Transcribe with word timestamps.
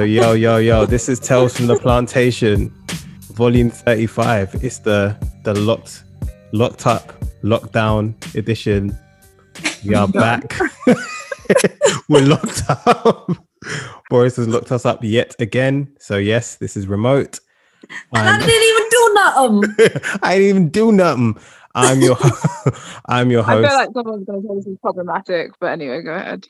So 0.00 0.04
yo 0.04 0.32
yo 0.32 0.56
yo, 0.56 0.86
this 0.86 1.10
is 1.10 1.20
Tales 1.20 1.54
from 1.54 1.66
the 1.66 1.78
Plantation, 1.78 2.70
volume 3.34 3.68
35. 3.68 4.64
It's 4.64 4.78
the 4.78 5.14
the 5.44 5.52
locked 5.52 6.04
locked 6.54 6.86
up 6.86 7.12
lockdown 7.42 8.14
edition. 8.34 8.96
We 9.84 9.94
are 9.94 10.08
back. 10.08 10.58
We're 12.08 12.22
locked 12.22 12.62
up. 12.70 13.30
Boris 14.08 14.36
has 14.36 14.48
locked 14.48 14.72
us 14.72 14.86
up 14.86 15.04
yet 15.04 15.36
again. 15.38 15.94
So 15.98 16.16
yes, 16.16 16.56
this 16.56 16.78
is 16.78 16.86
remote. 16.86 17.38
And 18.14 18.26
I 18.26 18.30
I'm- 18.30 18.40
didn't 18.40 18.68
even 18.70 18.88
do 18.88 19.10
nothing. 19.12 20.18
I 20.22 20.38
didn't 20.38 20.48
even 20.48 20.68
do 20.70 20.92
nothing. 20.92 21.38
I'm 21.74 22.00
your 22.00 22.16
I'm 23.04 23.30
your 23.30 23.42
host. 23.42 23.66
I 23.66 23.68
feel 23.68 23.78
like 23.78 23.90
someone's 23.92 24.24
going 24.24 24.40
to 24.40 24.48
say 24.48 24.54
this 24.54 24.66
is 24.66 24.78
problematic, 24.80 25.50
but 25.60 25.72
anyway, 25.72 26.00
go 26.00 26.14
ahead. 26.14 26.46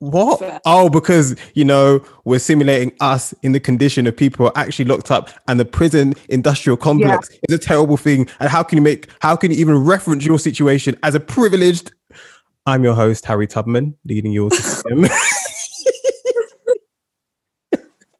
What? 0.00 0.38
Fair. 0.38 0.60
Oh, 0.64 0.88
because 0.88 1.34
you 1.54 1.64
know 1.64 2.00
we're 2.24 2.38
simulating 2.38 2.92
us 3.00 3.32
in 3.42 3.52
the 3.52 3.58
condition 3.60 4.06
of 4.06 4.16
people 4.16 4.46
who 4.46 4.52
are 4.52 4.58
actually 4.58 4.84
locked 4.84 5.10
up, 5.10 5.30
and 5.48 5.58
the 5.58 5.64
prison 5.64 6.14
industrial 6.28 6.76
complex 6.76 7.28
is 7.48 7.54
a 7.54 7.58
terrible 7.58 7.96
thing. 7.96 8.28
And 8.38 8.48
how 8.48 8.62
can 8.62 8.76
you 8.78 8.82
make? 8.82 9.08
How 9.20 9.34
can 9.34 9.50
you 9.50 9.56
even 9.58 9.76
reference 9.76 10.24
your 10.24 10.38
situation 10.38 10.96
as 11.02 11.14
a 11.16 11.20
privileged? 11.20 11.92
I'm 12.66 12.84
your 12.84 12.94
host 12.94 13.24
Harry 13.24 13.46
Tubman, 13.48 13.96
leading 14.04 14.30
you 14.30 14.44
all 14.44 14.50
to 14.50 14.62
freedom. 14.62 15.08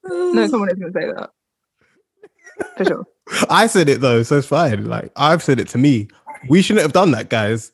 No, 0.04 0.46
someone 0.48 0.70
is 0.70 0.78
going 0.78 0.92
to 0.92 1.00
say 1.00 1.06
that. 1.12 1.30
For 2.76 2.84
sure. 2.84 3.06
I 3.50 3.66
said 3.66 3.88
it 3.88 4.00
though, 4.00 4.22
so 4.22 4.38
it's 4.38 4.46
fine. 4.48 4.86
Like 4.86 5.12
I've 5.16 5.42
said 5.42 5.60
it 5.60 5.68
to 5.68 5.78
me. 5.78 6.08
We 6.48 6.62
shouldn't 6.62 6.82
have 6.82 6.92
done 6.92 7.10
that, 7.12 7.28
guys. 7.28 7.72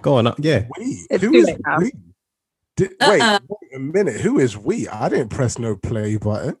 Go 0.00 0.14
on, 0.14 0.26
up. 0.26 0.36
yeah. 0.38 0.64
We? 0.78 1.06
It's 1.10 1.22
Who 1.22 1.32
too 1.32 1.38
is 1.38 1.44
late 1.46 1.58
now. 1.66 1.78
we? 1.78 1.92
Did, 2.76 2.92
Uh-uh. 3.00 3.38
Wait, 3.50 3.58
wait 3.62 3.76
a 3.76 3.78
minute. 3.78 4.20
Who 4.20 4.38
is 4.38 4.56
we? 4.56 4.88
I 4.88 5.08
didn't 5.08 5.28
press 5.28 5.58
no 5.58 5.76
play 5.76 6.16
button. 6.16 6.56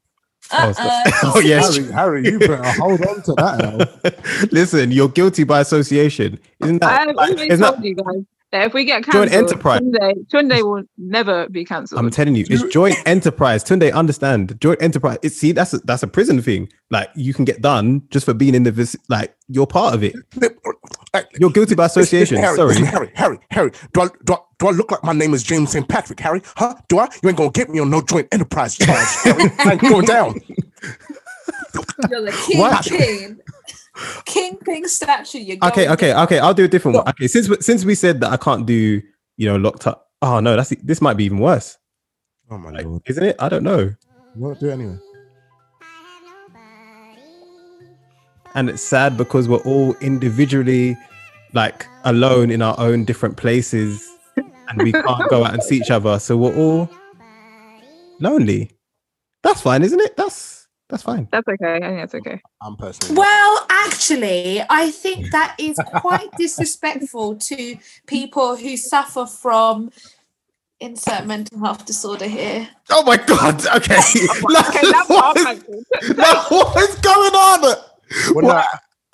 Uh-uh. 0.52 0.74
Oh, 0.78 0.82
Uh-uh. 0.82 1.10
oh, 1.36 1.40
yes. 1.40 1.76
Harry, 1.76 1.92
Harry, 1.92 2.24
you 2.24 2.38
better 2.38 2.62
hold 2.62 3.00
on 3.06 3.22
to 3.22 3.32
that. 3.34 4.48
Listen, 4.52 4.92
you're 4.92 5.08
guilty 5.08 5.44
by 5.44 5.60
association. 5.60 6.38
Isn't 6.60 6.80
that? 6.80 7.00
I 7.00 7.04
have 7.06 7.16
like, 7.16 7.30
always 7.30 7.52
isn't 7.52 7.66
told 7.66 7.78
that 7.78 7.86
you 7.86 7.94
guys 7.96 8.24
that 8.54 8.66
if 8.68 8.72
we 8.72 8.84
get 8.84 9.04
Joint 9.04 9.30
cancelled, 9.30 9.50
enterprise. 9.50 9.80
Tunde, 9.80 10.28
Tunde 10.28 10.62
will 10.62 10.84
never 10.96 11.48
be 11.48 11.64
cancelled. 11.64 11.98
I'm 11.98 12.08
telling 12.10 12.36
you, 12.36 12.46
it's 12.48 12.62
joint 12.72 12.96
enterprise. 13.04 13.64
Tunde, 13.64 13.92
understand 13.92 14.60
joint 14.60 14.80
enterprise. 14.80 15.18
It's 15.22 15.36
see, 15.36 15.50
that's 15.50 15.74
a, 15.74 15.78
that's 15.78 16.04
a 16.04 16.06
prison 16.06 16.40
thing. 16.40 16.68
Like 16.88 17.10
you 17.16 17.34
can 17.34 17.44
get 17.44 17.60
done 17.60 18.04
just 18.10 18.24
for 18.24 18.32
being 18.32 18.54
in 18.54 18.62
the 18.62 18.70
vis- 18.70 18.96
like 19.08 19.34
you're 19.48 19.66
part 19.66 19.94
of 19.94 20.04
it. 20.04 20.14
You're 21.38 21.50
guilty 21.50 21.74
by 21.74 21.86
association. 21.86 22.36
Harry, 22.38 22.56
Sorry. 22.56 22.68
listen, 22.68 22.84
Harry, 22.86 23.10
Harry, 23.14 23.38
Harry. 23.50 23.70
Do 23.92 24.00
I, 24.02 24.08
do, 24.24 24.32
I, 24.34 24.38
do 24.58 24.66
I 24.66 24.70
look 24.72 24.90
like 24.90 25.04
my 25.04 25.12
name 25.12 25.32
is 25.34 25.42
James 25.42 25.70
St. 25.72 25.88
Patrick, 25.88 26.18
Harry? 26.20 26.42
Huh? 26.56 26.74
Do 26.88 26.98
I? 26.98 27.08
You 27.22 27.28
ain't 27.28 27.38
gonna 27.38 27.50
get 27.50 27.70
me 27.70 27.78
on 27.80 27.90
no 27.90 28.00
joint 28.02 28.28
enterprise 28.32 28.76
charge, 28.76 29.06
Harry. 29.22 29.50
I 29.60 29.72
ain't 29.72 29.80
going 29.80 30.04
down. 30.06 30.40
You're 32.10 32.22
the 32.22 32.32
What? 32.56 32.84
king. 32.84 33.40
Kingpin 34.24 34.88
statue. 34.88 35.38
You're 35.38 35.56
Okay, 35.62 35.84
going 35.84 35.90
okay, 35.90 36.08
down. 36.08 36.24
okay. 36.24 36.38
I'll 36.40 36.54
do 36.54 36.64
a 36.64 36.68
different 36.68 36.96
one. 36.96 37.08
Okay, 37.10 37.28
since 37.28 37.48
we- 37.48 37.60
since 37.60 37.84
we 37.84 37.94
said 37.94 38.20
that 38.20 38.32
I 38.32 38.36
can't 38.36 38.66
do 38.66 39.00
you 39.36 39.48
know 39.48 39.56
locked 39.56 39.86
up. 39.86 40.08
Oh 40.22 40.40
no, 40.40 40.56
that's 40.56 40.70
this 40.82 41.00
might 41.00 41.16
be 41.16 41.24
even 41.24 41.38
worse, 41.38 41.78
Oh 42.50 42.58
my 42.58 42.70
like, 42.70 42.84
lord. 42.84 43.02
isn't 43.06 43.22
it? 43.22 43.36
I 43.38 43.48
don't 43.48 43.62
know. 43.62 43.78
You 43.80 43.94
won't 44.36 44.58
do 44.58 44.68
it 44.68 44.72
anyway. 44.72 44.98
And 48.56 48.70
it's 48.70 48.82
sad 48.82 49.16
because 49.16 49.48
we're 49.48 49.58
all 49.58 49.94
individually 50.00 50.96
like 51.54 51.86
alone 52.04 52.50
in 52.50 52.60
our 52.62 52.74
own 52.78 53.04
different 53.04 53.36
places, 53.36 54.06
and 54.36 54.82
we 54.82 54.92
can't 54.92 55.30
go 55.30 55.44
out 55.44 55.54
and 55.54 55.62
see 55.62 55.76
each 55.78 55.90
other. 55.90 56.18
So 56.18 56.36
we're 56.36 56.56
all 56.56 56.90
lonely. 58.20 58.70
That's 59.42 59.60
fine, 59.60 59.82
isn't 59.82 60.00
it? 60.00 60.16
That's 60.16 60.66
that's 60.88 61.02
fine. 61.02 61.28
That's 61.32 61.48
okay. 61.48 61.76
I 61.76 61.80
think 61.80 61.96
that's 61.98 62.14
okay. 62.14 62.40
I'm 62.60 62.76
personally. 62.76 63.18
Well, 63.18 63.66
actually, 63.70 64.62
I 64.68 64.90
think 64.90 65.30
that 65.32 65.56
is 65.58 65.78
quite 65.96 66.30
disrespectful 66.36 67.36
to 67.36 67.76
people 68.06 68.56
who 68.56 68.76
suffer 68.76 69.26
from 69.26 69.90
insert 70.80 71.26
mental 71.26 71.58
health 71.60 71.86
disorder 71.86 72.26
here. 72.26 72.68
Oh 72.90 73.02
my 73.04 73.16
god! 73.16 73.66
Okay, 73.66 73.96
Okay, 73.96 74.90
that's 74.90 75.08
what, 75.08 75.36
what 75.36 75.36
is, 75.38 75.46
I'm 76.10 76.16
no, 76.16 76.42
what 76.50 76.76
is 76.90 76.94
going 76.96 77.34
on? 77.34 77.60
Well, 77.62 77.84
What? 78.34 78.42
no, 78.44 78.62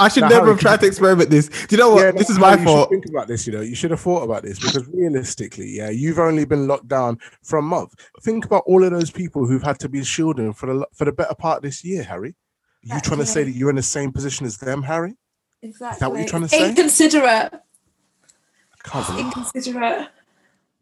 I 0.01 0.09
should 0.09 0.23
Now, 0.23 0.29
never 0.31 0.41
Harry, 0.47 0.53
have 0.55 0.61
tried 0.61 0.81
to 0.81 0.87
experiment 0.87 1.31
this. 1.31 1.49
Do 1.49 1.67
you 1.71 1.79
know 1.79 1.91
what? 1.91 2.05
yeah, 2.05 2.11
this 2.13 2.29
no, 2.31 2.35
is 2.35 2.39
my 2.41 2.57
Harry, 2.57 2.61
you 2.63 2.67
should 2.67 2.75
fault. 2.75 2.91
Think 2.91 3.07
about 3.07 3.29
this, 3.29 3.47
you 3.47 3.53
know. 3.53 3.61
You 3.61 3.75
should 3.75 3.91
have 3.93 4.01
thought 4.01 4.23
about 4.23 4.43
this 4.43 4.59
because 4.59 4.89
realistically, 4.89 5.69
yeah, 5.77 5.91
you've 5.91 6.19
only 6.19 6.45
been 6.45 6.67
locked 6.67 6.89
down 6.89 7.19
for 7.43 7.59
a 7.59 7.63
month. 7.63 7.95
Think 8.23 8.45
about 8.47 8.65
all 8.67 8.83
of 8.83 8.91
those 8.91 9.11
people 9.11 9.47
who've 9.47 9.63
had 9.63 9.79
to 9.81 9.89
be 9.89 10.03
shielding 10.03 10.53
for 10.55 10.67
the 10.73 10.87
for 10.95 11.05
the 11.05 11.13
better 11.13 11.35
part 11.35 11.59
of 11.59 11.63
this 11.63 11.85
year, 11.85 12.03
Harry. 12.03 12.35
You 12.83 12.99
trying 13.01 13.21
to 13.21 13.27
say 13.27 13.45
that 13.45 13.51
you're 13.51 13.71
in 13.71 13.77
the 13.77 13.83
same 13.83 14.11
position 14.11 14.47
as 14.47 14.57
them, 14.57 14.83
Harry? 14.83 15.15
Exactly. 15.63 15.95
Is 15.97 16.01
that 16.01 16.11
what 16.11 16.19
you're 16.19 16.29
trying 16.29 16.43
to 16.43 16.49
say? 16.49 16.69
Inconsiderate. 16.71 17.53
I 17.53 18.89
can't 18.89 19.07
believe. 19.07 19.27
Inconsiderate. 19.27 20.09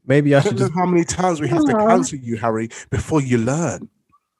Maybe 0.06 0.34
I 0.34 0.38
I 0.38 0.42
should 0.42 0.50
don't 0.50 0.60
know 0.60 0.66
just. 0.68 0.78
how 0.78 0.86
many 0.86 1.04
times 1.04 1.40
we 1.40 1.48
have 1.48 1.64
to 1.64 1.72
Aw. 1.76 1.88
cancel 1.88 2.18
you, 2.20 2.36
Harry, 2.36 2.68
before 2.90 3.20
you 3.20 3.38
learn. 3.38 3.88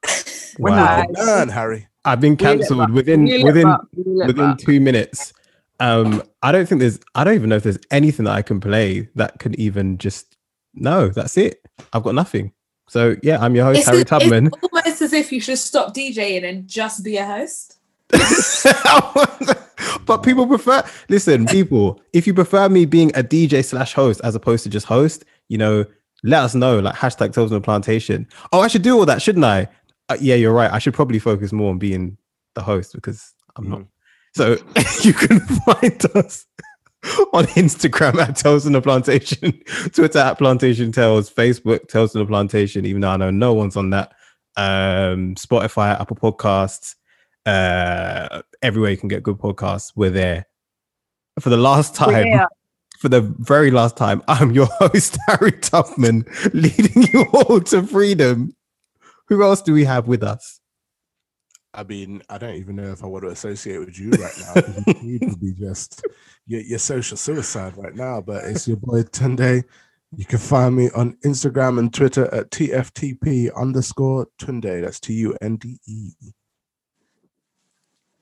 When 0.57 0.73
Wow. 0.73 1.03
will 1.05 1.05
you 1.19 1.25
learn, 1.25 1.49
Harry? 1.49 1.87
I've 2.09 2.21
been 2.21 2.37
cancelled 2.37 2.91
within 2.91 3.25
within 3.43 3.67
back. 3.67 3.79
Wheel 3.95 4.21
it 4.21 4.27
within 4.27 4.51
back. 4.51 4.57
two 4.59 4.79
minutes. 4.79 5.33
Um, 5.79 6.21
I 6.43 6.51
don't 6.51 6.67
think 6.67 6.79
there's. 6.81 6.99
I 7.15 7.23
don't 7.23 7.35
even 7.35 7.49
know 7.49 7.55
if 7.55 7.63
there's 7.63 7.79
anything 7.91 8.25
that 8.25 8.33
I 8.33 8.41
can 8.41 8.59
play 8.59 9.07
that 9.15 9.39
can 9.39 9.59
even 9.59 9.97
just. 9.97 10.35
No, 10.73 11.09
that's 11.09 11.37
it. 11.37 11.65
I've 11.93 12.03
got 12.03 12.15
nothing. 12.15 12.51
So 12.87 13.15
yeah, 13.23 13.37
I'm 13.39 13.55
your 13.55 13.65
host 13.65 13.79
It's, 13.79 13.87
Harry 13.87 14.01
it's 14.01 14.09
Tubman. 14.09 14.49
almost 14.61 15.01
as 15.01 15.13
if 15.13 15.31
you 15.31 15.39
should 15.39 15.59
stop 15.59 15.93
DJing 15.93 16.43
and 16.47 16.67
just 16.67 17.03
be 17.03 17.17
a 17.17 17.25
host. 17.25 17.77
but 20.05 20.23
people 20.23 20.47
prefer 20.47 20.83
listen 21.09 21.45
people 21.45 22.01
if 22.11 22.25
you 22.25 22.33
prefer 22.33 22.67
me 22.67 22.85
being 22.85 23.11
a 23.15 23.21
dj 23.21 23.63
slash 23.63 23.93
host 23.93 24.19
as 24.23 24.33
opposed 24.33 24.63
to 24.63 24.69
just 24.69 24.87
host 24.87 25.25
you 25.47 25.59
know 25.59 25.85
let 26.23 26.41
us 26.41 26.55
know 26.55 26.79
like 26.79 26.95
hashtag 26.95 27.31
tales 27.31 27.51
on 27.51 27.59
the 27.59 27.63
plantation 27.63 28.27
oh 28.51 28.61
i 28.61 28.67
should 28.67 28.81
do 28.81 28.97
all 28.97 29.05
that 29.05 29.21
shouldn't 29.21 29.45
i 29.45 29.67
uh, 30.09 30.17
yeah 30.19 30.35
you're 30.35 30.53
right. 30.53 30.71
I 30.71 30.79
should 30.79 30.93
probably 30.93 31.19
focus 31.19 31.51
more 31.51 31.69
on 31.71 31.77
being 31.77 32.17
the 32.55 32.61
host 32.61 32.93
because 32.93 33.33
i'm 33.55 33.69
not. 33.69 33.83
So 34.35 34.57
you 35.01 35.13
can 35.13 35.39
find 35.39 36.05
us 36.15 36.45
on 37.33 37.45
instagram 37.55 38.15
at 38.19 38.35
tales 38.35 38.65
on 38.65 38.73
the 38.73 38.81
plantation 38.81 39.51
twitter 39.93 40.19
at 40.19 40.37
plantation 40.37 40.91
tales 40.91 41.31
facebook 41.31 41.87
tales 41.87 42.15
on 42.15 42.21
the 42.21 42.25
plantation 42.27 42.85
even 42.85 43.01
though 43.01 43.09
i 43.09 43.17
know 43.17 43.31
no 43.31 43.53
one's 43.53 43.77
on 43.77 43.91
that. 43.91 44.11
Um 44.57 45.35
spotify 45.35 45.99
apple 45.99 46.17
podcasts 46.17 46.95
uh 47.45 48.41
everywhere 48.61 48.91
you 48.91 48.97
can 48.97 49.07
get 49.09 49.23
good 49.23 49.37
podcasts 49.37 49.93
we're 49.95 50.09
there. 50.09 50.45
For 51.39 51.49
the 51.49 51.57
last 51.57 51.95
time 51.95 52.25
Yeah. 52.27 52.47
for 52.99 53.07
the 53.09 53.21
very 53.21 53.71
last 53.71 53.95
time 53.95 54.21
i'm 54.27 54.51
your 54.51 54.65
host 54.79 55.17
harry 55.27 55.53
tubman 55.53 56.25
leading 56.53 57.03
you 57.13 57.25
all 57.33 57.61
to 57.61 57.83
freedom 57.83 58.53
who 59.29 59.41
else 59.43 59.61
do 59.61 59.73
we 59.73 59.85
have 59.85 60.07
with 60.07 60.23
us 60.23 60.59
I 61.73 61.83
mean, 61.83 62.23
I 62.29 62.37
don't 62.39 62.55
even 62.55 62.75
know 62.75 62.91
if 62.91 63.03
I 63.03 63.07
want 63.07 63.25
to 63.25 63.29
associate 63.29 63.77
with 63.77 63.99
you 63.99 64.09
right 64.11 64.33
now. 64.39 64.93
You 65.01 65.19
could 65.19 65.39
be 65.39 65.53
just 65.53 66.03
your, 66.47 66.61
your 66.61 66.79
social 66.79 67.15
suicide 67.15 67.77
right 67.77 67.95
now. 67.95 68.21
But 68.21 68.45
it's 68.45 68.67
your 68.67 68.77
boy 68.77 69.03
Tunde. 69.03 69.63
You 70.15 70.25
can 70.25 70.39
find 70.39 70.75
me 70.75 70.89
on 70.95 71.15
Instagram 71.23 71.77
and 71.77 71.93
Twitter 71.93 72.25
at 72.33 72.49
TFTP 72.49 73.55
underscore 73.55 74.27
Tunde. 74.39 74.81
That's 74.81 74.99
T 74.99 75.13
U 75.13 75.37
N 75.41 75.57
D 75.57 75.79
E. 75.85 76.11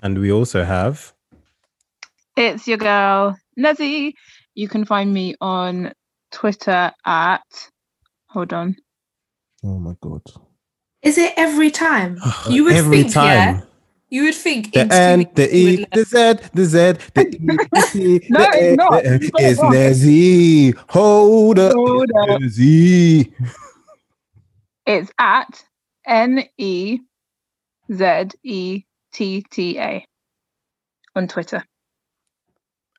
and 0.02 0.20
we 0.20 0.32
also 0.32 0.66
have 0.66 1.14
It's 2.36 2.68
your 2.68 2.78
girl, 2.78 3.38
Nezzy. 3.58 4.14
You 4.56 4.68
can 4.68 4.84
find 4.84 5.14
me 5.14 5.36
on 5.40 5.94
Twitter 6.32 6.92
at. 7.06 7.70
Hold 8.26 8.52
on. 8.52 8.76
Oh 9.64 9.80
my 9.80 9.96
god. 10.02 10.22
Is 11.08 11.18
it 11.18 11.34
every 11.38 11.72
time? 11.72 12.20
You 12.50 12.66
would 12.66 12.76
every 12.76 13.04
think, 13.04 13.14
time 13.14 13.56
yeah. 13.56 13.62
You 14.10 14.24
would 14.26 14.36
think 14.36 14.72
the 14.74 14.88
N, 14.92 15.28
the 15.36 15.48
E, 15.56 15.86
the 15.94 16.04
Z, 16.04 16.50
the 16.54 16.66
Z, 16.66 16.78
the 17.14 17.24
E, 17.28 17.58
the 17.76 17.84
T, 17.92 18.20
No, 18.30 18.40
the 18.42 18.50
it's 18.54 18.74
A, 18.74 18.76
not. 18.76 18.92
the 19.04 19.10
A. 19.10 19.20
You 19.20 19.32
got 19.32 19.42
It's 19.44 19.60
wrong. 19.62 19.72
Nezzy. 19.74 20.76
Hold 20.90 21.60
up. 21.60 21.74
Hold 21.74 22.12
up. 22.22 22.42
Nezzy. 22.42 23.34
It's 24.86 25.12
at 25.20 25.64
N 26.06 26.44
E 26.58 27.00
Z 27.92 28.30
E 28.44 28.84
T 29.14 29.44
T 29.52 29.78
A 29.80 30.06
on 31.16 31.28
Twitter. 31.28 31.64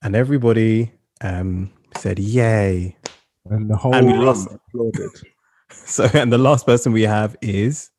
And 0.02 0.14
everybody 0.14 0.92
um 1.22 1.70
said 1.96 2.18
yay. 2.18 2.96
And 3.46 3.70
the 3.70 3.76
whole 3.76 3.94
And 3.94 4.06
we 4.06 4.12
room 4.12 4.24
lost- 4.26 4.48
applauded. 4.52 5.10
So 5.70 6.08
and 6.14 6.32
the 6.32 6.38
last 6.38 6.64
person 6.66 6.92
we 6.92 7.02
have 7.02 7.36
is 7.42 7.90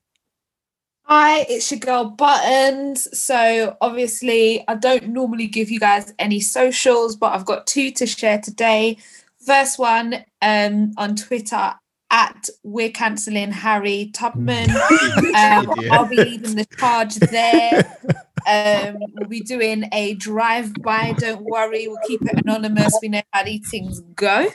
Hi, 1.11 1.39
it's 1.50 1.71
your 1.71 1.79
girl 1.79 2.06
Buttons. 2.06 3.07
So 3.19 3.75
obviously, 3.81 4.63
I 4.67 4.75
don't 4.75 5.07
normally 5.07 5.47
give 5.47 5.71
you 5.71 5.79
guys 5.79 6.13
any 6.19 6.39
socials, 6.39 7.15
but 7.15 7.33
I've 7.33 7.45
got 7.47 7.65
two 7.65 7.89
to 7.94 8.06
share 8.06 8.39
today. 8.39 8.97
First 9.44 9.79
one 9.79 10.23
um, 10.44 10.94
on 10.97 11.15
Twitter 11.15 11.73
at 12.11 12.50
We're 12.61 12.91
Cancelling 12.91 13.51
Harry 13.51 14.11
Tubman. 14.13 14.69
Um, 15.35 15.71
I'll 15.91 16.07
be 16.07 16.17
leading 16.17 16.56
the 16.56 16.67
charge 16.77 17.15
there. 17.15 17.97
Um, 18.47 18.97
we'll 19.13 19.29
be 19.29 19.41
doing 19.41 19.85
a 19.91 20.13
drive 20.15 20.73
by. 20.75 21.13
Don't 21.17 21.44
worry, 21.44 21.88
we'll 21.88 21.97
keep 22.07 22.21
it 22.21 22.41
anonymous. 22.45 22.97
We 23.01 23.09
know 23.09 23.21
how 23.31 23.44
these 23.44 23.69
things 23.69 24.01
go. 24.15 24.50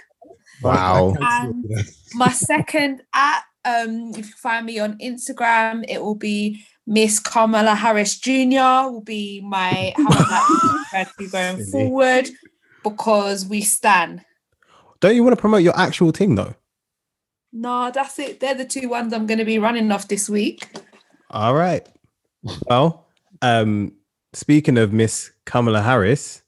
Wow. 0.63 1.17
And 1.21 1.65
my 2.15 2.31
second 2.31 3.03
at, 3.15 3.43
um, 3.65 4.11
if 4.11 4.29
you 4.29 4.35
find 4.35 4.67
me 4.67 4.79
on 4.79 4.99
Instagram, 4.99 5.85
it 5.89 6.03
will 6.03 6.15
be 6.15 6.65
Miss 6.87 7.19
Kamala 7.19 7.75
Harris 7.75 8.19
Jr. 8.19 8.91
will 8.91 9.03
be 9.03 9.41
my 9.41 9.95
how 9.97 10.05
I 10.09 11.07
like 11.19 11.31
going 11.33 11.65
forward 11.67 12.29
because 12.83 13.47
we 13.47 13.63
stand. 13.63 14.25
Don't 15.01 15.17
you 15.17 15.25
want 15.25 15.37
to 15.37 15.41
promote 15.41 15.63
your 15.63 15.77
actual 15.79 16.11
thing 16.11 16.35
though? 16.35 16.55
No, 17.53 17.91
that's 17.91 18.19
it. 18.19 18.41
They're 18.41 18.55
the 18.55 18.65
two 18.65 18.89
ones 18.89 19.13
I'm 19.13 19.27
going 19.27 19.39
to 19.39 19.45
be 19.45 19.59
running 19.59 19.91
off 19.93 20.09
this 20.09 20.29
week. 20.29 20.69
All 21.31 21.55
right. 21.55 21.87
Well, 22.69 23.07
um, 23.43 23.93
speaking 24.33 24.77
of 24.77 24.93
Miss 24.93 25.31
Kamala 25.47 25.83
Harris, 25.83 26.43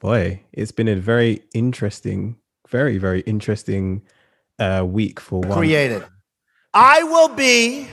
boy, 0.00 0.42
it's 0.52 0.72
been 0.72 0.88
a 0.88 0.96
very 0.96 1.42
interesting, 1.54 2.36
very, 2.68 2.98
very 2.98 3.20
interesting 3.20 4.02
uh, 4.58 4.84
week 4.86 5.20
for 5.20 5.40
one. 5.40 5.56
created. 5.58 6.04
I 6.72 7.02
will 7.04 7.28
be 7.28 7.88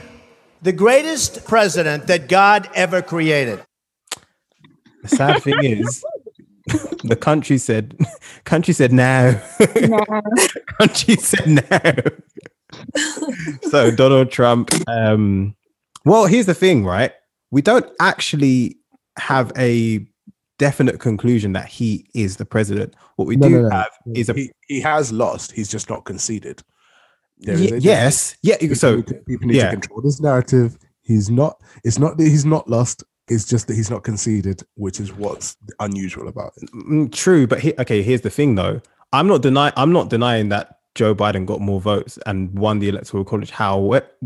the 0.62 0.72
greatest 0.72 1.46
president 1.46 2.06
that 2.06 2.28
God 2.28 2.68
ever 2.74 3.02
created. 3.02 3.64
The 5.02 5.08
sad 5.08 5.42
thing 5.42 5.62
is, 5.62 6.04
the 7.04 7.16
country 7.16 7.58
said, 7.58 7.96
country 8.44 8.72
said 8.74 8.92
no. 8.92 9.40
country 10.78 11.16
said 11.16 11.46
no. 11.46 11.92
so 13.62 13.90
Donald 13.90 14.30
Trump. 14.30 14.70
Um, 14.88 15.54
well, 16.04 16.26
here's 16.26 16.46
the 16.46 16.54
thing, 16.54 16.84
right? 16.84 17.12
We 17.50 17.62
don't 17.62 17.86
actually 18.00 18.78
have 19.18 19.52
a 19.56 20.06
definite 20.58 21.00
conclusion 21.00 21.52
that 21.52 21.66
he 21.66 22.06
is 22.14 22.36
the 22.36 22.44
president. 22.44 22.94
What 23.16 23.26
we 23.28 23.36
No, 23.36 23.48
do 23.48 23.54
no, 23.62 23.68
no. 23.68 23.70
have 23.70 23.90
is 24.14 24.28
a 24.28 24.34
he, 24.34 24.50
he 24.68 24.80
has 24.80 25.12
lost. 25.12 25.52
He's 25.52 25.68
just 25.70 25.88
not 25.90 26.04
conceded. 26.04 26.62
There 27.38 27.54
is 27.54 27.60
Ye- 27.62 27.72
a 27.72 27.76
yes, 27.78 28.36
yeah. 28.42 28.56
People 28.58 28.76
So 28.76 28.96
need 28.96 29.06
to- 29.08 29.14
people 29.14 29.46
need 29.48 29.56
yeah. 29.56 29.66
to 29.70 29.76
control 29.76 30.00
this 30.02 30.20
narrative. 30.20 30.78
He's 31.02 31.28
not. 31.30 31.60
It's 31.84 31.98
not 31.98 32.16
that 32.18 32.24
he's 32.24 32.44
not 32.46 32.68
lost. 32.68 33.04
It's 33.28 33.44
just 33.46 33.66
that 33.68 33.74
he's 33.74 33.90
not 33.90 34.04
conceded, 34.04 34.62
which 34.74 35.00
is 35.00 35.12
what's 35.12 35.56
unusual 35.80 36.28
about 36.28 36.52
it. 36.58 36.70
Mm, 36.72 37.10
true, 37.12 37.46
but 37.46 37.58
he, 37.60 37.72
okay, 37.78 38.02
here's 38.02 38.20
the 38.20 38.30
thing 38.30 38.54
though. 38.54 38.80
I'm 39.12 39.26
not 39.26 39.42
denying 39.42 39.72
I'm 39.76 39.92
not 39.92 40.10
denying 40.10 40.48
that 40.50 40.78
Joe 40.94 41.14
Biden 41.14 41.44
got 41.46 41.60
more 41.60 41.80
votes 41.80 42.18
and 42.26 42.56
won 42.56 42.78
the 42.78 42.88
electoral 42.88 43.24
college. 43.24 43.50
How 43.50 43.78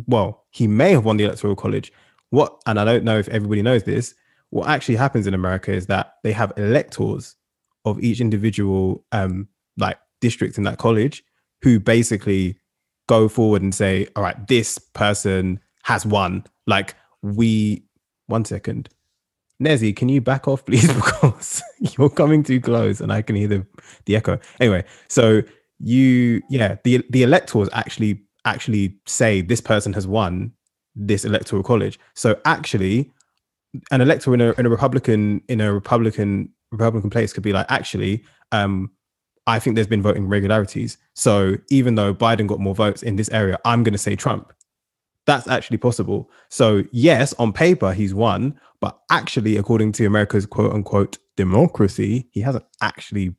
well, 0.07 0.45
he 0.51 0.67
may 0.67 0.91
have 0.93 1.05
won 1.05 1.17
the 1.17 1.25
electoral 1.25 1.57
college. 1.57 1.93
What 2.31 2.61
and 2.67 2.79
I 2.79 2.85
don't 2.85 3.05
know 3.05 3.19
if 3.19 3.29
everybody 3.29 3.63
knows 3.63 3.85
this. 3.85 4.15
What 4.51 4.69
actually 4.69 4.97
happens 4.97 5.27
in 5.27 5.35
America 5.35 5.73
is 5.73 5.87
that 5.87 6.15
they 6.23 6.33
have 6.33 6.53
electors 6.57 7.37
of 7.85 8.03
each 8.03 8.21
individual 8.21 9.05
um 9.13 9.49
like 9.77 9.99
district 10.21 10.59
in 10.59 10.65
that 10.65 10.79
college 10.79 11.23
who 11.63 11.81
basically 11.81 12.59
go 13.09 13.29
forward 13.29 13.63
and 13.63 13.75
say, 13.75 14.07
all 14.15 14.23
right, 14.23 14.47
this 14.47 14.79
person 14.79 15.61
has 15.85 16.07
won. 16.07 16.45
Like 16.67 16.95
we 17.23 17.85
one 18.27 18.45
second. 18.45 18.89
Nezzy, 19.61 19.97
can 19.97 20.09
you 20.09 20.21
back 20.21 20.47
off, 20.47 20.65
please? 20.67 20.87
Because 20.87 21.63
you're 21.81 22.11
coming 22.11 22.43
too 22.43 22.61
close 22.61 23.01
and 23.01 23.13
I 23.13 23.23
can 23.23 23.35
hear 23.35 23.49
the, 23.49 23.67
the 24.05 24.17
echo. 24.17 24.39
Anyway, 24.61 24.85
so 25.09 25.43
you 25.81 26.43
yeah, 26.51 26.77
the 26.85 27.05
the 27.11 27.23
electors 27.23 27.69
actually 27.73 28.23
actually 28.45 28.97
say 29.07 29.41
this 29.41 29.61
person 29.61 29.93
has 29.93 30.07
won 30.07 30.53
this 30.95 31.25
electoral 31.25 31.63
college. 31.63 31.99
So 32.15 32.41
actually, 32.45 33.13
an 33.91 34.01
elector 34.01 34.35
in 34.35 34.41
a 34.41 34.53
in 34.53 34.67
a 34.67 34.71
Republican 34.71 35.43
in 35.49 35.61
a 35.61 35.73
Republican 35.73 36.51
Republican 36.73 37.11
place 37.11 37.33
could 37.33 37.43
be 37.43 37.53
like, 37.53 37.67
actually, 37.69 38.25
um, 38.53 38.91
I 39.47 39.59
think 39.59 39.75
there's 39.75 39.87
been 39.87 40.03
voting 40.03 40.25
irregularities. 40.25 40.99
So 41.15 41.57
even 41.71 41.95
though 41.95 42.15
Biden 42.15 42.47
got 42.47 42.61
more 42.61 42.75
votes 42.75 43.03
in 43.03 43.17
this 43.17 43.31
area, 43.31 43.59
I'm 43.65 43.83
going 43.83 43.93
to 43.93 43.99
say 43.99 44.15
Trump. 44.15 44.53
That's 45.27 45.49
actually 45.49 45.79
possible. 45.79 46.31
So 46.49 46.85
yes, 46.93 47.35
on 47.35 47.53
paper 47.53 47.93
he's 47.93 48.15
won, 48.15 48.59
but 48.81 48.99
actually, 49.11 49.57
according 49.57 49.93
to 49.93 50.07
America's 50.07 50.47
quote 50.47 50.73
unquote 50.73 51.19
democracy, 51.37 52.29
he 52.33 52.41
hasn't 52.41 52.65
actually 52.81 53.35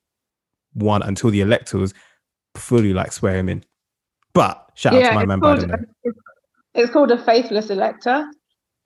won 0.75 1.01
until 1.01 1.29
the 1.29 1.41
electors 1.41 1.93
fully 2.55 2.93
like 2.93 3.11
swear 3.11 3.37
him 3.37 3.49
in. 3.49 3.63
But 4.33 4.69
shout 4.75 4.93
out 4.93 5.09
to 5.09 5.15
my 5.15 5.25
man 5.25 5.39
called, 5.39 5.59
Biden. 5.59 5.85
it's 6.73 6.91
called 6.91 7.11
a 7.11 7.23
faithless 7.23 7.69
elector. 7.69 8.29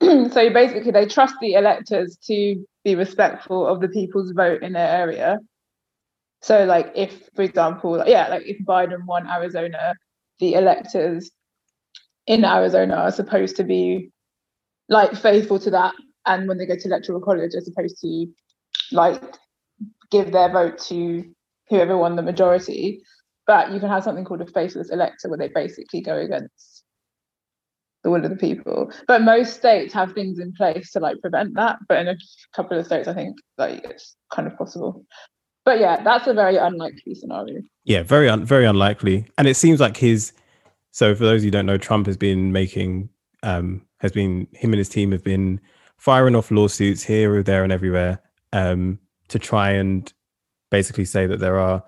so 0.02 0.50
basically, 0.50 0.90
they 0.90 1.06
trust 1.06 1.34
the 1.40 1.54
electors 1.54 2.16
to 2.26 2.64
be 2.84 2.94
respectful 2.94 3.66
of 3.66 3.80
the 3.80 3.88
people's 3.88 4.32
vote 4.32 4.62
in 4.62 4.72
their 4.72 4.88
area. 4.88 5.38
So, 6.42 6.64
like, 6.64 6.92
if, 6.94 7.30
for 7.34 7.42
example, 7.42 7.98
like, 7.98 8.08
yeah, 8.08 8.28
like 8.28 8.42
if 8.44 8.58
Biden 8.66 9.06
won 9.06 9.28
Arizona, 9.28 9.94
the 10.40 10.54
electors 10.54 11.30
in 12.26 12.44
Arizona 12.44 12.94
are 12.96 13.10
supposed 13.12 13.56
to 13.56 13.64
be 13.64 14.10
like 14.88 15.14
faithful 15.14 15.58
to 15.60 15.70
that. 15.70 15.94
And 16.26 16.48
when 16.48 16.58
they 16.58 16.66
go 16.66 16.76
to 16.76 16.88
electoral 16.88 17.20
college, 17.20 17.52
they're 17.52 17.60
supposed 17.60 18.00
to 18.00 18.26
like 18.92 19.22
give 20.10 20.32
their 20.32 20.50
vote 20.50 20.78
to 20.88 21.24
whoever 21.68 21.96
won 21.96 22.16
the 22.16 22.22
majority. 22.22 23.02
But 23.46 23.72
you 23.72 23.80
can 23.80 23.90
have 23.90 24.04
something 24.04 24.24
called 24.24 24.40
a 24.40 24.46
faithless 24.46 24.90
elector 24.90 25.28
where 25.28 25.38
they 25.38 25.48
basically 25.48 26.00
go 26.00 26.16
against 26.16 26.73
the 28.04 28.10
will 28.10 28.24
of 28.24 28.30
the 28.30 28.36
people. 28.36 28.92
But 29.08 29.22
most 29.22 29.56
states 29.56 29.92
have 29.94 30.12
things 30.12 30.38
in 30.38 30.52
place 30.52 30.92
to 30.92 31.00
like 31.00 31.20
prevent 31.20 31.54
that. 31.54 31.78
But 31.88 31.98
in 31.98 32.08
a 32.08 32.16
couple 32.54 32.78
of 32.78 32.86
states, 32.86 33.08
I 33.08 33.14
think 33.14 33.36
like 33.58 33.82
it's 33.84 34.14
kind 34.32 34.46
of 34.46 34.56
possible. 34.56 35.04
But 35.64 35.80
yeah, 35.80 36.02
that's 36.02 36.26
a 36.26 36.34
very 36.34 36.56
unlikely 36.56 37.14
scenario. 37.14 37.62
Yeah, 37.84 38.02
very 38.02 38.28
un- 38.28 38.44
very 38.44 38.66
unlikely. 38.66 39.26
And 39.38 39.48
it 39.48 39.56
seems 39.56 39.80
like 39.80 39.96
his 39.96 40.32
so 40.92 41.14
for 41.14 41.24
those 41.24 41.42
who 41.42 41.50
don't 41.50 41.66
know, 41.66 41.78
Trump 41.78 42.06
has 42.06 42.16
been 42.16 42.52
making 42.52 43.08
um 43.42 43.82
has 43.98 44.12
been 44.12 44.46
him 44.52 44.72
and 44.72 44.78
his 44.78 44.88
team 44.90 45.10
have 45.10 45.24
been 45.24 45.60
firing 45.96 46.36
off 46.36 46.50
lawsuits 46.50 47.02
here, 47.02 47.34
or 47.34 47.42
there, 47.42 47.64
and 47.64 47.72
everywhere 47.72 48.20
um 48.52 48.98
to 49.28 49.38
try 49.38 49.70
and 49.70 50.12
basically 50.70 51.06
say 51.06 51.26
that 51.26 51.40
there 51.40 51.58
are 51.58 51.82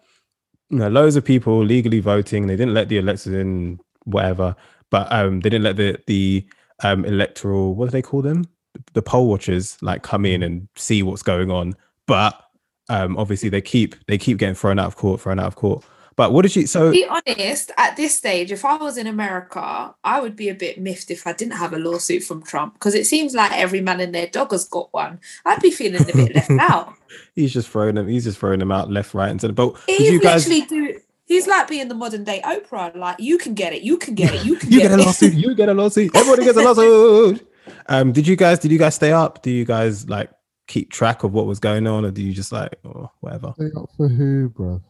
you 0.71 0.79
know, 0.79 0.89
loads 0.89 1.17
of 1.17 1.25
people 1.25 1.63
legally 1.63 2.01
voting. 2.01 2.45
and 2.45 2.51
They 2.51 2.57
didn't 2.57 2.75
let 2.75 2.89
the 2.89 2.99
electors 2.99 3.35
in, 3.35 3.79
whatever, 4.05 4.57
but 4.91 5.11
um 5.13 5.41
they 5.41 5.51
didn't 5.51 5.65
let 5.65 5.77
the 5.77 5.99
the 6.07 6.47
um 6.83 7.05
electoral 7.05 7.75
what 7.75 7.87
do 7.87 7.91
they 7.91 8.03
call 8.03 8.23
them? 8.23 8.45
The 8.93 9.03
poll 9.03 9.29
watchers 9.29 9.79
like 9.83 10.03
come 10.03 10.25
in 10.27 10.43
and 10.43 10.69
see 10.77 11.03
what's 11.03 11.23
going 11.23 11.51
on. 11.51 11.75
But 12.07 12.41
um 12.89 13.17
obviously 13.17 13.49
they 13.49 13.61
keep 13.61 13.95
they 14.07 14.19
keep 14.19 14.39
getting 14.39 14.55
thrown 14.55 14.79
out 14.79 14.87
of 14.87 14.97
court, 14.97 15.21
thrown 15.21 15.39
out 15.41 15.47
of 15.47 15.57
court. 15.57 15.85
But 16.17 16.33
what 16.33 16.43
did 16.43 16.57
you 16.57 16.67
so 16.67 16.91
Be 16.93 17.05
honest, 17.05 17.73
at 17.77 17.97
this 17.97 18.15
stage, 18.15 18.51
if 18.51 18.65
I 18.65 18.77
was 18.77 18.97
in 18.97 19.07
America, 19.07 19.95
I 20.03 20.21
would 20.21 20.35
be 20.35 20.49
a 20.49 20.55
bit 20.55 20.81
miffed 20.81 21.11
if 21.11 21.27
I 21.27 21.35
didn't 21.35 21.59
have 21.59 21.75
a 21.75 21.79
lawsuit 21.79 22.23
from 22.25 22.43
Trump 22.43 22.73
because 22.73 22.95
it 22.95 23.07
seems 23.07 23.35
like 23.35 23.53
every 23.53 23.83
man 23.83 24.01
and 24.01 24.15
their 24.15 24.27
dog 24.27 24.53
has 24.53 24.67
got 24.67 24.91
one. 24.95 25.21
I'd 25.45 25.61
be 25.61 25.71
feeling 25.71 26.01
a 26.01 26.05
bit 26.07 26.35
left 26.35 26.51
out. 26.59 26.95
he's 27.35 27.53
just 27.53 27.69
throwing 27.69 27.97
them 27.97 28.09
he's 28.09 28.25
just 28.25 28.39
throwing 28.39 28.61
them 28.61 28.73
out 28.73 28.91
left, 28.91 29.13
right, 29.13 29.29
and 29.29 29.39
center. 29.39 29.53
But 29.53 29.77
you 29.89 30.19
guys 30.19 30.49
literally 30.49 30.95
do. 30.95 31.01
He's 31.27 31.47
like 31.47 31.69
being 31.69 31.89
the 31.89 31.95
modern 31.95 32.25
day 32.25 32.41
Oprah. 32.45 32.95
Like 32.97 33.17
you 33.19 33.37
can 33.37 33.55
get 33.55 33.73
it, 33.73 33.83
you 33.83 33.99
can 33.99 34.15
get 34.15 34.33
it, 34.35 34.45
you 34.45 34.57
can 34.57 34.71
get 34.71 34.77
it. 34.87 34.89
you 34.89 34.89
get, 34.89 34.89
get 34.91 34.99
a 34.99 35.03
it. 35.03 35.07
lawsuit, 35.07 35.35
you 35.35 35.55
get 35.55 35.69
a 35.69 35.75
lawsuit, 35.75 36.17
everybody 36.17 36.45
gets 36.45 36.59
a 36.59 36.63
lawsuit. 36.63 37.47
Um, 37.89 38.13
did 38.13 38.29
you 38.29 38.37
guys 38.37 38.61
did 38.61 38.71
you 38.71 38.79
guys 38.79 38.95
stay 38.95 39.11
up? 39.13 39.43
Do 39.43 39.51
you 39.51 39.65
guys 39.65 40.09
like 40.09 40.31
keep 40.69 40.93
track 40.93 41.25
of 41.25 41.33
what 41.33 41.47
was 41.47 41.59
going 41.59 41.87
on, 41.89 42.05
or 42.05 42.13
do 42.13 42.23
you 42.23 42.33
just 42.33 42.53
like 42.53 42.77
oh, 42.85 43.11
whatever? 43.21 43.53
Stay 43.57 43.71
up 43.77 43.91
for 43.97 44.07
who, 44.09 44.49
bro? 44.51 44.81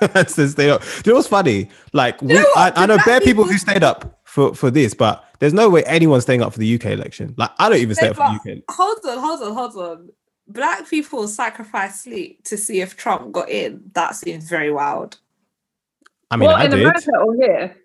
That's 0.00 0.34
the 0.34 0.48
stay 0.50 0.70
up. 0.70 0.82
Do 0.82 0.88
you 1.04 1.12
know 1.12 1.14
what's 1.16 1.28
funny? 1.28 1.68
Like 1.92 2.20
we, 2.22 2.34
know 2.34 2.42
what? 2.54 2.76
I, 2.76 2.82
I 2.82 2.86
know 2.86 2.96
Black 2.96 3.06
bare 3.06 3.20
people 3.20 3.44
people- 3.44 3.52
who 3.52 3.58
stayed 3.58 3.82
up 3.82 4.20
for 4.24 4.54
for 4.54 4.70
this, 4.70 4.94
but 4.94 5.24
there's 5.38 5.52
no 5.54 5.68
way 5.70 5.84
anyone's 5.84 6.22
staying 6.24 6.42
up 6.42 6.52
for 6.52 6.58
the 6.58 6.74
UK 6.74 6.86
election. 6.86 7.34
Like 7.36 7.50
I 7.58 7.68
don't 7.68 7.78
even 7.78 7.94
stay 7.94 8.06
No, 8.06 8.10
up 8.12 8.16
for 8.16 8.40
the 8.48 8.52
UK. 8.56 8.62
hold 8.70 8.98
on, 9.06 9.18
hold 9.18 9.42
on, 9.42 9.54
hold 9.54 9.76
on. 9.76 10.08
Black 10.52 10.88
people 10.88 11.28
sacrifice 11.28 12.02
sleep 12.02 12.44
to 12.44 12.56
see 12.56 12.80
if 12.80 12.96
Trump 12.96 13.32
got 13.32 13.48
in. 13.48 13.90
That 13.94 14.16
seems 14.16 14.48
very 14.48 14.72
wild. 14.72 15.18
I 16.30 16.36
mean, 16.36 16.48
well, 16.48 16.56
I 16.56 16.64
in 16.64 16.70
did. 16.70 16.80
America 16.80 17.10
or 17.18 17.34
here? 17.34 17.76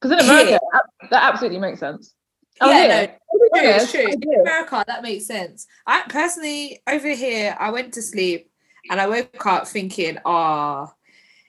Because 0.00 0.12
in 0.12 0.30
America, 0.30 0.60
ab- 0.74 1.10
that 1.10 1.32
absolutely 1.32 1.58
makes 1.58 1.80
sense. 1.80 2.14
Oh, 2.60 2.70
yeah, 2.70 2.76
here? 2.76 3.06
no, 3.08 3.48
Oh, 3.54 3.60
true, 3.60 3.70
it's 3.70 3.92
true. 3.92 4.32
In. 4.34 4.40
America, 4.40 4.84
that 4.86 5.02
makes 5.02 5.26
sense. 5.26 5.66
I 5.86 6.02
personally, 6.08 6.82
over 6.88 7.08
here, 7.08 7.56
I 7.58 7.70
went 7.70 7.94
to 7.94 8.02
sleep 8.02 8.50
and 8.90 9.00
I 9.00 9.06
woke 9.06 9.46
up 9.46 9.66
thinking, 9.66 10.18
ah, 10.24 10.92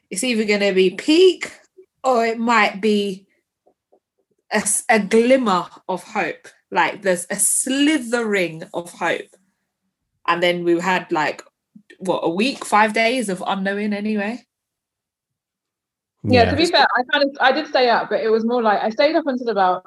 it's 0.10 0.24
either 0.24 0.46
going 0.46 0.62
to 0.62 0.74
be 0.74 0.92
peak 0.92 1.52
or 2.04 2.26
it 2.26 2.38
might 2.40 2.82
be 2.82 3.28
a 4.90 5.00
glimmer 5.00 5.66
of 5.90 6.04
hope. 6.04 6.48
Like 6.72 7.02
there's 7.02 7.26
a 7.30 7.36
slithering 7.36 8.64
of 8.74 8.92
hope. 8.92 9.36
And 10.28 10.42
then 10.42 10.64
we 10.64 10.80
had 10.80 11.12
like, 11.12 11.44
what, 12.00 12.22
a 12.24 12.30
week, 12.30 12.66
five 12.66 12.94
days 12.94 13.30
of 13.30 13.44
unknowing 13.46 13.94
anyway? 13.94 14.46
Yeah, 16.24 16.50
to 16.50 16.56
be 16.56 16.66
fair, 16.66 16.88
I 16.98 17.04
kind 17.12 17.30
of 17.30 17.38
I 17.42 17.52
did 17.52 17.68
stay 17.68 17.90
up, 17.90 18.10
but 18.10 18.22
it 18.22 18.30
was 18.30 18.46
more 18.46 18.62
like 18.62 18.82
I 18.82 18.90
stayed 18.90 19.16
up 19.16 19.28
until 19.28 19.50
about 19.50 19.86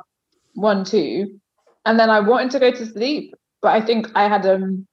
one, 0.55 0.85
two, 0.85 1.41
and 1.87 1.99
then 1.99 2.11
I 2.11 2.21
wanted 2.21 2.51
to 2.51 2.59
go 2.59 2.71
to 2.71 2.87
sleep, 2.87 3.35
but 3.63 3.73
I 3.73 3.81
think 3.81 4.09
I 4.15 4.29
had 4.29 4.45
um 4.45 4.87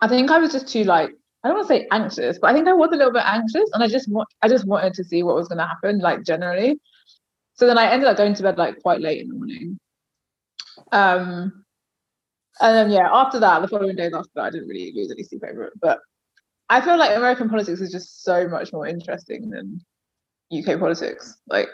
I 0.00 0.06
think 0.06 0.30
I 0.30 0.38
was 0.38 0.52
just 0.52 0.68
too 0.68 0.84
like 0.84 1.10
I 1.42 1.48
don't 1.48 1.56
want 1.56 1.68
to 1.68 1.74
say 1.74 1.88
anxious, 1.90 2.38
but 2.38 2.50
I 2.50 2.52
think 2.52 2.68
I 2.68 2.72
was 2.72 2.90
a 2.92 2.96
little 2.96 3.12
bit 3.12 3.24
anxious 3.24 3.68
and 3.72 3.82
I 3.82 3.88
just 3.88 4.08
want 4.08 4.28
I 4.42 4.48
just 4.48 4.66
wanted 4.66 4.94
to 4.94 5.04
see 5.04 5.24
what 5.24 5.34
was 5.34 5.48
gonna 5.48 5.66
happen, 5.66 5.98
like 5.98 6.22
generally. 6.22 6.78
So 7.54 7.66
then 7.66 7.78
I 7.78 7.90
ended 7.90 8.08
up 8.08 8.16
going 8.16 8.34
to 8.34 8.42
bed 8.44 8.56
like 8.56 8.80
quite 8.80 9.00
late 9.00 9.22
in 9.22 9.28
the 9.28 9.34
morning. 9.34 9.80
Um 10.92 11.64
and 12.60 12.76
then 12.76 12.90
yeah, 12.90 13.08
after 13.12 13.38
that, 13.40 13.60
the 13.62 13.68
following 13.68 13.96
days 13.96 14.12
after 14.14 14.30
that, 14.36 14.44
I 14.44 14.50
didn't 14.50 14.68
really 14.68 14.92
lose 14.94 15.10
any 15.10 15.22
sleep 15.22 15.42
over 15.48 15.64
it. 15.64 15.72
But 15.80 16.00
I 16.68 16.80
feel 16.80 16.98
like 16.98 17.16
American 17.16 17.48
politics 17.48 17.80
is 17.80 17.90
just 17.90 18.24
so 18.24 18.48
much 18.48 18.72
more 18.72 18.86
interesting 18.86 19.50
than 19.50 19.80
UK 20.52 20.78
politics. 20.78 21.36
Like 21.48 21.68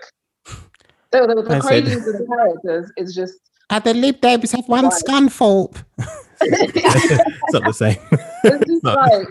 the, 0.47 1.27
the, 1.27 1.43
the 1.43 1.55
I 1.57 1.61
said- 1.61 1.63
craziness 1.63 2.07
of 2.07 2.19
the 2.19 2.27
characters 2.27 2.93
is 2.97 3.15
just 3.15 3.35
And 3.71 3.83
the 3.85 3.95
Lib 3.95 4.21
Dems 4.21 4.53
have 4.53 4.69
one 4.69 4.85
Right. 4.85 4.93
Scunthorpe. 4.93 5.83
it's 6.41 7.53
not 7.53 7.65
the 7.65 7.73
same. 7.73 7.97
it's 8.45 8.67
just 8.69 8.83
No. 8.85 8.95
like 8.95 9.29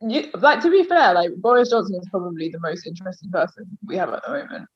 you, 0.00 0.30
like 0.38 0.60
to 0.62 0.70
be 0.70 0.84
fair, 0.84 1.12
like 1.12 1.30
Boris 1.36 1.70
Johnson 1.70 1.96
is 2.00 2.08
probably 2.10 2.48
the 2.48 2.60
most 2.60 2.86
interesting 2.86 3.30
person 3.30 3.66
we 3.86 3.96
have 3.96 4.10
at 4.10 4.22
the 4.24 4.30
moment. 4.32 4.68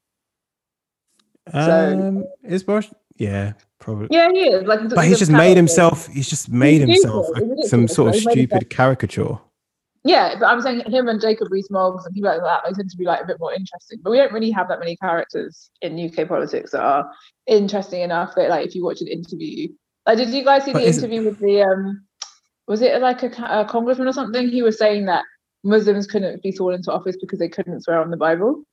So- 1.52 1.98
Um, 2.08 2.24
is 2.44 2.62
Boris? 2.62 2.92
Yeah, 3.22 3.52
probably. 3.78 4.08
Yeah, 4.10 4.30
he 4.32 4.40
is. 4.40 4.64
Like, 4.64 4.88
But 4.88 5.04
he's 5.04 5.20
just 5.20 5.30
made 5.30 5.56
himself. 5.56 6.08
He's 6.08 6.28
just 6.28 6.48
made 6.50 6.80
He's 6.80 7.04
himself 7.04 7.28
a- 7.36 7.68
some 7.68 7.86
sort 7.86 8.16
of 8.16 8.20
stupid 8.20 8.68
caricature. 8.68 9.38
Yeah, 10.02 10.34
but 10.40 10.46
I'm 10.46 10.60
saying 10.60 10.90
him 10.90 11.06
and 11.06 11.20
Jacob 11.20 11.52
Rees-Mogg 11.52 12.00
and 12.04 12.12
people 12.12 12.30
like 12.32 12.40
that, 12.40 12.62
they 12.66 12.72
tend 12.72 12.90
to 12.90 12.96
be 12.96 13.04
like 13.04 13.22
a 13.22 13.26
bit 13.26 13.36
more 13.38 13.52
interesting. 13.52 14.00
But 14.02 14.10
we 14.10 14.16
don't 14.16 14.32
really 14.32 14.50
have 14.50 14.66
that 14.66 14.80
many 14.80 14.96
characters 14.96 15.70
in 15.82 15.96
UK 15.96 16.26
politics 16.26 16.72
that 16.72 16.82
are 16.82 17.08
interesting 17.46 18.00
enough 18.00 18.34
that, 18.34 18.48
like, 18.50 18.66
if 18.66 18.74
you 18.74 18.84
watch 18.84 19.00
an 19.00 19.06
interview, 19.06 19.68
like, 20.04 20.18
did 20.18 20.30
you 20.30 20.42
guys 20.44 20.64
see 20.64 20.72
But 20.72 20.80
the 20.80 20.88
interview 20.88 21.22
with 21.22 21.38
the 21.38 21.62
um, 21.62 22.04
was 22.66 22.82
it 22.82 23.00
like 23.00 23.22
a, 23.22 23.30
a 23.60 23.64
congressman 23.64 24.08
or 24.08 24.12
something? 24.12 24.48
He 24.48 24.62
was 24.62 24.76
saying 24.76 25.06
that 25.06 25.24
Muslims 25.62 26.08
couldn't 26.08 26.42
be 26.42 26.50
sworn 26.50 26.74
into 26.74 26.90
office 26.90 27.16
because 27.20 27.38
they 27.38 27.48
couldn't 27.48 27.82
swear 27.82 28.00
on 28.00 28.10
the 28.10 28.16
Bible. 28.16 28.64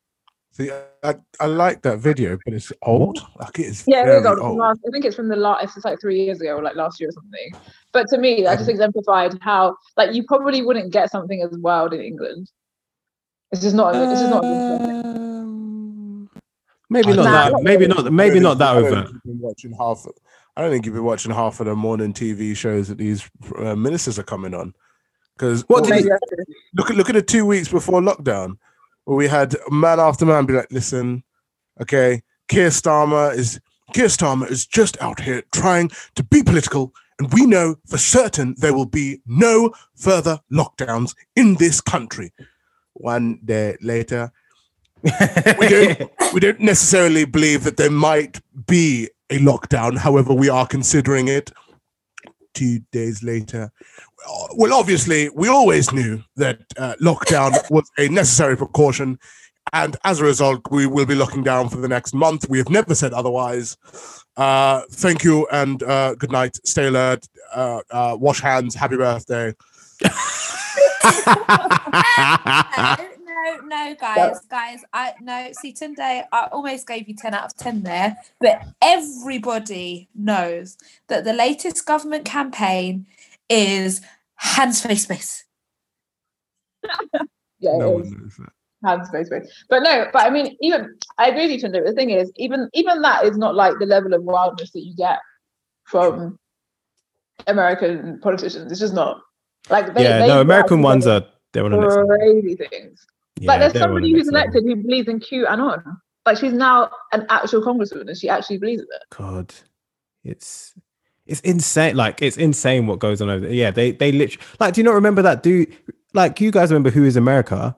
See, 0.51 0.71
I, 1.03 1.15
I 1.39 1.45
like 1.45 1.81
that 1.83 1.99
video, 1.99 2.37
but 2.43 2.53
it's 2.53 2.71
old. 2.81 3.19
Like 3.39 3.59
it 3.59 3.67
is 3.67 3.83
Yeah, 3.87 4.01
it 4.01 4.05
very 4.05 4.19
is 4.19 4.25
old. 4.25 4.39
Old. 4.39 4.57
last, 4.57 4.79
I 4.87 4.91
think 4.91 5.05
it's 5.05 5.15
from 5.15 5.29
the 5.29 5.35
last. 5.35 5.77
It's 5.77 5.85
like 5.85 6.01
three 6.01 6.21
years 6.23 6.41
ago, 6.41 6.57
or 6.57 6.63
like 6.63 6.75
last 6.75 6.99
year 6.99 7.09
or 7.09 7.11
something. 7.13 7.51
But 7.93 8.07
to 8.09 8.17
me, 8.17 8.43
that 8.43 8.57
just 8.57 8.69
exemplified 8.69 9.37
how 9.41 9.75
like 9.95 10.13
you 10.13 10.23
probably 10.23 10.61
wouldn't 10.61 10.91
get 10.91 11.11
something 11.11 11.41
as 11.41 11.57
wild 11.59 11.93
in 11.93 12.01
England. 12.01 12.49
It's 13.51 13.61
just 13.61 13.75
not. 13.75 13.95
It's 13.95 14.19
just 14.21 14.29
not. 14.31 14.43
Um, 14.43 16.29
maybe 16.89 17.13
not 17.13 17.23
that. 17.23 17.51
not 17.53 17.63
Maybe 17.63 17.87
not. 17.87 18.11
Maybe 18.11 18.39
not 18.39 18.57
that 18.57 18.75
over. 18.77 19.07
watching 19.25 19.73
half. 19.73 20.05
I 20.57 20.61
don't 20.61 20.71
think 20.71 20.85
you've 20.85 20.95
been 20.95 21.03
watching 21.05 21.31
half 21.31 21.59
of 21.59 21.67
the 21.67 21.75
morning 21.75 22.11
TV 22.13 22.55
shows 22.55 22.89
that 22.89 22.97
these 22.97 23.29
uh, 23.57 23.75
ministers 23.75 24.19
are 24.19 24.23
coming 24.23 24.53
on. 24.53 24.73
Because 25.37 25.63
What 25.69 25.83
did 25.85 25.91
Maybe 25.91 26.03
he- 26.03 26.09
that's 26.09 26.31
it. 26.31 26.47
look 26.75 26.89
at 26.89 26.97
look 26.97 27.09
at 27.09 27.15
the 27.15 27.21
two 27.21 27.45
weeks 27.45 27.69
before 27.69 28.01
lockdown, 28.01 28.57
where 29.09 29.17
we 29.17 29.27
had 29.27 29.55
man 29.71 29.99
after 29.99 30.23
man 30.23 30.45
be 30.45 30.53
like, 30.53 30.71
"Listen, 30.71 31.23
okay, 31.81 32.21
Keir 32.47 32.69
Starmer 32.69 33.33
is 33.33 33.59
Keir 33.91 34.05
Starmer 34.05 34.47
is 34.47 34.67
just 34.67 35.01
out 35.01 35.19
here 35.21 35.41
trying 35.51 35.89
to 36.13 36.23
be 36.23 36.43
political, 36.43 36.93
and 37.17 37.33
we 37.33 37.47
know 37.47 37.77
for 37.87 37.97
certain 37.97 38.53
there 38.59 38.75
will 38.75 38.85
be 38.85 39.19
no 39.25 39.73
further 39.95 40.37
lockdowns 40.51 41.15
in 41.35 41.55
this 41.55 41.81
country." 41.81 42.31
One 42.93 43.39
day 43.43 43.77
later, 43.81 44.31
we 45.01 45.67
don't 45.67 46.11
we 46.33 46.39
don't 46.39 46.59
necessarily 46.59 47.25
believe 47.25 47.63
that 47.63 47.77
there 47.77 47.89
might 47.89 48.39
be 48.67 49.09
a 49.31 49.39
lockdown. 49.39 49.97
However, 49.97 50.35
we 50.35 50.49
are 50.49 50.67
considering 50.67 51.27
it. 51.27 51.51
Two 52.53 52.81
days 52.91 53.23
later, 53.23 53.71
well, 54.53 54.73
obviously, 54.73 55.29
we 55.29 55.47
always 55.47 55.91
knew 55.91 56.23
that 56.35 56.59
uh, 56.77 56.95
lockdown 57.01 57.53
was 57.69 57.89
a 57.97 58.09
necessary 58.09 58.57
precaution, 58.57 59.19
and 59.73 59.95
as 60.03 60.19
a 60.19 60.23
result, 60.23 60.61
we 60.71 60.87
will 60.87 61.05
be 61.05 61.15
locking 61.15 61.43
down 61.43 61.69
for 61.69 61.77
the 61.77 61.87
next 61.87 62.13
month. 62.13 62.49
We 62.49 62.57
have 62.57 62.69
never 62.69 62.95
said 62.95 63.13
otherwise. 63.13 63.77
Uh, 64.37 64.81
thank 64.91 65.23
you 65.23 65.47
and 65.51 65.83
uh, 65.83 66.15
good 66.15 66.31
night. 66.31 66.57
Stay 66.65 66.87
alert. 66.87 67.27
Uh, 67.53 67.81
uh, 67.91 68.17
wash 68.19 68.41
hands. 68.41 68.73
Happy 68.75 68.97
birthday. 68.97 69.53
no, 70.03 70.15
no, 73.27 73.59
no, 73.65 73.95
guys, 73.99 74.39
guys. 74.49 74.83
I 74.93 75.13
no. 75.21 75.49
See, 75.53 75.73
Tunde, 75.73 76.23
I 76.31 76.47
almost 76.51 76.87
gave 76.87 77.07
you 77.07 77.15
ten 77.15 77.33
out 77.33 77.45
of 77.45 77.55
ten 77.57 77.83
there, 77.83 78.17
but 78.39 78.61
everybody 78.81 80.07
knows 80.15 80.77
that 81.07 81.25
the 81.25 81.33
latest 81.33 81.85
government 81.85 82.25
campaign 82.25 83.05
is 83.49 84.01
hands, 84.35 84.81
face, 84.81 85.05
face. 85.05 85.45
Yeah, 87.59 87.77
No 87.77 87.89
it 87.89 87.93
one 87.95 88.21
knows 88.21 88.37
that. 88.37 88.49
Hands, 88.85 89.07
space, 89.07 89.27
space. 89.27 89.65
But 89.69 89.83
no, 89.83 90.05
but 90.13 90.25
I 90.25 90.29
mean, 90.29 90.55
even 90.61 90.97
I 91.17 91.29
agree 91.29 91.47
with 91.47 91.61
you, 91.61 91.69
Tunde. 91.69 91.85
The 91.85 91.93
thing 91.93 92.11
is, 92.11 92.31
even 92.37 92.69
even 92.73 93.01
that 93.01 93.25
is 93.25 93.37
not 93.37 93.53
like 93.55 93.77
the 93.79 93.85
level 93.85 94.13
of 94.13 94.23
wildness 94.23 94.71
that 94.71 94.85
you 94.85 94.95
get 94.95 95.19
from 95.83 96.39
American 97.47 98.19
politicians. 98.21 98.71
It's 98.71 98.79
just 98.79 98.93
not. 98.93 99.19
Like 99.69 99.93
they, 99.93 100.03
yeah, 100.03 100.19
they 100.19 100.27
no, 100.27 100.39
American 100.39 100.81
ones 100.81 101.05
are 101.05 101.25
they're 101.51 101.65
on 101.65 101.71
the 101.71 102.17
crazy 102.17 102.55
things. 102.55 103.05
Yeah, 103.39 103.47
like 103.47 103.59
there's 103.59 103.73
they're 103.73 103.83
on 103.83 103.89
the 103.89 103.95
somebody 103.95 104.11
who's 104.13 104.27
next 104.27 104.55
level. 104.55 104.69
elected 104.69 104.77
who 104.77 104.87
believes 104.87 105.07
in 105.09 105.19
QAnon. 105.19 105.97
Like 106.25 106.37
she's 106.37 106.53
now 106.53 106.89
an 107.11 107.25
actual 107.29 107.61
congresswoman 107.61 108.07
and 108.07 108.17
she 108.17 108.29
actually 108.29 108.59
believes 108.59 108.81
in 108.81 108.87
it. 108.93 109.03
God, 109.17 109.53
it's 110.23 110.73
it's 111.29 111.41
insane. 111.41 111.95
Like 111.95 112.21
it's 112.21 112.37
insane 112.37 112.87
what 112.87 112.99
goes 112.99 113.21
on 113.21 113.29
over 113.29 113.45
there. 113.45 113.53
Yeah, 113.53 113.71
they 113.71 113.91
they 113.91 114.11
literally 114.11 114.45
like. 114.59 114.73
Do 114.73 114.81
you 114.81 114.85
not 114.85 114.95
remember 114.95 115.21
that 115.21 115.43
dude? 115.43 115.73
Like 116.13 116.41
you 116.41 116.51
guys 116.51 116.71
remember 116.71 116.89
who 116.89 117.05
is 117.05 117.15
America? 117.15 117.75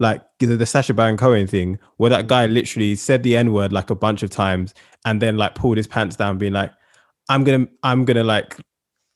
Like 0.00 0.22
the, 0.38 0.56
the 0.56 0.66
Sacha 0.66 0.94
Baron 0.94 1.16
Cohen 1.16 1.46
thing, 1.46 1.78
where 1.96 2.10
that 2.10 2.26
guy 2.26 2.46
literally 2.46 2.94
said 2.96 3.22
the 3.22 3.36
N 3.36 3.52
word 3.52 3.72
like 3.72 3.90
a 3.90 3.94
bunch 3.94 4.22
of 4.22 4.30
times, 4.30 4.72
and 5.04 5.20
then 5.20 5.36
like 5.36 5.54
pulled 5.54 5.76
his 5.76 5.86
pants 5.86 6.16
down, 6.16 6.38
being 6.38 6.52
like, 6.54 6.72
"I'm 7.28 7.44
gonna, 7.44 7.66
I'm 7.82 8.04
gonna 8.04 8.24
like, 8.24 8.56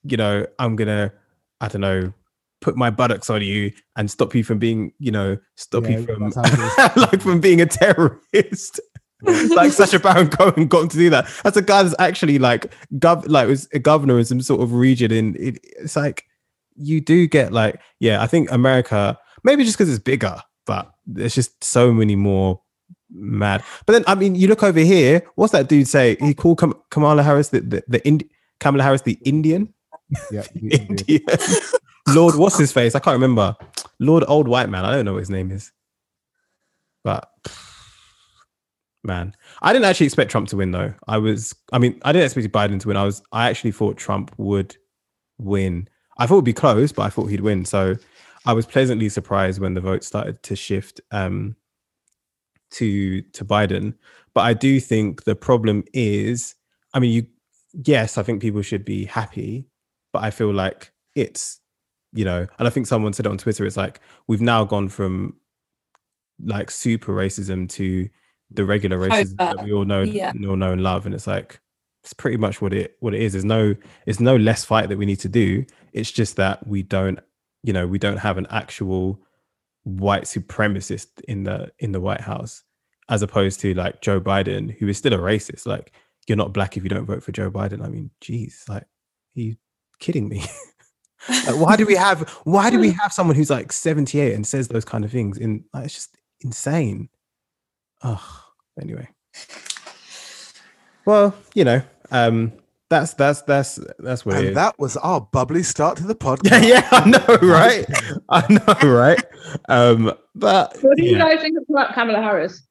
you 0.02 0.16
know, 0.16 0.46
I'm 0.58 0.76
gonna, 0.76 1.12
I 1.60 1.68
don't 1.68 1.80
know." 1.80 2.12
Put 2.60 2.76
my 2.76 2.90
buttocks 2.90 3.28
on 3.28 3.42
you 3.42 3.72
and 3.96 4.08
stop 4.08 4.36
you 4.36 4.44
from 4.44 4.60
being, 4.60 4.92
you 5.00 5.10
know, 5.10 5.36
stop 5.56 5.82
Yeah, 5.82 5.98
you 5.98 6.06
from 6.06 6.30
that's 6.30 6.36
how 6.36 6.84
it 6.84 6.96
like 6.96 7.20
from 7.20 7.40
being 7.40 7.60
a 7.60 7.66
terrorist 7.66 8.78
like 9.22 9.72
Sacha 9.72 9.98
Baron 9.98 10.28
Cohen 10.28 10.66
got 10.66 10.90
to 10.90 10.96
do 10.96 11.10
that. 11.10 11.28
That's 11.44 11.56
a 11.56 11.62
guy 11.62 11.82
that's 11.82 11.94
actually 11.98 12.38
like 12.38 12.72
gov 12.98 13.24
like 13.28 13.48
was 13.48 13.68
a 13.72 13.78
governor 13.78 14.18
in 14.18 14.24
some 14.24 14.40
sort 14.40 14.60
of 14.60 14.72
region. 14.72 15.12
In 15.12 15.36
it, 15.38 15.58
it's 15.78 15.96
like 15.96 16.24
you 16.76 17.00
do 17.00 17.26
get 17.26 17.52
like 17.52 17.80
yeah. 18.00 18.22
I 18.22 18.26
think 18.26 18.50
America 18.50 19.18
maybe 19.44 19.64
just 19.64 19.76
because 19.78 19.90
it's 19.92 20.02
bigger, 20.02 20.40
but 20.66 20.92
there's 21.06 21.34
just 21.34 21.62
so 21.62 21.92
many 21.92 22.16
more 22.16 22.60
mad. 23.10 23.62
But 23.86 23.92
then 23.94 24.04
I 24.06 24.14
mean, 24.14 24.34
you 24.34 24.48
look 24.48 24.62
over 24.62 24.80
here. 24.80 25.22
What's 25.34 25.52
that 25.52 25.68
dude 25.68 25.88
say? 25.88 26.16
He 26.20 26.34
called 26.34 26.58
Kam- 26.58 26.80
Kamala 26.90 27.22
Harris 27.22 27.48
the 27.50 27.60
the, 27.60 27.84
the 27.88 28.06
Indi- 28.06 28.30
Kamala 28.60 28.82
Harris 28.82 29.02
the 29.02 29.18
Indian 29.24 29.72
Yeah. 30.30 30.44
Indian 30.54 31.22
Lord. 32.08 32.34
What's 32.36 32.58
his 32.58 32.72
face? 32.72 32.94
I 32.94 32.98
can't 32.98 33.14
remember. 33.14 33.56
Lord 33.98 34.24
Old 34.26 34.48
White 34.48 34.68
Man. 34.68 34.84
I 34.84 34.92
don't 34.92 35.04
know 35.04 35.12
what 35.12 35.20
his 35.20 35.30
name 35.30 35.50
is, 35.52 35.70
but 37.04 37.30
man. 39.04 39.34
I 39.62 39.72
didn't 39.72 39.86
actually 39.86 40.06
expect 40.06 40.30
trump 40.30 40.48
to 40.48 40.56
win 40.56 40.70
though. 40.70 40.94
I 41.08 41.18
was 41.18 41.54
i 41.72 41.78
mean 41.78 42.00
i 42.04 42.12
didn't 42.12 42.26
expect 42.26 42.52
biden 42.52 42.80
to 42.80 42.88
win. 42.88 42.96
I 42.96 43.04
was 43.04 43.22
i 43.32 43.48
actually 43.48 43.72
thought 43.72 43.96
trump 43.96 44.32
would 44.38 44.76
win. 45.38 45.88
I 46.18 46.26
thought 46.26 46.36
it'd 46.36 46.44
be 46.44 46.52
close 46.52 46.92
but 46.92 47.02
i 47.02 47.08
thought 47.08 47.26
he'd 47.26 47.40
win. 47.40 47.64
So 47.64 47.96
i 48.46 48.52
was 48.52 48.66
pleasantly 48.66 49.08
surprised 49.08 49.60
when 49.60 49.74
the 49.74 49.80
vote 49.80 50.04
started 50.04 50.42
to 50.44 50.56
shift 50.56 51.00
um 51.10 51.56
to 52.72 53.22
to 53.22 53.44
biden. 53.44 53.94
But 54.34 54.42
i 54.42 54.54
do 54.54 54.80
think 54.80 55.24
the 55.24 55.36
problem 55.36 55.84
is 55.92 56.54
i 56.94 56.98
mean 56.98 57.12
you 57.12 57.26
yes 57.84 58.18
i 58.18 58.22
think 58.22 58.40
people 58.42 58.62
should 58.62 58.84
be 58.84 59.04
happy 59.04 59.66
but 60.12 60.22
i 60.22 60.30
feel 60.30 60.52
like 60.52 60.92
it's 61.14 61.60
you 62.12 62.24
know 62.24 62.46
and 62.58 62.68
i 62.68 62.70
think 62.70 62.86
someone 62.86 63.12
said 63.12 63.24
it 63.26 63.30
on 63.30 63.38
twitter 63.38 63.64
it's 63.64 63.76
like 63.78 64.00
we've 64.26 64.42
now 64.42 64.62
gone 64.64 64.88
from 64.88 65.34
like 66.44 66.70
super 66.70 67.12
racism 67.12 67.68
to 67.68 68.08
the 68.54 68.64
regular 68.64 68.98
racism 68.98 69.36
that 69.36 69.64
we 69.64 69.72
all 69.72 69.84
know 69.84 70.02
yeah. 70.02 70.32
all 70.48 70.56
know 70.56 70.72
and 70.72 70.82
love 70.82 71.06
and 71.06 71.14
it's 71.14 71.26
like 71.26 71.60
it's 72.02 72.12
pretty 72.12 72.36
much 72.36 72.60
what 72.60 72.72
it 72.72 72.96
what 73.00 73.14
it 73.14 73.22
is. 73.22 73.32
There's 73.32 73.44
no 73.44 73.74
it's 74.06 74.20
no 74.20 74.36
less 74.36 74.64
fight 74.64 74.88
that 74.88 74.98
we 74.98 75.06
need 75.06 75.20
to 75.20 75.28
do. 75.28 75.64
It's 75.92 76.10
just 76.10 76.36
that 76.36 76.66
we 76.66 76.82
don't 76.82 77.20
you 77.62 77.72
know 77.72 77.86
we 77.86 77.98
don't 77.98 78.18
have 78.18 78.38
an 78.38 78.46
actual 78.50 79.20
white 79.84 80.24
supremacist 80.24 81.08
in 81.28 81.44
the 81.44 81.70
in 81.78 81.92
the 81.92 82.00
white 82.00 82.20
house 82.20 82.64
as 83.08 83.22
opposed 83.22 83.60
to 83.60 83.74
like 83.74 84.00
joe 84.00 84.20
biden 84.20 84.76
who 84.78 84.88
is 84.88 84.98
still 84.98 85.12
a 85.12 85.18
racist. 85.18 85.66
Like 85.66 85.92
you're 86.26 86.36
not 86.36 86.52
black 86.52 86.76
if 86.76 86.82
you 86.82 86.88
don't 86.88 87.06
vote 87.06 87.22
for 87.22 87.32
joe 87.32 87.50
biden. 87.50 87.84
I 87.84 87.88
mean 87.88 88.10
geez 88.20 88.64
like 88.68 88.82
are 88.82 89.40
you 89.40 89.56
kidding 89.98 90.28
me? 90.28 90.44
Like, 91.46 91.60
why 91.60 91.76
do 91.76 91.86
we 91.86 91.94
have 91.94 92.28
why 92.42 92.68
do 92.68 92.80
we 92.80 92.90
have 93.00 93.12
someone 93.12 93.36
who's 93.36 93.48
like 93.48 93.70
78 93.70 94.34
and 94.34 94.44
says 94.44 94.66
those 94.66 94.84
kind 94.84 95.04
of 95.04 95.12
things 95.12 95.38
in 95.38 95.64
like, 95.72 95.84
it's 95.84 95.94
just 95.94 96.16
insane 96.40 97.08
Oh, 98.04 98.44
anyway. 98.80 99.08
Well, 101.04 101.34
you 101.54 101.64
know, 101.64 101.82
um, 102.10 102.52
that's 102.88 103.14
that's 103.14 103.42
that's 103.42 103.80
that's 103.98 104.24
where. 104.26 104.46
And 104.46 104.56
that 104.56 104.78
was 104.78 104.96
our 104.98 105.20
bubbly 105.20 105.62
start 105.62 105.96
to 105.98 106.04
the 106.04 106.14
podcast. 106.26 106.62
yeah, 106.62 106.82
yeah, 106.82 106.88
I 106.92 107.08
know, 107.08 107.48
right? 107.48 107.86
I 108.28 108.46
know, 108.52 108.90
right? 108.90 109.24
Um, 109.68 110.12
but 110.34 110.76
What 110.80 110.96
do 110.96 111.04
you 111.04 111.12
yeah. 111.16 111.18
guys 111.18 111.40
think 111.40 111.56
about 111.68 111.94
Kamala 111.94 112.20
Harris? 112.20 112.62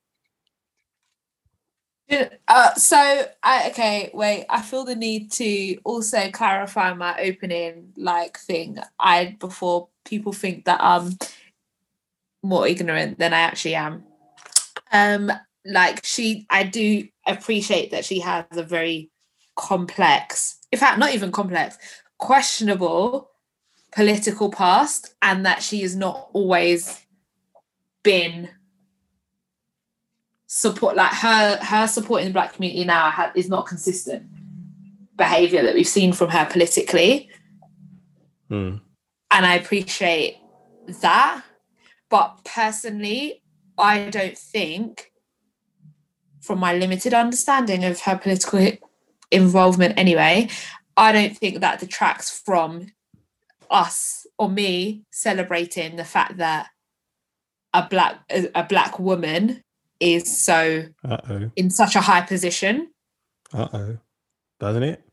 Uh, 2.48 2.74
so 2.74 2.98
I 3.42 3.70
okay, 3.70 4.12
wait. 4.14 4.46
I 4.50 4.62
feel 4.62 4.84
the 4.84 4.96
need 4.96 5.32
to 5.34 5.78
also 5.86 6.30
clarify 6.32 6.94
my 6.94 7.18
opening 7.22 7.94
like 7.96 8.38
thing. 8.38 8.78
I 9.00 9.38
before 9.40 9.88
people 10.04 10.34
think 10.34 10.66
that 10.66 10.82
I'm 10.82 11.18
more 12.44 12.68
ignorant 12.68 13.18
than 13.18 13.34
I 13.34 13.40
actually 13.40 13.76
am. 13.76 14.04
Um, 14.92 15.32
like 15.66 16.04
she, 16.04 16.46
I 16.50 16.64
do 16.64 17.08
appreciate 17.28 17.92
that 17.92 18.06
she 18.06 18.20
has 18.20 18.46
a 18.52 18.64
very 18.64 19.12
complex, 19.56 20.58
in 20.72 20.80
fact, 20.80 20.98
not 21.00 21.14
even 21.14 21.32
complex, 21.32 21.78
questionable 22.18 23.30
political 23.92 24.50
past, 24.50 25.14
and 25.22 25.46
that 25.46 25.62
she 25.62 25.82
has 25.82 25.96
not 25.96 26.30
always 26.34 27.00
been 28.04 28.50
support 30.48 30.98
like 30.98 31.14
her 31.14 31.58
her 31.64 31.88
support 31.88 32.22
in 32.22 32.28
the 32.28 32.34
black 32.34 32.54
community 32.54 32.84
now 32.84 33.10
ha- 33.10 33.32
is 33.36 33.48
not 33.48 33.66
consistent 33.66 34.26
behavior 35.16 35.64
that 35.64 35.74
we've 35.74 35.88
seen 35.88 36.12
from 36.12 36.30
her 36.30 36.46
politically 36.46 37.30
Hmm. 38.50 38.76
and 39.32 39.46
i 39.46 39.56
appreciate 39.56 40.36
that 41.02 41.42
but 42.10 42.38
personally 42.44 43.41
i 43.82 44.10
don't 44.10 44.38
think 44.38 45.12
from 46.42 46.60
my 46.60 46.74
limited 46.74 47.14
understanding 47.14 47.84
of 47.84 48.00
her 48.02 48.18
political 48.18 48.78
involvement 49.32 49.98
anyway 49.98 50.48
i 50.98 51.12
don't 51.12 51.38
think 51.38 51.60
that 51.60 51.80
detracts 51.80 52.40
from 52.46 52.88
us 53.70 54.26
or 54.38 54.50
me 54.50 55.04
celebrating 55.12 55.96
the 55.96 56.04
fact 56.04 56.38
that 56.38 56.68
a 57.74 57.88
black 57.90 58.20
a, 58.30 58.64
black 58.64 59.00
woman 59.00 59.64
is 60.00 60.40
so 60.40 60.84
Uh 61.06 61.18
oh. 61.30 61.52
in 61.56 61.70
such 61.70 61.96
a 61.96 62.02
high 62.02 62.22
position 62.22 62.90
Uh 63.54 63.68
oh. 63.74 63.98
Doesn't 64.60 64.84
it? 64.84 65.04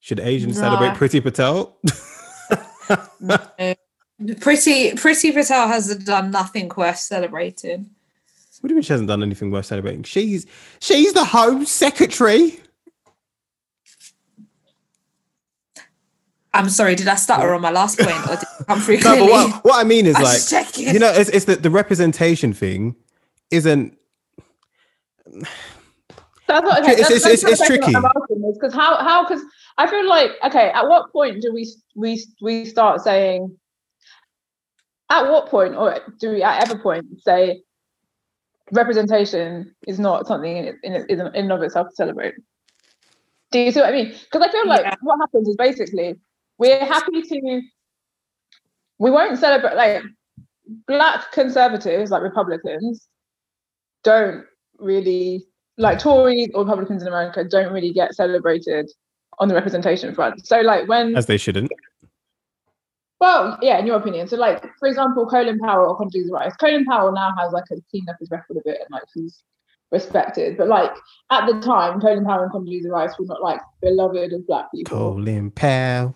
Should 0.00 0.20
Asians 0.20 0.58
Nah. 0.58 0.62
celebrate 0.62 0.98
Priti 0.98 1.22
Patel? 1.22 1.76
no. 3.20 3.36
pretty 4.40 4.92
Priti 4.92 5.34
Patel 5.34 5.68
has 5.68 5.94
done 5.96 6.30
nothing 6.30 6.70
worth 6.76 6.98
celebrating 6.98 7.90
What 8.60 8.68
do 8.68 8.72
you 8.72 8.76
mean 8.76 8.82
she 8.82 8.92
hasn't 8.92 9.08
done 9.08 9.22
anything 9.22 9.50
worth 9.50 9.66
celebrating? 9.66 10.02
She's 10.02 10.46
she's 10.80 11.12
the 11.12 11.24
Home 11.24 11.64
Secretary. 11.64 12.60
i'm 16.54 16.68
sorry 16.70 16.94
did 16.94 17.06
i 17.06 17.14
stutter 17.14 17.52
on 17.54 17.60
my 17.60 17.70
last 17.70 17.98
point 17.98 18.16
or 18.26 18.34
did 18.34 18.42
it 18.42 18.66
come 18.66 18.80
through 18.80 18.94
No, 19.00 19.00
clearly 19.02 19.26
but 19.26 19.30
what, 19.30 19.64
what 19.64 19.80
I 19.80 19.84
mean 19.84 20.06
is 20.06 20.16
I 20.16 20.22
like 20.22 20.46
checking. 20.48 20.88
you 20.88 20.98
know, 20.98 21.10
it's 21.10 21.28
it's 21.30 21.44
that 21.44 21.62
the 21.62 21.70
representation 21.70 22.52
thing 22.54 22.96
isn't. 23.50 23.96
That's 26.46 26.64
what 26.64 26.82
okay, 26.82 26.92
It's- 26.92 27.08
that's, 27.08 27.26
it's- 27.26 27.42
that's 27.42 27.42
it's- 27.42 27.60
it's 27.60 27.66
tricky. 27.68 27.94
I'm 27.94 28.04
asking 28.06 28.44
is 28.48 28.58
because 28.58 28.72
how 28.74 28.96
how 28.96 29.28
because 29.28 29.42
I 29.76 29.86
feel 29.86 30.08
like 30.08 30.30
okay, 30.42 30.70
at 30.70 30.88
what 30.88 31.12
point 31.12 31.42
do 31.42 31.52
we 31.52 31.70
we 31.94 32.24
we 32.40 32.64
start 32.64 33.02
saying? 33.02 33.56
At 35.10 35.30
what 35.30 35.48
point, 35.50 35.74
or 35.76 36.00
do 36.18 36.30
we 36.30 36.42
at 36.42 36.62
every 36.62 36.80
point 36.82 37.04
say 37.22 37.62
representation 38.72 39.74
is 39.86 39.98
not 39.98 40.26
something 40.26 40.56
in 40.56 40.78
in, 40.82 40.94
in, 41.08 41.20
in 41.20 41.26
and 41.34 41.52
of 41.52 41.62
itself 41.62 41.88
to 41.88 41.94
celebrate? 41.94 42.34
Do 43.50 43.60
you 43.60 43.72
see 43.72 43.80
what 43.80 43.88
I 43.88 43.92
mean? 43.92 44.08
Because 44.08 44.46
I 44.46 44.50
feel 44.50 44.66
like 44.66 44.84
Yeah. 44.84 44.94
what 45.00 45.18
happens 45.20 45.48
is 45.48 45.56
basically 45.56 46.14
we're 46.58 46.84
happy 46.84 47.22
to 47.22 47.62
we 48.98 49.10
won't 49.10 49.38
celebrate 49.38 49.74
like 49.76 50.02
black 50.86 51.32
conservatives 51.32 52.10
like 52.10 52.22
Republicans 52.22 53.08
don't 54.04 54.44
really 54.78 55.44
like 55.78 55.98
Tories 55.98 56.50
or 56.54 56.62
Republicans 56.64 57.02
in 57.02 57.08
America 57.08 57.44
don't 57.44 57.72
really 57.72 57.92
get 57.92 58.14
celebrated 58.14 58.90
on 59.38 59.48
the 59.48 59.54
representation 59.54 60.14
front. 60.14 60.46
So 60.46 60.60
like 60.60 60.88
when 60.88 61.16
As 61.16 61.26
they 61.26 61.38
shouldn't. 61.38 61.70
Well, 63.20 63.58
yeah, 63.60 63.78
in 63.78 63.86
your 63.86 63.96
opinion. 63.96 64.28
So 64.28 64.36
like 64.36 64.62
for 64.78 64.88
example, 64.88 65.26
Colin 65.26 65.58
Powell 65.58 65.90
or 65.90 65.98
Condoleezza 65.98 66.30
Rice. 66.30 66.56
Colin 66.56 66.84
Powell 66.84 67.12
now 67.12 67.34
has 67.38 67.52
like 67.52 67.64
a 67.70 67.76
cleaned 67.90 68.08
up 68.08 68.16
his 68.20 68.30
record 68.30 68.56
a 68.56 68.60
bit 68.64 68.78
and 68.80 68.90
like 68.90 69.04
he's 69.14 69.42
respected. 69.90 70.56
But 70.56 70.68
like 70.68 70.92
at 71.30 71.46
the 71.46 71.60
time, 71.60 72.00
Colin 72.00 72.24
Powell 72.24 72.44
and 72.44 72.52
Condoleezza 72.52 72.90
Rice 72.90 73.18
were 73.18 73.26
not 73.26 73.42
like 73.42 73.60
beloved 73.82 74.32
of 74.32 74.46
black 74.46 74.70
people. 74.72 74.96
Colin 74.96 75.50
Powell. 75.50 76.14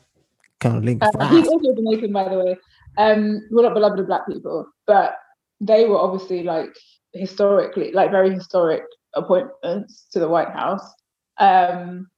Colin 0.61 0.99
Powell. 1.19 1.29
he's 1.29 1.49
also 1.49 1.75
Jamaican, 1.75 2.13
by 2.13 2.29
the 2.29 2.39
way. 2.39 2.57
Um, 2.99 3.41
were 3.51 3.63
not 3.63 3.75
beloved 3.75 3.99
of 3.99 4.07
black 4.07 4.27
people, 4.27 4.67
but 4.87 5.17
they 5.61 5.87
were 5.87 5.99
obviously 5.99 6.43
like 6.43 6.77
historically, 7.15 7.93
like 7.93 8.11
very 8.11 8.33
historic 8.33 8.83
appointments 9.15 10.07
to 10.13 10.21
the 10.21 10.29
White 10.29 10.51
House. 10.51 10.93
Um, 11.39 12.09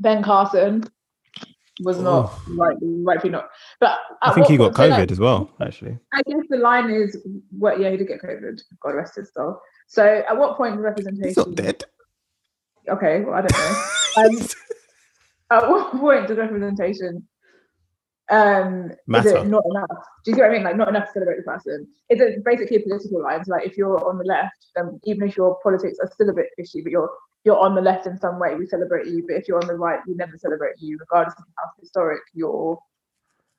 ben 0.00 0.22
Carson 0.22 0.84
was 1.80 1.98
not 2.00 2.32
Oh. 2.32 2.54
right, 2.56 2.76
rightfully 2.80 3.32
not. 3.32 3.48
But 3.80 3.98
I 4.22 4.32
think 4.32 4.46
what 4.46 4.50
he 4.50 4.56
got 4.56 4.76
so, 4.76 4.86
like, 4.86 5.00
COVID 5.00 5.10
as 5.10 5.20
well, 5.20 5.50
actually. 5.60 5.98
I 6.12 6.22
guess 6.26 6.44
the 6.48 6.58
line 6.58 6.90
is, 6.90 7.16
what? 7.50 7.78
Yeah, 7.80 7.90
he 7.90 7.96
did 7.96 8.08
get 8.08 8.22
COVID. 8.22 8.60
God 8.80 8.94
rest 8.94 9.16
his 9.16 9.32
soul. 9.32 9.60
So, 9.86 10.24
at 10.28 10.36
what 10.36 10.56
point 10.56 10.78
representation? 10.78 11.28
He's 11.28 11.36
not 11.36 11.54
dead. 11.54 11.84
Okay, 12.88 13.20
well, 13.20 13.34
I 13.34 13.42
don't 13.42 13.52
know. 13.52 14.38
um, 14.40 14.48
at 15.50 15.68
what 15.68 15.92
point 15.92 16.28
does 16.28 16.38
representation 16.38 17.26
um 18.30 18.90
is 19.14 19.24
it 19.26 19.46
not 19.46 19.62
enough? 19.70 20.04
Do 20.24 20.30
you 20.30 20.34
see 20.34 20.40
what 20.42 20.50
I 20.50 20.52
mean? 20.52 20.62
Like 20.62 20.76
not 20.76 20.88
enough 20.88 21.06
to 21.06 21.12
celebrate 21.12 21.38
the 21.38 21.44
person. 21.44 21.88
Is 22.10 22.20
it 22.20 22.44
basically 22.44 22.76
a 22.76 22.80
political 22.80 23.22
line? 23.22 23.42
So 23.44 23.52
like 23.52 23.66
if 23.66 23.78
you're 23.78 24.06
on 24.06 24.18
the 24.18 24.24
left, 24.24 24.66
then 24.76 25.00
even 25.04 25.28
if 25.28 25.36
your 25.36 25.58
politics 25.62 25.98
are 26.02 26.10
still 26.12 26.28
a 26.28 26.34
bit 26.34 26.48
fishy, 26.56 26.82
but 26.82 26.92
you're 26.92 27.10
you're 27.44 27.58
on 27.58 27.74
the 27.74 27.80
left 27.80 28.06
in 28.06 28.18
some 28.18 28.38
way, 28.38 28.54
we 28.54 28.66
celebrate 28.66 29.06
you. 29.06 29.24
But 29.26 29.36
if 29.36 29.48
you're 29.48 29.60
on 29.60 29.66
the 29.66 29.74
right, 29.74 30.00
we 30.06 30.14
never 30.14 30.36
celebrate 30.38 30.74
you, 30.78 30.98
regardless 30.98 31.34
of 31.38 31.44
how 31.56 31.64
historic 31.80 32.20
your 32.34 32.78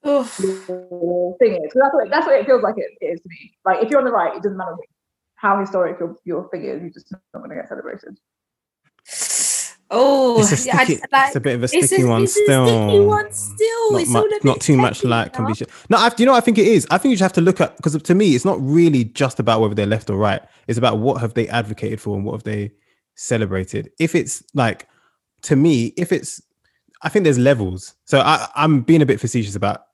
your 0.04 1.38
thing 1.40 1.54
is. 1.64 1.74
So 1.74 1.80
that's 1.82 1.94
what 1.94 2.10
that's 2.10 2.26
what 2.26 2.40
it 2.40 2.46
feels 2.46 2.64
like 2.64 2.76
it, 2.78 2.92
it 3.02 3.06
is 3.06 3.22
to 3.22 3.30
me. 3.30 3.54
Like 3.66 3.84
if 3.84 3.90
you're 3.90 4.00
on 4.00 4.06
the 4.06 4.12
right, 4.12 4.36
it 4.36 4.44
doesn't 4.44 4.58
matter 4.58 4.76
how 5.36 5.60
historic 5.60 6.00
your, 6.00 6.16
your 6.26 6.50
thing 6.50 6.64
is, 6.66 6.82
you're 6.82 6.90
just 6.90 7.12
not 7.12 7.22
going 7.34 7.50
to 7.50 7.56
get 7.56 7.68
celebrated. 7.70 8.18
Oh, 9.92 10.40
It's 10.42 10.52
a 10.66 10.68
yeah, 10.68 10.78
I- 10.78 10.84
sticky, 10.86 11.02
like, 11.12 11.28
it's 11.28 11.36
a 11.36 11.40
bit 11.40 11.56
of 11.56 11.62
a 11.62 11.64
it's 11.64 11.88
sticky 11.88 12.04
one 12.04 12.24
it's 12.24 12.34
still. 12.34 12.64
A 12.66 12.68
sticky 12.68 13.00
one 13.06 13.32
still. 13.34 13.92
Not, 13.92 14.02
it's 14.02 14.12
mu- 14.12 14.50
not 14.50 14.62
too 14.62 14.78
much 14.78 15.00
techie, 15.02 15.10
like 15.10 15.34
can 15.34 15.46
be. 15.46 15.50
know? 15.50 15.54
sh- 15.56 15.64
No, 15.90 15.98
I, 15.98 16.10
do 16.10 16.16
you 16.22 16.26
know 16.28 16.34
what 16.34 16.38
I 16.38 16.42
think 16.46 16.60
it 16.60 16.68
is? 16.68 16.86
I 16.92 17.00
think 17.00 17.12
you 17.12 17.16
just 17.18 17.24
have 17.24 17.34
to 17.34 17.42
look 17.42 17.60
at 17.60 17.76
because 17.78 18.00
to 18.00 18.14
me, 18.16 18.36
it's 18.36 18.46
not 18.46 18.58
really 18.62 19.06
just 19.06 19.40
about 19.40 19.62
whether 19.62 19.74
they're 19.74 19.88
left 19.88 20.12
or 20.12 20.18
right. 20.18 20.42
It's 20.68 20.78
about 20.78 21.00
what 21.00 21.20
have 21.22 21.34
they 21.34 21.48
advocated 21.48 22.00
for 22.00 22.16
and 22.16 22.24
what 22.24 22.34
have 22.34 22.44
they 22.44 22.72
celebrated. 23.20 23.92
If 24.00 24.16
it's 24.16 24.44
like, 24.54 24.88
to 25.44 25.56
me, 25.56 25.94
if 25.98 26.12
it's, 26.12 26.42
I 27.02 27.10
think 27.10 27.24
there's 27.24 27.38
levels. 27.38 27.96
So 28.06 28.20
I, 28.20 28.48
I'm 28.56 28.82
being 28.82 29.02
a 29.02 29.06
bit 29.06 29.20
facetious 29.20 29.56
about 29.56 29.86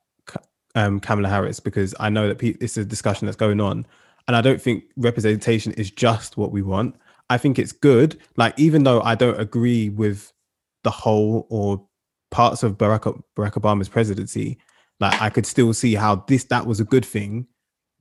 um, 0.75 0.99
Kamala 0.99 1.29
Harris 1.29 1.59
because 1.59 1.95
I 1.99 2.09
know 2.09 2.27
that 2.27 2.37
pe- 2.37 2.57
it's 2.59 2.77
a 2.77 2.85
discussion 2.85 3.25
that's 3.25 3.37
going 3.37 3.59
on, 3.59 3.85
and 4.27 4.35
I 4.35 4.41
don't 4.41 4.61
think 4.61 4.83
representation 4.97 5.71
is 5.73 5.89
just 5.89 6.37
what 6.37 6.51
we 6.51 6.61
want. 6.61 6.95
I 7.29 7.37
think 7.37 7.57
it's 7.57 7.71
good. 7.71 8.19
Like 8.37 8.53
even 8.59 8.83
though 8.83 9.01
I 9.01 9.15
don't 9.15 9.39
agree 9.39 9.89
with 9.89 10.31
the 10.83 10.91
whole 10.91 11.47
or 11.49 11.85
parts 12.31 12.61
of 12.63 12.77
Barack 12.77 13.21
Barack 13.37 13.53
Obama's 13.53 13.89
presidency, 13.89 14.57
like 14.99 15.19
I 15.21 15.29
could 15.29 15.45
still 15.45 15.73
see 15.73 15.95
how 15.95 16.17
this 16.27 16.43
that 16.45 16.65
was 16.65 16.79
a 16.79 16.85
good 16.85 17.05
thing, 17.05 17.47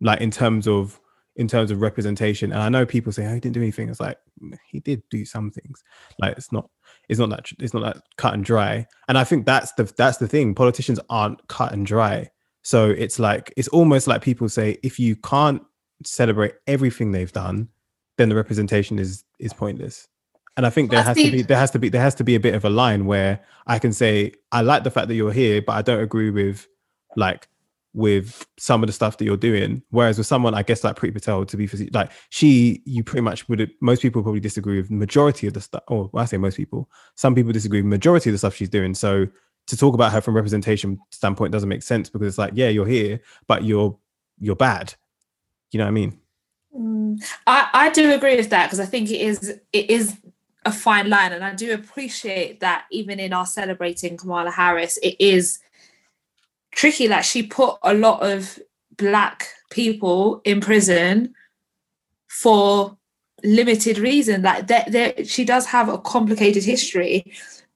like 0.00 0.20
in 0.20 0.30
terms 0.30 0.66
of 0.66 1.00
in 1.36 1.48
terms 1.48 1.70
of 1.70 1.80
representation. 1.80 2.52
And 2.52 2.62
I 2.62 2.68
know 2.68 2.86
people 2.86 3.12
say, 3.12 3.26
"Oh, 3.26 3.34
he 3.34 3.40
didn't 3.40 3.54
do 3.54 3.62
anything." 3.62 3.88
It's 3.88 4.00
like 4.00 4.18
"Mm, 4.42 4.56
he 4.70 4.80
did 4.80 5.02
do 5.10 5.24
some 5.24 5.50
things. 5.50 5.82
Like 6.18 6.36
it's 6.36 6.52
not 6.52 6.68
it's 7.08 7.18
not 7.18 7.30
that 7.30 7.50
it's 7.58 7.74
not 7.74 7.82
that 7.82 8.02
cut 8.16 8.34
and 8.34 8.44
dry. 8.44 8.86
And 9.08 9.18
I 9.18 9.24
think 9.24 9.46
that's 9.46 9.72
the 9.72 9.84
that's 9.84 10.18
the 10.18 10.28
thing. 10.28 10.54
Politicians 10.54 11.00
aren't 11.10 11.46
cut 11.48 11.72
and 11.72 11.84
dry. 11.86 12.30
So 12.62 12.90
it's 12.90 13.18
like 13.18 13.52
it's 13.56 13.68
almost 13.68 14.06
like 14.06 14.22
people 14.22 14.48
say 14.48 14.78
if 14.82 14.98
you 14.98 15.16
can't 15.16 15.62
celebrate 16.04 16.54
everything 16.66 17.12
they've 17.12 17.32
done, 17.32 17.68
then 18.16 18.28
the 18.28 18.36
representation 18.36 18.98
is 18.98 19.24
is 19.38 19.52
pointless. 19.52 20.08
And 20.56 20.64
I 20.64 20.70
think 20.70 20.90
there 20.90 21.02
has 21.02 21.16
to 21.16 21.30
be 21.30 21.42
there 21.42 21.58
has 21.58 21.72
to 21.72 21.78
be 21.78 21.88
there 21.88 22.00
has 22.00 22.14
to 22.16 22.24
be 22.24 22.36
a 22.36 22.40
bit 22.40 22.54
of 22.54 22.64
a 22.64 22.70
line 22.70 23.06
where 23.06 23.40
I 23.66 23.78
can 23.78 23.92
say 23.92 24.32
I 24.52 24.60
like 24.60 24.84
the 24.84 24.90
fact 24.90 25.08
that 25.08 25.14
you're 25.14 25.32
here, 25.32 25.60
but 25.60 25.72
I 25.72 25.82
don't 25.82 26.00
agree 26.00 26.30
with 26.30 26.68
like 27.16 27.48
with 27.94 28.44
some 28.58 28.82
of 28.82 28.88
the 28.88 28.92
stuff 28.92 29.16
that 29.18 29.24
you're 29.24 29.36
doing. 29.36 29.80
Whereas 29.90 30.18
with 30.18 30.26
someone, 30.26 30.52
I 30.52 30.62
guess 30.62 30.84
like 30.84 30.96
Priti 30.96 31.14
Patel, 31.14 31.46
to 31.46 31.56
be 31.56 31.68
like 31.92 32.10
she, 32.28 32.82
you 32.84 33.02
pretty 33.04 33.22
much 33.22 33.48
would. 33.48 33.70
Most 33.80 34.02
people 34.02 34.22
probably 34.22 34.40
disagree 34.40 34.76
with 34.76 34.90
majority 34.90 35.46
of 35.46 35.54
the 35.54 35.60
stuff. 35.60 35.84
Or 35.88 36.10
I 36.14 36.24
say 36.26 36.36
most 36.36 36.56
people. 36.56 36.90
Some 37.14 37.34
people 37.34 37.52
disagree 37.52 37.80
with 37.80 37.88
majority 37.88 38.30
of 38.30 38.34
the 38.34 38.38
stuff 38.38 38.54
she's 38.54 38.68
doing. 38.68 38.94
So 38.94 39.28
to 39.68 39.76
talk 39.76 39.94
about 39.94 40.12
her 40.12 40.20
from 40.20 40.34
representation 40.34 40.98
standpoint 41.10 41.52
doesn't 41.52 41.68
make 41.68 41.82
sense 41.82 42.10
because 42.10 42.28
it's 42.28 42.38
like, 42.38 42.52
yeah, 42.54 42.68
you're 42.68 42.86
here, 42.86 43.20
but 43.46 43.64
you're 43.64 43.96
you're 44.38 44.56
bad. 44.56 44.94
You 45.70 45.78
know 45.78 45.84
what 45.84 45.88
I 45.88 45.92
mean? 45.92 46.18
Mm, 46.76 47.24
I, 47.46 47.68
I 47.72 47.90
do 47.90 48.12
agree 48.12 48.36
with 48.36 48.50
that 48.50 48.66
because 48.66 48.80
I 48.80 48.86
think 48.86 49.10
it 49.10 49.20
is 49.20 49.60
it 49.72 49.90
is 49.90 50.16
a 50.64 50.72
fine 50.72 51.08
line, 51.08 51.32
and 51.32 51.44
I 51.44 51.54
do 51.54 51.72
appreciate 51.74 52.60
that 52.60 52.86
even 52.90 53.20
in 53.20 53.32
our 53.32 53.46
celebrating 53.46 54.16
Kamala 54.16 54.50
Harris, 54.50 54.98
it 54.98 55.16
is 55.20 55.60
tricky. 56.74 57.08
Like 57.08 57.24
she 57.24 57.42
put 57.42 57.78
a 57.82 57.94
lot 57.94 58.22
of 58.22 58.58
black 58.96 59.48
people 59.70 60.40
in 60.44 60.60
prison 60.60 61.34
for 62.28 62.96
limited 63.42 63.98
reason. 63.98 64.42
Like 64.42 64.66
that, 64.68 64.90
there, 64.90 65.24
she 65.24 65.44
does 65.44 65.66
have 65.66 65.88
a 65.88 65.98
complicated 65.98 66.64
history, 66.64 67.32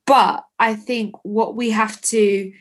but 0.07 0.45
I 0.59 0.75
think 0.75 1.15
what 1.23 1.55
we 1.55 1.71
have 1.71 2.01
to, 2.03 2.53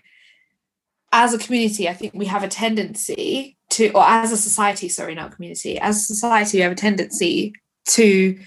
as 1.12 1.34
a 1.34 1.38
community, 1.38 1.88
I 1.88 1.94
think 1.94 2.14
we 2.14 2.26
have 2.26 2.44
a 2.44 2.48
tendency 2.48 3.58
to, 3.72 3.90
or 3.92 4.04
as 4.04 4.32
a 4.32 4.38
society, 4.38 4.90
sorry, 4.90 5.16
not 5.16 5.36
community, 5.36 5.80
as 5.80 5.98
a 5.98 6.00
society, 6.00 6.58
we 6.58 6.64
have 6.64 6.74
a 6.74 6.76
tendency 6.76 7.54
to 7.90 8.38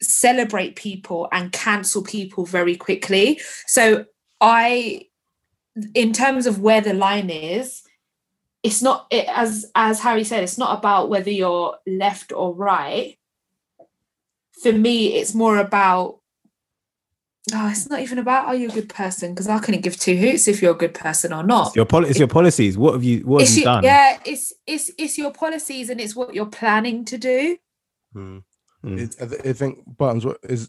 celebrate 0.00 0.76
people 0.76 1.28
and 1.32 1.52
cancel 1.52 2.02
people 2.02 2.46
very 2.46 2.76
quickly. 2.76 3.40
So 3.66 4.06
I, 4.40 5.07
in 5.94 6.12
terms 6.12 6.46
of 6.46 6.60
where 6.60 6.80
the 6.80 6.94
line 6.94 7.30
is, 7.30 7.82
it's 8.62 8.82
not 8.82 9.06
it, 9.10 9.26
as 9.28 9.70
as 9.74 10.00
Harry 10.00 10.24
said, 10.24 10.42
it's 10.42 10.58
not 10.58 10.78
about 10.78 11.08
whether 11.08 11.30
you're 11.30 11.76
left 11.86 12.32
or 12.32 12.54
right. 12.54 13.16
For 14.62 14.72
me, 14.72 15.14
it's 15.14 15.34
more 15.34 15.58
about 15.58 16.18
oh, 17.54 17.68
it's 17.68 17.88
not 17.88 18.00
even 18.00 18.18
about 18.18 18.46
are 18.46 18.54
you 18.54 18.68
a 18.68 18.72
good 18.72 18.88
person 18.88 19.32
because 19.32 19.48
I 19.48 19.58
couldn't 19.58 19.82
give 19.82 19.96
two 19.96 20.16
hoots 20.16 20.48
if 20.48 20.60
you're 20.60 20.72
a 20.72 20.78
good 20.78 20.94
person 20.94 21.32
or 21.32 21.42
not. 21.42 21.68
It's 21.68 21.76
your 21.76 21.84
poli- 21.84 22.08
it's 22.08 22.18
your 22.18 22.28
policies. 22.28 22.76
What 22.76 22.94
have 22.94 23.04
you 23.04 23.20
what 23.20 23.46
have 23.46 23.56
you 23.56 23.64
done? 23.64 23.84
yeah, 23.84 24.18
it's 24.24 24.52
it's 24.66 24.90
it's 24.98 25.18
your 25.18 25.32
policies 25.32 25.90
and 25.90 26.00
it's 26.00 26.16
what 26.16 26.34
you're 26.34 26.46
planning 26.46 27.04
to 27.06 27.18
do. 27.18 27.56
Hmm. 28.12 28.38
Mm. 28.84 29.00
It, 29.00 29.16
I, 29.20 29.48
I 29.48 29.52
think 29.52 29.78
Buttons 29.96 30.24
what 30.24 30.38
is 30.44 30.68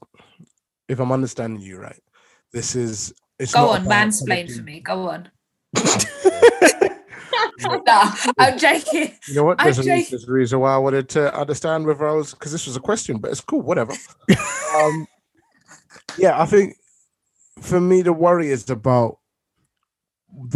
if 0.87 0.99
I'm 0.99 1.11
understanding 1.11 1.61
you 1.61 1.77
right, 1.77 2.01
this 2.51 2.75
is 2.75 3.13
it's 3.39 3.53
Go 3.53 3.69
on, 3.69 3.85
about 3.85 4.07
mansplain 4.09 4.27
politics- 4.27 4.57
for 4.57 4.63
me. 4.63 4.79
Go 4.81 5.09
on. 5.09 5.29
no, 7.61 8.03
I'm 8.37 8.57
joking. 8.57 9.13
You 9.27 9.35
know 9.35 9.43
what? 9.45 9.59
I'm 9.59 9.65
There's 9.65 9.79
a, 9.79 9.83
joking. 9.83 10.05
there's 10.11 10.27
a 10.27 10.31
reason 10.31 10.59
why 10.59 10.73
I 10.73 10.77
wanted 10.77 11.09
to 11.09 11.33
understand 11.37 11.85
whether 11.85 12.07
I 12.07 12.13
was 12.13 12.33
because 12.33 12.51
this 12.51 12.65
was 12.67 12.75
a 12.75 12.79
question, 12.81 13.17
but 13.17 13.31
it's 13.31 13.41
cool, 13.41 13.61
whatever. 13.61 13.93
um, 14.75 15.07
yeah, 16.17 16.39
I 16.41 16.45
think 16.45 16.75
for 17.61 17.79
me 17.79 18.01
the 18.01 18.13
worry 18.13 18.49
is 18.49 18.69
about 18.69 19.17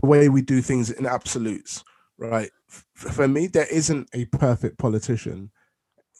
the 0.01 0.05
way 0.07 0.29
we 0.29 0.41
do 0.41 0.61
things 0.61 0.89
in 0.91 1.05
absolutes, 1.05 1.83
right? 2.17 2.49
For 2.95 3.27
me, 3.27 3.47
there 3.47 3.67
isn't 3.71 4.09
a 4.13 4.25
perfect 4.25 4.77
politician 4.77 5.51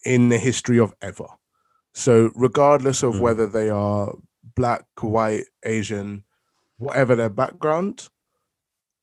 in 0.06 0.30
the 0.30 0.38
history 0.38 0.80
of 0.80 0.94
ever. 1.02 1.26
So, 1.94 2.32
regardless 2.36 3.04
of 3.04 3.16
Mm. 3.16 3.20
whether 3.22 3.48
they 3.48 3.70
are 3.70 4.14
black, 4.56 4.86
white, 5.02 5.46
Asian, 5.64 6.24
whatever 6.78 7.16
their 7.16 7.30
background, 7.30 8.10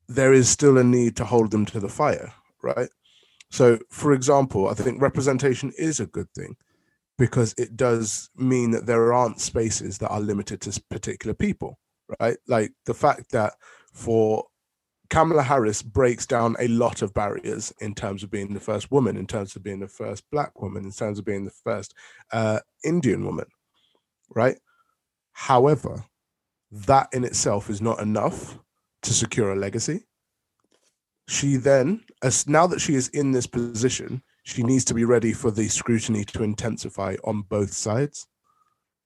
there 0.09 0.33
is 0.33 0.49
still 0.49 0.77
a 0.79 0.85
need 0.85 1.17
to 1.17 1.25
hold 1.25 1.51
them 1.51 1.65
to 1.67 1.81
the 1.81 1.89
fire, 1.89 2.33
right? 2.63 2.89
So, 3.51 3.79
for 3.91 4.13
example, 4.13 4.69
I 4.69 4.75
think 4.75 5.03
representation 5.03 5.73
is 5.77 6.01
a 6.01 6.07
good 6.07 6.31
thing 6.35 6.57
because 7.19 7.55
it 7.59 7.77
does 7.77 8.31
mean 8.37 8.71
that 8.71 8.87
there 8.87 9.13
aren't 9.13 9.41
spaces 9.41 9.99
that 9.99 10.09
are 10.09 10.21
limited 10.21 10.61
to 10.63 10.83
particular 10.89 11.35
people, 11.35 11.79
right? 12.21 12.39
Like 12.47 12.73
the 12.87 12.95
fact 12.95 13.33
that 13.33 13.55
for 13.93 14.45
Kamala 15.11 15.43
Harris 15.43 15.83
breaks 15.83 16.25
down 16.25 16.55
a 16.59 16.69
lot 16.69 17.03
of 17.03 17.13
barriers 17.13 17.75
in 17.81 17.95
terms 17.95 18.23
of 18.23 18.31
being 18.31 18.55
the 18.55 18.61
first 18.61 18.93
woman, 18.93 19.17
in 19.17 19.27
terms 19.27 19.55
of 19.57 19.63
being 19.63 19.81
the 19.81 19.89
first 19.89 20.25
black 20.31 20.63
woman, 20.63 20.85
in 20.85 20.93
terms 20.93 21.19
of 21.19 21.25
being 21.25 21.45
the 21.45 21.51
first 21.51 21.95
uh, 22.33 22.61
Indian 22.85 23.27
woman, 23.27 23.47
right? 24.35 24.57
However, 25.33 26.05
that 26.73 27.09
in 27.13 27.25
itself 27.25 27.71
is 27.71 27.81
not 27.81 28.01
enough 28.01 28.59
to 29.03 29.13
secure 29.13 29.53
a 29.53 29.57
legacy. 29.57 30.05
She 31.29 31.57
then, 31.57 32.05
as 32.23 32.47
now 32.49 32.67
that 32.67 32.81
she 32.81 32.95
is 32.95 33.09
in 33.09 33.33
this 33.33 33.47
position, 33.47 34.23
she 34.43 34.63
needs 34.63 34.85
to 34.87 34.95
be 34.95 35.05
ready 35.05 35.33
for 35.33 35.51
the 35.51 35.69
scrutiny 35.69 36.25
to 36.25 36.43
intensify 36.43 37.17
on 37.25 37.43
both 37.43 37.73
sides. 37.73 38.27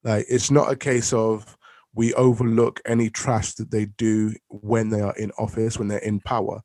Like 0.03 0.27
it's 0.29 0.50
not 0.50 0.70
a 0.70 0.77
case 0.77 1.12
of 1.12 1.57
we 1.94 2.12
overlook 2.14 2.81
any 2.87 3.09
trash 3.09 3.55
that 3.55 3.70
they 3.70 3.87
do 3.87 4.35
when 4.48 4.90
they 4.90 5.00
are 5.00 5.14
in 5.16 5.31
office, 5.33 5.79
when 5.79 5.88
they're 5.88 5.98
in 5.98 6.20
power, 6.20 6.62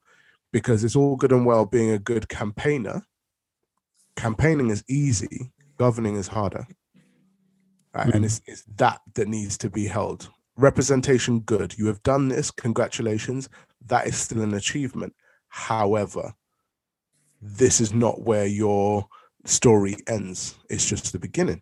because 0.52 0.84
it's 0.84 0.96
all 0.96 1.16
good 1.16 1.32
and 1.32 1.46
well 1.46 1.66
being 1.66 1.92
a 1.92 2.00
good 2.00 2.28
campaigner. 2.30 3.06
Campaigning 4.16 4.70
is 4.70 4.84
easy, 4.90 5.52
governing 5.78 6.16
is 6.16 6.28
harder. 6.28 6.68
Right? 7.94 8.14
And 8.14 8.24
mm. 8.24 8.26
it's, 8.26 8.42
it's 8.46 8.64
that 8.78 9.02
that 9.16 9.28
needs 9.28 9.58
to 9.60 9.70
be 9.70 9.86
held. 9.86 10.30
Representation, 10.60 11.40
good. 11.40 11.78
You 11.78 11.88
have 11.88 12.04
done 12.04 12.28
this. 12.28 12.52
Congratulations. 12.52 13.48
That 13.88 14.08
is 14.08 14.18
still 14.18 14.42
an 14.42 14.54
achievement. 14.54 15.16
However, 15.48 16.34
this 17.42 17.80
is 17.80 17.94
not 17.94 18.24
where 18.24 18.46
your 18.46 19.08
story 19.46 19.96
ends. 20.06 20.56
It's 20.70 20.86
just 20.86 21.14
the 21.14 21.20
beginning. 21.20 21.62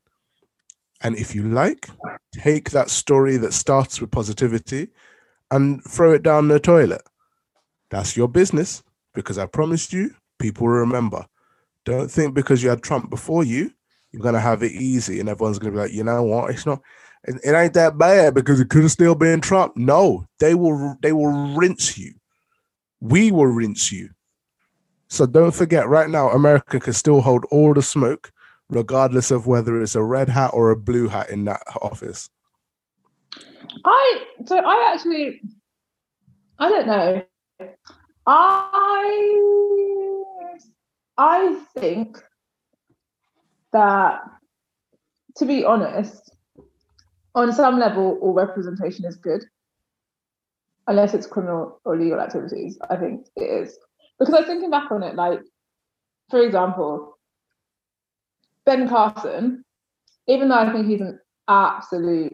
And 1.02 1.16
if 1.16 1.36
you 1.36 1.44
like, 1.44 1.88
take 2.34 2.72
that 2.72 2.90
story 2.90 3.38
that 3.38 3.54
starts 3.54 4.02
with 4.02 4.10
positivity 4.10 4.88
and 5.52 5.84
throw 5.84 6.14
it 6.14 6.24
down 6.24 6.48
the 6.48 6.60
toilet. 6.60 7.04
That's 7.92 8.18
your 8.18 8.28
business 8.28 8.82
because 9.14 9.38
I 9.38 9.46
promised 9.46 9.94
you, 9.94 10.16
people 10.40 10.66
will 10.66 10.74
remember. 10.74 11.28
Don't 11.86 12.10
think 12.10 12.34
because 12.34 12.64
you 12.64 12.70
had 12.70 12.82
Trump 12.82 13.12
before 13.12 13.44
you, 13.44 13.72
you're 14.12 14.24
gonna 14.24 14.40
have 14.40 14.64
it 14.64 14.72
easy 14.72 15.20
and 15.20 15.30
everyone's 15.30 15.60
gonna 15.60 15.74
be 15.74 15.78
like, 15.78 15.94
you 15.94 16.04
know 16.04 16.24
what? 16.24 16.50
It's 16.50 16.66
not. 16.66 16.82
It, 17.28 17.36
it 17.44 17.54
ain't 17.54 17.74
that 17.74 17.98
bad 17.98 18.34
because 18.34 18.60
it 18.60 18.70
could 18.70 18.84
have 18.84 18.92
still 18.92 19.16
been 19.16 19.42
Trump. 19.42 19.76
No, 19.76 20.26
they 20.40 20.56
will. 20.56 20.96
They 21.02 21.12
will 21.12 21.56
rinse 21.56 21.98
you. 21.98 22.14
We 23.00 23.32
will 23.32 23.48
rinse 23.48 23.92
you. 23.92 24.10
So 25.10 25.26
don't 25.26 25.54
forget, 25.54 25.88
right 25.88 26.10
now, 26.10 26.30
America 26.30 26.80
can 26.80 26.94
still 26.94 27.22
hold 27.22 27.46
all 27.52 27.74
the 27.74 27.82
smoke, 27.82 28.32
regardless 28.70 29.32
of 29.32 29.48
whether 29.48 29.82
it's 29.82 29.96
a 29.96 30.04
red 30.04 30.30
hat 30.30 30.52
or 30.54 30.72
a 30.72 30.76
blue 30.76 31.08
hat 31.08 31.30
in 31.30 31.46
that 31.46 31.62
office. 31.82 32.30
I 33.86 34.24
so 34.46 34.58
I 34.58 34.94
actually 34.94 35.42
I 36.60 36.70
don't 36.70 36.88
know. 36.88 37.24
I 38.26 39.44
I 41.18 41.62
think 41.78 42.18
that 43.74 44.22
to 45.38 45.46
be 45.46 45.64
honest, 45.64 46.32
on 47.38 47.54
some 47.54 47.80
level 47.80 48.18
all 48.20 48.34
representation 48.34 49.06
is 49.06 49.16
good. 49.16 49.44
Unless 50.88 51.14
it's 51.14 51.28
criminal 51.28 51.80
or 51.86 51.96
legal 51.96 52.20
activities, 52.20 52.80
I 52.90 52.96
think 52.96 53.28
it 53.36 53.44
is. 53.44 53.78
Because 54.18 54.34
I 54.34 54.40
was 54.40 54.48
thinking 54.48 54.72
back 54.72 54.90
on 54.90 55.04
it, 55.04 55.16
like, 55.16 55.42
for 56.30 56.42
example, 56.42 57.18
Ben 58.66 58.90
Carson, 58.90 59.64
even 60.28 60.50
though 60.50 60.56
I 60.56 60.72
think 60.72 60.88
he's 60.88 61.02
an 61.02 61.20
absolute 61.48 62.34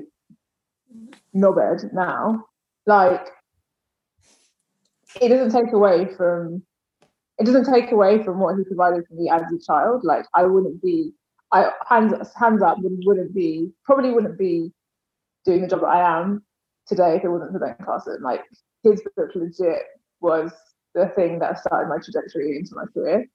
knobhead 1.36 1.92
now, 1.94 2.46
like 2.86 3.28
it 5.20 5.30
doesn't 5.30 5.52
take 5.52 5.74
away 5.74 6.08
from 6.16 6.64
it 7.40 7.46
doesn't 7.46 7.72
take 7.72 7.92
away 7.92 8.24
from 8.24 8.40
what 8.40 8.58
he 8.58 8.64
provided 8.64 9.06
for 9.08 9.16
me 9.16 9.30
as 9.30 9.42
a 9.42 9.60
child. 9.66 10.04
Like 10.04 10.26
I 10.34 10.44
wouldn't 10.44 10.82
be 10.82 11.12
I 11.52 11.72
hands 11.88 12.14
hands 12.36 12.62
up 12.62 12.78
wouldn't, 12.80 13.04
wouldn't 13.06 13.34
be 13.34 13.72
probably 13.86 14.12
wouldn't 14.12 14.38
be 14.38 14.72
doing 15.46 15.62
the 15.62 15.68
job 15.68 15.82
that 15.82 15.88
I 15.88 16.20
am 16.20 16.44
today 16.88 17.16
if 17.16 17.24
it 17.24 17.30
wasn't 17.30 17.52
for 17.52 17.60
Ben 17.60 17.76
Carson. 17.84 18.20
Like 18.22 18.42
his 18.84 19.02
book 19.16 19.30
legit 19.36 19.84
was 20.22 20.52
the 20.96 21.08
thing 21.16 21.40
that 21.40 21.60
started 21.60 21.90
my 21.90 21.98
trajectory 22.04 22.58
into 22.58 22.76
my 22.76 22.86
career. 22.94 23.28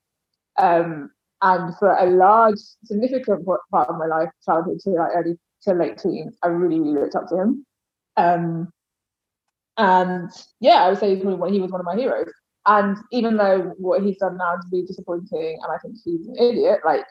Um, 0.58 1.10
and 1.40 1.76
for 1.78 1.94
a 1.94 2.06
large, 2.06 2.58
significant 2.84 3.46
part 3.46 3.88
of 3.88 3.96
my 3.96 4.06
life, 4.06 4.28
childhood 4.44 4.80
to 4.80 4.90
like 4.90 5.12
early 5.14 5.38
to 5.62 5.72
late 5.72 5.98
teens, 5.98 6.36
I 6.42 6.48
really, 6.48 6.80
really 6.80 7.00
looked 7.00 7.14
up 7.14 7.28
to 7.28 7.36
him. 7.36 7.66
Um, 8.16 8.72
and 9.76 10.30
yeah, 10.60 10.82
I 10.82 10.88
would 10.88 10.98
say 10.98 11.14
he 11.14 11.24
was 11.24 11.38
one 11.38 11.80
of 11.80 11.86
my 11.86 11.96
heroes. 11.96 12.32
And 12.66 12.98
even 13.12 13.36
though 13.36 13.74
what 13.78 14.02
he's 14.02 14.18
done 14.18 14.36
now 14.36 14.56
is 14.56 14.66
really 14.70 14.86
disappointing, 14.86 15.58
and 15.62 15.72
I 15.72 15.78
think 15.78 15.96
he's 16.04 16.26
an 16.26 16.36
idiot, 16.36 16.80
like 16.84 17.06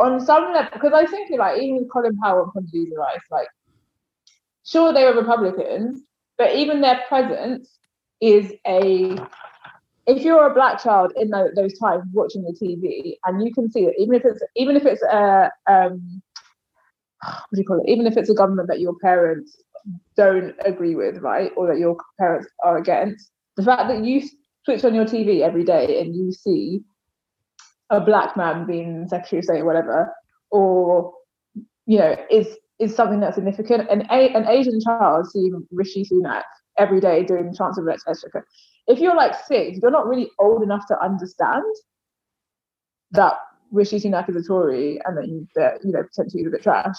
on 0.00 0.20
some 0.20 0.52
level, 0.52 0.70
because 0.72 0.92
I 0.92 1.06
think 1.06 1.30
like 1.38 1.60
even 1.60 1.88
Colin 1.92 2.16
Powell 2.16 2.50
and 2.54 2.66
Condoleezza 2.66 2.96
Rice, 2.96 3.20
like 3.30 3.48
sure 4.66 4.92
they 4.92 5.04
were 5.04 5.14
Republicans, 5.20 6.02
but 6.38 6.54
even 6.56 6.80
their 6.80 7.02
presence 7.08 7.78
is 8.20 8.52
a 8.66 9.16
if 10.06 10.22
you're 10.22 10.46
a 10.46 10.54
black 10.54 10.82
child 10.82 11.12
in 11.16 11.30
tho- 11.30 11.50
those 11.54 11.78
times 11.78 12.04
watching 12.12 12.42
the 12.42 12.56
TV 12.60 13.16
and 13.26 13.46
you 13.46 13.52
can 13.52 13.70
see 13.70 13.84
that 13.84 13.94
even 13.98 14.14
if 14.14 14.24
it's 14.24 14.42
even 14.56 14.76
if 14.76 14.86
it's 14.86 15.02
a 15.02 15.50
um, 15.68 16.22
what 17.22 17.46
do 17.52 17.60
you 17.60 17.64
call 17.64 17.80
it? 17.80 17.88
Even 17.88 18.06
if 18.06 18.16
it's 18.16 18.30
a 18.30 18.34
government 18.34 18.68
that 18.68 18.80
your 18.80 18.94
parents 19.02 19.62
don't 20.16 20.54
agree 20.64 20.94
with, 20.94 21.18
right, 21.18 21.52
or 21.56 21.66
that 21.66 21.78
your 21.78 21.96
parents 22.18 22.48
are 22.64 22.78
against, 22.78 23.30
the 23.56 23.62
fact 23.62 23.88
that 23.88 24.04
you 24.04 24.22
switch 24.64 24.84
on 24.84 24.94
your 24.94 25.04
TV 25.04 25.40
every 25.40 25.64
day 25.64 26.00
and 26.00 26.14
you 26.14 26.32
see 26.32 26.80
a 27.90 28.00
black 28.00 28.36
man 28.36 28.66
being 28.66 29.06
Secretary 29.08 29.38
of 29.38 29.44
State 29.44 29.60
or 29.60 29.64
whatever, 29.64 30.12
or 30.50 31.12
you 31.86 31.98
know, 31.98 32.16
is 32.30 32.56
is 32.78 32.94
something 32.94 33.20
that's 33.20 33.36
significant. 33.36 33.88
An 33.90 34.06
a, 34.10 34.30
an 34.30 34.48
Asian 34.48 34.80
child 34.80 35.30
seeing 35.30 35.66
Rishi 35.70 36.04
Sunak 36.04 36.42
every 36.78 37.00
day 37.00 37.24
doing 37.24 37.54
Chancellor 37.54 37.90
of 37.90 37.98
Exchequer. 38.08 38.46
If 38.86 38.98
you're 38.98 39.14
like 39.14 39.34
six, 39.46 39.78
you're 39.80 39.90
not 39.90 40.08
really 40.08 40.30
old 40.38 40.62
enough 40.62 40.86
to 40.88 41.04
understand 41.04 41.64
that 43.12 43.34
Rishi 43.70 44.00
Sunak 44.00 44.28
is 44.28 44.36
a 44.36 44.42
Tory 44.42 45.00
and 45.04 45.16
that 45.16 45.28
you, 45.28 45.46
that, 45.54 45.84
you 45.84 45.92
know, 45.92 46.02
potentially 46.02 46.42
he's 46.42 46.48
a 46.48 46.50
bit 46.50 46.62
trash. 46.62 46.96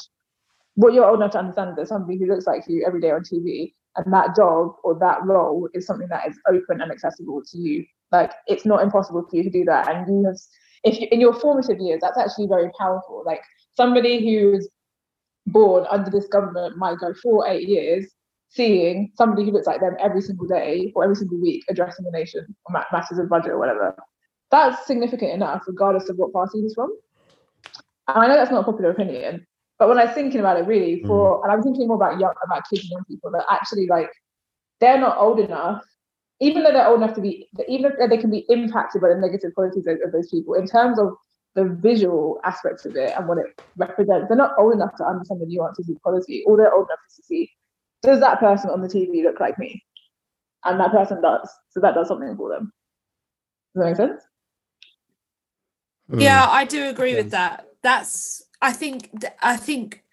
What 0.76 0.94
you're 0.94 1.06
old 1.06 1.20
enough 1.20 1.32
to 1.32 1.40
understand 1.40 1.72
is 1.72 1.76
that 1.76 1.88
somebody 1.88 2.18
who 2.18 2.28
looks 2.28 2.48
like 2.48 2.64
you 2.68 2.86
every 2.86 3.02
day 3.02 3.12
on 3.12 3.22
TV 3.22 3.74
and 3.98 4.14
that 4.14 4.36
job 4.36 4.76
or 4.84 4.98
that 5.00 5.24
role 5.24 5.68
is 5.74 5.86
something 5.86 6.08
that 6.10 6.28
is 6.30 6.40
open 6.48 6.82
and 6.82 6.92
accessible 6.92 7.42
to 7.52 7.58
you. 7.58 7.86
Like 8.12 8.32
it's 8.48 8.66
not 8.66 8.82
impossible 8.82 9.26
for 9.30 9.36
you 9.36 9.44
to 9.44 9.50
do 9.50 9.66
that. 9.66 9.90
And 9.90 10.08
you 10.08 10.26
have, 10.26 10.38
if 10.84 11.00
you, 11.00 11.08
in 11.12 11.22
your 11.22 11.34
formative 11.34 11.80
years, 11.80 12.02
that's 12.02 12.18
actually 12.18 12.48
very 12.48 12.72
powerful. 12.80 13.24
Like 13.26 13.42
somebody 13.76 14.24
who's 14.24 14.68
born 15.48 15.86
under 15.90 16.10
this 16.10 16.28
government 16.28 16.78
might 16.78 17.00
go 17.00 17.14
four, 17.22 17.48
eight 17.48 17.68
years 17.68 18.08
seeing 18.50 19.12
somebody 19.16 19.46
who 19.46 19.52
looks 19.52 19.68
like 19.68 19.80
them 19.80 19.96
every 20.00 20.22
single 20.22 20.46
day 20.46 20.92
or 20.94 21.04
every 21.04 21.16
single 21.16 21.40
week 21.40 21.64
addressing 21.70 22.04
the 22.04 22.12
nation 22.12 22.46
on 22.68 22.84
matters 22.92 23.18
of 23.18 23.30
budget 23.30 23.52
or 23.52 23.58
whatever. 23.58 23.96
That's 24.52 24.86
significant 24.86 25.32
enough, 25.32 25.64
regardless 25.68 26.10
of 26.10 26.18
what 26.18 26.34
party 26.34 26.62
he's 26.62 26.74
from. 26.74 26.94
And 28.10 28.18
I 28.18 28.28
know 28.28 28.36
that's 28.36 28.52
not 28.52 28.62
a 28.62 28.66
popular 28.66 28.92
opinion, 28.92 29.48
but 29.80 29.88
when 29.88 29.98
I 29.98 30.06
was 30.06 30.14
thinking 30.14 30.42
about 30.42 30.60
it, 30.60 30.68
really, 30.68 31.02
for 31.06 31.40
mm. 31.40 31.44
and 31.44 31.52
I'm 31.52 31.64
thinking 31.64 31.88
more 31.88 31.96
about 31.96 32.20
young 32.20 32.34
about 32.46 32.64
kids 32.70 32.84
and 32.84 32.92
young 32.92 33.06
people 33.06 33.32
that 33.32 33.46
actually 33.50 33.88
like 33.88 34.12
they're 34.82 35.00
not 35.00 35.18
old 35.18 35.40
enough, 35.40 35.82
even 36.42 36.64
though 36.64 36.72
they're 36.72 36.88
old 36.88 37.02
enough 37.02 37.16
to 37.16 37.22
be, 37.22 37.48
even 37.70 37.94
if 37.98 38.10
they 38.10 38.18
can 38.18 38.32
be 38.32 38.46
impacted 38.50 39.02
by 39.02 39.10
the 39.10 39.16
negative 39.16 39.54
qualities 39.54 39.88
of, 39.88 39.98
of 40.04 40.12
those 40.12 40.30
people 40.30 40.56
in 40.56 40.68
terms 40.68 41.00
of 41.00 41.16
the 41.56 41.66
visual 41.66 42.40
aspects 42.44 42.86
of 42.86 42.96
it 42.96 43.14
and 43.16 43.28
what 43.28 43.38
it 43.38 43.62
represents. 43.78 44.28
They're 44.28 44.38
not 44.38 44.54
old 44.58 44.74
enough 44.74 44.96
to 44.98 45.06
understand 45.06 45.42
the 45.42 45.46
nuances 45.46 45.90
of 45.90 46.02
policy, 46.02 46.44
or 46.46 46.58
they're 46.58 46.74
old 46.74 46.88
enough 46.88 47.00
to 47.16 47.24
see 47.24 47.50
does 48.02 48.20
that 48.20 48.40
person 48.40 48.72
on 48.72 48.82
the 48.82 48.88
TV 48.88 49.24
look 49.24 49.40
like 49.40 49.60
me? 49.60 49.84
And 50.66 50.80
that 50.80 50.92
person 50.92 51.22
does. 51.22 51.50
So 51.70 51.80
that 51.82 51.94
does 51.94 52.08
something 52.08 52.36
for 52.36 52.50
them. 52.50 52.74
Does 53.76 53.84
that 53.84 53.90
make 53.90 53.96
sense? 53.96 54.24
Yeah, 56.10 56.46
mm. 56.46 56.50
I 56.50 56.66
do 56.66 56.90
agree 56.90 57.16
with 57.16 57.32
that. 57.32 57.68
That's 57.84 58.44
I 58.62 58.74
think 58.74 59.10
I 59.42 59.56
think 59.56 60.04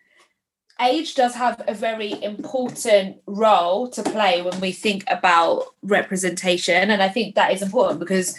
age 0.80 1.14
does 1.14 1.34
have 1.34 1.62
a 1.66 1.74
very 1.74 2.22
important 2.22 3.18
role 3.26 3.88
to 3.88 4.02
play 4.02 4.42
when 4.42 4.60
we 4.60 4.72
think 4.72 5.04
about 5.08 5.64
representation 5.82 6.90
and 6.90 7.02
I 7.02 7.08
think 7.08 7.34
that 7.34 7.52
is 7.52 7.62
important 7.62 8.00
because 8.00 8.38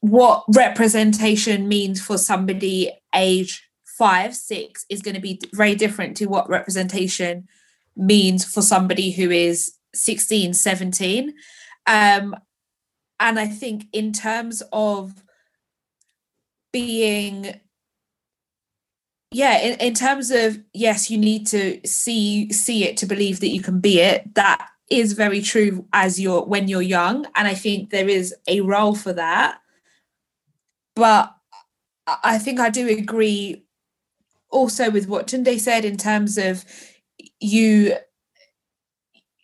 what 0.00 0.44
representation 0.54 1.68
means 1.68 2.00
for 2.00 2.18
somebody 2.18 2.90
age 3.14 3.68
5 3.98 4.34
6 4.34 4.86
is 4.88 5.02
going 5.02 5.14
to 5.14 5.20
be 5.20 5.38
very 5.52 5.74
different 5.74 6.16
to 6.16 6.26
what 6.26 6.48
representation 6.48 7.46
means 7.96 8.44
for 8.44 8.62
somebody 8.62 9.10
who 9.10 9.30
is 9.30 9.74
16 9.94 10.54
17 10.54 11.34
um, 11.86 12.34
and 13.18 13.38
i 13.38 13.46
think 13.46 13.84
in 13.92 14.12
terms 14.12 14.62
of 14.72 15.12
being 16.72 17.60
yeah 19.30 19.58
in, 19.58 19.78
in 19.78 19.94
terms 19.94 20.30
of 20.30 20.58
yes 20.72 21.10
you 21.10 21.18
need 21.18 21.46
to 21.46 21.80
see 21.86 22.52
see 22.52 22.84
it 22.84 22.96
to 22.96 23.06
believe 23.06 23.40
that 23.40 23.48
you 23.48 23.62
can 23.62 23.80
be 23.80 24.00
it. 24.00 24.34
That 24.34 24.68
is 24.90 25.12
very 25.12 25.40
true 25.40 25.86
as 25.92 26.20
you're 26.20 26.44
when 26.44 26.66
you're 26.66 26.82
young 26.82 27.24
and 27.36 27.46
i 27.46 27.54
think 27.54 27.90
there 27.90 28.08
is 28.08 28.34
a 28.48 28.60
role 28.60 28.94
for 28.94 29.12
that. 29.12 29.60
But 30.96 31.34
i 32.24 32.38
think 32.38 32.58
i 32.58 32.70
do 32.70 32.88
agree 32.88 33.64
also 34.50 34.90
with 34.90 35.06
what 35.06 35.28
tunde 35.28 35.60
said 35.60 35.84
in 35.84 35.96
terms 35.96 36.36
of 36.36 36.64
you 37.38 37.94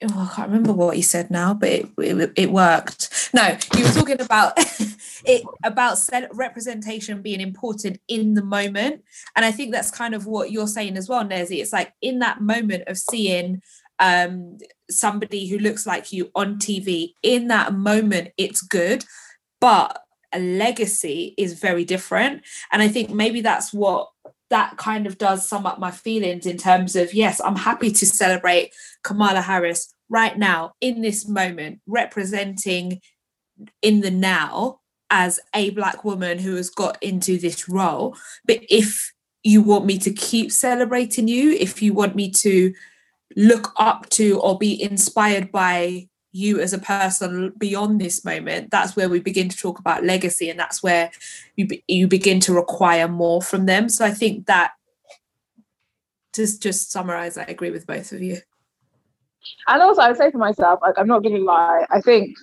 oh, 0.04 0.28
I 0.30 0.34
can't 0.34 0.48
remember 0.48 0.72
what 0.72 0.96
he 0.96 1.02
said 1.02 1.30
now, 1.30 1.54
but 1.54 1.68
it, 1.68 1.88
it, 1.98 2.32
it 2.36 2.50
worked. 2.50 3.30
No, 3.34 3.56
you 3.76 3.84
were 3.84 3.90
talking 3.90 4.20
about 4.20 4.52
it 5.24 5.42
about 5.64 5.98
representation 6.32 7.22
being 7.22 7.40
important 7.40 8.00
in 8.08 8.34
the 8.34 8.44
moment, 8.44 9.02
and 9.34 9.44
I 9.44 9.52
think 9.52 9.72
that's 9.72 9.90
kind 9.90 10.14
of 10.14 10.26
what 10.26 10.50
you're 10.50 10.66
saying 10.66 10.96
as 10.96 11.08
well, 11.08 11.24
Nezzy. 11.24 11.60
It's 11.60 11.72
like 11.72 11.92
in 12.02 12.18
that 12.20 12.40
moment 12.40 12.84
of 12.86 12.98
seeing 12.98 13.62
um, 13.98 14.58
somebody 14.90 15.48
who 15.48 15.58
looks 15.58 15.86
like 15.86 16.12
you 16.12 16.30
on 16.34 16.56
TV. 16.56 17.12
In 17.22 17.48
that 17.48 17.72
moment, 17.74 18.30
it's 18.36 18.60
good, 18.60 19.04
but 19.60 20.02
a 20.32 20.38
legacy 20.38 21.34
is 21.38 21.58
very 21.58 21.84
different, 21.84 22.42
and 22.70 22.82
I 22.82 22.88
think 22.88 23.10
maybe 23.10 23.40
that's 23.40 23.72
what 23.72 24.10
that 24.50 24.76
kind 24.76 25.06
of 25.06 25.18
does 25.18 25.46
sum 25.46 25.66
up 25.66 25.78
my 25.78 25.90
feelings 25.90 26.46
in 26.46 26.56
terms 26.56 26.96
of 26.96 27.12
yes, 27.12 27.40
I'm 27.40 27.56
happy 27.56 27.90
to 27.90 28.06
celebrate 28.06 28.72
Kamala 29.02 29.40
Harris 29.40 29.92
right 30.08 30.36
now 30.38 30.72
in 30.80 31.02
this 31.02 31.28
moment, 31.28 31.80
representing 31.86 33.00
in 33.82 34.00
the 34.00 34.10
now 34.10 34.80
as 35.10 35.40
a 35.54 35.70
black 35.70 36.04
woman 36.04 36.38
who 36.38 36.56
has 36.56 36.70
got 36.70 37.02
into 37.02 37.38
this 37.38 37.68
role. 37.68 38.16
But 38.44 38.60
if 38.68 39.12
you 39.42 39.62
want 39.62 39.86
me 39.86 39.98
to 39.98 40.12
keep 40.12 40.50
celebrating 40.50 41.28
you, 41.28 41.52
if 41.52 41.80
you 41.80 41.92
want 41.92 42.16
me 42.16 42.30
to 42.32 42.74
look 43.36 43.72
up 43.78 44.08
to 44.10 44.40
or 44.40 44.58
be 44.58 44.80
inspired 44.80 45.52
by 45.52 46.08
you 46.36 46.60
as 46.60 46.72
a 46.74 46.78
person 46.78 47.52
beyond 47.56 47.98
this 48.00 48.24
moment 48.24 48.70
that's 48.70 48.94
where 48.94 49.08
we 49.08 49.18
begin 49.18 49.48
to 49.48 49.56
talk 49.56 49.78
about 49.78 50.04
legacy 50.04 50.50
and 50.50 50.60
that's 50.60 50.82
where 50.82 51.10
you 51.56 51.66
be, 51.66 51.82
you 51.88 52.06
begin 52.06 52.40
to 52.40 52.52
require 52.52 53.08
more 53.08 53.40
from 53.40 53.66
them. 53.66 53.88
So 53.88 54.04
i 54.04 54.10
think 54.10 54.46
that 54.46 54.72
to 56.34 56.58
just 56.58 56.92
summarize 56.92 57.38
i 57.38 57.44
agree 57.44 57.70
with 57.70 57.86
both 57.86 58.12
of 58.12 58.22
you. 58.22 58.38
And 59.66 59.82
also 59.82 60.02
i 60.02 60.08
would 60.08 60.18
say 60.18 60.30
for 60.30 60.38
myself 60.38 60.78
I, 60.82 60.92
i'm 60.98 61.08
not 61.08 61.22
gonna 61.22 61.38
lie 61.38 61.86
i 61.90 62.00
think 62.00 62.36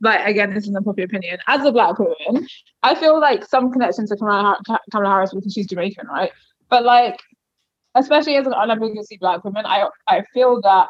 like 0.00 0.26
again 0.26 0.52
this 0.52 0.66
is 0.66 0.74
a 0.74 0.82
popular 0.82 1.06
opinion 1.06 1.38
as 1.46 1.64
a 1.64 1.70
black 1.70 1.96
woman 1.98 2.46
i 2.82 2.94
feel 2.96 3.20
like 3.20 3.46
some 3.46 3.70
connections 3.70 4.10
to 4.10 4.16
kamala, 4.16 4.58
kamala 4.90 5.08
harris 5.08 5.32
because 5.32 5.52
she's 5.52 5.68
jamaican 5.68 6.08
right? 6.08 6.32
But 6.68 6.84
like 6.84 7.20
especially 7.94 8.36
as 8.36 8.46
an 8.46 8.54
unambiguously 8.56 9.18
black 9.18 9.44
woman 9.44 9.64
i 9.66 9.88
i 10.08 10.22
feel 10.34 10.60
that 10.62 10.88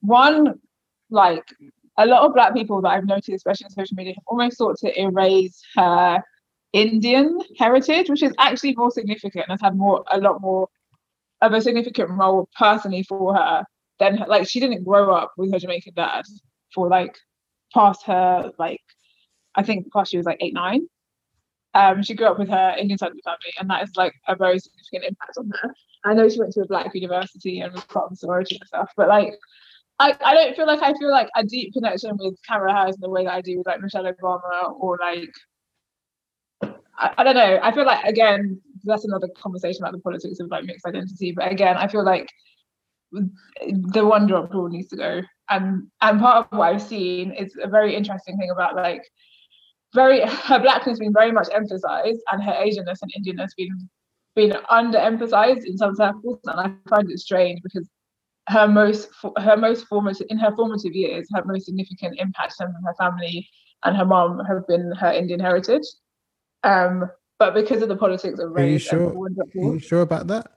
one 0.00 0.58
like 1.10 1.44
a 1.98 2.06
lot 2.06 2.22
of 2.22 2.34
black 2.34 2.54
people 2.54 2.80
that 2.82 2.90
I've 2.90 3.06
noticed, 3.06 3.28
especially 3.28 3.66
on 3.66 3.70
social 3.70 3.96
media, 3.96 4.14
have 4.14 4.24
almost 4.26 4.58
sought 4.58 4.78
to 4.78 5.00
erase 5.00 5.60
her 5.74 6.22
Indian 6.72 7.38
heritage, 7.58 8.08
which 8.08 8.22
is 8.22 8.34
actually 8.38 8.74
more 8.76 8.90
significant 8.90 9.46
and 9.48 9.52
has 9.52 9.60
had 9.60 9.76
more 9.76 10.04
a 10.10 10.18
lot 10.18 10.40
more 10.40 10.68
of 11.40 11.52
a 11.52 11.60
significant 11.60 12.10
role 12.10 12.48
personally 12.56 13.02
for 13.02 13.34
her 13.34 13.64
than 13.98 14.24
like 14.28 14.48
she 14.48 14.60
didn't 14.60 14.84
grow 14.84 15.12
up 15.12 15.32
with 15.36 15.52
her 15.52 15.58
Jamaican 15.58 15.94
dad 15.94 16.24
for 16.74 16.88
like 16.88 17.16
past 17.72 18.04
her 18.04 18.52
like 18.58 18.82
I 19.54 19.62
think 19.62 19.92
past 19.92 20.10
she 20.10 20.16
was 20.16 20.26
like 20.26 20.38
eight 20.40 20.54
nine. 20.54 20.86
Um, 21.74 22.02
she 22.02 22.14
grew 22.14 22.26
up 22.26 22.38
with 22.38 22.48
her 22.48 22.74
Indian 22.78 22.98
side 22.98 23.10
of 23.10 23.16
the 23.16 23.22
family, 23.22 23.52
and 23.58 23.68
that 23.70 23.82
is 23.82 23.90
like 23.96 24.14
a 24.26 24.34
very 24.34 24.58
significant 24.58 25.04
impact 25.04 25.36
on 25.36 25.50
her. 25.62 25.74
I 26.04 26.14
know 26.14 26.28
she 26.28 26.38
went 26.38 26.52
to 26.54 26.62
a 26.62 26.66
black 26.66 26.94
university 26.94 27.60
and 27.60 27.72
was 27.72 27.84
part 27.84 28.06
of 28.06 28.10
the 28.10 28.16
sorority 28.16 28.56
and 28.60 28.66
stuff, 28.66 28.90
but 28.96 29.08
like 29.08 29.34
I, 30.00 30.16
I 30.24 30.34
don't 30.34 30.54
feel 30.54 30.66
like 30.66 30.82
I 30.82 30.94
feel 30.94 31.10
like 31.10 31.28
a 31.34 31.44
deep 31.44 31.72
connection 31.72 32.16
with 32.18 32.36
Kamala 32.46 32.72
Harris 32.72 32.96
in 32.96 33.00
the 33.00 33.10
way 33.10 33.24
that 33.24 33.34
I 33.34 33.40
do 33.40 33.58
with 33.58 33.66
like 33.66 33.80
Michelle 33.80 34.04
Obama 34.04 34.72
or 34.78 34.98
like 35.00 35.30
I, 36.96 37.14
I 37.18 37.24
don't 37.24 37.34
know. 37.34 37.58
I 37.62 37.72
feel 37.72 37.84
like 37.84 38.04
again 38.04 38.60
that's 38.84 39.04
another 39.04 39.28
conversation 39.36 39.82
about 39.82 39.92
the 39.92 40.00
politics 40.00 40.38
of 40.40 40.50
like 40.50 40.64
mixed 40.64 40.86
identity. 40.86 41.32
But 41.32 41.50
again, 41.50 41.76
I 41.76 41.88
feel 41.88 42.04
like 42.04 42.28
the 43.10 44.04
one 44.04 44.26
drop 44.26 44.52
rule 44.52 44.68
needs 44.68 44.88
to 44.88 44.96
go. 44.96 45.22
And 45.50 45.88
and 46.00 46.20
part 46.20 46.46
of 46.46 46.58
what 46.58 46.74
I've 46.74 46.82
seen 46.82 47.32
is 47.32 47.56
a 47.60 47.68
very 47.68 47.96
interesting 47.96 48.36
thing 48.36 48.50
about 48.50 48.76
like 48.76 49.02
very 49.94 50.20
her 50.26 50.60
blackness 50.60 51.00
being 51.00 51.12
very 51.12 51.32
much 51.32 51.48
emphasized 51.52 52.20
and 52.30 52.42
her 52.42 52.52
Asianness 52.52 53.02
and 53.02 53.12
Indianness 53.18 53.50
being 53.56 53.88
being 54.36 54.52
underemphasized 54.70 55.64
in 55.64 55.76
some 55.76 55.96
circles. 55.96 56.38
And 56.44 56.60
I 56.60 56.88
find 56.88 57.10
it 57.10 57.18
strange 57.18 57.60
because 57.64 57.88
her 58.48 58.66
most 58.66 59.08
her 59.36 59.56
most 59.56 59.86
formative 59.86 60.26
in 60.30 60.38
her 60.38 60.54
formative 60.56 60.94
years, 60.94 61.28
her 61.34 61.44
most 61.44 61.66
significant 61.66 62.18
impact 62.18 62.54
from 62.56 62.72
her 62.84 62.94
family 62.98 63.48
and 63.84 63.96
her 63.96 64.04
mom 64.04 64.44
have 64.44 64.66
been 64.66 64.92
her 64.92 65.12
Indian 65.12 65.38
heritage. 65.38 65.84
Um, 66.64 67.10
but 67.38 67.54
because 67.54 67.82
of 67.82 67.88
the 67.88 67.96
politics 67.96 68.38
of 68.38 68.50
race, 68.50 68.64
are 68.64 68.68
you 68.68 68.78
sure? 68.78 69.26
Are 69.26 69.74
you 69.74 69.78
sure 69.78 70.00
about 70.00 70.26
that? 70.28 70.50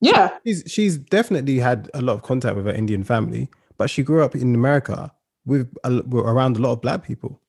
Yeah, 0.00 0.36
she's 0.46 0.62
she's 0.66 0.98
definitely 0.98 1.58
had 1.58 1.90
a 1.94 2.02
lot 2.02 2.14
of 2.14 2.22
contact 2.22 2.56
with 2.56 2.66
her 2.66 2.72
Indian 2.72 3.02
family, 3.02 3.48
but 3.78 3.90
she 3.90 4.02
grew 4.02 4.22
up 4.22 4.34
in 4.34 4.54
America 4.54 5.12
with 5.46 5.74
a, 5.84 6.02
around 6.14 6.58
a 6.58 6.60
lot 6.60 6.72
of 6.72 6.80
black 6.80 7.02
people. 7.02 7.40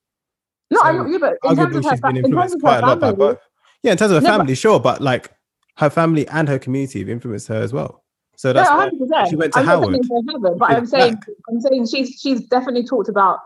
No, 0.72 0.80
so 0.80 0.86
I'm, 0.86 1.12
yeah, 1.12 1.18
but 1.20 1.38
in 1.44 1.56
terms 1.58 1.76
of 1.76 1.86
her, 1.86 1.98
been 1.98 2.18
influenced 2.18 2.60
quite 2.62 2.78
a 2.78 2.88
lot 2.88 3.00
by 3.00 3.12
both. 3.12 3.38
Yeah, 3.84 3.92
in 3.92 3.98
terms 3.98 4.12
of 4.12 4.24
her 4.24 4.28
no, 4.28 4.38
family, 4.38 4.54
but, 4.54 4.58
sure, 4.58 4.80
but 4.80 5.02
like 5.02 5.32
her 5.78 5.90
family 5.90 6.28
and 6.30 6.48
her 6.48 6.58
community 6.58 7.00
have 7.00 7.10
influenced 7.10 7.48
her 7.50 7.62
as 7.62 7.74
well. 7.74 8.04
So 8.41 8.51
that's 8.54 8.67
yeah, 8.67 8.89
100%. 9.23 9.30
she 9.30 9.36
went 9.36 9.54
to 9.54 9.60
I'm 9.60 9.65
Howard. 9.67 9.93
Heaven, 9.93 10.58
but 10.58 10.71
I'm 10.71 10.86
saying. 10.95 11.15
I'm 11.47 11.62
saying 11.62 11.86
she's 11.86 12.19
she's 12.19 12.41
definitely 12.47 12.84
talked 12.84 13.08
about. 13.08 13.38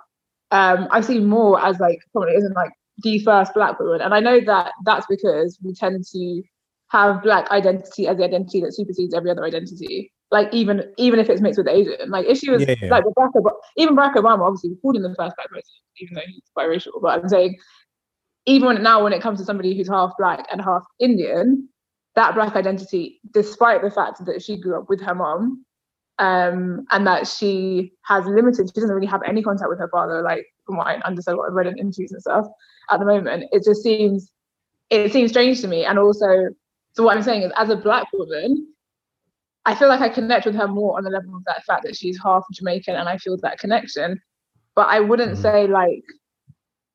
Um, 0.52 0.88
I've 0.90 1.04
seen 1.04 1.26
more 1.26 1.60
as 1.62 1.82
like 1.82 2.00
probably 2.14 2.32
isn't 2.36 2.54
like 2.54 2.72
the 3.04 3.20
first 3.20 3.54
black 3.54 3.78
woman. 3.78 4.00
And 4.00 4.14
I 4.14 4.22
know 4.22 4.40
that 4.40 4.72
that's 4.86 5.06
because 5.08 5.60
we 5.62 5.74
tend 5.74 6.06
to 6.14 6.44
have 6.92 7.22
black 7.24 7.52
identity 7.52 8.08
as 8.08 8.16
the 8.16 8.24
identity 8.24 8.62
that 8.62 8.74
supersedes 8.74 9.14
every 9.14 9.30
other 9.30 9.44
identity. 9.44 10.14
Like 10.32 10.48
even 10.54 10.82
even 10.98 11.20
if 11.20 11.30
it's 11.30 11.42
mixed 11.42 11.58
with 11.58 11.68
Asian, 11.68 12.10
like 12.10 12.28
if 12.28 12.38
she 12.38 12.50
was 12.50 12.62
Yeah, 12.62 12.76
yeah. 12.82 12.90
like 12.90 13.04
Barack 13.04 13.34
Obama, 13.36 13.52
even 13.76 13.98
Barack 13.98 14.16
Obama 14.16 14.48
obviously 14.48 14.70
we 14.70 14.76
called 14.78 14.96
him 14.96 15.02
the 15.02 15.10
first 15.10 15.36
black 15.36 15.50
president, 15.50 15.66
even 16.00 16.16
though 16.16 16.22
he's 16.26 16.42
biracial. 16.58 17.02
But 17.02 17.22
I'm 17.22 17.28
saying 17.28 17.58
even 18.46 18.68
when, 18.68 18.82
now 18.82 19.04
when 19.04 19.12
it 19.12 19.22
comes 19.22 19.40
to 19.40 19.46
somebody 19.46 19.76
who's 19.76 19.90
half 19.90 20.14
black 20.18 20.48
and 20.54 20.62
half 20.62 20.86
Indian, 21.02 21.68
that 22.16 22.34
black 22.36 22.56
identity, 22.56 23.20
despite 23.32 23.82
the 23.82 23.92
fact 23.92 24.26
that 24.26 24.42
she 24.42 24.58
grew 24.60 24.78
up 24.80 24.90
with 24.90 25.02
her 25.02 25.16
mom, 25.16 25.66
um, 26.20 26.86
and 26.92 27.06
that 27.06 27.28
she 27.28 27.92
has 28.04 28.26
limited, 28.26 28.70
she 28.70 28.80
doesn't 28.80 28.96
really 28.96 29.08
have 29.08 29.22
any 29.24 29.44
contact 29.44 29.70
with 29.70 29.80
her 29.80 29.90
father, 29.90 30.22
like 30.22 30.46
from 30.66 30.78
what 30.78 30.88
I 30.88 30.96
understand, 31.06 31.38
what 31.38 31.48
I've 31.50 31.54
read 31.54 31.68
in 31.68 31.78
interviews 31.78 32.12
and 32.12 32.22
stuff 32.22 32.46
at 32.90 33.00
the 33.00 33.06
moment, 33.06 33.46
it 33.52 33.64
just 33.64 33.84
seems 33.84 34.32
it 34.92 35.12
seems 35.12 35.32
strange 35.32 35.62
to 35.62 35.68
me. 35.68 35.84
And 35.84 35.98
also, 35.98 36.50
so 36.94 37.04
what 37.04 37.18
I'm 37.18 37.24
saying 37.24 37.42
is, 37.42 37.52
as 37.58 37.70
a 37.70 37.76
black 37.76 38.08
woman, 38.14 38.68
I 39.66 39.74
feel 39.74 39.88
like 39.90 40.00
I 40.02 40.10
connect 40.10 40.46
with 40.46 40.56
her 40.56 40.68
more 40.68 40.98
on 40.98 41.04
the 41.04 41.10
level 41.10 41.36
of 41.36 41.44
that 41.46 41.64
fact 41.66 41.84
that 41.84 41.96
she's 41.96 42.20
half 42.24 42.44
Jamaican, 42.54 42.96
and 42.96 43.10
I 43.10 43.18
feel 43.18 43.36
that 43.42 43.58
connection. 43.60 44.22
But 44.76 44.88
I 44.88 45.00
wouldn't 45.00 45.34
Mhm. 45.34 45.38
say 45.42 45.68
like 45.68 46.04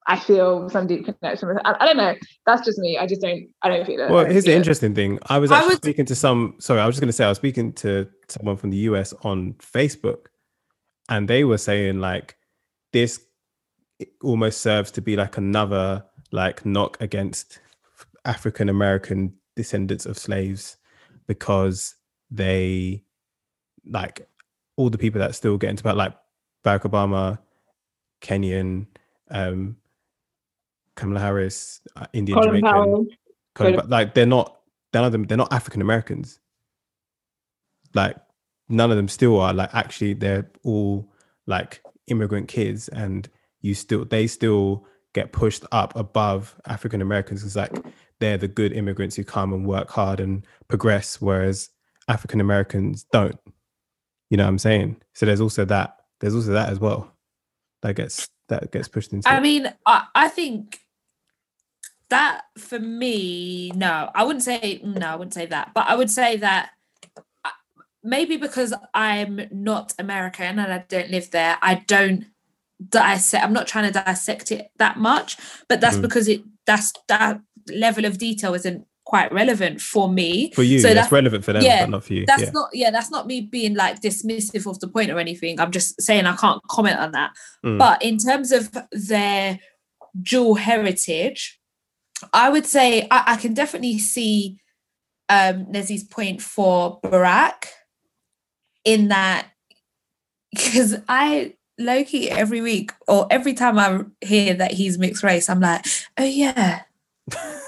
I 0.06 0.18
feel 0.18 0.68
some 0.70 0.86
deep 0.86 1.04
connection 1.04 1.48
with 1.48 1.58
her. 1.58 1.66
I, 1.66 1.76
I 1.80 1.86
don't 1.86 1.96
know. 1.96 2.14
That's 2.46 2.64
just 2.64 2.78
me. 2.78 2.98
I 2.98 3.06
just 3.06 3.20
don't. 3.20 3.48
I 3.62 3.68
don't 3.68 3.86
feel 3.86 4.00
it. 4.00 4.10
Well, 4.10 4.24
here's 4.24 4.44
the 4.44 4.52
it. 4.52 4.56
interesting 4.56 4.94
thing. 4.94 5.18
I 5.26 5.38
was 5.38 5.50
I 5.50 5.58
actually 5.58 5.76
speaking 5.76 6.06
to 6.06 6.14
some. 6.14 6.56
Sorry, 6.58 6.80
I 6.80 6.86
was 6.86 6.94
just 6.94 7.00
going 7.00 7.08
to 7.08 7.12
say 7.12 7.24
I 7.24 7.28
was 7.28 7.38
speaking 7.38 7.72
to 7.74 8.08
someone 8.28 8.56
from 8.56 8.70
the 8.70 8.78
US 8.78 9.12
on 9.22 9.54
Facebook, 9.54 10.26
and 11.08 11.28
they 11.28 11.44
were 11.44 11.58
saying 11.58 12.00
like 12.00 12.36
this 12.92 13.20
almost 14.22 14.62
serves 14.62 14.90
to 14.92 15.02
be 15.02 15.16
like 15.16 15.36
another 15.36 16.04
like 16.32 16.64
knock 16.64 16.96
against 17.00 17.60
African 18.24 18.68
American 18.68 19.34
descendants 19.56 20.06
of 20.06 20.18
slaves 20.18 20.76
because 21.26 21.94
they 22.30 23.04
like 23.86 24.28
all 24.76 24.90
the 24.90 24.98
people 24.98 25.20
that 25.20 25.34
still 25.34 25.58
get 25.58 25.70
into 25.70 25.82
about 25.82 25.96
like 25.96 26.14
Barack 26.64 26.82
Obama, 26.82 27.38
Kenyan, 28.22 28.86
um, 29.30 29.76
Kamala 30.96 31.20
Harris, 31.20 31.80
uh, 31.96 32.06
Indian 32.12 32.38
Colin 32.38 32.48
Jamaican. 32.48 32.70
Powell. 32.70 33.06
Colin, 33.54 33.76
but 33.76 33.88
like 33.88 34.14
they're 34.14 34.26
not 34.26 34.60
none 34.92 35.04
of 35.04 35.12
them 35.12 35.24
they're 35.24 35.36
not 35.36 35.52
African 35.52 35.80
Americans. 35.80 36.40
Like 37.94 38.16
none 38.68 38.90
of 38.90 38.96
them 38.96 39.08
still 39.08 39.40
are 39.40 39.52
like 39.52 39.74
actually 39.74 40.14
they're 40.14 40.50
all 40.62 41.10
like 41.46 41.82
immigrant 42.06 42.48
kids 42.48 42.88
and 42.88 43.28
you 43.60 43.74
still 43.74 44.04
they 44.04 44.26
still 44.26 44.86
get 45.12 45.32
pushed 45.32 45.64
up 45.72 45.94
above 45.96 46.54
African 46.66 47.02
Americans. 47.02 47.44
It's 47.44 47.56
like 47.56 47.72
they're 48.20 48.38
the 48.38 48.48
good 48.48 48.72
immigrants 48.72 49.16
who 49.16 49.24
come 49.24 49.52
and 49.52 49.66
work 49.66 49.90
hard 49.90 50.20
and 50.20 50.46
progress, 50.68 51.20
whereas 51.20 51.70
African 52.08 52.40
Americans 52.40 53.04
don't. 53.12 53.38
You 54.28 54.36
know 54.36 54.44
what 54.44 54.50
I'm 54.50 54.58
saying? 54.58 54.96
So 55.14 55.26
there's 55.26 55.40
also 55.40 55.64
that. 55.64 55.96
There's 56.20 56.34
also 56.34 56.52
that 56.52 56.68
as 56.68 56.78
well. 56.78 57.12
That 57.82 57.96
gets 57.96 58.28
that 58.50 58.70
gets 58.70 58.86
pushed 58.88 59.12
into. 59.12 59.28
I 59.28 59.38
it. 59.38 59.40
mean, 59.40 59.72
I, 59.86 60.04
I 60.14 60.28
think 60.28 60.80
that 62.10 62.42
for 62.58 62.78
me, 62.78 63.70
no, 63.74 64.10
I 64.14 64.24
wouldn't 64.24 64.42
say 64.44 64.80
no, 64.84 65.06
I 65.06 65.16
wouldn't 65.16 65.34
say 65.34 65.46
that, 65.46 65.72
but 65.74 65.86
I 65.88 65.94
would 65.94 66.10
say 66.10 66.36
that 66.36 66.70
uh, 67.44 67.50
maybe 68.04 68.36
because 68.36 68.74
I'm 68.94 69.48
not 69.50 69.94
American 69.98 70.58
and 70.58 70.72
I 70.72 70.84
don't 70.88 71.10
live 71.10 71.30
there, 71.30 71.56
I 71.62 71.76
don't 71.86 72.26
dissect. 72.88 73.44
I'm 73.44 73.52
not 73.52 73.66
trying 73.66 73.92
to 73.92 74.02
dissect 74.04 74.50
it 74.52 74.70
that 74.78 74.96
much, 74.98 75.36
but 75.68 75.80
that's 75.80 75.96
Mm. 75.96 76.02
because 76.02 76.28
it 76.28 76.42
that's 76.66 76.92
that 77.08 77.40
level 77.68 78.04
of 78.04 78.18
detail 78.18 78.54
isn't 78.54 78.86
quite 79.04 79.32
relevant 79.32 79.80
for 79.80 80.08
me. 80.08 80.52
for 80.52 80.62
you, 80.62 80.78
so 80.78 80.88
that's 80.88 80.94
that's- 80.94 81.12
relevant 81.12 81.44
for 81.44 81.52
them, 81.52 81.62
yeah, 81.62 81.82
but 81.82 81.90
not 81.90 82.04
for 82.04 82.14
you. 82.14 82.26
That's 82.26 82.42
yeah. 82.42 82.50
not 82.50 82.68
yeah, 82.72 82.90
that's 82.90 83.10
not 83.10 83.26
me 83.26 83.40
being 83.40 83.74
like 83.74 84.00
dismissive 84.00 84.68
of 84.68 84.78
the 84.80 84.88
point 84.88 85.10
or 85.10 85.18
anything. 85.18 85.60
I'm 85.60 85.70
just 85.70 86.00
saying 86.00 86.26
I 86.26 86.36
can't 86.36 86.62
comment 86.68 86.98
on 86.98 87.12
that. 87.12 87.32
Mm. 87.64 87.78
But 87.78 88.02
in 88.02 88.18
terms 88.18 88.52
of 88.52 88.70
their 88.92 89.58
dual 90.22 90.54
heritage, 90.54 91.58
I 92.32 92.50
would 92.50 92.66
say 92.66 93.06
I, 93.10 93.24
I 93.28 93.36
can 93.36 93.54
definitely 93.54 93.98
see 93.98 94.58
um 95.28 95.66
Nezzy's 95.66 96.04
point 96.04 96.42
for 96.42 97.00
Barack 97.00 97.66
in 98.84 99.08
that 99.08 99.48
because 100.52 100.96
I 101.08 101.54
Loki 101.78 102.30
every 102.30 102.60
week 102.60 102.92
or 103.08 103.26
every 103.30 103.54
time 103.54 103.78
I 103.78 104.02
hear 104.24 104.54
that 104.54 104.72
he's 104.72 104.98
mixed 104.98 105.22
race, 105.22 105.48
I'm 105.48 105.60
like, 105.60 105.86
oh 106.18 106.24
yeah, 106.24 106.82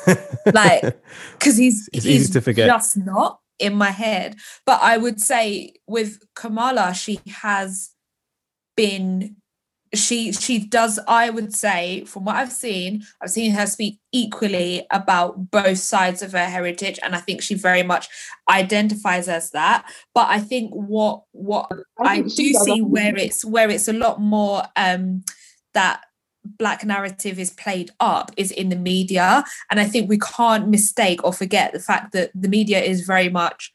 like, 0.52 0.82
because 1.38 1.56
he's 1.56 1.88
It's 1.92 2.06
easy 2.06 2.18
he's 2.18 2.30
to 2.30 2.40
forget. 2.40 2.66
just 2.66 2.96
not 2.96 3.40
in 3.58 3.74
my 3.74 3.90
head. 3.90 4.36
But 4.66 4.80
I 4.82 4.96
would 4.96 5.20
say 5.20 5.74
with 5.86 6.18
Kamala, 6.34 6.94
she 6.94 7.20
has 7.26 7.90
been 8.76 9.36
she 9.94 10.32
she 10.32 10.58
does 10.58 10.98
i 11.06 11.28
would 11.28 11.54
say 11.54 12.04
from 12.06 12.24
what 12.24 12.36
i've 12.36 12.52
seen 12.52 13.02
i've 13.20 13.30
seen 13.30 13.52
her 13.52 13.66
speak 13.66 13.98
equally 14.10 14.86
about 14.90 15.50
both 15.50 15.78
sides 15.78 16.22
of 16.22 16.32
her 16.32 16.46
heritage 16.46 16.98
and 17.02 17.14
i 17.14 17.18
think 17.18 17.42
she 17.42 17.54
very 17.54 17.82
much 17.82 18.08
identifies 18.50 19.28
as 19.28 19.50
that 19.50 19.84
but 20.14 20.26
i 20.30 20.38
think 20.38 20.70
what 20.72 21.22
what 21.32 21.70
I, 22.02 22.16
think 22.16 22.30
she 22.30 22.52
do 22.52 22.58
see 22.60 22.80
where 22.80 23.16
it's 23.16 23.44
where 23.44 23.68
it's 23.68 23.88
a 23.88 23.92
lot 23.92 24.20
more 24.20 24.62
um 24.76 25.24
that 25.74 26.02
black 26.44 26.84
narrative 26.84 27.38
is 27.38 27.50
played 27.50 27.90
up 28.00 28.32
is 28.36 28.50
in 28.50 28.68
the 28.68 28.76
media. 28.76 29.44
And 29.70 29.80
i 29.80 29.84
think 29.84 30.08
we 30.08 30.18
can't 30.18 30.68
mistake 30.68 31.22
or 31.24 31.32
forget 31.32 31.72
the 31.72 31.80
fact 31.80 32.12
that 32.12 32.30
the 32.34 32.48
media 32.48 32.80
is 32.80 33.02
very 33.06 33.28
much 33.28 33.72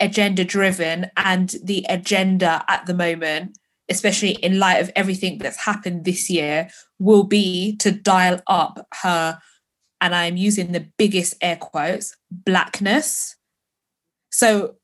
agenda 0.00 0.44
driven 0.44 1.10
and 1.16 1.54
the 1.62 1.84
agenda 1.88 2.64
at 2.68 2.86
the 2.86 2.94
moment 2.94 3.58
especially 3.90 4.30
in 4.30 4.60
light 4.60 4.80
of 4.80 4.90
everything 4.94 5.36
that's 5.38 5.64
happened 5.64 6.04
this 6.04 6.30
year 6.30 6.70
will 7.00 7.24
be 7.24 7.76
to 7.76 7.90
dial 7.90 8.40
up 8.46 8.86
her 9.02 9.38
and 10.00 10.14
i'm 10.14 10.36
using 10.38 10.72
the 10.72 10.86
biggest 10.96 11.34
air 11.42 11.56
quotes 11.56 12.16
blackness. 12.30 13.36
So 14.30 14.76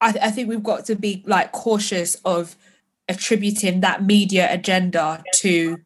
I, 0.00 0.14
I 0.22 0.30
think 0.30 0.48
we've 0.48 0.62
got 0.62 0.86
to 0.86 0.96
be 0.96 1.22
like 1.26 1.52
cautious 1.52 2.14
of 2.24 2.56
attributing 3.08 3.80
that 3.80 4.04
media 4.04 4.52
agenda 4.52 5.22
to 5.34 5.78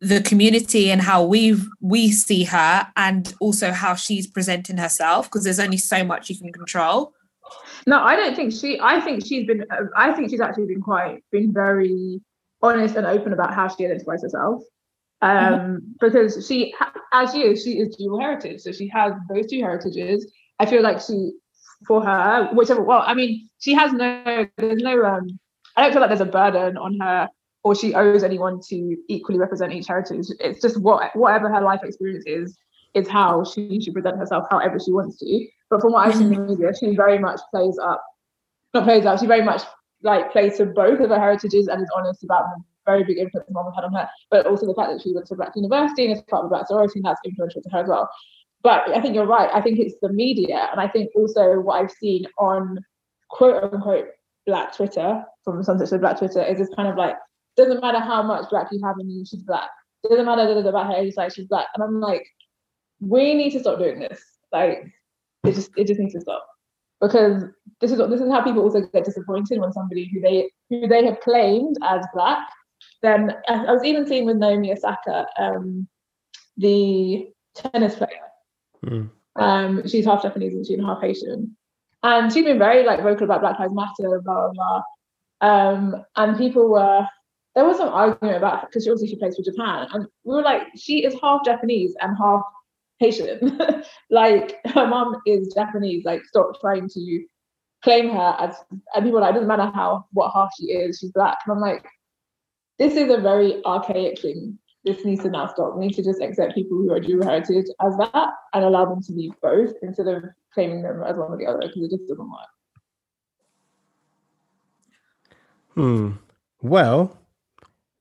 the 0.00 0.22
community 0.22 0.90
and 0.90 1.02
how 1.02 1.22
we 1.22 1.56
we 1.80 2.10
see 2.10 2.44
her 2.44 2.86
and 2.96 3.34
also 3.40 3.70
how 3.70 3.94
she's 3.94 4.26
presenting 4.26 4.78
herself 4.78 5.26
because 5.26 5.44
there's 5.44 5.60
only 5.60 5.76
so 5.76 6.02
much 6.02 6.30
you 6.30 6.38
can 6.38 6.52
control 6.52 7.12
No, 7.86 8.00
I 8.00 8.16
don't 8.16 8.34
think 8.34 8.52
she. 8.52 8.78
I 8.80 9.00
think 9.00 9.24
she's 9.26 9.46
been. 9.46 9.64
I 9.96 10.12
think 10.12 10.30
she's 10.30 10.40
actually 10.40 10.66
been 10.66 10.82
quite, 10.82 11.24
been 11.30 11.52
very 11.52 12.20
honest 12.62 12.96
and 12.96 13.06
open 13.06 13.32
about 13.32 13.54
how 13.54 13.68
she 13.68 13.84
identifies 13.84 14.22
herself. 14.22 14.62
Um, 15.22 15.94
because 16.00 16.46
she, 16.46 16.74
as 17.12 17.34
you, 17.34 17.56
she 17.56 17.78
is 17.78 17.96
dual 17.96 18.20
heritage, 18.20 18.60
so 18.60 18.72
she 18.72 18.88
has 18.88 19.12
those 19.28 19.46
two 19.46 19.60
heritages. 19.60 20.30
I 20.58 20.66
feel 20.66 20.82
like 20.82 21.00
she, 21.00 21.32
for 21.86 22.02
her, 22.02 22.48
whichever. 22.52 22.82
Well, 22.82 23.02
I 23.04 23.14
mean, 23.14 23.48
she 23.58 23.74
has 23.74 23.92
no. 23.92 24.46
There's 24.56 24.82
no. 24.82 25.04
Um, 25.04 25.38
I 25.76 25.82
don't 25.82 25.92
feel 25.92 26.00
like 26.00 26.10
there's 26.10 26.20
a 26.20 26.26
burden 26.26 26.76
on 26.76 26.98
her, 27.00 27.28
or 27.62 27.74
she 27.74 27.94
owes 27.94 28.22
anyone 28.22 28.60
to 28.68 28.96
equally 29.08 29.38
represent 29.38 29.72
each 29.72 29.86
heritage. 29.86 30.26
It's 30.40 30.62
just 30.62 30.80
what 30.80 31.14
whatever 31.14 31.48
her 31.48 31.60
life 31.60 31.80
experience 31.84 32.24
is, 32.26 32.56
is 32.94 33.08
how 33.08 33.44
she 33.44 33.80
should 33.80 33.94
present 33.94 34.16
herself, 34.16 34.46
however 34.50 34.78
she 34.78 34.92
wants 34.92 35.18
to. 35.18 35.46
But 35.68 35.80
from 35.80 35.92
what 35.92 36.08
I've 36.08 36.14
seen 36.14 36.28
in 36.28 36.30
the 36.30 36.36
mm-hmm. 36.36 36.62
media, 36.62 36.72
she 36.78 36.96
very 36.96 37.18
much 37.18 37.40
plays 37.50 37.78
up, 37.78 38.02
not 38.74 38.84
plays 38.84 39.06
up, 39.06 39.20
she 39.20 39.26
very 39.26 39.42
much 39.42 39.62
like 40.02 40.32
plays 40.32 40.56
to 40.56 40.66
both 40.66 41.00
of 41.00 41.10
her 41.10 41.18
heritages 41.18 41.68
and 41.68 41.82
is 41.82 41.90
honest 41.94 42.24
about 42.24 42.44
the 42.56 42.62
very 42.86 43.04
big 43.04 43.18
influence 43.18 43.48
mom 43.50 43.72
had 43.74 43.84
on 43.84 43.92
her, 43.92 44.08
but 44.30 44.46
also 44.46 44.66
the 44.66 44.74
fact 44.74 44.90
that 44.90 45.02
she 45.02 45.12
went 45.12 45.26
to 45.26 45.34
Black 45.34 45.54
University 45.54 46.06
and 46.06 46.16
is 46.16 46.22
part 46.22 46.44
of 46.44 46.50
the 46.50 46.56
Black 46.56 46.66
sorority 46.66 46.98
and 46.98 47.04
that's 47.04 47.20
influential 47.24 47.62
to 47.62 47.68
her 47.70 47.80
as 47.80 47.88
well. 47.88 48.08
But 48.62 48.88
I 48.90 49.00
think 49.00 49.14
you're 49.14 49.26
right. 49.26 49.48
I 49.54 49.60
think 49.60 49.78
it's 49.78 49.94
the 50.02 50.12
media, 50.12 50.68
and 50.70 50.80
I 50.80 50.88
think 50.88 51.10
also 51.14 51.60
what 51.60 51.82
I've 51.82 51.90
seen 51.90 52.26
on 52.38 52.78
quote 53.28 53.62
unquote 53.62 54.08
Black 54.46 54.74
Twitter 54.74 55.24
from 55.44 55.62
some 55.62 55.84
such 55.84 56.00
Black 56.00 56.18
Twitter 56.18 56.42
is 56.42 56.58
this 56.58 56.68
kind 56.74 56.88
of 56.88 56.96
like 56.96 57.16
doesn't 57.60 57.80
matter 57.80 58.00
how 58.00 58.22
much 58.22 58.50
black 58.50 58.68
you 58.72 58.80
have 58.84 58.96
in 58.98 59.10
you, 59.10 59.24
she's 59.24 59.42
black. 59.42 59.70
Doesn't 60.08 60.24
matter 60.24 60.58
about 60.66 60.86
her 60.86 60.94
age, 61.00 61.14
like 61.16 61.32
she's 61.34 61.46
black. 61.46 61.66
And 61.74 61.82
I'm 61.82 62.00
like, 62.00 62.26
we 63.00 63.34
need 63.34 63.50
to 63.52 63.60
stop 63.60 63.78
doing 63.78 64.00
this. 64.00 64.20
Like 64.52 64.84
it 65.44 65.54
just 65.54 65.70
it 65.76 65.86
just 65.86 66.00
needs 66.00 66.14
to 66.14 66.20
stop 66.20 66.46
because 67.00 67.44
this 67.80 67.90
is 67.90 67.98
this 67.98 68.20
is 68.20 68.30
how 68.30 68.42
people 68.42 68.62
also 68.62 68.80
get 68.92 69.04
disappointed 69.04 69.60
when 69.60 69.72
somebody 69.72 70.10
who 70.12 70.20
they 70.20 70.50
who 70.68 70.86
they 70.86 71.04
have 71.04 71.20
claimed 71.20 71.76
as 71.82 72.04
black 72.14 72.48
then 73.02 73.34
I, 73.48 73.64
I 73.64 73.72
was 73.72 73.84
even 73.84 74.06
seeing 74.06 74.26
with 74.26 74.36
Naomi 74.36 74.72
Osaka 74.72 75.26
um 75.38 75.88
the 76.56 77.28
tennis 77.54 77.96
player 77.96 78.26
Mm. 78.82 79.10
um 79.36 79.86
she's 79.86 80.06
half 80.06 80.22
Japanese 80.22 80.54
and 80.54 80.66
she's 80.66 80.80
half 80.80 81.02
Haitian 81.02 81.54
and 82.02 82.32
she's 82.32 82.46
been 82.46 82.58
very 82.58 82.82
like 82.82 83.02
vocal 83.02 83.24
about 83.24 83.42
Black 83.42 83.58
Lives 83.58 83.74
Matter 83.74 84.22
blah 84.24 84.48
blah 84.48 84.52
blah 84.54 84.82
um 85.42 86.02
and 86.16 86.38
people 86.38 86.70
were 86.70 87.06
there 87.54 87.64
was 87.64 87.78
some 87.78 87.88
argument 87.88 88.36
about 88.36 88.66
because 88.66 88.84
she 88.84 88.90
obviously 88.90 89.08
she 89.08 89.16
plays 89.16 89.36
for 89.36 89.42
Japan, 89.42 89.88
and 89.92 90.06
we 90.24 90.34
were 90.34 90.42
like, 90.42 90.62
she 90.76 91.04
is 91.04 91.16
half 91.20 91.44
Japanese 91.44 91.94
and 92.00 92.16
half 92.16 92.42
Haitian. 93.00 93.58
like 94.10 94.58
her 94.66 94.86
mom 94.86 95.20
is 95.26 95.52
Japanese. 95.54 96.04
Like 96.04 96.24
stop 96.24 96.60
trying 96.60 96.88
to 96.88 97.24
claim 97.82 98.10
her 98.10 98.36
as 98.38 98.56
and 98.94 99.04
people 99.04 99.18
are 99.18 99.22
like, 99.22 99.30
it 99.30 99.34
doesn't 99.34 99.48
matter 99.48 99.70
how 99.74 100.06
what 100.12 100.32
half 100.32 100.50
she 100.58 100.66
is, 100.66 100.98
she's 100.98 101.12
black. 101.12 101.38
And 101.46 101.54
I'm 101.54 101.60
like, 101.60 101.86
this 102.78 102.94
is 102.94 103.12
a 103.12 103.18
very 103.18 103.64
archaic 103.64 104.20
thing. 104.20 104.58
This 104.84 105.04
needs 105.04 105.22
to 105.22 105.30
now 105.30 105.46
stop. 105.48 105.76
We 105.76 105.86
need 105.86 105.94
to 105.94 106.02
just 106.02 106.22
accept 106.22 106.54
people 106.54 106.78
who 106.78 106.92
are 106.92 107.00
dual 107.00 107.24
heritage 107.24 107.66
as 107.82 107.96
that 107.98 108.30
and 108.54 108.64
allow 108.64 108.86
them 108.86 109.02
to 109.02 109.12
be 109.12 109.32
both 109.42 109.74
instead 109.82 110.08
of 110.08 110.24
claiming 110.54 110.82
them 110.82 111.02
as 111.02 111.16
one 111.16 111.32
or 111.32 111.36
the 111.36 111.46
other 111.46 111.60
because 111.60 111.82
it 111.82 111.90
just 111.90 112.08
doesn't 112.08 112.30
work. 112.30 112.48
Hmm. 115.74 116.10
Well, 116.62 117.19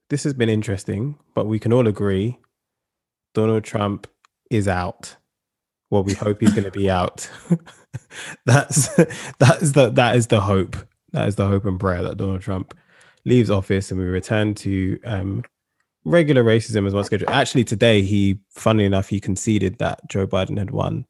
this 0.10 0.24
has 0.24 0.34
been 0.34 0.50
interesting, 0.50 1.18
but 1.36 1.46
we 1.46 1.60
can 1.60 1.72
all 1.72 1.88
agree 1.88 2.38
Donald 3.34 3.64
Trump 3.64 4.08
is 4.50 4.68
out. 4.68 5.16
Well, 5.90 6.04
we 6.04 6.14
hope 6.14 6.42
he's 6.42 6.54
going 6.54 6.66
to 6.66 6.72
be 6.72 6.90
out. 7.00 7.30
that's 8.46 8.96
that 8.96 9.62
is 9.62 9.74
the 9.74 9.90
that 9.92 10.16
is 10.16 10.28
the 10.28 10.42
hope. 10.42 10.76
That 11.12 11.28
is 11.28 11.36
the 11.36 11.48
hope 11.48 11.66
and 11.66 11.80
prayer 11.80 12.04
that 12.04 12.18
Donald 12.18 12.42
Trump 12.42 12.78
leaves 13.26 13.50
office 13.50 13.92
and 13.92 14.00
we 14.00 14.06
return 14.06 14.54
to 14.56 15.00
um, 15.06 15.44
regular 16.06 16.44
racism 16.44 16.86
as 16.86 16.94
one 16.94 17.04
schedule. 17.04 17.30
Actually, 17.30 17.64
today 17.64 18.02
he, 18.02 18.40
funnily 18.50 18.86
enough, 18.86 19.10
he 19.10 19.20
conceded 19.20 19.78
that 19.80 20.08
Joe 20.08 20.28
Biden 20.28 20.58
had 20.58 20.72
won. 20.72 21.06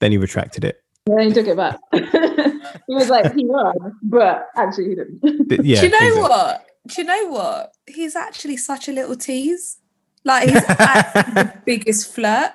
Then 0.00 0.10
he 0.10 0.18
retracted 0.18 0.64
it. 0.64 0.82
And 1.06 1.18
then 1.18 1.28
he 1.28 1.32
took 1.32 1.46
it 1.46 1.56
back. 1.56 1.78
he 1.92 2.94
was 2.94 3.10
like, 3.10 3.34
he 3.34 3.44
won, 3.44 3.74
but 4.02 4.48
actually 4.56 4.90
he 4.90 4.94
didn't. 4.94 5.64
Yeah. 5.64 5.80
Do 5.80 5.86
you 5.86 5.92
know 5.92 5.98
exactly. 5.98 6.20
what? 6.20 6.66
Do 6.86 7.00
you 7.02 7.06
know 7.06 7.26
what? 7.28 7.72
He's 7.86 8.16
actually 8.16 8.56
such 8.56 8.88
a 8.88 8.92
little 8.92 9.16
tease. 9.16 9.78
Like 10.24 10.48
he's 10.48 10.60
the 10.66 11.54
biggest 11.66 12.12
flirt. 12.14 12.52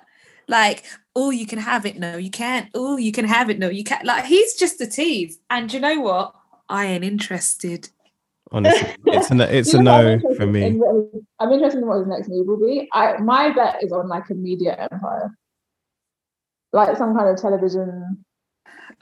Like, 0.49 0.86
oh, 1.15 1.30
you 1.32 1.45
can 1.45 1.59
have 1.59 1.86
it. 1.86 1.97
No, 1.97 2.17
you 2.17 2.30
can't. 2.32 2.69
Oh, 2.73 2.97
you 2.97 3.11
can 3.11 3.25
have 3.25 3.49
it. 3.49 3.59
No, 3.59 3.69
you 3.69 3.84
can't. 3.84 4.05
Like 4.05 4.25
he's 4.25 4.53
just 4.55 4.80
a 4.82 4.88
tease. 4.88 5.39
And 5.49 5.69
do 5.69 5.78
you 5.78 5.82
know 5.82 5.99
what? 6.01 6.34
I 6.69 6.86
ain't 6.86 7.03
interested. 7.03 7.89
Honestly, 8.51 8.95
it's 9.07 9.30
a 9.30 9.36
no, 9.36 9.43
it's 9.45 9.73
a 9.73 9.82
know 9.82 9.91
what 9.97 10.05
I'm 10.07 10.21
no 10.23 10.36
for 10.36 10.47
me. 10.47 10.71
what 10.73 10.95
his- 11.13 11.23
I'm 11.39 11.51
interested 11.51 11.80
in 11.80 11.88
what 11.88 11.97
his 11.99 12.07
next 12.07 12.30
move 12.30 12.47
will 12.47 12.57
be. 12.65 12.88
I 12.93 13.17
my 13.17 13.49
bet 13.53 13.84
is 13.84 13.91
on 13.91 14.07
like 14.07 14.30
a 14.30 14.34
media 14.36 14.88
empire, 14.89 15.32
like 16.71 16.97
some 16.97 17.15
kind 17.15 17.30
of 17.30 17.41
television. 17.41 18.23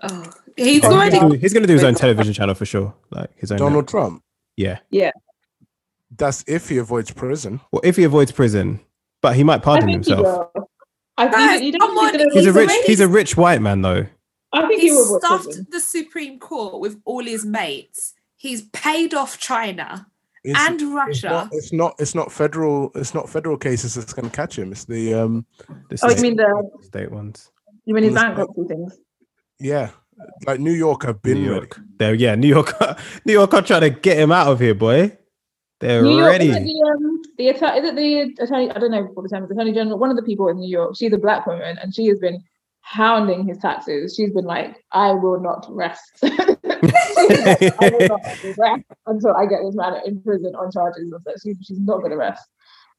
Oh, 0.02 0.32
he's 0.58 0.84
Oh, 0.84 0.94
already. 0.94 1.18
yeah. 1.18 1.36
He's 1.40 1.54
going 1.54 1.64
to 1.64 1.68
do 1.68 1.74
his 1.74 1.84
own 1.84 1.94
television 2.04 2.34
channel 2.34 2.56
for 2.56 2.66
sure. 2.66 2.94
Like 3.12 3.30
his 3.38 3.52
own. 3.52 3.60
Donald 3.60 3.88
Trump. 3.88 4.24
Yeah. 4.58 4.80
Yeah. 4.90 5.12
That's 6.18 6.44
if 6.48 6.70
he 6.70 6.78
avoids 6.78 7.12
prison. 7.12 7.60
Well, 7.72 7.82
if 7.84 7.96
he 7.98 8.04
avoids 8.04 8.32
prison, 8.32 8.80
but 9.22 9.36
he 9.36 9.44
might 9.44 9.56
I 9.62 9.64
pardon 9.64 9.90
think 9.90 10.06
he 10.06 10.12
himself. 10.14 10.50
will. 10.56 10.70
I 11.18 11.28
think 11.50 11.64
you 11.64 11.72
don't 11.72 11.82
come 11.82 12.12
think 12.12 12.22
on, 12.22 12.30
he's 12.32 12.34
He's 12.34 12.48
a 12.48 12.54
rich. 12.54 12.72
He's 12.86 13.00
a 13.00 13.08
rich 13.08 13.38
white 13.38 13.62
man, 13.62 13.82
though. 13.82 14.06
I 14.54 14.68
think 14.68 14.82
he 14.82 14.88
He's 14.90 14.96
will. 14.96 15.20
stuffed 15.20 15.46
prison. 15.46 15.68
the 15.72 15.80
Supreme 15.80 16.40
Court 16.40 16.80
with 16.80 17.02
all 17.06 17.24
his 17.24 17.46
mates. 17.46 18.14
He's 18.38 18.64
paid 18.70 19.14
off 19.14 19.38
China 19.40 20.08
It's, 20.44 20.58
and 20.60 20.76
it's 20.82 20.84
Russia. 20.92 21.28
not, 21.30 21.50
it's 21.52 21.74
not. 21.74 21.96
It's 22.00 22.16
not 22.16 22.32
federal. 22.32 22.92
It's 22.96 23.14
not 23.14 23.30
federal 23.30 23.58
cases 23.58 23.96
that's 23.96 24.14
going 24.14 24.30
to 24.30 24.36
catch 24.36 24.58
him. 24.58 24.72
It's 24.72 24.86
the 24.86 25.14
um. 25.16 25.46
The 25.90 26.00
Oh, 26.04 26.08
you 26.10 26.12
state- 26.16 26.22
mean 26.22 26.36
the 26.38 26.70
state 26.84 27.12
ones? 27.12 27.52
you 27.86 27.94
mean 27.94 28.04
his 28.06 28.14
Let's- 28.14 28.26
bankruptcy 28.28 28.64
things? 28.68 28.98
Yeah, 29.60 29.90
like 30.46 30.60
New 30.60 30.72
York 30.74 31.04
have 31.04 31.22
been 31.22 31.36
New 31.44 31.50
ready. 31.52 31.56
York. 31.68 31.80
There, 31.98 32.14
yeah, 32.14 32.36
New 32.36 32.48
York. 32.48 32.74
New 33.26 33.34
York 33.34 33.54
are 33.54 33.62
trying 33.62 33.82
to 33.82 33.90
get 33.90 34.18
him 34.18 34.32
out 34.32 34.48
of 34.48 34.60
here, 34.60 34.74
boy. 34.76 35.18
They're 35.80 36.02
New 36.02 36.18
York, 36.18 36.32
ready. 36.32 36.50
Is 36.50 36.56
the, 36.56 36.92
um, 36.96 37.22
the 37.38 37.50
attorney, 37.50 37.80
is 37.80 37.86
it 37.90 37.96
the 37.96 38.44
attorney? 38.44 38.72
I 38.72 38.80
don't 38.80 38.92
know 38.92 39.04
what 39.14 39.24
the 39.24 39.30
term 39.30 39.44
is. 39.44 39.52
Attorney 39.52 39.74
General. 39.74 39.98
One 40.00 40.10
of 40.10 40.16
the 40.16 40.24
people 40.24 40.48
in 40.48 40.58
New 40.58 40.70
York. 40.70 40.96
She's 40.98 41.12
a 41.14 41.18
black 41.18 41.46
woman, 41.46 41.78
and 41.82 41.94
she 41.94 42.06
has 42.08 42.18
been 42.20 42.42
hounding 42.82 43.46
his 43.48 43.58
taxes. 43.58 44.16
She's 44.16 44.32
been 44.32 44.46
like, 44.46 44.78
"I 44.94 45.12
will 45.12 45.40
not 45.42 45.66
rest. 45.70 46.02
Like, 47.16 47.74
I 47.82 47.90
will 47.90 48.08
not 48.08 48.22
rest 48.58 48.84
until 49.08 49.34
I 49.36 49.46
get 49.46 49.60
this 49.64 49.76
man 49.76 49.94
in 50.06 50.22
prison 50.22 50.54
on 50.56 50.72
charges." 50.72 51.12
And 51.12 51.22
so 51.26 51.32
she's 51.44 51.58
she's 51.66 51.80
not 51.80 51.98
going 52.00 52.12
to 52.12 52.18
rest. 52.18 52.48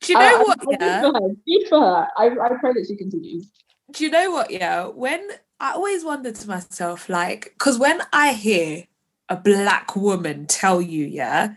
Do 0.03 0.13
you 0.13 0.19
know 0.19 0.25
I- 0.25 0.43
what? 0.43 0.59
I- 0.61 0.65
good 0.65 0.77
Yeah. 0.81 1.01
for 1.03 1.13
her. 1.15 1.29
Good 1.47 1.69
for 1.69 1.81
her. 1.81 2.09
I, 2.19 2.27
I 2.27 2.49
pray 2.61 2.73
that 2.75 2.87
she 2.89 2.97
continues. 2.97 3.51
do 3.93 4.05
you 4.05 4.11
know 4.11 4.31
what 4.33 4.51
yeah 4.51 4.87
when 4.87 5.27
i 5.61 5.73
always 5.73 6.05
wonder 6.05 6.33
to 6.33 6.49
myself 6.49 7.09
like 7.09 7.45
because 7.55 7.79
when 7.79 8.01
i 8.13 8.33
hear 8.33 8.85
a 9.29 9.37
black 9.37 9.97
woman 9.97 10.47
tell 10.47 10.81
you 10.81 11.05
yeah 11.07 11.55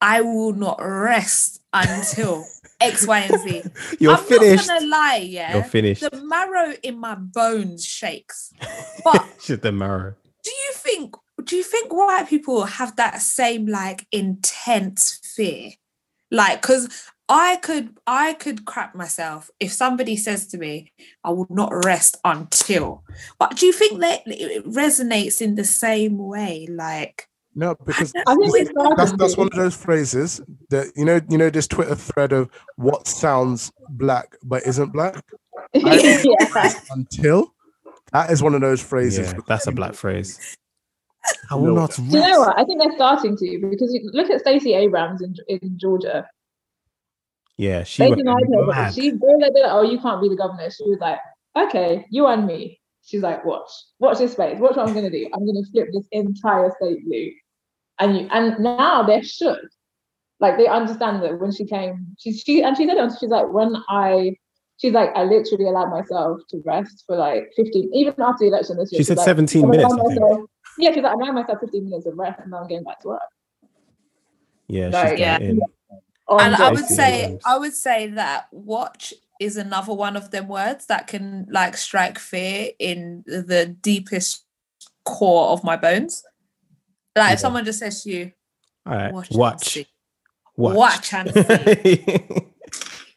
i 0.00 0.20
will 0.20 0.52
not 0.52 0.78
rest 0.82 1.60
until 1.72 2.44
x 2.80 3.06
y 3.06 3.20
and 3.20 3.40
z 3.42 3.62
You're 4.00 4.14
i'm 4.16 4.24
finished. 4.24 4.66
not 4.68 4.80
gonna 4.80 4.90
lie 4.90 5.16
yeah 5.28 5.54
You're 5.54 5.64
finished. 5.64 6.02
the 6.02 6.22
marrow 6.24 6.74
in 6.82 6.98
my 6.98 7.14
bones 7.14 7.84
shakes 7.84 8.52
but 9.04 9.24
Shit, 9.42 9.62
the 9.62 9.72
marrow. 9.72 10.14
do 10.42 10.50
you 10.50 10.72
think 10.74 11.14
do 11.44 11.56
you 11.56 11.62
think 11.62 11.92
white 11.92 12.28
people 12.28 12.64
have 12.64 12.96
that 12.96 13.20
same 13.22 13.66
like 13.66 14.06
intense 14.12 15.20
fear 15.34 15.70
like 16.30 16.62
because 16.62 16.88
i 17.32 17.56
could 17.56 17.96
i 18.06 18.34
could 18.34 18.64
crap 18.66 18.94
myself 18.94 19.50
if 19.58 19.72
somebody 19.72 20.16
says 20.16 20.46
to 20.46 20.58
me 20.58 20.92
i 21.24 21.30
will 21.30 21.46
not 21.48 21.72
rest 21.84 22.16
until 22.24 23.02
but 23.38 23.56
do 23.56 23.64
you 23.66 23.72
think 23.72 24.00
that 24.00 24.20
it 24.26 24.64
resonates 24.66 25.40
in 25.40 25.54
the 25.54 25.64
same 25.64 26.18
way 26.18 26.66
like 26.70 27.28
No, 27.54 27.74
because 27.84 28.12
I 28.26 28.34
think 28.34 28.52
it's 28.56 28.72
that's 28.96 29.12
that's 29.20 29.36
one 29.36 29.48
of 29.52 29.58
those 29.62 29.76
phrases 29.76 30.40
that 30.70 30.86
you 30.96 31.04
know 31.04 31.20
you 31.28 31.36
know 31.36 31.50
this 31.50 31.68
Twitter 31.68 31.94
thread 31.94 32.32
of 32.32 32.48
what 32.76 33.06
sounds 33.06 33.70
black 33.90 34.28
but 34.42 34.60
isn't 34.66 34.90
black 34.92 35.22
yeah. 35.74 36.72
until 36.96 37.52
that 38.12 38.30
is 38.30 38.42
one 38.42 38.54
of 38.54 38.60
those 38.60 38.82
phrases. 38.82 39.32
Yeah, 39.32 39.40
that's 39.46 39.66
a 39.66 39.72
black 39.72 39.94
phrase. 39.94 40.56
I 41.50 41.56
No. 41.56 41.62
will 41.62 41.74
not 41.74 41.92
Do 41.96 42.02
you 42.04 42.20
know 42.20 42.40
what? 42.40 42.58
I 42.58 42.64
think 42.64 42.80
they're 42.80 42.96
starting 42.96 43.36
to 43.36 43.46
because 43.70 43.92
you 43.92 44.00
look 44.12 44.30
at 44.30 44.40
Stacey 44.40 44.72
Abrams 44.74 45.20
in 45.20 45.34
in 45.48 45.78
Georgia. 45.78 46.26
Yeah, 47.62 47.84
she 47.84 48.02
They 48.02 48.10
denied 48.10 48.42
her. 48.52 48.66
but 48.66 48.74
mad. 48.74 48.92
She 48.92 49.10
they 49.10 49.16
were 49.20 49.38
like, 49.38 49.52
oh, 49.66 49.82
you 49.82 50.00
can't 50.00 50.20
be 50.20 50.28
the 50.28 50.34
governor. 50.34 50.68
She 50.68 50.82
was 50.82 50.98
like, 51.00 51.20
okay, 51.56 52.04
you 52.10 52.26
and 52.26 52.44
me. 52.44 52.80
She's 53.04 53.22
like, 53.22 53.44
watch, 53.44 53.70
watch 54.00 54.18
this 54.18 54.32
space. 54.32 54.58
Watch 54.58 54.74
what 54.76 54.88
I'm 54.88 54.94
gonna 54.94 55.10
do. 55.10 55.30
I'm 55.32 55.46
gonna 55.46 55.62
flip 55.70 55.86
this 55.92 56.04
entire 56.10 56.72
state 56.80 57.04
blue. 57.06 57.30
And 58.00 58.18
you 58.18 58.28
and 58.32 58.58
now 58.58 59.04
they're 59.04 59.22
shook. 59.22 59.60
Like 60.40 60.56
they 60.58 60.66
understand 60.66 61.22
that 61.22 61.38
when 61.38 61.52
she 61.52 61.64
came, 61.64 62.16
she 62.18 62.32
she 62.32 62.62
and 62.64 62.76
she 62.76 62.84
said 62.84 62.96
it. 62.96 63.12
She's 63.20 63.30
like, 63.30 63.46
when 63.52 63.76
I, 63.88 64.34
she's 64.78 64.92
like, 64.92 65.10
I 65.14 65.22
literally 65.22 65.66
allowed 65.66 65.90
myself 65.90 66.40
to 66.50 66.60
rest 66.66 67.04
for 67.06 67.14
like 67.16 67.52
15, 67.54 67.90
even 67.94 68.14
after 68.18 68.38
the 68.40 68.46
election 68.48 68.76
this 68.76 68.90
year. 68.90 68.98
She 68.98 69.04
said 69.04 69.18
like, 69.18 69.26
17 69.26 69.70
minutes. 69.70 69.84
allowing 69.84 70.00
I 70.00 70.08
think. 70.08 70.20
myself- 70.20 70.48
yeah, 70.78 70.92
she's 70.92 71.02
like, 71.04 71.12
I'm 71.12 71.20
allowing 71.20 71.34
myself 71.34 71.60
15 71.60 71.84
minutes 71.84 72.06
of 72.06 72.18
rest, 72.18 72.40
and 72.40 72.50
now 72.50 72.62
I'm 72.62 72.66
getting 72.66 72.82
back 72.82 72.98
to 73.02 73.08
work. 73.08 73.20
Yeah, 74.66 74.86
she's 74.86 74.94
Like, 74.94 75.18
yeah. 75.20 75.38
in. 75.38 75.60
On 76.32 76.40
and 76.40 76.54
i 76.56 76.70
would 76.70 76.86
say 76.86 77.24
Abrams. 77.24 77.42
i 77.44 77.58
would 77.58 77.74
say 77.74 78.06
that 78.08 78.46
watch 78.52 79.12
is 79.40 79.56
another 79.56 79.92
one 79.92 80.16
of 80.16 80.30
them 80.30 80.48
words 80.48 80.86
that 80.86 81.06
can 81.06 81.46
like 81.50 81.76
strike 81.76 82.18
fear 82.18 82.68
in 82.78 83.22
the 83.26 83.66
deepest 83.82 84.44
core 85.04 85.48
of 85.50 85.62
my 85.64 85.76
bones 85.76 86.22
like 87.16 87.28
Yeah. 87.28 87.32
if 87.34 87.38
someone 87.40 87.64
just 87.64 87.78
says 87.80 88.02
to 88.04 88.10
you 88.10 88.32
All 88.86 88.94
right, 88.94 89.12
watch 89.12 89.30
watch, 89.32 89.68
see. 89.74 89.86
watch, 90.56 90.76
Watch 90.76 91.14
and 91.14 91.32
see. 91.34 92.24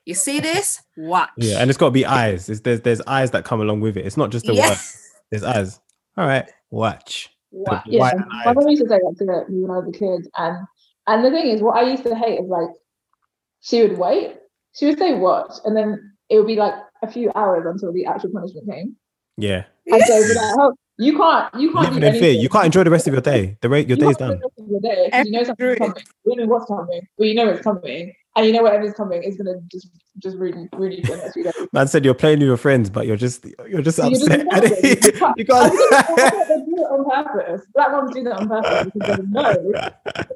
You 0.05 0.13
see 0.13 0.39
this? 0.39 0.84
Watch. 0.97 1.32
yeah, 1.38 1.57
and 1.59 1.68
it's 1.70 1.78
got 1.80 1.88
to 1.88 1.91
be 1.91 2.05
eyes. 2.05 2.47
It's, 2.47 2.59
there's 2.61 2.82
there's 2.82 3.01
eyes 3.07 3.32
that 3.32 3.43
come 3.43 3.59
along 3.61 3.82
with 3.82 3.97
it. 3.97 4.05
It's 4.05 4.18
not 4.18 4.30
just 4.30 4.45
the 4.45 4.53
word. 4.53 4.78
There's 5.32 5.43
eyes. 5.43 5.80
All 6.16 6.28
right, 6.28 6.45
watch. 6.70 7.32
Watch. 7.49 7.82
yeah, 7.88 8.01
White 8.01 8.16
my 8.45 8.53
mom 8.53 8.68
used 8.70 8.84
to 8.84 8.88
say 8.88 8.99
that 8.99 9.16
to 9.18 9.26
me 9.51 9.63
when 9.63 9.72
I 9.72 9.80
was 9.80 9.88
a 9.88 9.97
kid, 9.97 10.28
and 10.38 10.68
and 11.07 11.26
the 11.26 11.32
thing 11.32 11.47
is, 11.47 11.59
what 11.61 11.78
I 11.78 11.89
used 11.89 12.03
to 12.03 12.13
hate 12.13 12.39
is 12.39 12.47
like 12.47 12.70
she 13.66 13.82
would 13.82 13.97
wait, 13.97 14.38
she 14.74 14.86
would 14.86 14.99
say 14.99 15.16
watch, 15.16 15.51
and 15.66 15.76
then 15.76 16.13
it 16.30 16.38
would 16.38 16.47
be 16.47 16.55
like 16.55 16.76
a 17.01 17.11
few 17.11 17.32
hours 17.34 17.66
until 17.66 17.91
the 17.91 18.05
actual 18.05 18.30
punishment 18.32 18.70
came, 18.70 18.95
Yeah, 19.38 19.63
and 19.88 20.03
so 20.05 20.13
like, 20.20 20.53
oh, 20.59 20.76
you 20.97 21.18
can't, 21.18 21.53
you 21.55 21.72
can't 21.74 21.86
living 21.93 22.01
do 22.01 22.07
in 22.07 22.20
fear. 22.20 22.32
You 22.32 22.47
can't 22.47 22.68
enjoy 22.68 22.84
the 22.84 22.89
rest 22.91 23.07
of 23.07 23.13
your 23.13 23.22
day. 23.22 23.57
The 23.61 23.70
rate 23.70 23.88
your 23.88 23.97
You 23.97 24.05
day's 24.05 24.18
done. 24.18 24.34
do 24.34 24.38
the 24.38 24.43
rest 24.47 24.59
of 24.59 24.68
your 24.70 24.80
day 24.82 25.09
'cause 25.11 25.26
you 25.26 25.32
know 25.32 25.43
something's 25.43 25.76
Agree. 25.76 25.88
coming. 25.88 26.03
You 26.26 26.36
know 26.38 26.45
what's 26.45 26.66
coming, 26.66 27.01
but 27.18 27.28
you 27.28 27.34
know 27.34 27.49
it's 27.49 27.61
coming, 27.61 28.13
and 28.36 28.46
you 28.46 28.52
know 28.54 28.64
whatever's 28.64 28.94
coming 28.94 29.24
is 29.24 29.38
gonna 29.38 29.60
just 29.72 29.90
just 30.20 30.38
ruin 30.38 30.70
ruin 30.74 30.94
you 30.94 31.04
for 31.04 31.12
the 31.12 31.18
next 31.18 31.34
few 31.34 31.44
days. 31.44 31.54
Man 31.74 31.88
said 31.88 32.06
you're 32.06 32.14
playing 32.14 32.40
with 32.40 32.48
your 32.48 32.58
friends, 32.58 32.90
but 32.90 33.06
you're 33.08 33.18
just 33.18 33.46
you're 33.68 33.82
just 33.82 33.98
You're 33.98 34.10
just 34.12 34.30
upset. 34.30 34.40
you 34.46 34.50
I 34.52 34.60
think 35.34 35.50
I 35.52 35.70
can't. 35.70 36.48
they 36.48 36.66
do 36.66 36.76
it 36.78 36.92
on 36.92 37.26
purpose. 37.26 37.66
Black 37.74 37.92
moms 37.92 38.14
do 38.14 38.24
that 38.24 38.34
on 38.40 38.48
purpose 38.48 38.92
because 38.94 39.18
they 39.18 39.24
know 39.24 39.52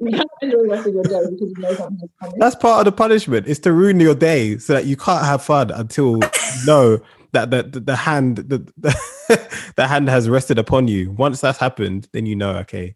you 0.01 0.11
can't 0.11 0.29
enjoy 0.41 0.57
the 0.63 0.67
rest 0.69 0.87
of 0.87 0.93
your 0.93 1.03
day 1.03 1.21
because 1.29 1.39
you 1.55 1.55
know 1.59 1.73
something 1.75 1.99
is 2.03 2.09
coming. 2.21 2.39
That's 2.39 2.55
part 2.55 2.79
of 2.79 2.85
the 2.85 2.97
punishment. 2.97 3.47
Is 3.47 3.59
to 3.59 3.71
ruin 3.71 3.99
your 3.99 4.15
day 4.15 4.57
so 4.57 4.73
that 4.73 4.85
you 4.85 4.97
can't 4.97 5.25
have 5.25 5.41
fun 5.43 5.71
until 5.71 6.15
you 6.17 6.65
know 6.65 6.99
that 7.31 7.51
the, 7.51 7.63
the, 7.63 7.79
the 7.79 7.95
hand 7.95 8.37
the, 8.37 8.57
the, 8.77 9.49
the 9.75 9.87
hand 9.87 10.09
has 10.09 10.27
rested 10.27 10.57
upon 10.59 10.87
you. 10.87 11.11
Once 11.11 11.41
that's 11.41 11.59
happened, 11.59 12.07
then 12.11 12.25
you 12.25 12.35
know, 12.35 12.57
okay, 12.57 12.95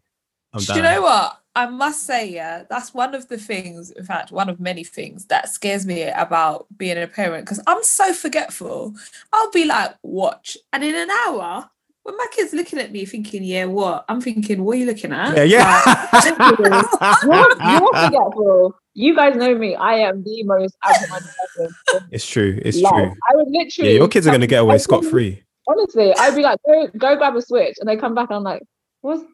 I'm 0.52 0.60
Do 0.60 0.66
done. 0.66 0.76
you 0.76 0.82
know 0.82 1.02
what? 1.02 1.40
I 1.56 1.66
must 1.66 2.04
say, 2.04 2.28
yeah, 2.28 2.64
that's 2.68 2.92
one 2.92 3.14
of 3.14 3.28
the 3.28 3.38
things, 3.38 3.90
in 3.92 4.04
fact, 4.04 4.32
one 4.32 4.48
of 4.48 4.58
many 4.58 4.82
things 4.82 5.26
that 5.26 5.48
scares 5.48 5.86
me 5.86 6.02
about 6.02 6.66
being 6.76 7.00
a 7.00 7.06
parent 7.06 7.44
because 7.44 7.62
I'm 7.66 7.82
so 7.84 8.12
forgetful. 8.12 8.94
I'll 9.32 9.50
be 9.52 9.64
like, 9.64 9.94
watch, 10.02 10.56
and 10.72 10.82
in 10.82 10.96
an 10.96 11.10
hour, 11.10 11.70
when 12.02 12.16
my 12.16 12.26
kid's 12.32 12.52
looking 12.52 12.78
at 12.78 12.92
me 12.92 13.04
thinking, 13.06 13.42
yeah, 13.44 13.64
what? 13.64 14.04
I'm 14.08 14.20
thinking, 14.20 14.62
what 14.64 14.76
are 14.76 14.80
you 14.80 14.86
looking 14.86 15.12
at? 15.12 15.36
Yeah, 15.36 15.44
yeah. 15.44 15.80
you're, 17.24 17.70
you're 17.70 17.94
forgetful. 18.04 18.74
You 18.92 19.16
guys 19.16 19.36
know 19.36 19.54
me. 19.54 19.74
I 19.74 19.94
am 20.00 20.22
the 20.22 20.42
most 20.42 20.76
person. 20.80 21.74
it's 22.10 22.26
true. 22.26 22.60
It's 22.62 22.80
Like, 22.80 22.92
true. 22.92 23.14
I 23.30 23.36
would 23.36 23.46
Yeah, 23.50 23.60
literally. 23.62 23.94
your 23.94 24.08
kids 24.08 24.26
are 24.26 24.32
gonna 24.32 24.46
get 24.46 24.60
away 24.60 24.78
scot 24.78 25.04
free. 25.04 25.42
Honestly, 25.66 26.12
I'd 26.14 26.36
be 26.36 26.42
like, 26.42 26.58
go, 26.66 26.88
go 26.88 27.16
grab 27.16 27.36
a 27.36 27.42
switch, 27.42 27.76
and 27.80 27.88
they 27.88 27.96
come 27.96 28.14
back, 28.14 28.28
and 28.28 28.36
I'm 28.36 28.44
like, 28.44 28.62
what's, 29.00 29.24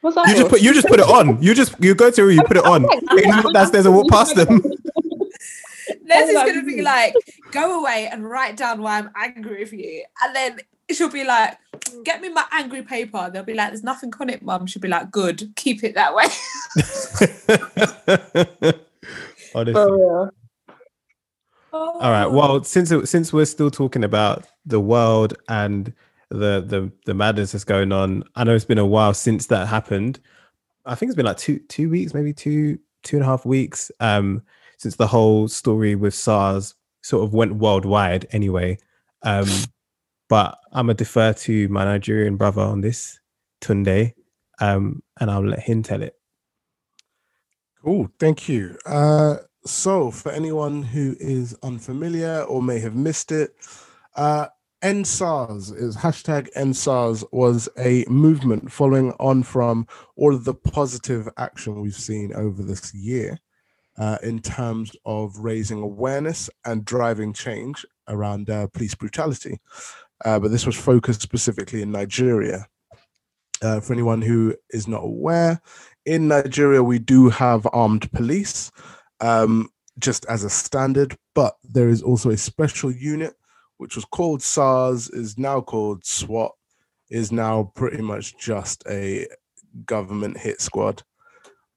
what's 0.00 0.16
that? 0.16 0.28
You 0.28 0.34
just 0.34 0.50
put 0.50 0.60
you 0.60 0.74
just 0.74 0.86
put 0.86 1.00
it 1.00 1.06
on. 1.06 1.42
You 1.42 1.54
just 1.54 1.74
you 1.82 1.94
go 1.94 2.10
to 2.10 2.30
you 2.30 2.42
put 2.44 2.56
it 2.56 2.64
on. 2.64 2.82
They 3.14 3.22
can 3.22 3.42
walk 3.42 3.52
downstairs 3.52 3.86
and 3.86 3.94
walk 3.94 4.08
past 4.08 4.34
them. 4.34 4.62
Leslie's 6.08 6.34
like, 6.34 6.46
oh 6.46 6.54
gonna 6.54 6.64
be 6.64 6.82
like, 6.82 7.14
go 7.50 7.80
away 7.80 8.08
and 8.10 8.28
write 8.28 8.56
down 8.56 8.80
why 8.80 8.98
I'm 8.98 9.10
angry 9.16 9.60
with 9.60 9.72
you. 9.72 10.04
And 10.22 10.34
then 10.34 10.58
she'll 10.90 11.10
be 11.10 11.24
like, 11.24 11.58
get 12.04 12.20
me 12.20 12.28
my 12.30 12.44
angry 12.52 12.82
paper. 12.82 13.30
They'll 13.32 13.42
be 13.42 13.54
like, 13.54 13.68
there's 13.68 13.84
nothing 13.84 14.12
on 14.20 14.30
it, 14.30 14.42
mum. 14.42 14.66
She'll 14.66 14.82
be 14.82 14.88
like, 14.88 15.10
good, 15.10 15.52
keep 15.56 15.84
it 15.84 15.94
that 15.94 16.14
way. 16.14 16.24
Honestly. 19.54 19.72
For 19.72 19.96
real. 19.96 20.30
Oh. 21.72 22.00
All 22.00 22.10
right. 22.10 22.26
Well, 22.26 22.64
since 22.64 22.92
since 23.10 23.32
we're 23.32 23.44
still 23.44 23.70
talking 23.70 24.04
about 24.04 24.46
the 24.64 24.80
world 24.80 25.34
and 25.48 25.92
the 26.30 26.62
the 26.66 26.92
the 27.06 27.14
madness 27.14 27.52
that's 27.52 27.64
going 27.64 27.92
on, 27.92 28.24
I 28.34 28.44
know 28.44 28.54
it's 28.54 28.64
been 28.64 28.78
a 28.78 28.86
while 28.86 29.14
since 29.14 29.46
that 29.46 29.68
happened. 29.68 30.20
I 30.84 30.94
think 30.94 31.10
it's 31.10 31.16
been 31.16 31.26
like 31.26 31.38
two 31.38 31.58
two 31.68 31.90
weeks, 31.90 32.14
maybe 32.14 32.32
two 32.32 32.78
two 33.02 33.16
and 33.16 33.24
a 33.24 33.28
half 33.28 33.46
weeks, 33.46 33.90
um, 34.00 34.42
since 34.78 34.96
the 34.96 35.06
whole 35.06 35.48
story 35.48 35.94
with 35.94 36.14
SARS 36.14 36.74
sort 37.02 37.24
of 37.24 37.32
went 37.32 37.56
worldwide. 37.56 38.26
Anyway, 38.30 38.78
um, 39.22 39.48
but 40.28 40.58
I'm 40.72 40.86
gonna 40.86 40.94
defer 40.94 41.32
to 41.32 41.68
my 41.68 41.84
Nigerian 41.84 42.36
brother 42.36 42.62
on 42.62 42.80
this, 42.80 43.18
Tunde, 43.60 44.12
um, 44.60 45.02
and 45.20 45.30
I'll 45.30 45.44
let 45.44 45.60
him 45.60 45.82
tell 45.82 46.02
it. 46.02 46.14
Cool, 47.82 48.10
thank 48.18 48.48
you. 48.48 48.76
Uh, 48.84 49.36
so, 49.64 50.10
for 50.10 50.32
anyone 50.32 50.82
who 50.82 51.16
is 51.20 51.56
unfamiliar 51.62 52.42
or 52.42 52.62
may 52.62 52.80
have 52.80 52.94
missed 52.94 53.32
it, 53.32 53.54
uh, 54.16 54.46
End 54.80 55.08
SARS 55.08 55.72
is 55.72 55.96
hashtag 55.96 56.48
End 56.54 56.76
SARS 56.76 57.24
was 57.32 57.68
a 57.76 58.04
movement 58.08 58.70
following 58.70 59.12
on 59.18 59.42
from 59.42 59.88
all 60.14 60.32
of 60.32 60.44
the 60.44 60.54
positive 60.54 61.28
action 61.36 61.80
we've 61.80 61.94
seen 61.94 62.32
over 62.32 62.62
this 62.62 62.94
year 62.94 63.40
uh, 63.98 64.18
in 64.22 64.38
terms 64.38 64.94
of 65.04 65.36
raising 65.38 65.82
awareness 65.82 66.48
and 66.64 66.84
driving 66.84 67.32
change 67.32 67.84
around 68.06 68.50
uh, 68.50 68.68
police 68.68 68.94
brutality. 68.94 69.58
Uh, 70.24 70.38
but 70.38 70.52
this 70.52 70.64
was 70.64 70.76
focused 70.76 71.22
specifically 71.22 71.82
in 71.82 71.90
Nigeria. 71.90 72.66
Uh, 73.60 73.80
for 73.80 73.92
anyone 73.92 74.22
who 74.22 74.54
is 74.70 74.86
not 74.86 75.02
aware, 75.02 75.60
in 76.06 76.28
Nigeria, 76.28 76.84
we 76.84 77.00
do 77.00 77.28
have 77.28 77.66
armed 77.72 78.10
police 78.12 78.70
um, 79.18 79.68
just 79.98 80.24
as 80.26 80.44
a 80.44 80.50
standard, 80.50 81.16
but 81.34 81.56
there 81.64 81.88
is 81.88 82.00
also 82.00 82.30
a 82.30 82.36
special 82.36 82.92
unit 82.92 83.34
which 83.78 83.96
was 83.96 84.04
called 84.04 84.42
SARS, 84.42 85.08
is 85.10 85.38
now 85.38 85.60
called 85.60 86.04
SWAT, 86.04 86.52
is 87.10 87.32
now 87.32 87.72
pretty 87.74 88.02
much 88.02 88.36
just 88.38 88.84
a 88.88 89.26
government 89.86 90.36
hit 90.36 90.60
squad, 90.60 91.02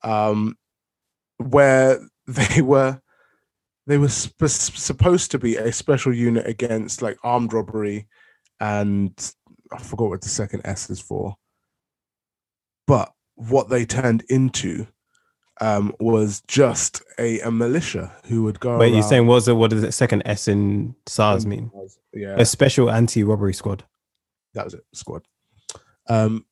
um, 0.04 0.58
where 1.38 2.00
they 2.28 2.62
were 2.62 3.02
they 3.88 3.98
were 3.98 4.10
sp- 4.14 4.46
supposed 4.48 5.32
to 5.32 5.40
be 5.40 5.56
a 5.58 5.72
special 5.72 6.14
unit 6.14 6.46
against 6.46 7.02
like 7.02 7.18
armed 7.24 7.52
robbery 7.52 8.08
and 8.60 9.34
I 9.72 9.80
forgot 9.80 10.10
what 10.10 10.22
the 10.22 10.30
second 10.30 10.62
S 10.66 10.90
is 10.90 11.02
for. 11.02 11.36
But 12.88 13.12
what 13.36 13.70
they 13.70 13.86
turned 13.86 14.24
into 14.30 14.88
um, 15.62 15.94
was 16.00 16.42
just 16.48 17.02
a, 17.20 17.40
a 17.42 17.52
militia 17.52 18.12
who 18.26 18.44
would 18.44 18.60
go. 18.60 18.78
Wait, 18.78 18.94
you're 18.94 19.04
saying 19.04 19.28
what 19.28 19.36
was 19.36 19.48
it? 19.48 19.54
What 19.54 19.70
does 19.70 19.84
it? 19.84 19.94
Second 19.94 20.24
S 20.26 20.48
in 20.48 20.96
SARS 21.06 21.46
mean? 21.46 21.72
Yeah, 22.14 22.36
A 22.38 22.46
special 22.46 22.90
anti-robbery 22.92 23.54
squad. 23.54 23.84
that 24.54 24.66
was 24.66 24.74
it. 24.74 24.84
Squad. 24.94 25.22
Um, 26.10 26.46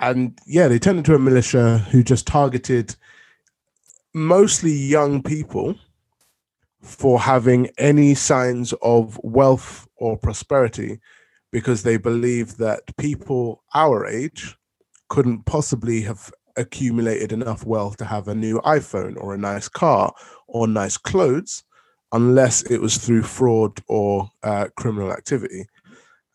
and 0.00 0.36
yeah, 0.46 0.66
they 0.66 0.78
turned 0.78 0.98
into 0.98 1.14
a 1.14 1.18
militia 1.18 1.78
who 1.78 2.02
just 2.02 2.26
targeted 2.26 2.96
mostly 4.14 4.72
young 4.72 5.22
people 5.22 5.76
for 6.80 7.20
having 7.20 7.68
any 7.78 8.14
signs 8.14 8.72
of 8.82 9.18
wealth 9.22 9.86
or 9.96 10.16
prosperity 10.16 11.00
because 11.52 11.82
they 11.82 11.96
believed 11.96 12.58
that 12.58 12.80
people 12.96 13.62
our 13.74 14.06
age 14.06 14.56
couldn't 15.08 15.44
possibly 15.46 16.00
have 16.02 16.32
accumulated 16.56 17.32
enough 17.32 17.64
wealth 17.64 17.96
to 17.98 18.04
have 18.04 18.28
a 18.28 18.34
new 18.34 18.60
iPhone 18.60 19.16
or 19.20 19.34
a 19.34 19.38
nice 19.38 19.68
car 19.68 20.12
or 20.46 20.66
nice 20.66 20.96
clothes 20.96 21.64
unless 22.12 22.62
it 22.70 22.80
was 22.80 22.96
through 22.96 23.22
fraud 23.22 23.80
or 23.88 24.30
uh, 24.42 24.68
criminal 24.76 25.12
activity. 25.12 25.66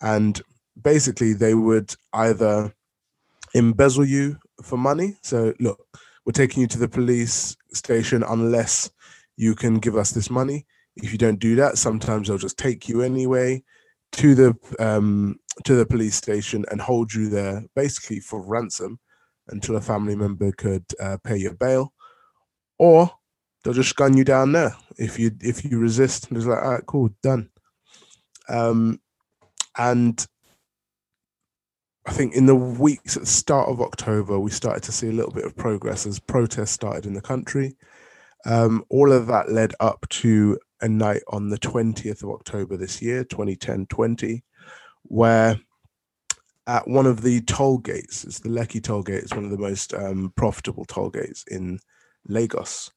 And 0.01 0.41
basically, 0.81 1.33
they 1.33 1.53
would 1.53 1.95
either 2.13 2.73
embezzle 3.53 4.05
you 4.05 4.37
for 4.61 4.77
money. 4.77 5.17
So, 5.21 5.53
look, 5.59 5.79
we're 6.25 6.33
taking 6.33 6.61
you 6.61 6.67
to 6.67 6.77
the 6.77 6.87
police 6.87 7.55
station 7.73 8.23
unless 8.23 8.91
you 9.37 9.55
can 9.55 9.79
give 9.79 9.95
us 9.95 10.11
this 10.11 10.29
money. 10.29 10.65
If 10.97 11.11
you 11.11 11.17
don't 11.17 11.39
do 11.39 11.55
that, 11.55 11.77
sometimes 11.77 12.27
they'll 12.27 12.37
just 12.37 12.57
take 12.57 12.89
you 12.89 13.01
anyway 13.01 13.63
to 14.13 14.35
the 14.35 14.55
um, 14.79 15.39
to 15.63 15.75
the 15.75 15.85
police 15.85 16.15
station 16.15 16.65
and 16.71 16.81
hold 16.81 17.13
you 17.13 17.29
there, 17.29 17.63
basically 17.75 18.19
for 18.19 18.45
ransom, 18.45 18.99
until 19.51 19.75
a 19.75 19.81
family 19.81 20.15
member 20.15 20.51
could 20.51 20.85
uh, 20.99 21.17
pay 21.23 21.37
your 21.37 21.53
bail, 21.53 21.93
or 22.77 23.11
they'll 23.63 23.73
just 23.73 23.95
gun 23.95 24.15
you 24.15 24.23
down 24.23 24.51
there 24.51 24.75
if 24.97 25.19
you 25.19 25.31
if 25.41 25.63
you 25.65 25.79
resist. 25.79 26.29
And 26.29 26.37
It's 26.37 26.45
like, 26.47 26.63
all 26.63 26.71
right, 26.71 26.85
cool, 26.85 27.09
done. 27.21 27.49
Um, 28.47 28.99
and 29.77 30.25
I 32.05 32.11
think 32.11 32.33
in 32.33 32.47
the 32.47 32.55
weeks 32.55 33.15
at 33.15 33.23
the 33.23 33.27
start 33.27 33.69
of 33.69 33.81
October, 33.81 34.39
we 34.39 34.51
started 34.51 34.83
to 34.83 34.91
see 34.91 35.09
a 35.09 35.13
little 35.13 35.31
bit 35.31 35.45
of 35.45 35.55
progress 35.55 36.05
as 36.05 36.19
protests 36.19 36.71
started 36.71 37.05
in 37.05 37.13
the 37.13 37.21
country. 37.21 37.77
Um, 38.45 38.83
all 38.89 39.11
of 39.11 39.27
that 39.27 39.51
led 39.51 39.73
up 39.79 40.07
to 40.09 40.57
a 40.81 40.87
night 40.87 41.21
on 41.27 41.49
the 41.49 41.59
20th 41.59 42.23
of 42.23 42.29
October 42.29 42.77
this 42.77 43.01
year, 43.01 43.23
2010 43.25 43.85
20, 43.87 44.43
where 45.03 45.59
at 46.69 46.87
one 46.87 47.07
of 47.07 47.23
the 47.23 47.41
toll 47.41 47.79
gates, 47.79 48.23
it's 48.23 48.41
the 48.41 48.49
Lekki 48.49 48.81
toll 48.81 49.01
gate, 49.01 49.23
it's 49.23 49.33
one 49.33 49.43
of 49.43 49.49
the 49.49 49.57
most 49.57 49.91
um, 49.91 50.31
profitable 50.35 50.85
toll 50.85 51.09
gates 51.09 51.43
in 51.49 51.79
Lagos. 52.27 52.91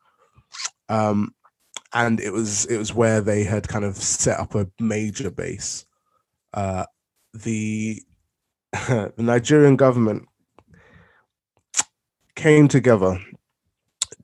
Um, 0.91 1.35
and 1.95 2.21
it 2.21 2.33
was 2.35 2.67
it 2.67 2.77
was 2.77 2.93
where 2.93 3.23
they 3.23 3.45
had 3.45 3.67
kind 3.69 3.87
of 3.87 3.97
set 3.97 4.39
up 4.39 4.55
a 4.55 4.69
major 4.79 5.31
base. 5.31 5.87
Uh, 6.53 6.85
the 7.33 8.03
the 8.73 9.13
Nigerian 9.17 9.77
government 9.77 10.29
came 12.35 12.69
together 12.69 13.19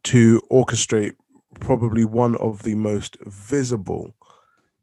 to 0.04 0.42
orchestrate 0.50 1.14
probably 1.58 2.04
one 2.04 2.36
of 2.36 2.64
the 2.64 2.74
most 2.74 3.16
visible 3.22 4.14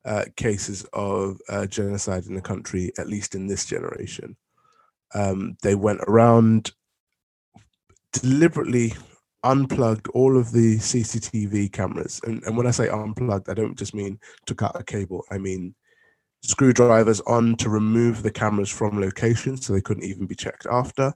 uh, 0.06 0.26
cases 0.36 0.88
of 0.92 1.40
uh, 1.50 1.68
genocide 1.68 2.26
in 2.26 2.34
the 2.34 2.42
country, 2.42 2.92
at 2.98 3.08
least 3.08 3.36
in 3.36 3.46
this 3.46 3.68
generation. 3.68 4.36
Um, 5.16 5.58
they 5.64 5.74
went 5.74 6.02
around 6.08 6.72
deliberately 8.12 8.94
unplugged 9.44 10.08
all 10.10 10.38
of 10.38 10.52
the 10.52 10.78
CCTV 10.78 11.72
cameras. 11.72 12.20
And, 12.26 12.44
and 12.44 12.58
when 12.58 12.68
I 12.68 12.72
say 12.72 12.90
unplugged, 12.90 13.50
I 13.50 13.54
don't 13.54 13.78
just 13.78 13.94
mean 13.94 14.20
took 14.46 14.62
out 14.62 14.80
a 14.80 14.84
cable, 14.84 15.24
I 15.32 15.38
mean 15.38 15.74
screwdrivers 16.42 17.22
on 17.22 17.56
to 17.58 17.70
remove 17.70 18.22
the 18.22 18.32
cameras 18.32 18.70
from 18.70 19.02
locations 19.02 19.66
so 19.66 19.74
they 19.74 19.82
couldn't 19.82 20.04
even 20.04 20.28
be 20.28 20.36
checked 20.36 20.68
after. 20.70 21.14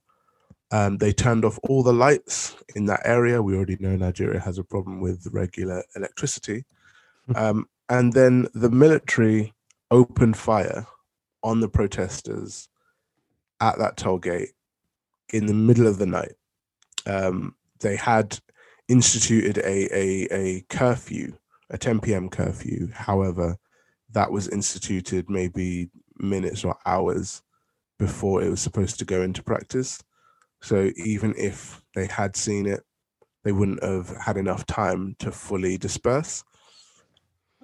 Um, 0.71 0.97
they 0.97 1.11
turned 1.11 1.45
off 1.45 1.59
all 1.63 1.83
the 1.83 1.93
lights 1.93 2.55
in 2.75 2.85
that 2.85 3.01
area. 3.03 3.41
We 3.41 3.55
already 3.55 3.77
know 3.79 3.95
Nigeria 3.95 4.39
has 4.39 4.57
a 4.57 4.63
problem 4.63 5.01
with 5.01 5.27
regular 5.31 5.83
electricity. 5.95 6.65
Um, 7.35 7.67
and 7.89 8.11
then 8.11 8.47
the 8.55 8.71
military 8.71 9.53
opened 9.91 10.35
fire 10.35 10.87
on 11.43 11.59
the 11.59 11.69
protesters 11.69 12.68
at 13.59 13.77
that 13.79 13.97
toll 13.97 14.17
gate 14.17 14.49
in 15.33 15.45
the 15.45 15.53
middle 15.53 15.87
of 15.87 15.97
the 15.97 16.05
night. 16.05 16.33
Um, 17.05 17.55
they 17.79 17.95
had 17.95 18.39
instituted 18.87 19.57
a, 19.59 19.95
a, 19.95 20.27
a 20.31 20.61
curfew, 20.69 21.33
a 21.69 21.77
10 21.77 21.99
p.m. 21.99 22.29
curfew. 22.29 22.89
However, 22.93 23.57
that 24.11 24.31
was 24.31 24.47
instituted 24.47 25.29
maybe 25.29 25.89
minutes 26.17 26.63
or 26.63 26.75
hours 26.85 27.41
before 27.97 28.41
it 28.41 28.49
was 28.49 28.61
supposed 28.61 28.97
to 28.99 29.05
go 29.05 29.21
into 29.21 29.43
practice. 29.43 30.01
So 30.61 30.91
even 30.95 31.33
if 31.37 31.81
they 31.95 32.07
had 32.07 32.35
seen 32.35 32.65
it, 32.65 32.81
they 33.43 33.51
wouldn't 33.51 33.83
have 33.83 34.09
had 34.17 34.37
enough 34.37 34.65
time 34.65 35.15
to 35.19 35.31
fully 35.31 35.77
disperse. 35.77 36.43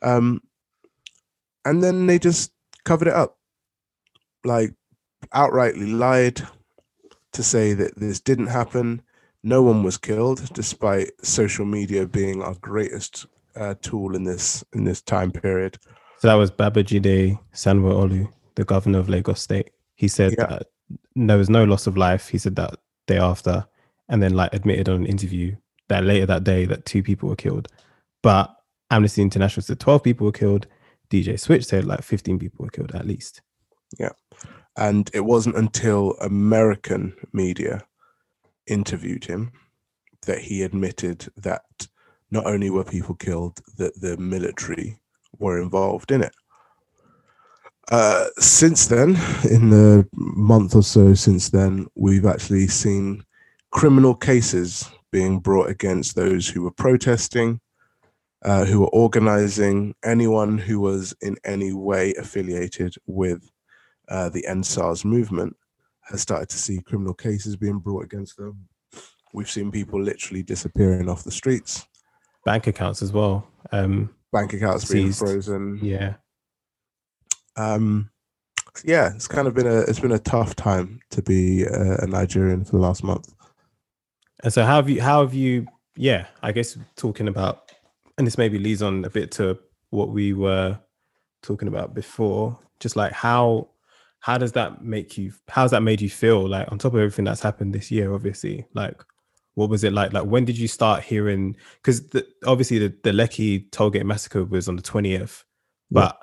Um, 0.02 0.42
and 1.66 1.84
then 1.84 2.06
they 2.06 2.20
just 2.20 2.52
covered 2.84 3.08
it 3.08 3.14
up, 3.14 3.38
like 4.44 4.74
outrightly 5.34 5.98
lied 5.98 6.42
to 7.34 7.44
say 7.44 7.74
that 7.74 7.98
this 7.98 8.20
didn't 8.20 8.48
happen. 8.48 9.02
No 9.44 9.62
one 9.62 9.84
was 9.84 9.98
killed, 9.98 10.54
despite 10.54 11.12
social 11.24 11.66
media 11.66 12.08
being 12.08 12.42
our 12.42 12.56
greatest 12.56 13.26
uh, 13.56 13.76
tool 13.82 14.16
in 14.16 14.24
this 14.24 14.64
in 14.74 14.84
this 14.84 15.02
time 15.02 15.32
period. 15.32 15.78
So 16.20 16.28
that 16.28 16.34
was 16.36 16.50
Babajide 16.52 17.38
Sanwo-Olu, 17.54 18.28
the 18.56 18.64
governor 18.64 19.00
of 19.00 19.10
Lagos 19.10 19.42
State. 19.42 19.72
He 19.96 20.08
said 20.08 20.34
Yeah. 20.38 20.48
that 20.48 20.68
there 21.16 21.38
was 21.38 21.50
no 21.50 21.64
loss 21.64 21.88
of 21.88 21.98
life. 21.98 22.30
He 22.30 22.38
said 22.38 22.56
that 22.56 22.76
day 23.08 23.18
after, 23.18 23.66
and 24.10 24.22
then 24.24 24.34
like 24.34 24.54
admitted 24.54 24.90
on 24.90 24.96
an 24.98 25.06
interview 25.06 25.56
that 25.90 26.04
later 26.04 26.26
that 26.26 26.44
day 26.44 26.66
that 26.66 26.86
two 26.86 27.04
people 27.04 27.30
were 27.30 27.36
killed. 27.36 27.68
But 28.24 28.56
Amnesty 28.90 29.22
International 29.22 29.64
said 29.64 29.80
12 29.80 30.04
people 30.04 30.26
were 30.26 30.32
killed. 30.32 30.68
DJ 31.12 31.40
Switch 31.40 31.66
said 31.66 31.86
like 31.86 32.02
15 32.02 32.40
people 32.40 32.64
were 32.66 32.72
killed 32.72 32.96
at 32.96 33.06
least. 33.06 33.42
And 34.78 35.10
it 35.14 35.22
wasn't 35.22 35.56
until 35.56 36.16
American 36.22 37.16
media 37.32 37.86
interviewed 38.68 39.26
him 39.26 39.52
that 40.26 40.40
he 40.40 40.64
admitted 40.64 41.28
that 41.38 41.64
not 42.32 42.46
only 42.46 42.70
were 42.70 42.84
people 42.84 43.16
killed, 43.16 43.62
that 43.78 44.00
the 44.02 44.18
military 44.18 44.98
were 45.40 45.62
involved 45.62 46.12
in 46.12 46.24
it. 46.24 46.34
Uh, 47.92 48.26
since 48.40 48.88
then, 48.88 49.10
in 49.50 49.70
the 49.70 50.08
month 50.14 50.76
or 50.76 50.84
so 50.84 51.14
since 51.14 51.50
then, 51.50 51.88
we've 51.96 52.26
actually 52.26 52.68
seen 52.68 53.24
criminal 53.72 54.16
cases 54.16 54.90
being 55.12 55.40
brought 55.40 55.70
against 55.70 56.16
those 56.16 56.48
who 56.48 56.64
were 56.64 56.72
protesting, 56.72 57.60
uh, 58.44 58.66
who 58.66 58.80
were 58.80 58.88
organizing, 58.88 59.94
anyone 60.04 60.58
who 60.58 60.80
was 60.80 61.16
in 61.22 61.38
any 61.46 61.74
way 61.74 62.14
affiliated 62.16 62.96
with 63.06 63.52
uh, 64.10 64.30
the 64.30 64.46
EndSARS 64.48 65.06
movement 65.06 65.56
has 66.04 66.22
started 66.22 66.50
to 66.50 66.58
see 66.58 66.82
criminal 66.82 67.14
cases 67.14 67.56
being 67.56 67.80
brought 67.80 68.04
against 68.04 68.38
them. 68.38 68.68
We've 69.34 69.50
seen 69.50 69.72
people 69.72 70.02
literally 70.02 70.44
disappearing 70.44 71.10
off 71.10 71.24
the 71.24 71.32
streets, 71.32 71.86
Bank 72.46 72.68
accounts 72.68 73.02
as 73.02 73.12
well. 73.12 73.48
Um, 73.72 74.14
bank 74.32 74.54
accounts 74.54 74.90
being 74.92 75.12
frozen. 75.12 75.80
yeah. 75.82 76.14
Um, 77.58 78.12
yeah, 78.84 79.14
it's 79.16 79.28
kind 79.28 79.48
of 79.48 79.56
been 79.56 79.66
a 79.66 79.80
it's 79.82 80.00
been 80.00 80.12
a 80.12 80.20
tough 80.20 80.56
time 80.56 81.00
to 81.10 81.22
be 81.22 81.64
a, 81.64 81.98
a 82.00 82.08
Nigerian 82.08 82.64
for 82.64 82.74
the 82.74 82.78
last 82.82 83.04
month. 83.04 83.34
And 84.44 84.54
so 84.54 84.64
how 84.64 84.76
have 84.76 84.90
you 84.90 85.02
how 85.02 85.22
have 85.22 85.34
you 85.34 85.66
yeah, 85.96 86.28
I 86.44 86.52
guess 86.52 86.78
talking 86.96 87.28
about 87.28 87.72
and 88.18 88.28
this 88.28 88.38
maybe 88.38 88.60
leads 88.60 88.84
on 88.84 89.06
a 89.06 89.10
bit 89.10 89.32
to 89.32 89.58
what 89.90 90.10
we 90.10 90.34
were 90.34 90.78
talking 91.42 91.68
about 91.68 91.96
before, 91.96 92.60
just 92.80 92.96
like 92.96 93.12
how 93.12 93.70
how 94.26 94.40
does 94.40 94.54
that 94.54 94.84
make 94.84 95.18
you 95.20 95.32
how's 95.50 95.70
that 95.72 95.84
made 95.84 96.02
you 96.02 96.10
feel 96.10 96.48
like 96.48 96.72
on 96.72 96.80
top 96.80 96.94
of 96.94 97.00
everything 97.00 97.26
that's 97.26 97.42
happened 97.42 97.74
this 97.76 97.92
year 97.92 98.12
obviously 98.12 98.66
like 98.74 99.04
what 99.54 99.70
was 99.70 99.84
it 99.84 99.94
like 99.94 100.14
like 100.14 100.26
when 100.26 100.44
did 100.46 100.58
you 100.58 100.68
start 100.68 101.04
hearing 101.04 101.56
because 101.76 102.02
obviously 102.48 102.80
the, 102.80 102.90
the 103.04 103.12
Lekki 103.12 103.70
tollgate 103.70 104.04
massacre 104.04 104.44
was 104.44 104.68
on 104.68 104.78
the 104.78 104.82
20th 104.82 105.44
Yeah. 105.92 106.00
but 106.02 106.20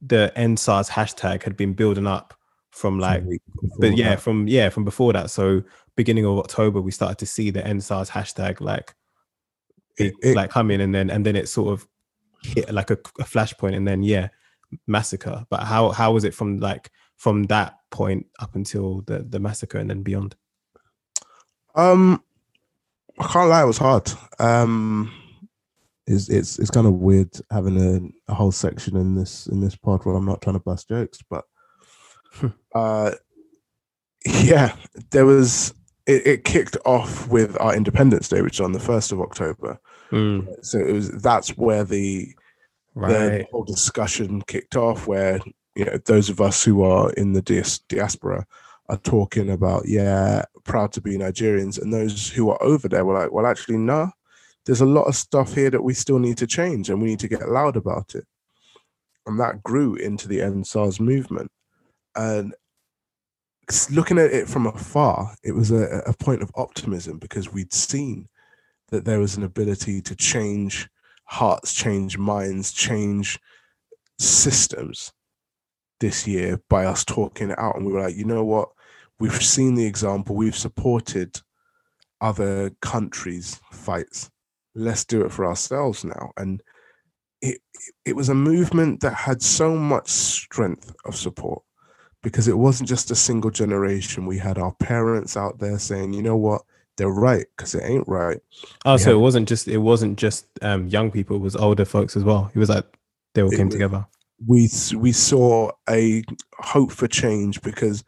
the 0.00 0.32
EndSARS 0.34 0.88
hashtag 0.88 1.42
had 1.42 1.56
been 1.58 1.74
building 1.74 2.06
up 2.06 2.32
from 2.70 2.98
like 2.98 3.20
Some 3.20 3.28
week 3.28 3.42
before 3.60 3.78
but 3.80 3.96
yeah 3.98 4.10
that. 4.10 4.20
from 4.20 4.48
yeah 4.48 4.68
from 4.70 4.84
before 4.84 5.12
that 5.12 5.28
so 5.30 5.62
beginning 5.94 6.24
of 6.24 6.38
october 6.38 6.80
we 6.80 6.90
started 6.90 7.18
to 7.18 7.26
see 7.26 7.50
the 7.50 7.60
EndSARS 7.62 8.08
hashtag 8.10 8.60
like 8.62 8.94
It- 9.98 10.14
it, 10.22 10.30
it- 10.30 10.36
like 10.36 10.50
coming 10.50 10.80
and 10.80 10.94
then 10.94 11.10
and 11.10 11.24
then 11.26 11.36
it 11.36 11.48
sort 11.50 11.72
of 11.74 11.86
hit 12.42 12.72
like 12.72 12.90
a, 12.90 12.98
a 13.20 13.24
flashpoint 13.24 13.76
and 13.76 13.86
then 13.86 14.02
yeah 14.02 14.28
massacre 14.86 15.44
but 15.50 15.60
how 15.64 15.90
how 15.90 16.12
was 16.12 16.24
it 16.24 16.34
from 16.34 16.58
like 16.58 16.90
from 17.16 17.44
that 17.44 17.74
point 17.90 18.26
up 18.40 18.54
until 18.54 19.02
the 19.02 19.20
the 19.28 19.38
massacre 19.38 19.78
and 19.78 19.90
then 19.90 20.02
beyond 20.02 20.34
Um, 21.74 22.22
I 23.18 23.26
can't 23.26 23.48
lie, 23.48 23.62
it 23.62 23.66
was 23.66 23.78
hard. 23.78 24.10
Um, 24.38 25.12
it's 26.06 26.28
it's 26.28 26.58
it's 26.58 26.70
kind 26.70 26.86
of 26.86 26.94
weird 26.94 27.30
having 27.50 27.78
a, 27.80 28.32
a 28.32 28.34
whole 28.34 28.52
section 28.52 28.96
in 28.96 29.14
this 29.14 29.46
in 29.46 29.60
this 29.60 29.76
pod 29.76 30.04
where 30.04 30.14
I'm 30.14 30.24
not 30.26 30.40
trying 30.42 30.56
to 30.56 30.60
bust 30.60 30.88
jokes, 30.88 31.18
but 31.28 31.44
uh, 32.74 33.12
yeah, 34.24 34.76
there 35.10 35.26
was 35.26 35.74
it, 36.06 36.26
it 36.26 36.44
kicked 36.44 36.76
off 36.84 37.26
with 37.28 37.60
our 37.60 37.74
Independence 37.74 38.28
Day, 38.28 38.40
which 38.42 38.54
is 38.56 38.60
on 38.60 38.72
the 38.72 38.78
first 38.80 39.10
of 39.12 39.20
October. 39.20 39.78
Mm, 40.12 40.46
So 40.62 40.78
it 40.78 40.92
was 40.92 41.10
that's 41.22 41.56
where 41.56 41.82
the 41.84 42.32
the 43.40 43.46
whole 43.50 43.64
discussion 43.64 44.42
kicked 44.42 44.76
off 44.76 45.06
where 45.06 45.40
you 45.76 45.84
know 45.84 45.98
those 46.06 46.30
of 46.30 46.40
us 46.40 46.64
who 46.64 46.82
are 46.82 47.12
in 47.12 47.34
the 47.34 47.42
dias- 47.42 47.80
diaspora 47.80 48.46
are 48.88 48.96
talking 48.98 49.50
about 49.50 49.86
yeah 49.86 50.42
proud 50.64 50.92
to 50.92 51.00
be 51.00 51.18
nigerians. 51.18 51.80
And 51.80 51.92
those 51.92 52.30
who 52.30 52.50
are 52.50 52.62
over 52.62 52.88
there 52.88 53.04
were 53.04 53.14
like 53.14 53.32
well 53.32 53.46
actually 53.46 53.76
no 53.78 54.10
there's 54.64 54.80
a 54.80 54.86
lot 54.86 55.04
of 55.04 55.14
stuff 55.14 55.54
here 55.54 55.70
that 55.70 55.82
we 55.82 55.94
still 55.94 56.18
need 56.18 56.38
to 56.38 56.46
change 56.46 56.90
and 56.90 57.00
we 57.00 57.08
need 57.08 57.20
to 57.20 57.28
get 57.28 57.48
loud 57.48 57.76
about 57.76 58.16
it. 58.16 58.26
And 59.24 59.38
that 59.38 59.62
grew 59.62 59.94
into 59.94 60.26
the 60.26 60.40
EndSARS 60.40 60.98
movement. 60.98 61.52
And 62.16 62.52
looking 63.90 64.18
at 64.18 64.32
it 64.32 64.48
from 64.48 64.66
afar 64.66 65.34
it 65.44 65.52
was 65.52 65.70
a, 65.70 66.02
a 66.06 66.12
point 66.14 66.42
of 66.42 66.50
optimism 66.56 67.18
because 67.18 67.52
we'd 67.52 67.72
seen 67.72 68.28
that 68.88 69.04
there 69.04 69.20
was 69.20 69.36
an 69.36 69.42
ability 69.42 70.00
to 70.00 70.16
change 70.16 70.88
hearts, 71.24 71.74
change 71.74 72.16
minds, 72.16 72.72
change 72.72 73.38
systems 74.18 75.12
this 76.00 76.26
year 76.26 76.60
by 76.68 76.84
us 76.84 77.04
talking 77.04 77.50
it 77.50 77.58
out. 77.58 77.76
And 77.76 77.86
we 77.86 77.92
were 77.92 78.00
like, 78.00 78.16
you 78.16 78.24
know 78.24 78.44
what? 78.44 78.68
We've 79.18 79.42
seen 79.42 79.74
the 79.74 79.86
example, 79.86 80.36
we've 80.36 80.56
supported 80.56 81.40
other 82.20 82.70
countries' 82.82 83.60
fights. 83.72 84.30
Let's 84.74 85.04
do 85.04 85.24
it 85.24 85.32
for 85.32 85.46
ourselves 85.46 86.04
now. 86.04 86.32
And 86.36 86.62
it 87.40 87.60
it 88.04 88.16
was 88.16 88.28
a 88.28 88.34
movement 88.34 89.00
that 89.00 89.14
had 89.14 89.42
so 89.42 89.76
much 89.76 90.08
strength 90.08 90.94
of 91.04 91.16
support 91.16 91.62
because 92.22 92.48
it 92.48 92.58
wasn't 92.58 92.88
just 92.88 93.10
a 93.10 93.14
single 93.14 93.50
generation. 93.50 94.26
We 94.26 94.38
had 94.38 94.58
our 94.58 94.72
parents 94.74 95.36
out 95.36 95.58
there 95.58 95.78
saying, 95.78 96.12
you 96.12 96.22
know 96.22 96.36
what, 96.36 96.62
they're 96.96 97.08
right, 97.08 97.46
because 97.56 97.74
it 97.74 97.84
ain't 97.84 98.08
right. 98.08 98.40
oh 98.84 98.96
so 98.96 99.10
yeah. 99.10 99.16
it 99.16 99.20
wasn't 99.20 99.48
just 99.48 99.68
it 99.68 99.78
wasn't 99.78 100.18
just 100.18 100.46
um 100.62 100.88
young 100.88 101.10
people 101.10 101.36
it 101.36 101.42
was 101.42 101.56
older 101.56 101.84
folks 101.84 102.16
as 102.16 102.24
well 102.24 102.50
it 102.54 102.58
was 102.58 102.68
like 102.68 102.84
they 103.34 103.42
all 103.42 103.50
came 103.50 103.66
was- 103.66 103.74
together 103.74 104.06
we 104.44 104.68
we 104.96 105.12
saw 105.12 105.70
a 105.88 106.22
hope 106.58 106.92
for 106.92 107.08
change 107.08 107.60
because 107.62 108.04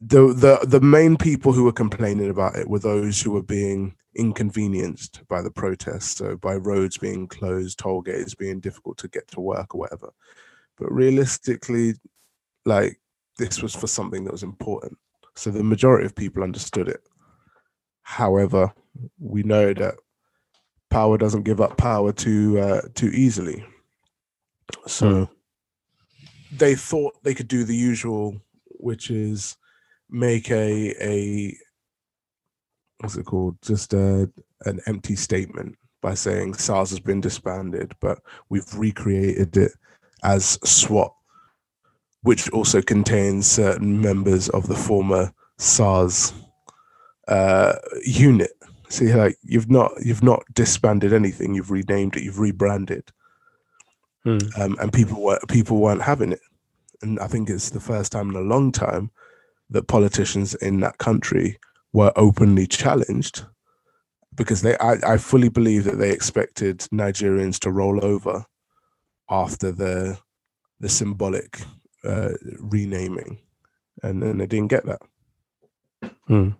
the 0.00 0.32
the 0.34 0.66
the 0.66 0.80
main 0.80 1.16
people 1.16 1.52
who 1.52 1.64
were 1.64 1.72
complaining 1.72 2.30
about 2.30 2.56
it 2.56 2.68
were 2.68 2.78
those 2.78 3.20
who 3.20 3.32
were 3.32 3.42
being 3.42 3.94
inconvenienced 4.14 5.22
by 5.28 5.40
the 5.40 5.50
protests 5.50 6.16
so 6.16 6.36
by 6.36 6.54
roads 6.54 6.96
being 6.98 7.26
closed 7.26 7.78
toll 7.78 8.00
gates 8.00 8.34
being 8.34 8.60
difficult 8.60 8.98
to 8.98 9.08
get 9.08 9.26
to 9.28 9.40
work 9.40 9.74
or 9.74 9.78
whatever. 9.78 10.10
But 10.76 10.92
realistically 10.92 11.94
like 12.64 13.00
this 13.38 13.62
was 13.62 13.74
for 13.74 13.86
something 13.86 14.24
that 14.24 14.32
was 14.32 14.42
important. 14.42 14.98
So 15.34 15.50
the 15.50 15.62
majority 15.62 16.04
of 16.06 16.14
people 16.14 16.42
understood 16.42 16.88
it. 16.88 17.00
However 18.02 18.72
we 19.18 19.42
know 19.44 19.72
that 19.72 19.94
power 20.90 21.16
doesn't 21.16 21.44
give 21.44 21.60
up 21.60 21.76
power 21.76 22.12
too 22.12 22.58
uh, 22.58 22.82
too 22.94 23.08
easily. 23.08 23.64
So 24.86 25.28
they 26.52 26.74
thought 26.74 27.22
they 27.22 27.34
could 27.34 27.48
do 27.48 27.64
the 27.64 27.76
usual, 27.76 28.40
which 28.64 29.10
is 29.10 29.56
make 30.10 30.50
a 30.50 30.94
a 31.02 31.56
what's 32.98 33.16
it 33.16 33.24
called? 33.24 33.56
Just 33.62 33.92
a 33.92 34.30
an 34.64 34.80
empty 34.86 35.16
statement 35.16 35.76
by 36.00 36.14
saying 36.14 36.54
SARS 36.54 36.90
has 36.90 37.00
been 37.00 37.20
disbanded, 37.20 37.92
but 38.00 38.18
we've 38.48 38.72
recreated 38.74 39.56
it 39.56 39.72
as 40.22 40.58
SWAT, 40.64 41.12
which 42.22 42.50
also 42.50 42.80
contains 42.80 43.46
certain 43.46 44.00
members 44.00 44.48
of 44.50 44.66
the 44.66 44.76
former 44.76 45.32
SARS 45.58 46.32
uh, 47.26 47.74
unit. 48.04 48.52
So 48.88 49.04
like 49.04 49.36
you've 49.42 49.70
not 49.70 49.92
you've 50.02 50.22
not 50.22 50.42
disbanded 50.54 51.12
anything. 51.12 51.54
You've 51.54 51.70
renamed 51.70 52.16
it. 52.16 52.22
You've 52.22 52.38
rebranded 52.38 53.12
Hmm. 54.28 54.60
um, 54.60 54.76
and 54.78 54.92
people 54.92 55.22
were 55.22 55.40
people 55.48 55.78
weren't 55.78 56.02
having 56.02 56.32
it. 56.32 56.40
And 57.00 57.18
I 57.18 57.28
think 57.28 57.48
it's 57.48 57.70
the 57.70 57.80
first 57.80 58.12
time 58.12 58.28
in 58.28 58.36
a 58.36 58.40
long 58.40 58.72
time 58.72 59.10
that 59.70 59.88
politicians 59.88 60.54
in 60.56 60.80
that 60.80 60.98
country 60.98 61.58
were 61.94 62.12
openly 62.14 62.66
challenged 62.66 63.46
because 64.34 64.60
they 64.60 64.76
I, 64.78 64.96
I 65.14 65.16
fully 65.16 65.48
believe 65.48 65.84
that 65.84 65.98
they 65.98 66.10
expected 66.10 66.80
Nigerians 66.92 67.58
to 67.60 67.70
roll 67.70 68.04
over 68.04 68.44
after 69.30 69.72
the 69.72 70.18
the 70.78 70.90
symbolic 70.90 71.62
uh, 72.04 72.32
renaming, 72.60 73.38
and 74.02 74.22
then 74.22 74.36
they 74.36 74.46
didn't 74.46 74.68
get 74.68 74.84
that. 74.84 75.00
Hmm. 76.26 76.50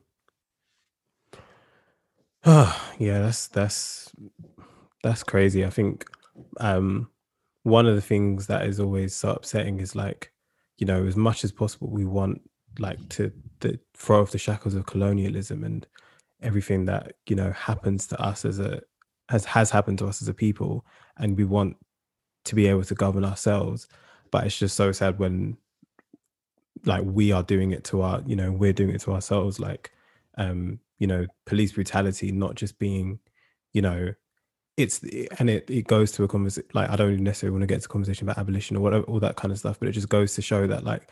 Oh, 2.46 2.90
yeah, 2.98 3.20
that's 3.20 3.48
that's 3.48 4.10
that's 5.02 5.22
crazy. 5.22 5.66
I 5.66 5.70
think 5.70 6.06
um 6.60 7.10
one 7.62 7.86
of 7.86 7.94
the 7.94 8.02
things 8.02 8.46
that 8.46 8.66
is 8.66 8.80
always 8.80 9.14
so 9.14 9.30
upsetting 9.30 9.80
is 9.80 9.94
like, 9.94 10.32
you 10.78 10.86
know, 10.86 11.06
as 11.06 11.16
much 11.16 11.44
as 11.44 11.52
possible 11.52 11.88
we 11.88 12.04
want 12.04 12.40
like 12.78 13.08
to 13.10 13.32
throw 13.94 14.22
off 14.22 14.30
the 14.30 14.38
shackles 14.38 14.74
of 14.74 14.86
colonialism 14.86 15.64
and 15.64 15.86
everything 16.42 16.84
that, 16.84 17.14
you 17.26 17.34
know, 17.36 17.50
happens 17.52 18.06
to 18.06 18.20
us 18.20 18.44
as 18.44 18.58
a 18.58 18.80
has 19.28 19.44
has 19.44 19.70
happened 19.70 19.98
to 19.98 20.06
us 20.06 20.22
as 20.22 20.28
a 20.28 20.34
people 20.34 20.86
and 21.18 21.36
we 21.36 21.44
want 21.44 21.76
to 22.44 22.54
be 22.54 22.66
able 22.66 22.84
to 22.84 22.94
govern 22.94 23.24
ourselves. 23.24 23.88
But 24.30 24.46
it's 24.46 24.58
just 24.58 24.76
so 24.76 24.92
sad 24.92 25.18
when 25.18 25.56
like 26.84 27.02
we 27.04 27.32
are 27.32 27.42
doing 27.42 27.72
it 27.72 27.84
to 27.84 28.02
our, 28.02 28.22
you 28.26 28.36
know, 28.36 28.52
we're 28.52 28.72
doing 28.72 28.90
it 28.90 29.00
to 29.02 29.12
ourselves. 29.12 29.58
Like 29.58 29.92
um 30.38 30.78
you 30.98 31.06
know 31.06 31.26
police 31.44 31.72
brutality 31.72 32.32
not 32.32 32.54
just 32.54 32.78
being 32.78 33.18
you 33.72 33.82
know 33.82 34.12
it's 34.78 35.02
and 35.38 35.50
it, 35.50 35.68
it 35.68 35.86
goes 35.86 36.12
to 36.12 36.24
a 36.24 36.28
conversation 36.28 36.68
like 36.72 36.88
i 36.88 36.96
don't 36.96 37.18
necessarily 37.18 37.52
want 37.52 37.62
to 37.62 37.66
get 37.66 37.82
to 37.82 37.88
conversation 37.88 38.26
about 38.26 38.38
abolition 38.38 38.76
or 38.76 38.80
whatever 38.80 39.04
all 39.04 39.20
that 39.20 39.36
kind 39.36 39.52
of 39.52 39.58
stuff 39.58 39.78
but 39.78 39.88
it 39.88 39.92
just 39.92 40.08
goes 40.08 40.34
to 40.34 40.40
show 40.40 40.66
that 40.66 40.84
like 40.84 41.10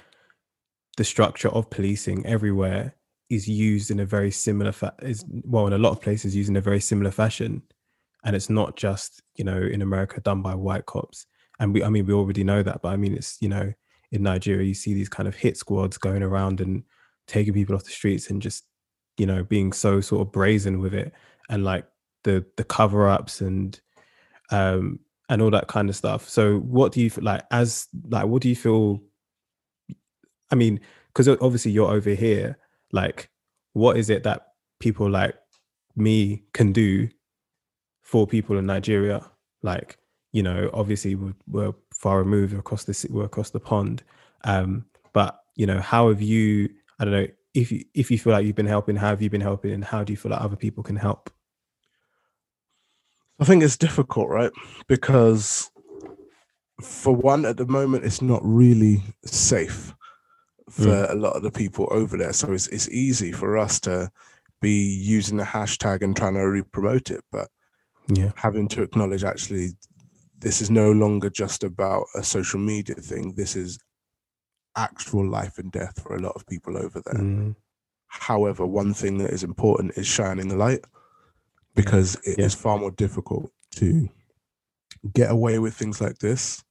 the 0.96 1.04
structure 1.04 1.48
of 1.50 1.68
policing 1.68 2.24
everywhere 2.24 2.94
is 3.28 3.48
used 3.48 3.90
in 3.90 4.00
a 4.00 4.06
very 4.06 4.30
similar 4.30 4.72
fa- 4.72 4.94
is 5.02 5.24
well 5.44 5.66
in 5.66 5.72
a 5.72 5.78
lot 5.78 5.90
of 5.90 6.00
places 6.00 6.34
used 6.34 6.48
in 6.48 6.56
a 6.56 6.60
very 6.60 6.80
similar 6.80 7.10
fashion. 7.10 7.62
And 8.24 8.34
it's 8.34 8.50
not 8.50 8.76
just 8.76 9.22
you 9.36 9.44
know 9.44 9.58
in 9.58 9.82
america 9.82 10.20
done 10.20 10.42
by 10.42 10.54
white 10.54 10.86
cops. 10.86 11.26
And 11.58 11.72
we 11.72 11.84
i 11.84 11.88
mean 11.88 12.06
we 12.06 12.14
already 12.14 12.44
know 12.44 12.62
that 12.62 12.82
but 12.82 12.88
i 12.88 12.96
mean 12.96 13.14
it's 13.14 13.38
you 13.40 13.48
know 13.48 13.72
in 14.12 14.22
nigeria 14.22 14.66
you 14.66 14.74
see 14.74 14.94
these 14.94 15.08
kind 15.08 15.28
of 15.28 15.34
hit 15.34 15.56
squads 15.56 15.98
going 15.98 16.22
around 16.22 16.60
and 16.60 16.84
taking 17.26 17.54
people 17.54 17.74
off 17.74 17.84
the 17.84 17.90
streets 17.90 18.30
and 18.30 18.40
just 18.40 18.64
you 19.18 19.26
know 19.26 19.42
being 19.44 19.72
so 19.72 20.00
sort 20.00 20.26
of 20.26 20.32
brazen 20.32 20.80
with 20.80 20.94
it. 20.94 21.12
And 21.48 21.64
like 21.64 21.86
the 22.26 22.44
the 22.56 22.64
cover 22.64 23.08
ups 23.08 23.40
and 23.40 23.80
um 24.50 24.98
and 25.28 25.40
all 25.40 25.50
that 25.50 25.68
kind 25.68 25.88
of 25.88 25.96
stuff 25.96 26.28
so 26.28 26.58
what 26.58 26.92
do 26.92 27.00
you 27.00 27.10
like 27.20 27.42
as 27.50 27.88
like 28.10 28.26
what 28.26 28.42
do 28.42 28.48
you 28.48 28.56
feel 28.56 29.00
i 30.50 30.54
mean 30.54 30.80
because 31.08 31.28
obviously 31.28 31.70
you're 31.70 31.90
over 31.90 32.10
here 32.10 32.58
like 32.92 33.30
what 33.72 33.96
is 33.96 34.10
it 34.10 34.24
that 34.24 34.48
people 34.80 35.08
like 35.08 35.34
me 35.94 36.42
can 36.52 36.72
do 36.72 37.08
for 38.02 38.26
people 38.26 38.58
in 38.58 38.66
nigeria 38.66 39.24
like 39.62 39.96
you 40.32 40.42
know 40.42 40.68
obviously 40.74 41.14
we're, 41.14 41.34
we're 41.48 41.72
far 41.94 42.18
removed 42.18 42.52
across 42.52 42.84
the 42.84 43.06
we're 43.10 43.24
across 43.24 43.50
the 43.50 43.60
pond 43.60 44.02
um 44.44 44.84
but 45.12 45.40
you 45.54 45.64
know 45.64 45.80
how 45.80 46.08
have 46.08 46.20
you 46.20 46.68
i 46.98 47.04
don't 47.04 47.14
know 47.14 47.26
if 47.56 47.72
you 47.72 47.84
if 47.94 48.10
you 48.10 48.18
feel 48.18 48.34
like 48.34 48.44
you've 48.44 48.54
been 48.54 48.66
helping, 48.66 48.96
how 48.96 49.08
have 49.08 49.22
you 49.22 49.30
been 49.30 49.40
helping, 49.40 49.72
and 49.72 49.84
how 49.84 50.04
do 50.04 50.12
you 50.12 50.16
feel 50.16 50.30
like 50.30 50.40
other 50.40 50.56
people 50.56 50.84
can 50.84 50.96
help? 50.96 51.30
I 53.38 53.44
think 53.44 53.62
it's 53.62 53.76
difficult, 53.76 54.28
right? 54.28 54.50
Because 54.86 55.70
for 56.80 57.14
one, 57.14 57.44
at 57.44 57.56
the 57.56 57.66
moment, 57.66 58.04
it's 58.04 58.22
not 58.22 58.40
really 58.42 59.02
safe 59.24 59.94
for 60.70 60.86
mm. 60.86 61.10
a 61.10 61.14
lot 61.14 61.36
of 61.36 61.42
the 61.42 61.50
people 61.50 61.88
over 61.90 62.16
there. 62.16 62.32
So 62.32 62.52
it's 62.52 62.66
it's 62.68 62.88
easy 62.88 63.32
for 63.32 63.56
us 63.56 63.80
to 63.80 64.10
be 64.60 64.70
using 64.70 65.36
the 65.36 65.44
hashtag 65.44 66.02
and 66.02 66.16
trying 66.16 66.34
to 66.34 66.40
re-promote 66.40 67.10
it, 67.10 67.22
but 67.30 67.48
yeah, 68.08 68.32
having 68.36 68.68
to 68.68 68.82
acknowledge 68.82 69.24
actually 69.24 69.70
this 70.38 70.60
is 70.60 70.70
no 70.70 70.92
longer 70.92 71.30
just 71.30 71.64
about 71.64 72.04
a 72.14 72.22
social 72.22 72.60
media 72.60 72.96
thing. 72.96 73.34
This 73.34 73.56
is 73.56 73.78
actual 74.76 75.26
life 75.28 75.58
and 75.58 75.72
death 75.72 76.02
for 76.02 76.16
a 76.16 76.20
lot 76.20 76.32
of 76.36 76.46
people 76.46 76.76
over 76.76 77.02
there. 77.04 77.22
Mm. 77.22 77.56
However, 78.08 78.66
one 78.66 78.94
thing 78.94 79.18
that 79.18 79.30
is 79.30 79.42
important 79.42 79.96
is 79.96 80.06
shining 80.06 80.50
a 80.52 80.56
light 80.56 80.84
because 81.76 82.16
it 82.24 82.38
yeah. 82.38 82.46
is 82.46 82.54
far 82.54 82.78
more 82.78 82.90
difficult 82.90 83.50
to 83.76 84.08
get 85.12 85.30
away 85.30 85.60
with 85.60 85.74
things 85.74 86.00
like 86.00 86.18
this 86.18 86.64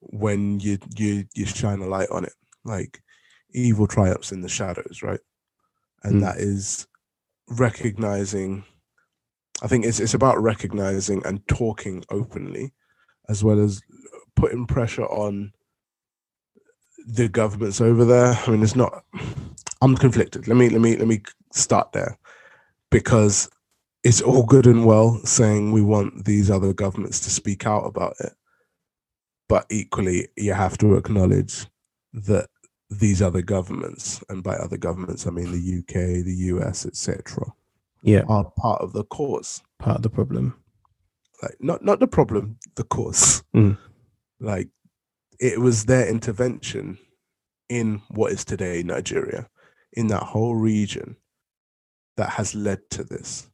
when 0.00 0.58
you 0.60 0.78
you 0.96 1.24
you 1.34 1.44
shine 1.44 1.80
a 1.80 1.86
light 1.86 2.08
on 2.10 2.24
it. 2.24 2.32
Like 2.64 3.02
evil 3.52 3.86
triumphs 3.86 4.32
in 4.32 4.40
the 4.40 4.48
shadows, 4.48 5.02
right? 5.02 5.20
And 6.04 6.16
mm. 6.16 6.20
that 6.22 6.38
is 6.38 6.86
recognizing 7.48 8.64
I 9.62 9.68
think 9.68 9.84
it's 9.84 10.00
it's 10.00 10.14
about 10.14 10.42
recognizing 10.42 11.24
and 11.26 11.46
talking 11.46 12.04
openly 12.10 12.72
as 13.28 13.44
well 13.44 13.60
as 13.60 13.80
putting 14.34 14.66
pressure 14.66 15.06
on 15.06 15.52
the 17.06 17.28
governments 17.28 17.80
over 17.80 18.04
there. 18.04 18.38
I 18.46 18.50
mean, 18.50 18.62
it's 18.62 18.76
not. 18.76 19.04
I'm 19.80 19.96
conflicted. 19.96 20.48
Let 20.48 20.56
me 20.56 20.68
let 20.68 20.80
me 20.80 20.96
let 20.96 21.06
me 21.06 21.22
start 21.52 21.92
there, 21.92 22.18
because 22.90 23.50
it's 24.04 24.20
all 24.20 24.42
good 24.42 24.66
and 24.66 24.84
well 24.84 25.18
saying 25.24 25.72
we 25.72 25.82
want 25.82 26.24
these 26.24 26.50
other 26.50 26.72
governments 26.72 27.20
to 27.20 27.30
speak 27.30 27.66
out 27.66 27.84
about 27.84 28.14
it, 28.20 28.32
but 29.48 29.66
equally 29.70 30.28
you 30.36 30.52
have 30.52 30.76
to 30.78 30.96
acknowledge 30.96 31.66
that 32.12 32.48
these 32.90 33.22
other 33.22 33.40
governments, 33.42 34.22
and 34.28 34.42
by 34.42 34.54
other 34.54 34.76
governments 34.76 35.26
I 35.26 35.30
mean 35.30 35.50
the 35.50 35.78
UK, 35.78 36.24
the 36.24 36.36
US, 36.54 36.84
etc., 36.84 37.46
yeah, 38.02 38.22
are 38.28 38.50
part 38.56 38.82
of 38.82 38.92
the 38.92 39.04
cause, 39.04 39.62
part 39.78 39.96
of 39.96 40.02
the 40.02 40.10
problem. 40.10 40.58
Like 41.42 41.56
not 41.60 41.84
not 41.84 42.00
the 42.00 42.08
problem, 42.08 42.58
the 42.74 42.84
cause. 42.84 43.42
Mm. 43.54 43.78
Like 44.40 44.68
it 45.38 45.60
was 45.60 45.84
their 45.84 46.08
intervention 46.08 46.98
in 47.68 48.02
what 48.08 48.32
is 48.32 48.44
today 48.44 48.82
Nigeria, 48.82 49.48
in 49.92 50.08
that 50.08 50.22
whole 50.22 50.54
region, 50.56 51.16
that 52.16 52.30
has 52.30 52.54
led 52.54 52.78
to 52.90 53.04
this. 53.04 53.48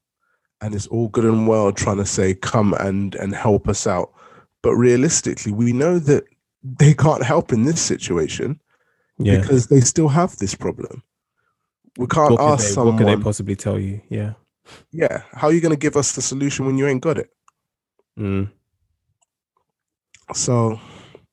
And 0.61 0.74
it's 0.74 0.86
all 0.88 1.09
good 1.09 1.24
and 1.24 1.46
well 1.46 1.72
trying 1.72 1.98
to 1.98 2.06
say, 2.06 2.34
come 2.34 2.74
and, 2.74 3.14
and 3.14 3.34
help 3.34 3.68
us 3.68 3.86
out. 3.86 4.12
But 4.62 4.74
realistically, 4.74 5.52
we 5.52 5.72
know 5.72 5.98
that 6.00 6.24
they 6.62 6.94
can't 6.94 7.22
help 7.22 7.52
in 7.52 7.64
this 7.64 7.80
situation 7.80 8.61
yeah. 9.18 9.40
because 9.40 9.68
they 9.68 9.80
still 9.80 10.09
have 10.09 10.36
this 10.38 10.54
problem. 10.54 11.02
We 11.96 12.06
can't 12.06 12.32
what 12.32 12.40
ask 12.40 12.66
they, 12.66 12.72
someone. 12.72 12.96
What 12.96 13.06
can 13.06 13.18
they 13.18 13.22
possibly 13.22 13.56
tell 13.56 13.78
you? 13.78 14.00
Yeah. 14.09 14.32
Yeah. 14.90 15.22
How 15.32 15.48
are 15.48 15.52
you 15.52 15.61
going 15.61 15.74
to 15.74 15.78
give 15.78 15.96
us 15.96 16.12
the 16.12 16.22
solution 16.22 16.66
when 16.66 16.76
you 16.76 16.86
ain't 16.86 17.02
got 17.02 17.18
it? 17.18 17.30
Mm. 18.18 18.50
So 20.34 20.80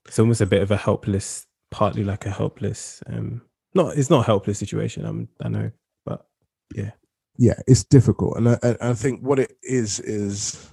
it's 0.05 0.19
almost 0.19 0.41
a 0.41 0.45
bit 0.45 0.61
of 0.61 0.71
a 0.71 0.77
helpless, 0.77 1.47
partly 1.71 2.03
like 2.03 2.25
a 2.25 2.31
helpless. 2.31 3.01
um 3.07 3.41
Not, 3.73 3.97
it's 3.97 4.09
not 4.09 4.21
a 4.21 4.25
helpless 4.25 4.59
situation. 4.59 5.05
I'm, 5.05 5.27
I 5.41 5.49
know, 5.49 5.71
but 6.05 6.25
yeah, 6.73 6.91
yeah, 7.37 7.59
it's 7.67 7.83
difficult, 7.83 8.37
and 8.37 8.49
I, 8.49 8.77
I 8.81 8.93
think 8.93 9.21
what 9.21 9.39
it 9.39 9.57
is 9.63 9.99
is 9.99 10.71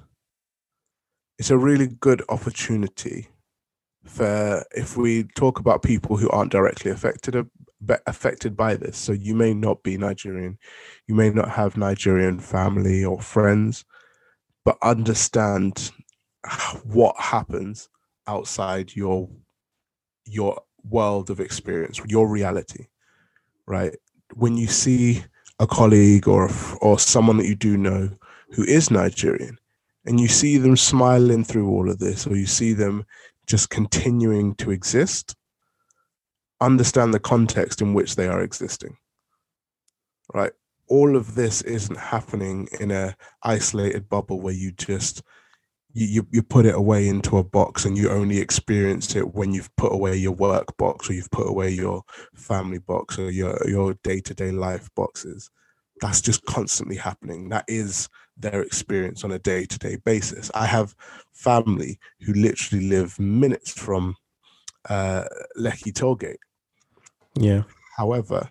it's 1.39 1.51
a 1.51 1.59
really 1.59 1.89
good 1.89 2.23
opportunity 2.29 3.29
for 4.05 4.65
if 4.73 4.97
we 4.97 5.25
talk 5.37 5.59
about 5.59 5.83
people 5.83 6.17
who 6.17 6.29
aren't 6.31 6.53
directly 6.53 6.91
affected 6.91 7.37
affected 8.07 8.57
by 8.57 8.77
this. 8.77 8.97
So 8.97 9.13
you 9.13 9.35
may 9.35 9.55
not 9.55 9.83
be 9.83 9.97
Nigerian, 9.97 10.59
you 11.09 11.15
may 11.15 11.31
not 11.31 11.51
have 11.51 11.77
Nigerian 11.77 12.39
family 12.39 13.05
or 13.05 13.21
friends, 13.21 13.85
but 14.65 14.79
understand 14.83 15.91
what 16.85 17.17
happens 17.19 17.89
outside 18.27 18.95
your 18.95 19.29
your 20.25 20.61
world 20.89 21.31
of 21.31 21.41
experience, 21.41 22.01
your 22.07 22.29
reality, 22.29 22.87
right? 23.67 23.95
When 24.35 24.57
you 24.57 24.69
see 24.69 25.25
a 25.63 25.67
colleague 25.67 26.27
or 26.27 26.51
or 26.81 26.99
someone 26.99 27.37
that 27.39 27.47
you 27.47 27.55
do 27.55 27.77
know 27.79 28.11
who 28.51 28.65
is 28.65 28.91
Nigerian, 28.91 29.57
and 30.05 30.21
you 30.21 30.27
see 30.27 30.59
them 30.59 30.77
smiling 30.77 31.45
through 31.45 31.71
all 31.71 31.89
of 31.89 32.01
this, 32.01 32.27
or 32.27 32.37
you 32.37 32.47
see 32.47 32.73
them 32.73 33.07
just 33.47 33.71
continuing 33.71 34.57
to 34.57 34.73
exist, 34.73 35.37
understand 36.61 37.15
the 37.15 37.21
context 37.21 37.81
in 37.81 37.95
which 37.95 38.17
they 38.17 38.27
are 38.27 38.43
existing. 38.43 38.97
Right? 40.35 40.53
All 40.89 41.17
of 41.17 41.37
this 41.37 41.63
isn't 41.63 41.97
happening 41.97 42.69
in 42.81 42.91
a 42.91 43.17
isolated 43.45 44.09
bubble 44.09 44.41
where 44.41 44.53
you 44.53 44.73
just 44.73 45.23
you, 45.95 46.27
you, 46.31 46.43
put 46.43 46.67
it 46.67 46.75
away 46.75 47.09
into 47.09 47.37
a 47.39 47.45
box 47.45 47.85
and 47.85 47.97
you 47.97 48.11
only 48.11 48.39
experience 48.39 49.15
it 49.15 49.35
when 49.35 49.53
you've 49.53 49.75
put 49.77 49.93
away 49.93 50.17
your 50.17 50.33
work 50.33 50.77
box 50.77 51.09
or 51.09 51.13
you've 51.13 51.31
put 51.31 51.49
away 51.49 51.71
your 51.71 52.03
family 52.35 52.79
box 52.79 53.19
or 53.19 53.31
your 53.31 53.59
your 53.69 53.95
day-to-day 54.03 54.53
life 54.53 54.89
boxes. 54.97 55.51
That's 56.01 56.21
just 56.21 56.45
constantly 56.47 56.97
happening. 56.97 57.51
That 57.51 57.65
is 57.69 58.09
their 58.37 58.63
experience 58.63 59.23
on 59.25 59.33
a 59.33 59.39
day-to-day 59.39 59.99
basis. 60.05 60.51
I 60.55 60.67
have 60.67 60.95
family 61.33 61.99
who 62.21 62.33
literally 62.33 62.89
live 62.89 63.19
minutes 63.19 63.71
from 63.71 64.17
uh 64.89 65.25
lekki 65.59 65.93
tollgate. 65.93 66.37
Yeah. 67.35 67.63
However 67.97 68.51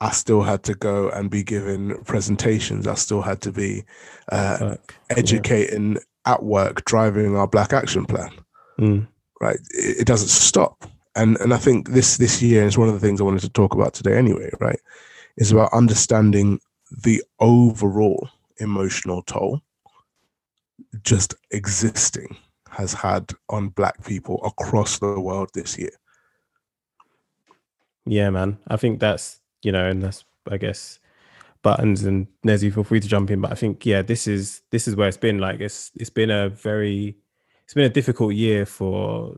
I 0.00 0.10
still 0.10 0.42
had 0.42 0.62
to 0.64 0.74
go 0.74 1.08
and 1.08 1.30
be 1.30 1.42
given 1.42 2.02
presentations. 2.04 2.86
I 2.86 2.94
still 2.94 3.22
had 3.22 3.40
to 3.42 3.52
be 3.52 3.84
uh, 4.30 4.74
educating 5.08 5.98
at 6.26 6.42
work 6.42 6.84
driving 6.84 7.36
our 7.36 7.46
Black 7.46 7.72
Action 7.72 8.06
Plan. 8.06 8.30
Mm. 8.78 9.06
Right, 9.40 9.58
it, 9.70 10.00
it, 10.00 10.06
doesn't 10.06 10.28
stop, 10.28 10.90
and 11.16 11.36
and 11.38 11.52
I 11.52 11.58
think 11.58 11.90
this 11.90 12.16
this 12.16 12.40
year 12.42 12.64
is 12.64 12.78
one 12.78 12.88
of 12.88 12.94
the 12.94 13.00
things 13.00 13.20
I 13.20 13.24
wanted 13.24 13.42
to 13.42 13.50
talk 13.50 13.74
about 13.74 13.94
today. 13.94 14.16
Anyway, 14.16 14.50
right, 14.60 14.78
is 15.36 15.52
about 15.52 15.72
understanding 15.72 16.60
the 17.02 17.22
overall 17.40 18.28
emotional 18.58 19.22
toll 19.22 19.60
just 21.02 21.34
existing 21.50 22.36
has 22.70 22.92
had 22.92 23.30
on 23.48 23.68
black 23.68 24.04
people 24.04 24.40
across 24.44 24.98
the 24.98 25.20
world 25.20 25.50
this 25.54 25.78
year. 25.78 25.90
Yeah, 28.06 28.30
man. 28.30 28.58
I 28.68 28.76
think 28.76 29.00
that's 29.00 29.40
you 29.62 29.72
know, 29.72 29.86
and 29.86 30.02
that's 30.02 30.24
I 30.50 30.56
guess 30.56 30.98
buttons 31.64 32.04
and 32.04 32.28
Nezzy, 32.46 32.72
feel 32.72 32.84
free 32.84 33.00
to 33.00 33.08
jump 33.08 33.32
in. 33.32 33.40
But 33.40 33.50
I 33.50 33.56
think 33.56 33.84
yeah, 33.84 34.02
this 34.02 34.28
is 34.28 34.60
this 34.70 34.86
is 34.86 34.94
where 34.94 35.08
it's 35.08 35.16
been. 35.16 35.38
Like 35.38 35.58
it's 35.58 35.90
it's 35.96 36.10
been 36.10 36.30
a 36.30 36.50
very 36.50 37.16
it's 37.64 37.74
been 37.74 37.84
a 37.84 37.88
difficult 37.88 38.34
year 38.34 38.64
for 38.64 39.34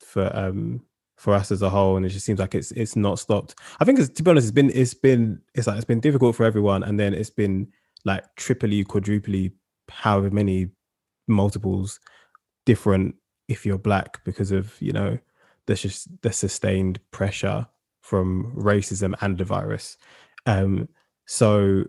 for 0.00 0.34
um 0.36 0.82
for 1.16 1.34
us 1.34 1.52
as 1.52 1.62
a 1.62 1.70
whole, 1.70 1.96
and 1.96 2.04
it 2.04 2.08
just 2.08 2.26
seems 2.26 2.40
like 2.40 2.56
it's 2.56 2.72
it's 2.72 2.96
not 2.96 3.20
stopped. 3.20 3.54
I 3.78 3.84
think 3.84 4.00
it's 4.00 4.08
to 4.08 4.22
be 4.24 4.30
honest, 4.32 4.46
it's 4.46 4.54
been 4.54 4.70
it's 4.74 4.94
been 4.94 5.40
it's 5.54 5.68
like 5.68 5.76
it's 5.76 5.84
been 5.84 6.00
difficult 6.00 6.34
for 6.34 6.44
everyone, 6.44 6.82
and 6.82 6.98
then 6.98 7.14
it's 7.14 7.30
been 7.30 7.68
like 8.04 8.24
triply, 8.34 8.82
quadruply, 8.82 9.52
however 9.88 10.30
many 10.30 10.70
multiples 11.28 12.00
different 12.64 13.14
if 13.48 13.64
you're 13.64 13.78
black 13.78 14.24
because 14.24 14.50
of 14.50 14.74
you 14.80 14.92
know 14.92 15.18
there's 15.66 15.82
just 15.82 16.08
the 16.22 16.32
sustained 16.32 16.98
pressure 17.10 17.66
from 18.00 18.52
racism 18.56 19.14
and 19.20 19.36
the 19.36 19.44
virus. 19.44 19.96
Um, 20.46 20.88
so, 21.26 21.84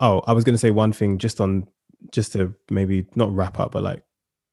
oh, 0.00 0.20
I 0.26 0.32
was 0.32 0.44
going 0.44 0.54
to 0.54 0.58
say 0.58 0.70
one 0.70 0.92
thing 0.92 1.18
just 1.18 1.40
on 1.40 1.66
just 2.12 2.32
to 2.34 2.54
maybe 2.70 3.06
not 3.14 3.34
wrap 3.34 3.58
up, 3.58 3.72
but 3.72 3.82
like 3.82 4.02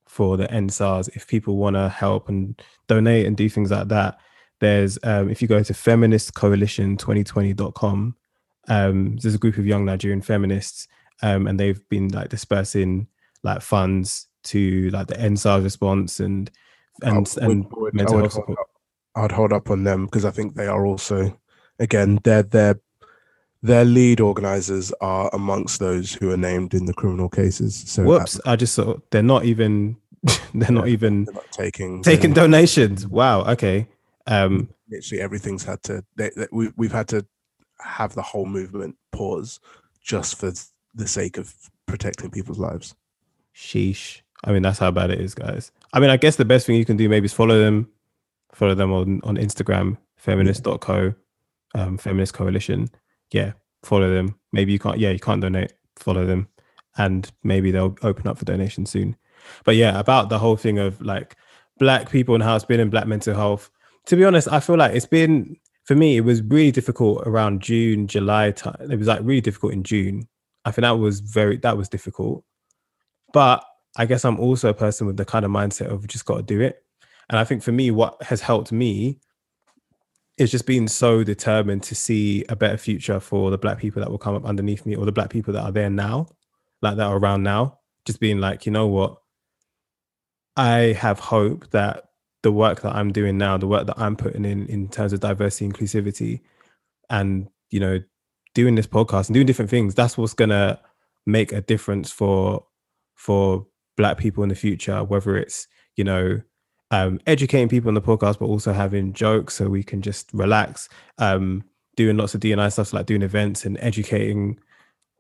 for 0.08 0.38
the 0.38 0.48
EndSARS, 0.48 1.10
if 1.16 1.28
people 1.28 1.58
want 1.58 1.76
to 1.76 1.90
help 1.90 2.30
and 2.30 2.60
donate 2.88 3.26
and 3.26 3.36
do 3.38 3.50
things 3.50 3.72
like 3.72 3.88
that, 3.90 4.18
there's 4.60 4.98
um, 5.04 5.30
if 5.30 5.42
you 5.42 5.48
go 5.48 5.62
to 5.64 5.74
feministcoalition2020.com, 5.74 8.16
um, 8.70 9.18
there's 9.18 9.36
a 9.36 9.40
group 9.40 9.58
of 9.58 9.66
young 9.68 9.84
Nigerian 9.86 10.22
feminists, 10.22 10.88
um, 11.22 11.48
and 11.48 11.60
they've 11.60 11.88
been 11.90 12.08
like 12.10 12.30
dispersing 12.30 13.08
like 13.44 13.62
funds 13.62 14.28
to 14.44 14.90
like 14.92 15.08
the 15.08 15.16
EndSARS 15.16 15.64
response 15.64 16.20
and 16.20 16.50
and 17.02 17.28
I 17.40 17.46
and 17.46 17.66
would- 17.72 17.94
mental 17.94 18.16
would 18.16 18.22
health 18.24 18.34
support. 18.34 18.60
up- 18.60 18.68
I'd 19.16 19.32
hold 19.32 19.54
up 19.54 19.70
on 19.70 19.84
them 19.84 20.06
because 20.06 20.26
I 20.26 20.32
think 20.32 20.56
they 20.56 20.66
are 20.68 20.86
also, 20.88 21.40
again, 21.80 22.20
their 22.24 22.42
their 22.44 22.80
their 23.64 23.86
lead 23.86 24.20
organizers 24.20 24.92
are 25.00 25.30
amongst 25.32 25.80
those 25.80 26.14
who 26.14 26.30
are 26.30 26.38
named 26.38 26.74
in 26.74 26.86
the 26.86 26.94
criminal 26.94 27.30
cases. 27.30 27.76
So 27.88 28.04
Whoops! 28.04 28.40
I 28.46 28.58
just 28.58 28.76
saw 28.76 28.98
they're 29.10 29.24
not 29.24 29.46
even 29.46 29.96
they're 30.54 30.70
not 30.70 30.90
even 30.90 31.24
they're 31.24 31.34
not 31.34 31.52
taking 31.52 32.04
taking 32.04 32.34
they're 32.34 32.44
donations. 32.44 33.08
Wow. 33.08 33.44
Okay. 33.46 33.88
Um. 34.28 34.70
literally 34.90 35.22
everything's 35.22 35.64
had 35.64 35.82
to. 35.84 36.04
They, 36.18 36.30
they, 36.36 36.48
we 36.52 36.72
we've 36.76 36.92
had 36.92 37.08
to 37.10 37.26
have 37.80 38.14
the 38.14 38.22
whole 38.22 38.46
movement 38.46 38.98
pause 39.12 39.60
just 40.02 40.38
for 40.38 40.52
the 40.94 41.08
sake 41.08 41.38
of 41.38 41.54
protecting 41.86 42.30
people's 42.30 42.60
lives. 42.60 42.96
Sheesh. 43.56 44.22
I 44.44 44.52
mean, 44.52 44.62
that's 44.62 44.80
how 44.80 44.92
bad 44.92 45.10
it 45.10 45.22
is, 45.22 45.34
guys. 45.34 45.72
I 45.94 46.02
mean, 46.02 46.10
I 46.10 46.18
guess 46.18 46.36
the 46.36 46.44
best 46.44 46.66
thing 46.66 46.76
you 46.76 46.84
can 46.84 46.98
do 46.98 47.08
maybe 47.08 47.26
is 47.26 47.34
follow 47.34 47.60
them, 47.60 47.90
follow 48.52 48.76
them 48.76 48.92
on 48.92 49.22
on 49.24 49.38
Instagram, 49.38 49.98
feminist.co, 50.18 51.14
um, 51.76 51.98
feminist 51.98 52.34
coalition. 52.34 52.90
Yeah, 53.34 53.54
follow 53.82 54.14
them. 54.14 54.36
Maybe 54.52 54.72
you 54.72 54.80
can't. 54.80 55.00
Yeah, 55.00 55.10
you 55.10 55.20
can't 55.20 55.42
donate. 55.42 55.74
Follow 55.98 56.26
them, 56.26 56.48
and 56.98 57.30
maybe 57.44 57.72
they'll 57.72 57.98
open 58.04 58.28
up 58.28 58.38
for 58.38 58.46
donation 58.46 58.86
soon. 58.86 59.18
But 59.66 59.76
yeah, 59.76 60.00
about 60.00 60.30
the 60.30 60.40
whole 60.40 60.56
thing 60.56 60.78
of 60.78 61.02
like 61.02 61.36
black 61.80 62.10
people 62.10 62.36
and 62.36 62.44
how 62.44 62.56
it's 62.56 62.64
been 62.64 62.80
in 62.80 62.90
black 62.90 63.08
mental 63.08 63.36
health. 63.36 63.70
To 64.06 64.16
be 64.16 64.24
honest, 64.24 64.48
I 64.48 64.60
feel 64.60 64.78
like 64.78 64.96
it's 64.96 65.08
been 65.08 65.58
for 65.84 65.96
me. 65.96 66.16
It 66.16 66.22
was 66.22 66.42
really 66.44 66.72
difficult 66.72 67.24
around 67.26 67.62
June, 67.62 68.08
July 68.08 68.52
time. 68.52 68.92
It 68.92 68.98
was 68.98 69.08
like 69.08 69.22
really 69.24 69.42
difficult 69.42 69.74
in 69.74 69.84
June. 69.84 70.28
I 70.66 70.72
think 70.72 70.84
that 70.84 70.92
was 70.92 71.20
very 71.20 71.58
that 71.58 71.76
was 71.76 71.90
difficult. 71.90 72.44
But 73.34 73.66
I 73.98 74.06
guess 74.06 74.26
I'm 74.26 74.40
also 74.40 74.70
a 74.70 74.74
person 74.76 75.08
with 75.08 75.18
the 75.18 75.26
kind 75.26 75.44
of 75.44 75.52
mindset 75.52 75.88
of 75.88 76.08
just 76.08 76.26
got 76.26 76.38
to 76.38 76.44
do 76.44 76.62
it. 76.62 76.84
And 77.30 77.40
I 77.40 77.44
think 77.44 77.64
for 77.64 77.72
me, 77.72 77.90
what 77.90 78.22
has 78.24 78.42
helped 78.42 78.72
me 78.72 79.20
is 80.38 80.52
just 80.52 80.66
being 80.66 80.88
so 80.88 81.24
determined 81.24 81.84
to 81.84 81.96
see 81.96 82.44
a 82.50 82.56
better 82.56 82.78
future 82.78 83.20
for 83.20 83.52
the 83.52 83.58
black 83.58 83.78
people 83.78 84.02
that 84.02 84.10
will 84.10 84.18
come 84.18 84.36
up 84.36 84.46
underneath 84.46 84.86
me 84.86 84.96
or 84.96 85.06
the 85.06 85.12
black 85.12 85.30
people 85.30 85.54
that 85.54 85.64
are 85.64 85.72
there 85.72 85.90
now, 85.90 86.28
like 86.82 86.98
that 86.98 87.06
are 87.06 87.18
around 87.18 87.44
now. 87.44 87.80
Just 88.06 88.20
being 88.20 88.40
like, 88.40 88.66
you 88.66 88.72
know 88.72 88.88
what? 88.88 89.18
I 90.58 90.98
have 91.00 91.20
hope 91.20 91.70
that 91.72 92.06
the 92.42 92.52
work 92.52 92.82
that 92.82 92.96
I'm 92.96 93.12
doing 93.12 93.38
now, 93.38 93.58
the 93.58 93.68
work 93.68 93.88
that 93.88 93.98
I'm 93.98 94.16
putting 94.16 94.46
in 94.46 94.68
in 94.68 94.90
terms 94.90 95.14
of 95.14 95.20
diversity, 95.20 95.68
inclusivity, 95.70 96.42
and 97.10 97.48
you 97.70 97.80
know, 97.80 98.02
doing 98.54 98.76
this 98.76 98.88
podcast 98.88 99.28
and 99.28 99.34
doing 99.34 99.48
different 99.48 99.72
things, 99.72 99.96
that's 99.96 100.18
what's 100.18 100.34
gonna 100.34 100.80
make 101.26 101.52
a 101.52 101.62
difference 101.62 102.12
for 102.12 102.66
for 103.16 103.66
black 103.96 104.18
people 104.18 104.44
in 104.44 104.50
the 104.50 104.56
future, 104.56 105.04
whether 105.04 105.38
it's, 105.38 105.68
you 105.96 106.04
know, 106.04 106.42
um, 106.94 107.20
educating 107.26 107.70
people 107.70 107.88
on 107.88 107.96
the 107.96 108.02
podcast, 108.02 108.38
but 108.38 108.46
also 108.46 108.72
having 108.72 109.14
jokes 109.14 109.56
so 109.56 109.68
we 109.68 109.82
can 109.82 110.04
just 110.04 110.32
relax, 110.32 110.90
um, 111.18 111.64
doing 111.96 112.18
lots 112.18 112.36
of 112.36 112.42
DNI 112.42 112.72
stuff 112.72 112.90
so 112.90 112.98
like 112.98 113.08
doing 113.08 113.24
events 113.24 113.66
and 113.66 113.80
educating 113.80 114.60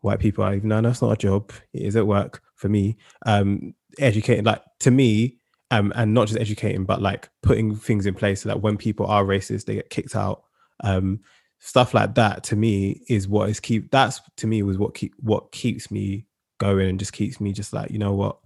white 0.01 0.19
people. 0.19 0.43
I 0.43 0.57
know 0.57 0.82
that's 0.84 1.01
not 1.01 1.13
a 1.13 1.17
job, 1.17 1.51
it 1.74 1.82
is 1.82 1.95
at 1.95 2.05
work 2.05 2.43
for 2.53 2.69
me. 2.69 2.95
Um, 3.26 3.74
educating 3.97 4.43
like 4.43 4.61
to 4.82 4.91
me, 4.91 5.39
um, 5.71 5.91
and 5.95 6.13
not 6.13 6.28
just 6.28 6.39
educating, 6.39 6.86
but 6.86 7.01
like 7.01 7.28
putting 7.41 7.76
things 7.76 8.05
in 8.05 8.13
place 8.13 8.43
so 8.43 8.49
that 8.49 8.61
when 8.61 8.78
people 8.78 9.07
are 9.07 9.26
racist, 9.26 9.65
they 9.65 9.74
get 9.74 9.89
kicked 9.89 10.15
out. 10.15 10.43
Um, 10.84 11.21
stuff 11.57 11.95
like 11.95 12.13
that 12.13 12.43
to 12.43 12.55
me 12.55 13.01
is 13.09 13.28
what 13.28 13.49
is 13.49 13.59
keep 13.59 13.89
that's 13.89 14.21
to 14.38 14.45
me 14.45 14.61
was 14.61 14.78
what 14.78 14.93
keep 14.93 15.15
what 15.21 15.51
keeps 15.51 15.89
me 15.89 16.28
going 16.59 16.88
and 16.88 16.99
just 16.99 17.13
keeps 17.13 17.39
me 17.39 17.53
just 17.53 17.71
like 17.71 17.89
you 17.89 17.97
know 17.97 18.11
what 18.11 18.38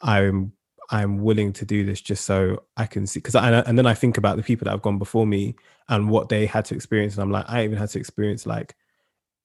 i'm 0.00 0.52
i'm 0.90 1.18
willing 1.18 1.52
to 1.52 1.64
do 1.64 1.84
this 1.84 2.00
just 2.00 2.24
so 2.24 2.62
i 2.76 2.86
can 2.86 3.06
see 3.06 3.18
because 3.18 3.34
I, 3.34 3.60
and 3.60 3.76
then 3.76 3.86
i 3.86 3.94
think 3.94 4.18
about 4.18 4.36
the 4.36 4.42
people 4.42 4.66
that 4.66 4.70
have 4.70 4.82
gone 4.82 4.98
before 4.98 5.26
me 5.26 5.56
and 5.88 6.08
what 6.08 6.28
they 6.28 6.46
had 6.46 6.64
to 6.66 6.74
experience 6.74 7.14
and 7.14 7.22
i'm 7.22 7.30
like 7.30 7.44
i 7.48 7.64
even 7.64 7.78
had 7.78 7.90
to 7.90 7.98
experience 7.98 8.46
like 8.46 8.76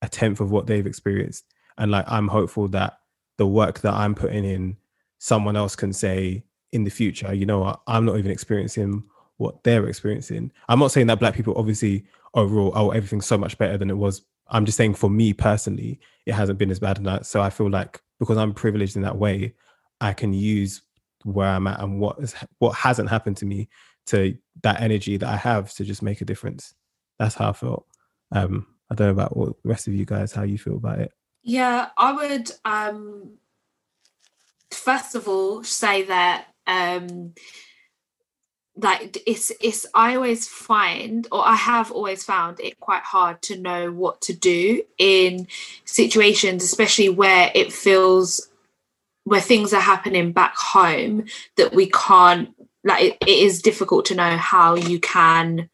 a 0.01 0.09
tenth 0.09 0.39
of 0.39 0.51
what 0.51 0.67
they've 0.67 0.85
experienced. 0.85 1.45
And 1.77 1.91
like 1.91 2.05
i'm 2.07 2.27
hopeful 2.27 2.67
that 2.69 2.99
the 3.37 3.47
work 3.47 3.79
that 3.81 3.93
i'm 3.93 4.13
putting 4.13 4.45
in 4.45 4.77
someone 5.19 5.55
else 5.55 5.75
can 5.75 5.93
say 5.93 6.43
in 6.71 6.83
the 6.83 6.89
future 6.89 7.33
you 7.33 7.45
know 7.45 7.59
what? 7.59 7.81
I'm 7.87 8.05
not 8.05 8.17
even 8.17 8.31
experiencing 8.31 9.03
what 9.37 9.63
they're 9.63 9.87
experiencing. 9.87 10.51
I'm 10.69 10.79
not 10.79 10.91
saying 10.91 11.07
that 11.07 11.19
black 11.19 11.33
people 11.33 11.55
obviously 11.57 12.05
overall 12.33 12.71
oh 12.75 12.91
everything's 12.91 13.25
so 13.25 13.37
much 13.37 13.57
better 13.57 13.77
than 13.77 13.89
it 13.89 13.97
was. 13.97 14.21
I'm 14.47 14.65
just 14.65 14.77
saying 14.77 14.95
for 14.95 15.09
me 15.09 15.33
personally 15.33 15.99
it 16.25 16.33
hasn't 16.33 16.59
been 16.59 16.71
as 16.71 16.79
bad 16.79 16.97
that. 16.97 17.25
So 17.25 17.41
i 17.41 17.49
feel 17.49 17.69
like 17.69 18.01
because 18.19 18.37
i'm 18.37 18.53
privileged 18.53 18.95
in 18.95 19.01
that 19.01 19.17
way 19.17 19.55
i 19.99 20.13
can 20.13 20.33
use 20.33 20.81
where 21.23 21.47
i'm 21.47 21.67
at 21.67 21.79
and 21.79 21.99
what 21.99 22.19
is 22.19 22.35
what 22.59 22.75
hasn't 22.75 23.09
happened 23.09 23.37
to 23.37 23.45
me 23.45 23.69
to 24.07 24.37
that 24.63 24.81
energy 24.81 25.17
that 25.17 25.29
i 25.29 25.35
have 25.37 25.71
to 25.73 25.83
just 25.83 26.01
make 26.01 26.21
a 26.21 26.25
difference. 26.25 26.73
That's 27.19 27.35
how 27.35 27.49
i 27.49 27.53
felt. 27.53 27.85
Um 28.31 28.67
i 28.89 28.95
don't 28.95 29.07
know 29.07 29.13
about 29.13 29.37
what 29.37 29.49
the 29.63 29.69
rest 29.69 29.87
of 29.87 29.93
you 29.93 30.05
guys 30.05 30.31
how 30.31 30.43
you 30.43 30.57
feel 30.57 30.75
about 30.75 30.99
it. 30.99 31.11
Yeah, 31.43 31.89
I 31.97 32.11
would 32.13 32.51
um 32.65 33.37
first 34.69 35.15
of 35.15 35.27
all 35.27 35.63
say 35.63 36.03
that 36.03 36.47
um 36.67 37.33
like 38.77 39.17
it's 39.27 39.51
it's 39.61 39.85
I 39.93 40.15
always 40.15 40.47
find 40.47 41.27
or 41.31 41.45
I 41.45 41.55
have 41.55 41.91
always 41.91 42.23
found 42.23 42.59
it 42.59 42.79
quite 42.79 43.03
hard 43.03 43.41
to 43.43 43.59
know 43.59 43.91
what 43.91 44.21
to 44.21 44.33
do 44.33 44.83
in 44.97 45.47
situations 45.83 46.63
especially 46.63 47.09
where 47.09 47.51
it 47.53 47.73
feels 47.73 48.47
where 49.23 49.41
things 49.41 49.73
are 49.73 49.81
happening 49.81 50.31
back 50.31 50.55
home 50.55 51.25
that 51.57 51.73
we 51.73 51.89
can't 51.89 52.49
like 52.83 53.03
it, 53.03 53.17
it 53.21 53.29
is 53.29 53.61
difficult 53.61 54.05
to 54.05 54.15
know 54.15 54.37
how 54.37 54.75
you 54.75 54.99
can 54.99 55.69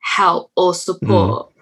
help 0.00 0.50
or 0.56 0.74
support. 0.74 1.52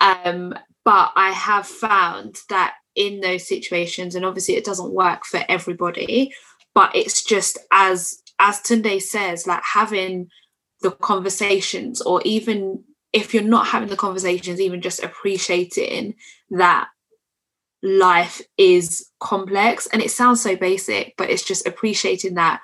Um 0.00 0.54
but 0.84 1.12
I 1.14 1.30
have 1.30 1.66
found 1.66 2.38
that 2.48 2.74
in 2.96 3.20
those 3.20 3.46
situations, 3.46 4.14
and 4.14 4.24
obviously 4.24 4.56
it 4.56 4.64
doesn't 4.64 4.92
work 4.92 5.24
for 5.24 5.44
everybody, 5.48 6.34
but 6.74 6.94
it's 6.94 7.22
just 7.22 7.58
as 7.70 8.22
as 8.38 8.60
Tunde 8.60 9.00
says, 9.02 9.46
like 9.46 9.62
having 9.62 10.28
the 10.80 10.90
conversations, 10.90 12.00
or 12.00 12.22
even 12.24 12.82
if 13.12 13.34
you're 13.34 13.42
not 13.42 13.66
having 13.66 13.88
the 13.88 13.96
conversations, 13.96 14.60
even 14.60 14.80
just 14.80 15.02
appreciating 15.02 16.14
that 16.50 16.88
life 17.82 18.42
is 18.56 19.08
complex. 19.20 19.86
And 19.86 20.02
it 20.02 20.10
sounds 20.10 20.42
so 20.42 20.56
basic, 20.56 21.14
but 21.16 21.30
it's 21.30 21.44
just 21.44 21.66
appreciating 21.66 22.34
that 22.34 22.60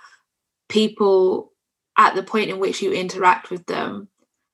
people 0.68 1.52
at 1.96 2.14
the 2.14 2.22
point 2.22 2.50
in 2.50 2.58
which 2.58 2.82
you 2.82 2.92
interact 2.92 3.50
with 3.50 3.66
them 3.66 4.08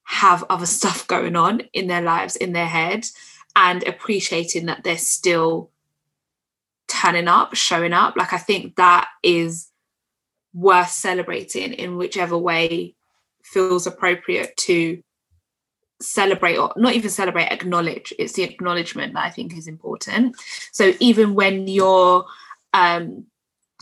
have 0.05 0.45
other 0.49 0.67
stuff 0.79 1.07
going 1.07 1.37
on 1.37 1.61
in 1.73 1.87
their 1.87 2.03
lives, 2.03 2.37
in 2.37 2.53
their 2.53 2.67
head 2.67 3.07
and 3.55 3.87
appreciating 3.87 4.67
that 4.67 4.83
they're 4.83 4.97
still 4.97 5.71
turning 6.89 7.29
up, 7.29 7.55
showing 7.55 7.93
up. 7.93 8.17
Like 8.17 8.33
I 8.33 8.39
think 8.39 8.77
that 8.77 9.09
is 9.23 9.69
worth 10.55 10.91
celebrating 10.91 11.73
in 11.73 11.97
whichever 11.97 12.37
way 12.37 12.95
feels 13.43 13.87
appropriate 13.87 14.57
to 14.57 15.03
celebrate 16.03 16.57
or 16.57 16.73
not 16.77 16.95
even 16.95 17.11
celebrate 17.11 17.47
acknowledge. 17.53 18.13
It's 18.19 18.35
the 18.35 18.43
acknowledgement 18.43 19.15
that 19.15 19.25
i 19.25 19.31
think 19.31 19.57
is 19.57 19.69
important. 19.69 20.37
So 20.73 20.93
even 21.01 21.35
when 21.35 21.69
you're 21.69 22.25
um, 22.75 23.27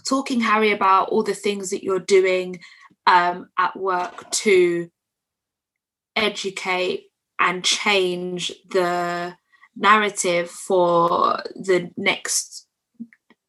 talking 0.06 0.40
harry 0.40 0.72
about 0.72 1.08
all 1.10 1.22
the 1.22 1.34
things 1.34 1.70
that 1.70 1.84
you're 1.84 1.98
doing 1.98 2.60
um, 3.06 3.48
at 3.58 3.76
work 3.76 4.30
to 4.30 4.90
educate 6.16 7.10
and 7.38 7.64
change 7.64 8.52
the 8.70 9.34
narrative 9.76 10.50
for 10.50 11.42
the 11.54 11.90
next 11.96 12.66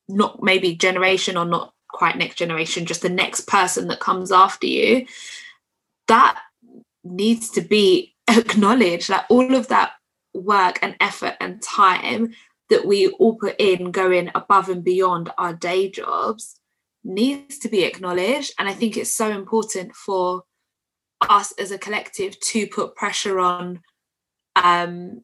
not 0.08 0.42
maybe 0.42 0.76
generation 0.76 1.38
or 1.38 1.46
not 1.46 1.74
quite 1.90 2.18
next 2.18 2.36
generation 2.36 2.86
just 2.86 3.02
the 3.02 3.10
next 3.10 3.48
person 3.48 3.88
that 3.88 4.00
comes 4.00 4.32
after 4.32 4.68
you 4.68 5.06
that 6.08 6.40
needs 7.04 7.50
to 7.50 7.62
be 7.62 8.11
acknowledged 8.28 9.10
like 9.10 9.26
all 9.30 9.56
of 9.56 9.68
that 9.68 9.94
work 10.34 10.80
and 10.82 10.96
effort 11.00 11.36
and 11.40 11.62
time 11.62 12.34
that 12.70 12.86
we 12.86 13.08
all 13.08 13.36
put 13.36 13.56
in 13.60 13.92
going 13.92 14.32
above 14.34 14.70
and 14.70 14.84
beyond 14.84 15.32
our 15.38 15.54
day 15.54 15.90
jobs 15.90 16.60
needs 17.04 17.58
to 17.60 17.70
be 17.70 17.84
acknowledged. 17.84 18.54
And 18.58 18.70
i 18.70 18.74
think 18.74 18.96
it's 18.96 19.14
so 19.14 19.30
important 19.30 19.96
for 19.96 20.44
us 21.30 21.52
as 21.54 21.72
a 21.72 21.78
collective 21.78 22.40
to 22.40 22.68
put 22.68 22.96
pressure 22.96 23.40
on 23.40 23.82
um 24.56 25.22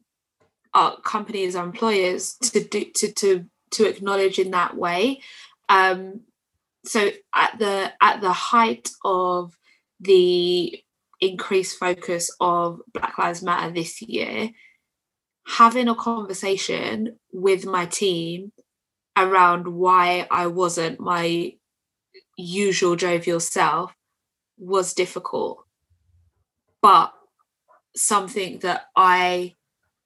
our 0.74 1.00
companies 1.02 1.56
our 1.56 1.66
employers 1.66 2.36
to 2.36 2.64
do 2.64 2.86
to 2.96 3.12
to 3.14 3.46
to 3.72 3.86
acknowledge 3.88 4.40
in 4.40 4.52
that 4.52 4.76
way. 4.76 5.22
Um 5.70 6.22
so 6.86 7.10
at 7.36 7.60
the 7.60 7.92
at 8.02 8.22
the 8.22 8.34
height 8.34 8.90
of 9.04 9.58
the 10.00 10.82
increased 11.20 11.78
focus 11.78 12.30
of 12.40 12.82
Black 12.94 13.18
Lives 13.18 13.42
Matter 13.42 13.74
this 13.74 14.02
year, 14.02 14.52
having 15.46 15.88
a 15.88 15.96
conversation 15.96 17.18
with 17.32 17.66
my 17.66 17.86
team 17.86 18.52
around 19.16 19.68
why 19.68 20.28
I 20.30 20.48
wasn't 20.48 21.00
my 21.00 21.54
usual 22.38 22.96
jovial 22.96 23.40
self 23.40 23.96
was 24.58 24.94
difficult. 24.94 25.64
But 26.82 27.14
something 27.96 28.60
that 28.60 28.86
I, 28.96 29.56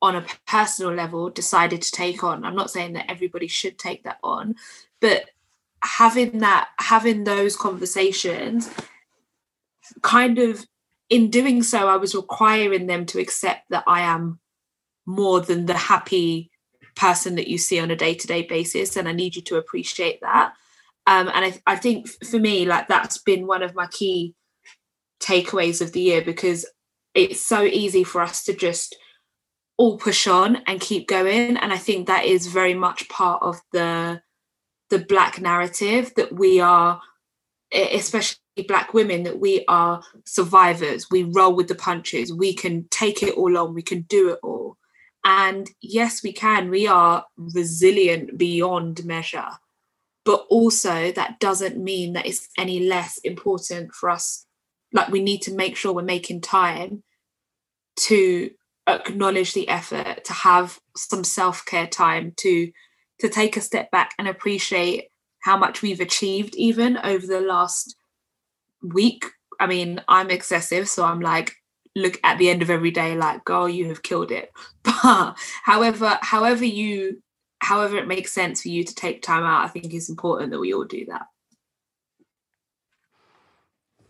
on 0.01 0.15
a 0.15 0.25
personal 0.47 0.93
level, 0.93 1.29
decided 1.29 1.81
to 1.81 1.91
take 1.91 2.23
on. 2.23 2.45
I'm 2.45 2.55
not 2.55 2.71
saying 2.71 2.93
that 2.93 3.11
everybody 3.11 3.47
should 3.47 3.77
take 3.77 4.03
that 4.03 4.19
on, 4.23 4.55
but 5.01 5.29
having 5.83 6.39
that, 6.39 6.69
having 6.79 7.23
those 7.23 7.55
conversations 7.57 8.69
kind 10.01 10.39
of 10.39 10.65
in 11.11 11.29
doing 11.29 11.61
so, 11.61 11.89
I 11.89 11.97
was 11.97 12.15
requiring 12.15 12.87
them 12.87 13.05
to 13.07 13.19
accept 13.19 13.69
that 13.69 13.83
I 13.85 14.01
am 14.01 14.39
more 15.05 15.41
than 15.41 15.65
the 15.65 15.77
happy 15.77 16.49
person 16.95 17.35
that 17.35 17.49
you 17.49 17.57
see 17.57 17.79
on 17.79 17.91
a 17.91 17.95
day-to-day 17.95 18.43
basis 18.43 18.97
and 18.97 19.07
i 19.07 19.11
need 19.13 19.33
you 19.35 19.41
to 19.41 19.55
appreciate 19.55 20.19
that. 20.21 20.53
Um, 21.07 21.29
and 21.33 21.45
I, 21.45 21.61
I 21.65 21.75
think 21.77 22.09
for 22.25 22.37
me 22.37 22.65
like 22.65 22.87
that's 22.87 23.17
been 23.17 23.47
one 23.47 23.63
of 23.63 23.75
my 23.75 23.87
key 23.87 24.35
takeaways 25.21 25.81
of 25.81 25.93
the 25.93 26.01
year 26.01 26.21
because 26.21 26.65
it's 27.13 27.41
so 27.41 27.63
easy 27.63 28.03
for 28.03 28.21
us 28.21 28.43
to 28.45 28.53
just 28.53 28.95
all 29.77 29.97
push 29.97 30.27
on 30.27 30.57
and 30.67 30.79
keep 30.79 31.07
going. 31.07 31.57
And 31.57 31.73
i 31.73 31.77
think 31.77 32.07
that 32.07 32.25
is 32.25 32.47
very 32.47 32.73
much 32.73 33.09
part 33.09 33.41
of 33.41 33.59
the 33.73 34.21
the 34.89 34.99
black 34.99 35.41
narrative 35.41 36.13
that 36.15 36.31
we 36.33 36.59
are 36.59 37.01
especially 37.73 38.40
black 38.67 38.93
women 38.93 39.23
that 39.23 39.39
we 39.39 39.65
are 39.67 40.03
survivors. 40.25 41.09
We 41.09 41.23
roll 41.23 41.55
with 41.55 41.67
the 41.67 41.75
punches. 41.75 42.33
We 42.33 42.53
can 42.53 42.87
take 42.89 43.23
it 43.23 43.35
all 43.35 43.57
on. 43.57 43.73
We 43.73 43.81
can 43.81 44.01
do 44.01 44.29
it 44.29 44.39
all. 44.43 44.77
And 45.23 45.69
yes 45.81 46.23
we 46.23 46.33
can. 46.33 46.69
We 46.69 46.87
are 46.87 47.25
resilient 47.37 48.37
beyond 48.37 49.05
measure. 49.05 49.49
But 50.25 50.45
also 50.49 51.11
that 51.11 51.39
doesn't 51.39 51.77
mean 51.77 52.13
that 52.13 52.25
it's 52.25 52.49
any 52.57 52.87
less 52.87 53.17
important 53.19 53.93
for 53.93 54.09
us. 54.09 54.45
Like 54.93 55.09
we 55.09 55.21
need 55.21 55.41
to 55.43 55.53
make 55.53 55.75
sure 55.75 55.93
we're 55.93 56.03
making 56.03 56.41
time 56.41 57.03
to 57.97 58.51
acknowledge 58.87 59.53
the 59.53 59.69
effort 59.69 60.25
to 60.25 60.33
have 60.33 60.79
some 60.95 61.23
self-care 61.23 61.87
time 61.87 62.33
to 62.37 62.71
to 63.19 63.29
take 63.29 63.55
a 63.55 63.61
step 63.61 63.91
back 63.91 64.13
and 64.17 64.27
appreciate 64.27 65.09
how 65.43 65.55
much 65.55 65.83
we've 65.83 65.99
achieved 65.99 66.55
even 66.55 66.97
over 66.97 67.25
the 67.25 67.39
last 67.39 67.95
week. 68.81 69.25
I 69.59 69.67
mean, 69.67 70.01
I'm 70.07 70.29
excessive, 70.29 70.87
so 70.89 71.05
I'm 71.05 71.19
like, 71.19 71.53
look 71.95 72.19
at 72.23 72.37
the 72.37 72.49
end 72.49 72.61
of 72.61 72.69
every 72.69 72.91
day, 72.91 73.15
like, 73.15 73.43
girl, 73.45 73.67
you 73.67 73.87
have 73.89 74.03
killed 74.03 74.31
it. 74.31 74.51
But 74.83 75.35
however, 75.63 76.17
however 76.21 76.65
you 76.65 77.21
however 77.59 77.97
it 77.97 78.07
makes 78.07 78.33
sense 78.33 78.63
for 78.63 78.69
you 78.69 78.83
to 78.83 78.95
take 78.95 79.21
time 79.21 79.43
out, 79.43 79.63
I 79.63 79.67
think 79.67 79.93
it's 79.93 80.09
important 80.09 80.51
that 80.51 80.59
we 80.59 80.73
all 80.73 80.83
do 80.83 81.05
that. 81.05 81.27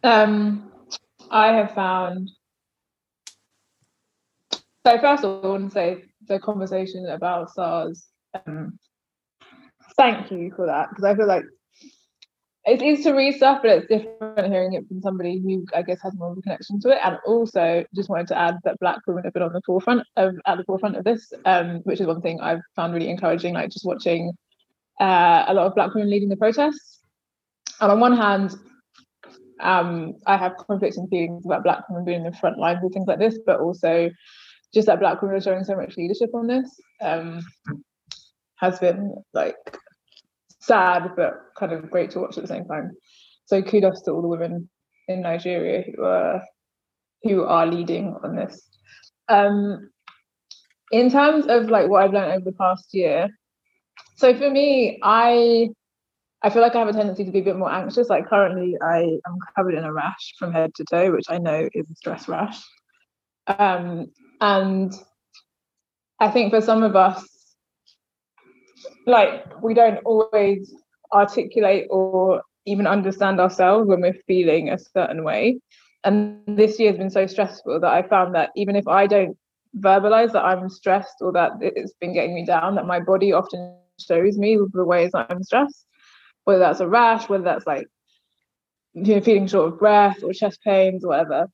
Um, 0.03 0.71
I 1.29 1.47
have 1.53 1.73
found. 1.73 2.31
So 4.85 4.97
first 4.99 5.23
of 5.23 5.43
all, 5.43 5.45
I 5.45 5.47
want 5.59 5.69
to 5.69 5.73
say 5.73 6.03
the 6.27 6.39
conversation 6.39 7.07
about 7.07 7.51
SARS. 7.51 8.07
Um, 8.47 8.79
thank 9.97 10.31
you 10.31 10.51
for 10.55 10.65
that 10.65 10.89
because 10.89 11.03
I 11.03 11.15
feel 11.15 11.27
like 11.27 11.43
it's 12.65 12.83
easy 12.83 13.03
to 13.03 13.13
read 13.13 13.35
stuff, 13.35 13.61
but 13.63 13.71
it's 13.71 13.87
different 13.87 14.51
hearing 14.51 14.73
it 14.73 14.87
from 14.87 15.01
somebody 15.01 15.39
who 15.39 15.65
I 15.75 15.81
guess 15.81 15.99
has 16.03 16.13
more 16.13 16.31
of 16.31 16.37
a 16.37 16.41
connection 16.41 16.79
to 16.81 16.89
it. 16.89 16.99
And 17.03 17.17
also, 17.25 17.83
just 17.95 18.09
wanted 18.09 18.27
to 18.27 18.37
add 18.37 18.57
that 18.63 18.79
Black 18.79 18.99
women 19.07 19.23
have 19.23 19.33
been 19.33 19.41
on 19.41 19.53
the 19.53 19.61
forefront 19.65 20.03
of 20.15 20.35
at 20.45 20.57
the 20.57 20.63
forefront 20.65 20.95
of 20.95 21.03
this, 21.03 21.33
um, 21.45 21.77
which 21.83 21.99
is 21.99 22.07
one 22.07 22.21
thing 22.21 22.39
I've 22.39 22.61
found 22.75 22.93
really 22.93 23.09
encouraging. 23.09 23.55
Like 23.55 23.71
just 23.71 23.85
watching 23.85 24.31
uh, 24.99 25.45
a 25.47 25.53
lot 25.53 25.65
of 25.65 25.75
Black 25.75 25.93
women 25.95 26.09
leading 26.09 26.29
the 26.29 26.37
protests. 26.37 26.99
And 27.79 27.91
on 27.91 27.99
one 27.99 28.15
hand, 28.15 28.53
um, 29.59 30.13
I 30.27 30.37
have 30.37 30.53
conflicting 30.67 31.07
feelings 31.07 31.43
about 31.45 31.63
Black 31.63 31.89
women 31.89 32.05
being 32.05 32.25
in 32.25 32.31
the 32.31 32.37
front 32.37 32.59
lines 32.59 32.83
of 32.83 32.91
things 32.91 33.07
like 33.07 33.19
this, 33.19 33.39
but 33.43 33.59
also 33.59 34.11
just 34.71 34.85
that 34.85 34.99
Black 34.99 35.19
women 35.21 35.37
are 35.37 35.41
showing 35.41 35.63
so 35.63 35.75
much 35.75 35.97
leadership 35.97 36.29
on 36.35 36.45
this 36.45 36.79
um, 37.01 37.41
has 38.57 38.77
been 38.77 39.15
like 39.33 39.55
sad 40.61 41.11
but 41.15 41.33
kind 41.57 41.71
of 41.71 41.89
great 41.89 42.11
to 42.11 42.19
watch 42.19 42.37
at 42.37 42.43
the 42.43 42.47
same 42.47 42.65
time. 42.65 42.91
So 43.45 43.61
kudos 43.61 44.01
to 44.03 44.11
all 44.11 44.21
the 44.21 44.27
women 44.27 44.69
in 45.07 45.21
Nigeria 45.21 45.83
who 45.83 46.03
are 46.03 46.43
who 47.23 47.43
are 47.43 47.67
leading 47.67 48.15
on 48.23 48.35
this. 48.35 48.67
Um, 49.27 49.89
in 50.91 51.09
terms 51.09 51.45
of 51.47 51.69
like 51.69 51.89
what 51.89 52.03
I've 52.03 52.13
learned 52.13 52.31
over 52.31 52.45
the 52.45 52.57
past 52.57 52.93
year, 52.93 53.29
so 54.15 54.35
for 54.35 54.49
me, 54.49 54.99
I 55.03 55.69
I 56.43 56.49
feel 56.49 56.61
like 56.61 56.75
I 56.75 56.79
have 56.79 56.87
a 56.87 56.93
tendency 56.93 57.23
to 57.23 57.31
be 57.31 57.39
a 57.39 57.43
bit 57.43 57.57
more 57.57 57.71
anxious. 57.71 58.09
Like 58.09 58.27
currently, 58.27 58.75
I 58.81 58.99
am 59.27 59.37
covered 59.55 59.75
in 59.75 59.83
a 59.83 59.93
rash 59.93 60.33
from 60.37 60.51
head 60.51 60.73
to 60.75 60.83
toe, 60.83 61.11
which 61.11 61.25
I 61.29 61.37
know 61.37 61.69
is 61.73 61.89
a 61.89 61.95
stress 61.95 62.27
rash. 62.27 62.59
Um, 63.47 64.07
and 64.39 64.93
I 66.19 66.29
think 66.29 66.51
for 66.51 66.61
some 66.61 66.83
of 66.83 66.95
us, 66.95 67.27
like 69.05 69.61
we 69.61 69.73
don't 69.73 69.97
always 70.05 70.73
articulate 71.13 71.87
or 71.89 72.41
even 72.65 72.87
understand 72.87 73.39
ourselves 73.39 73.87
when 73.87 74.01
we're 74.01 74.21
feeling 74.27 74.69
a 74.69 74.77
certain 74.77 75.23
way. 75.23 75.59
And 76.03 76.41
this 76.47 76.79
year 76.79 76.91
has 76.91 76.97
been 76.97 77.09
so 77.09 77.27
stressful 77.27 77.79
that 77.79 77.91
I 77.91 78.01
found 78.03 78.35
that 78.35 78.49
even 78.55 78.75
if 78.75 78.87
I 78.87 79.07
don't 79.07 79.37
verbalize 79.77 80.31
that 80.33 80.43
I'm 80.43 80.69
stressed 80.69 81.15
or 81.21 81.31
that 81.33 81.53
it's 81.61 81.93
been 81.99 82.13
getting 82.13 82.33
me 82.33 82.45
down, 82.45 82.75
that 82.75 82.87
my 82.87 82.99
body 82.99 83.33
often 83.33 83.77
shows 83.99 84.37
me 84.37 84.57
the 84.73 84.85
ways 84.85 85.11
that 85.13 85.27
I'm 85.29 85.43
stressed, 85.43 85.85
whether 86.45 86.59
that's 86.59 86.79
a 86.79 86.87
rash, 86.87 87.29
whether 87.29 87.43
that's 87.43 87.67
like 87.67 87.87
you 88.93 89.15
know, 89.15 89.21
feeling 89.21 89.47
short 89.47 89.73
of 89.73 89.79
breath 89.79 90.23
or 90.23 90.33
chest 90.33 90.59
pains 90.63 91.03
or 91.03 91.09
whatever. 91.09 91.47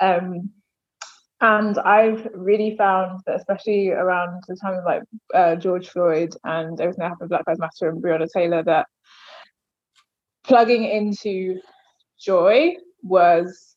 Um, 0.00 0.50
and 1.40 1.78
I've 1.78 2.28
really 2.34 2.76
found 2.76 3.20
that, 3.26 3.36
especially 3.36 3.90
around 3.90 4.42
the 4.46 4.56
time 4.56 4.74
of 4.74 4.84
like 4.84 5.02
uh, 5.32 5.56
George 5.56 5.88
Floyd 5.88 6.34
and 6.44 6.78
everything 6.80 7.00
that 7.02 7.08
happened 7.08 7.30
Black 7.30 7.44
Lives 7.46 7.60
Matter 7.60 7.88
and 7.88 8.02
Breonna 8.02 8.28
Taylor, 8.30 8.62
that 8.64 8.86
plugging 10.44 10.84
into 10.84 11.58
joy 12.18 12.74
was 13.02 13.76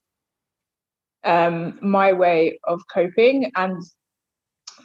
um, 1.23 1.79
my 1.81 2.11
way 2.11 2.59
of 2.65 2.81
coping. 2.93 3.49
And 3.55 3.81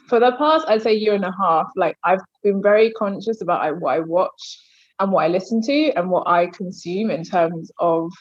for 0.07 0.21
the 0.21 0.31
past, 0.37 0.65
I'd 0.69 0.81
say 0.81 0.93
year 0.93 1.15
and 1.15 1.25
a 1.25 1.35
half, 1.37 1.67
like 1.75 1.97
I've 2.05 2.21
been 2.43 2.61
very 2.61 2.91
conscious 2.91 3.41
about 3.41 3.79
what 3.81 3.95
I 3.95 3.99
watch 3.99 4.59
and 4.99 5.11
what 5.11 5.25
I 5.25 5.27
listen 5.27 5.61
to 5.63 5.91
and 5.91 6.09
what 6.09 6.27
I 6.27 6.47
consume 6.47 7.11
in 7.11 7.23
terms 7.23 7.71
of 7.79 8.11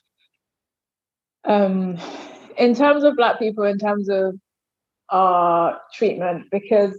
um 1.44 1.96
in 2.56 2.74
terms 2.74 3.04
of 3.04 3.16
black 3.16 3.38
people 3.38 3.62
in 3.64 3.78
terms 3.78 4.08
of 4.08 4.34
our 5.10 5.80
treatment 5.94 6.46
because 6.50 6.98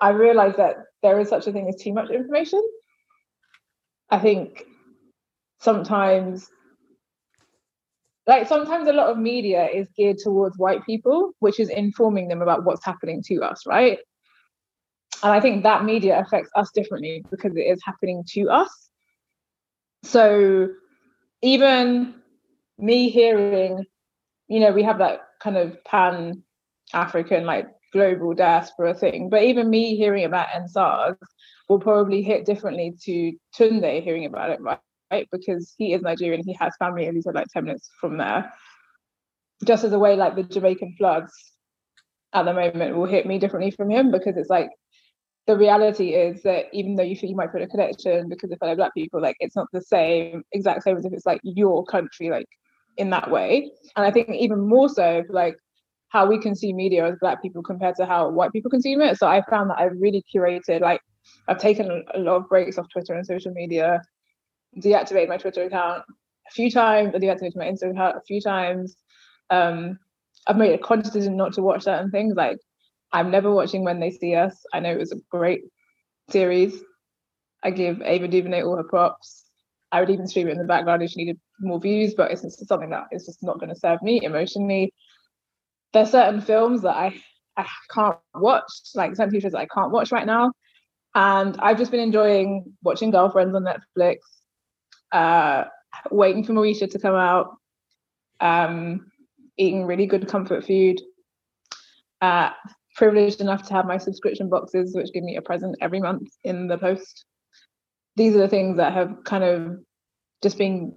I 0.00 0.10
realized 0.10 0.56
that 0.56 0.76
there 1.02 1.20
is 1.20 1.28
such 1.28 1.46
a 1.46 1.52
thing 1.52 1.68
as 1.68 1.76
too 1.76 1.92
much 1.92 2.10
information. 2.10 2.62
I 4.10 4.18
think 4.18 4.64
sometimes 5.60 6.50
like 8.26 8.46
sometimes 8.46 8.86
a 8.86 8.92
lot 8.92 9.08
of 9.08 9.18
media 9.18 9.66
is 9.66 9.88
geared 9.96 10.18
towards 10.18 10.56
white 10.58 10.84
people, 10.84 11.32
which 11.40 11.58
is 11.58 11.68
informing 11.68 12.28
them 12.28 12.42
about 12.42 12.64
what's 12.64 12.84
happening 12.84 13.22
to 13.24 13.42
us, 13.42 13.66
right? 13.66 13.98
And 15.22 15.32
I 15.32 15.40
think 15.40 15.64
that 15.64 15.84
media 15.84 16.20
affects 16.20 16.50
us 16.54 16.70
differently 16.72 17.24
because 17.30 17.56
it 17.56 17.62
is 17.62 17.82
happening 17.84 18.24
to 18.34 18.48
us. 18.48 18.88
So 20.02 20.68
even 21.42 22.14
me 22.78 23.10
hearing, 23.10 23.84
you 24.48 24.60
know, 24.60 24.72
we 24.72 24.82
have 24.82 24.98
that 24.98 25.20
kind 25.42 25.56
of 25.56 25.82
pan 25.84 26.42
African, 26.94 27.44
like 27.44 27.66
global 27.92 28.34
diaspora 28.34 28.94
thing, 28.94 29.28
but 29.28 29.42
even 29.42 29.70
me 29.70 29.96
hearing 29.96 30.24
about 30.24 30.48
EndSARS 30.48 31.16
will 31.68 31.80
probably 31.80 32.22
hit 32.22 32.44
differently 32.44 32.94
to 33.04 33.32
Tunde 33.56 34.02
hearing 34.02 34.26
about 34.26 34.50
it, 34.50 34.60
right? 34.60 34.78
right? 35.10 35.28
Because 35.32 35.74
he 35.76 35.92
is 35.92 36.02
Nigerian, 36.02 36.42
he 36.44 36.54
has 36.54 36.74
family, 36.78 37.06
and 37.06 37.16
he's 37.16 37.26
like 37.26 37.46
10 37.52 37.64
minutes 37.64 37.90
from 38.00 38.16
there. 38.16 38.52
Just 39.64 39.84
as 39.84 39.92
a 39.92 39.98
way, 39.98 40.16
like 40.16 40.36
the 40.36 40.42
Jamaican 40.42 40.94
floods 40.96 41.32
at 42.32 42.44
the 42.44 42.54
moment 42.54 42.96
will 42.96 43.06
hit 43.06 43.26
me 43.26 43.38
differently 43.38 43.70
from 43.70 43.90
him 43.90 44.10
because 44.10 44.36
it's 44.36 44.48
like 44.48 44.70
the 45.46 45.56
reality 45.56 46.10
is 46.10 46.42
that 46.42 46.66
even 46.72 46.94
though 46.94 47.02
you 47.02 47.16
feel 47.16 47.28
you 47.28 47.36
might 47.36 47.52
put 47.52 47.62
a 47.62 47.66
connection 47.66 48.28
because 48.28 48.50
of 48.52 48.58
fellow 48.58 48.76
black 48.76 48.94
people, 48.94 49.20
like 49.20 49.36
it's 49.40 49.56
not 49.56 49.66
the 49.72 49.82
same, 49.82 50.42
exact 50.52 50.82
same 50.82 50.96
as 50.96 51.04
if 51.04 51.12
it's 51.12 51.26
like 51.26 51.40
your 51.42 51.84
country, 51.84 52.30
like 52.30 52.46
in 52.96 53.10
that 53.10 53.30
way. 53.30 53.70
And 53.96 54.06
I 54.06 54.10
think 54.10 54.30
even 54.30 54.60
more 54.60 54.88
so, 54.88 55.24
like 55.28 55.56
how 56.10 56.26
we 56.26 56.38
consume 56.38 56.76
media 56.76 57.06
as 57.06 57.16
black 57.20 57.40
people 57.42 57.62
compared 57.62 57.96
to 57.96 58.06
how 58.06 58.28
white 58.28 58.52
people 58.52 58.70
consume 58.70 59.00
it. 59.00 59.18
So 59.18 59.26
I 59.26 59.42
found 59.48 59.70
that 59.70 59.78
I've 59.78 59.98
really 59.98 60.24
curated, 60.34 60.80
like 60.80 61.00
I've 61.48 61.58
taken 61.58 62.04
a 62.14 62.18
lot 62.18 62.36
of 62.36 62.48
breaks 62.48 62.78
off 62.78 62.88
Twitter 62.92 63.14
and 63.14 63.26
social 63.26 63.52
media 63.52 64.02
deactivated 64.78 65.28
my 65.28 65.36
Twitter 65.36 65.64
account 65.64 66.04
a 66.50 66.52
few 66.52 66.70
times, 66.70 67.14
I 67.14 67.18
deactivated 67.18 67.56
my 67.56 67.66
Instagram 67.66 67.92
account 67.92 68.16
a 68.16 68.22
few 68.26 68.40
times. 68.40 68.96
Um, 69.50 69.98
I've 70.46 70.56
made 70.56 70.72
a 70.72 70.78
conscious 70.78 71.12
decision 71.12 71.36
not 71.36 71.52
to 71.54 71.62
watch 71.62 71.84
certain 71.84 72.10
things. 72.10 72.34
Like 72.34 72.58
I'm 73.12 73.30
never 73.30 73.52
watching 73.52 73.84
When 73.84 74.00
They 74.00 74.10
See 74.10 74.34
Us. 74.34 74.64
I 74.72 74.80
know 74.80 74.90
it 74.90 74.98
was 74.98 75.12
a 75.12 75.20
great 75.30 75.62
series. 76.30 76.82
I 77.62 77.70
give 77.70 78.00
Ava 78.02 78.28
DuVernay 78.28 78.62
all 78.62 78.76
her 78.76 78.84
props. 78.84 79.44
I 79.92 80.00
would 80.00 80.10
even 80.10 80.26
stream 80.26 80.48
it 80.48 80.52
in 80.52 80.58
the 80.58 80.64
background 80.64 81.02
if 81.02 81.10
she 81.10 81.18
needed 81.18 81.40
more 81.60 81.80
views, 81.80 82.14
but 82.14 82.30
it's 82.30 82.42
just 82.42 82.66
something 82.66 82.90
that 82.90 83.08
is 83.12 83.26
just 83.26 83.42
not 83.42 83.58
going 83.58 83.70
to 83.70 83.78
serve 83.78 84.00
me 84.02 84.20
emotionally. 84.22 84.94
There's 85.92 86.10
certain 86.10 86.40
films 86.40 86.82
that 86.82 86.96
I 86.96 87.20
I 87.56 87.66
can't 87.92 88.16
watch, 88.34 88.70
like 88.94 89.16
certain 89.16 89.38
that 89.52 89.54
I 89.56 89.66
can't 89.66 89.90
watch 89.90 90.12
right 90.12 90.26
now. 90.26 90.52
And 91.14 91.56
I've 91.58 91.78
just 91.78 91.90
been 91.90 92.00
enjoying 92.00 92.72
watching 92.82 93.10
Girlfriends 93.10 93.54
on 93.54 93.64
Netflix, 93.64 94.18
uh, 95.12 95.64
waiting 96.10 96.44
for 96.44 96.52
Moesha 96.52 96.88
to 96.90 96.98
come 96.98 97.16
out, 97.16 97.56
um, 98.40 99.10
eating 99.56 99.84
really 99.84 100.06
good 100.06 100.28
comfort 100.28 100.64
food, 100.64 101.00
uh, 102.20 102.50
privileged 102.94 103.40
enough 103.40 103.66
to 103.66 103.74
have 103.74 103.86
my 103.86 103.98
subscription 103.98 104.48
boxes, 104.48 104.94
which 104.94 105.12
give 105.12 105.24
me 105.24 105.36
a 105.36 105.42
present 105.42 105.76
every 105.80 106.00
month 106.00 106.28
in 106.44 106.68
the 106.68 106.78
post. 106.78 107.24
These 108.16 108.34
are 108.36 108.40
the 108.40 108.48
things 108.48 108.76
that 108.76 108.92
have 108.92 109.24
kind 109.24 109.44
of 109.44 109.78
just 110.42 110.58
been 110.58 110.94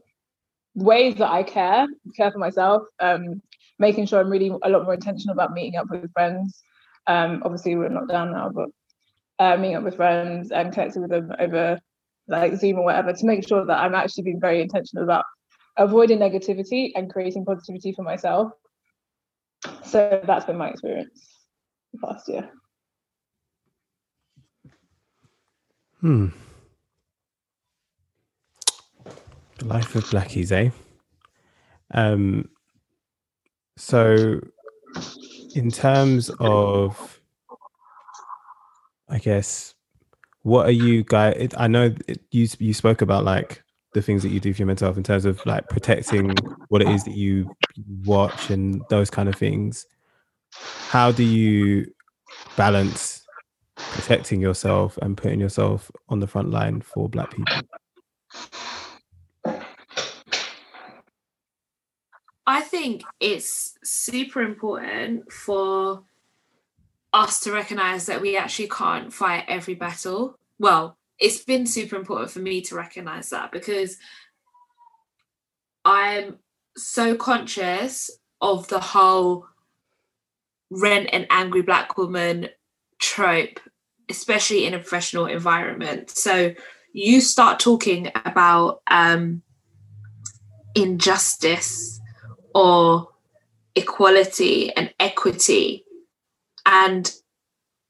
ways 0.76 1.16
that 1.16 1.32
I 1.32 1.44
care, 1.44 1.88
care 2.16 2.32
for 2.32 2.40
myself, 2.40 2.84
um, 3.00 3.42
making 3.80 4.06
sure 4.06 4.20
I'm 4.20 4.30
really 4.30 4.52
a 4.64 4.70
lot 4.70 4.84
more 4.84 4.94
intentional 4.94 5.34
about 5.34 5.54
meeting 5.54 5.76
up 5.76 5.90
with 5.90 6.12
friends. 6.14 6.64
Um, 7.08 7.42
obviously, 7.44 7.76
we're 7.76 7.90
not 7.90 8.08
down 8.08 8.32
now, 8.32 8.50
but 8.54 8.70
uh, 9.40 9.58
meeting 9.58 9.76
up 9.76 9.84
with 9.84 9.96
friends 9.96 10.52
and 10.52 10.72
connecting 10.72 11.02
with 11.02 11.12
them 11.12 11.32
over 11.40 11.80
like 12.28 12.56
Zoom 12.56 12.80
or 12.80 12.86
whatever 12.86 13.14
to 13.14 13.26
make 13.26 13.48
sure 13.48 13.66
that 13.66 13.80
I'm 13.80 13.96
actually 13.96 14.24
being 14.24 14.40
very 14.40 14.62
intentional 14.62 15.04
about 15.04 15.26
avoiding 15.78 16.20
negativity 16.20 16.92
and 16.96 17.12
creating 17.12 17.46
positivity 17.46 17.94
for 17.94 18.04
myself. 18.04 18.52
So 19.84 20.22
that's 20.26 20.46
been 20.46 20.58
my 20.58 20.70
experience 20.70 21.38
the 21.92 22.00
past 22.00 22.30
year. 22.30 22.50
Hmm. 26.00 26.28
Life 29.62 29.96
of 29.96 30.04
Blackies, 30.06 30.52
eh? 30.52 30.70
Um. 31.94 32.50
So, 33.78 34.40
in 35.56 35.72
terms 35.72 36.30
of, 36.40 37.22
I 39.10 39.18
guess, 39.20 39.74
what 40.44 40.66
are 40.66 40.72
you 40.72 41.04
guys 41.06 41.50
i 41.58 41.68
know 41.68 41.96
it, 42.06 42.20
you 42.32 42.46
you 42.60 42.74
spoke 42.74 43.02
about 43.02 43.24
like 43.24 43.64
the 43.94 44.02
things 44.02 44.24
that 44.24 44.30
you 44.30 44.40
do 44.40 44.54
for 44.54 44.60
your 44.60 44.68
mental 44.68 44.88
health 44.88 44.98
in 44.98 45.04
terms 45.04 45.26
of 45.26 45.44
like 45.46 45.68
protecting 45.70 46.36
what 46.70 46.82
it 46.82 46.90
is 46.90 47.04
that 47.04 47.16
you 47.16 47.50
watch 48.06 48.50
and 48.50 48.82
those 48.90 49.10
kind 49.10 49.30
of 49.30 49.36
things. 49.36 49.86
How 50.90 51.12
do 51.12 51.24
you 51.24 51.92
balance 52.56 53.26
protecting 53.76 54.42
yourself 54.42 54.98
and 55.02 55.16
putting 55.16 55.40
yourself 55.40 55.92
on 56.10 56.20
the 56.20 56.28
front 56.28 56.50
line 56.50 56.82
for 56.82 57.08
black 57.08 57.32
people 57.32 57.56
i 62.54 62.62
think 62.62 63.04
it's 63.20 63.78
super 63.84 64.42
important 64.42 65.32
for 65.32 66.04
us 67.14 67.40
to 67.42 67.52
recognize 67.52 68.08
that 68.08 68.22
we 68.22 68.36
actually 68.36 68.68
can't 68.68 69.14
fight 69.14 69.46
every 69.48 69.76
battle. 69.76 70.38
Well, 70.60 70.98
it's 71.20 71.44
been 71.44 71.68
super 71.68 71.96
important 71.96 72.32
for 72.32 72.40
me 72.40 72.62
to 72.64 72.76
recognize 72.76 73.30
that 73.30 73.52
because 73.52 73.98
I'm 75.86 76.40
so 76.76 77.16
conscious 77.16 78.10
of 78.42 78.68
the 78.68 78.80
whole 78.80 79.46
rent 80.72 81.10
an 81.14 81.28
angry 81.30 81.62
black 81.62 81.98
woman 81.98 82.50
trope, 83.00 83.60
especially 84.10 84.66
in 84.66 84.74
a 84.74 84.80
professional 84.80 85.28
environment. 85.28 86.10
So 86.10 86.56
you 86.94 87.22
start 87.22 87.60
talking 87.60 88.12
about 88.26 88.82
um, 88.88 89.44
injustice 90.74 92.02
or 92.54 93.10
equality 93.76 94.72
and 94.76 94.94
equity 95.00 95.84
and 96.66 97.14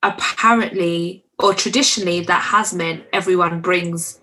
apparently, 0.01 1.25
or 1.39 1.53
traditionally, 1.53 2.21
that 2.21 2.41
has 2.41 2.73
meant 2.73 3.05
everyone 3.13 3.61
brings 3.61 4.19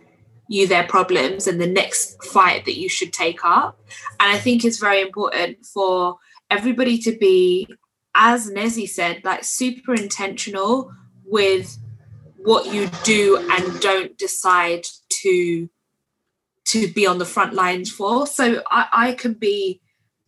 you 0.49 0.67
their 0.67 0.87
problems 0.87 1.47
and 1.47 1.61
the 1.61 1.67
next 1.67 2.23
fight 2.25 2.65
that 2.65 2.77
you 2.77 2.89
should 2.89 3.12
take 3.12 3.45
up. 3.45 3.79
And 4.19 4.31
I 4.33 4.39
think 4.39 4.65
it's 4.65 4.79
very 4.79 5.01
important 5.01 5.65
for 5.65 6.19
everybody 6.51 6.99
to 6.99 7.17
be, 7.17 7.69
as 8.15 8.51
Nezzy 8.51 8.89
said, 8.89 9.23
like 9.25 9.45
super 9.45 9.95
intentional 9.95 10.93
with 11.25 11.79
what 12.39 12.73
you 12.75 12.91
do 13.05 13.37
and 13.51 13.81
don't 13.81 14.17
decide 14.19 14.85
to 15.23 15.69
to 16.65 16.93
be 16.93 17.07
on 17.07 17.19
the 17.19 17.25
front 17.25 17.53
lines 17.53 17.91
for. 17.91 18.27
So 18.27 18.62
I, 18.71 18.87
I 18.93 19.12
can 19.15 19.35
be 19.35 19.81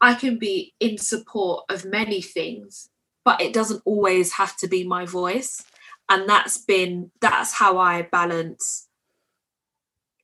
I 0.02 0.14
can 0.14 0.38
be 0.38 0.74
in 0.80 0.98
support 0.98 1.64
of 1.70 1.86
many 1.86 2.20
things 2.20 2.90
but 3.24 3.40
it 3.40 3.52
doesn't 3.52 3.82
always 3.84 4.32
have 4.32 4.56
to 4.58 4.68
be 4.68 4.84
my 4.84 5.06
voice. 5.06 5.64
And 6.08 6.28
that's 6.28 6.58
been 6.58 7.10
that's 7.20 7.54
how 7.54 7.78
i 7.78 8.02
balance 8.02 8.88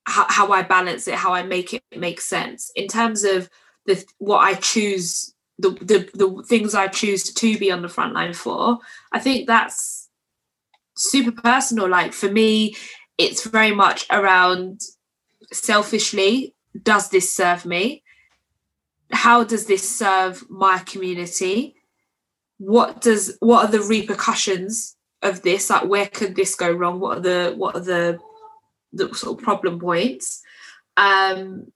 how, 0.06 0.26
how 0.28 0.52
i 0.52 0.62
balance 0.62 1.06
it 1.06 1.14
how 1.14 1.32
i 1.32 1.42
make 1.42 1.72
it 1.72 1.82
make 1.96 2.20
sense. 2.20 2.70
In 2.74 2.88
terms 2.88 3.24
of 3.24 3.48
the 3.86 4.04
what 4.18 4.38
i 4.38 4.54
choose 4.54 5.34
the, 5.58 5.70
the 5.70 6.10
the 6.14 6.44
things 6.46 6.74
i 6.74 6.88
choose 6.88 7.32
to 7.32 7.58
be 7.58 7.70
on 7.70 7.82
the 7.82 7.88
front 7.88 8.14
line 8.14 8.34
for 8.34 8.78
i 9.12 9.18
think 9.18 9.46
that's 9.46 10.08
super 10.96 11.32
personal. 11.32 11.88
Like 11.88 12.12
for 12.12 12.30
me 12.30 12.76
it's 13.16 13.46
very 13.46 13.72
much 13.72 14.06
around 14.10 14.80
selfishly 15.52 16.54
does 16.82 17.08
this 17.08 17.32
serve 17.32 17.64
me 17.64 18.02
how 19.12 19.44
does 19.44 19.66
this 19.66 19.88
serve 19.88 20.48
my 20.50 20.78
community? 20.78 21.76
What 22.58 23.00
does 23.00 23.36
what 23.40 23.64
are 23.66 23.72
the 23.72 23.80
repercussions 23.80 24.96
of 25.22 25.42
this? 25.42 25.70
Like 25.70 25.84
where 25.84 26.06
could 26.06 26.36
this 26.36 26.54
go 26.54 26.70
wrong? 26.70 27.00
What 27.00 27.18
are 27.18 27.20
the 27.20 27.54
what 27.56 27.76
are 27.76 27.80
the 27.80 28.18
the 28.92 29.14
sort 29.14 29.38
of 29.38 29.44
problem 29.44 29.78
points? 29.78 30.42
Um 30.96 31.72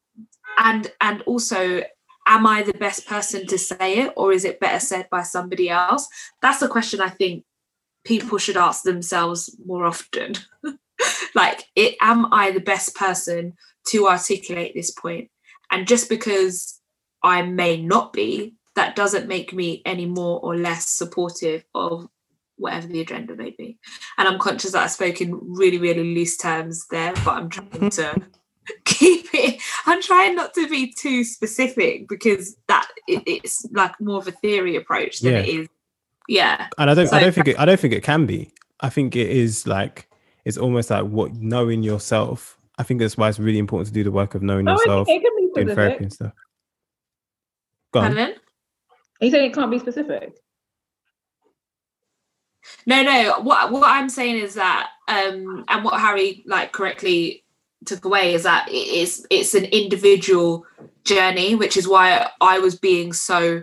and 0.58 0.92
and 1.00 1.22
also 1.22 1.82
am 2.26 2.46
i 2.46 2.62
the 2.62 2.74
best 2.74 3.06
person 3.06 3.46
to 3.46 3.58
say 3.58 3.98
it 3.98 4.12
or 4.16 4.32
is 4.32 4.44
it 4.44 4.60
better 4.60 4.80
said 4.80 5.08
by 5.10 5.22
somebody 5.22 5.70
else? 5.70 6.06
That's 6.40 6.62
a 6.62 6.68
question 6.68 7.00
i 7.00 7.08
think 7.08 7.44
people 8.04 8.38
should 8.38 8.56
ask 8.56 8.82
themselves 8.82 9.56
more 9.64 9.86
often. 9.86 10.34
Like 11.34 11.64
it 11.74 11.96
am 12.00 12.32
i 12.32 12.50
the 12.52 12.60
best 12.60 12.94
person 12.94 13.54
to 13.88 14.06
articulate 14.06 14.74
this 14.74 14.90
point? 14.90 15.30
And 15.70 15.88
just 15.88 16.08
because 16.08 16.80
i 17.22 17.42
may 17.42 17.80
not 17.80 18.12
be 18.12 18.54
that 18.74 18.96
doesn't 18.96 19.28
make 19.28 19.52
me 19.52 19.82
any 19.84 20.06
more 20.06 20.40
or 20.40 20.56
less 20.56 20.88
supportive 20.88 21.64
of 21.74 22.08
whatever 22.56 22.86
the 22.86 23.00
agenda 23.00 23.34
may 23.34 23.50
be. 23.50 23.78
And 24.16 24.28
I'm 24.28 24.38
conscious 24.38 24.72
that 24.72 24.84
I 24.84 24.86
spoke 24.86 25.20
in 25.20 25.38
really, 25.42 25.78
really 25.78 26.14
loose 26.14 26.36
terms 26.36 26.86
there, 26.90 27.12
but 27.24 27.28
I'm 27.28 27.48
trying 27.48 27.68
mm-hmm. 27.68 27.88
to 27.88 28.26
keep 28.84 29.26
it. 29.34 29.60
I'm 29.86 30.00
trying 30.00 30.34
not 30.36 30.54
to 30.54 30.68
be 30.68 30.92
too 30.92 31.24
specific 31.24 32.08
because 32.08 32.56
that 32.68 32.88
it, 33.08 33.22
it's 33.26 33.66
like 33.72 34.00
more 34.00 34.18
of 34.18 34.28
a 34.28 34.32
theory 34.32 34.76
approach 34.76 35.20
than 35.20 35.32
Yeah. 35.32 35.38
it 35.40 35.48
is. 35.48 35.68
Yeah. 36.28 36.68
and 36.78 36.88
I 36.88 36.94
don't 36.94 37.12
I 37.12 37.20
don't 37.20 37.34
think 37.34 37.48
it, 37.48 37.58
I 37.58 37.64
don't 37.64 37.80
think 37.80 37.92
it 37.92 38.04
can 38.04 38.26
be. 38.26 38.52
I 38.80 38.88
think 38.88 39.16
it 39.16 39.28
is 39.28 39.66
like 39.66 40.08
it's 40.44 40.56
almost 40.56 40.88
like 40.90 41.04
what 41.04 41.34
knowing 41.34 41.82
yourself. 41.82 42.56
I 42.78 42.84
think 42.84 43.00
that's 43.00 43.16
why 43.16 43.28
it's 43.28 43.38
really 43.38 43.58
important 43.58 43.88
to 43.88 43.92
do 43.92 44.04
the 44.04 44.10
work 44.12 44.34
of 44.34 44.42
knowing 44.42 44.66
Oh, 44.68 44.72
yourself, 44.72 45.08
it 45.08 45.20
can 45.20 45.36
be 45.36 45.62
doing 45.62 45.76
therapy 45.76 46.04
and 46.04 46.12
stuff. 46.12 46.32
Go 47.92 48.00
on. 48.00 48.06
Pardon? 48.14 48.34
Are 49.20 49.24
you 49.24 49.30
saying 49.30 49.50
it 49.50 49.54
can't 49.54 49.70
be 49.70 49.78
specific? 49.78 50.34
No, 52.86 53.02
no. 53.02 53.40
What 53.40 53.72
what 53.72 53.88
I'm 53.88 54.08
saying 54.08 54.36
is 54.36 54.54
that, 54.54 54.90
um, 55.08 55.64
and 55.68 55.84
what 55.84 56.00
Harry 56.00 56.42
like 56.46 56.72
correctly 56.72 57.44
took 57.84 58.04
away 58.04 58.34
is 58.34 58.44
that 58.44 58.68
it 58.68 58.72
is 58.74 59.26
it's 59.30 59.54
an 59.54 59.64
individual 59.66 60.64
journey, 61.04 61.54
which 61.54 61.76
is 61.76 61.88
why 61.88 62.28
I 62.40 62.58
was 62.58 62.76
being 62.76 63.12
so 63.12 63.62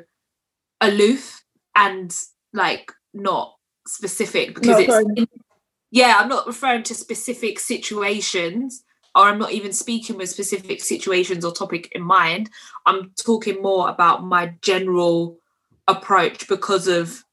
aloof 0.81 1.43
and 1.75 2.15
like 2.53 2.91
not 3.13 3.55
specific 3.87 4.55
because 4.55 4.69
Not 4.71 4.81
it's 4.81 4.89
going- 4.89 5.27
yeah, 5.91 6.17
I'm 6.19 6.29
not 6.29 6.45
referring 6.47 6.83
to 6.83 6.93
specific 6.93 7.59
situations 7.59 8.83
or 9.15 9.23
I'm 9.23 9.39
not 9.39 9.51
even 9.51 9.73
speaking 9.73 10.17
with 10.17 10.29
specific 10.29 10.81
situations 10.81 11.43
or 11.43 11.51
topic 11.51 11.91
in 11.93 12.03
mind. 12.03 12.49
I'm 12.85 13.11
talking 13.11 13.61
more 13.61 13.89
about 13.89 14.23
my 14.23 14.53
general 14.61 15.37
approach 15.87 16.47
because 16.47 16.87
of 16.87 17.23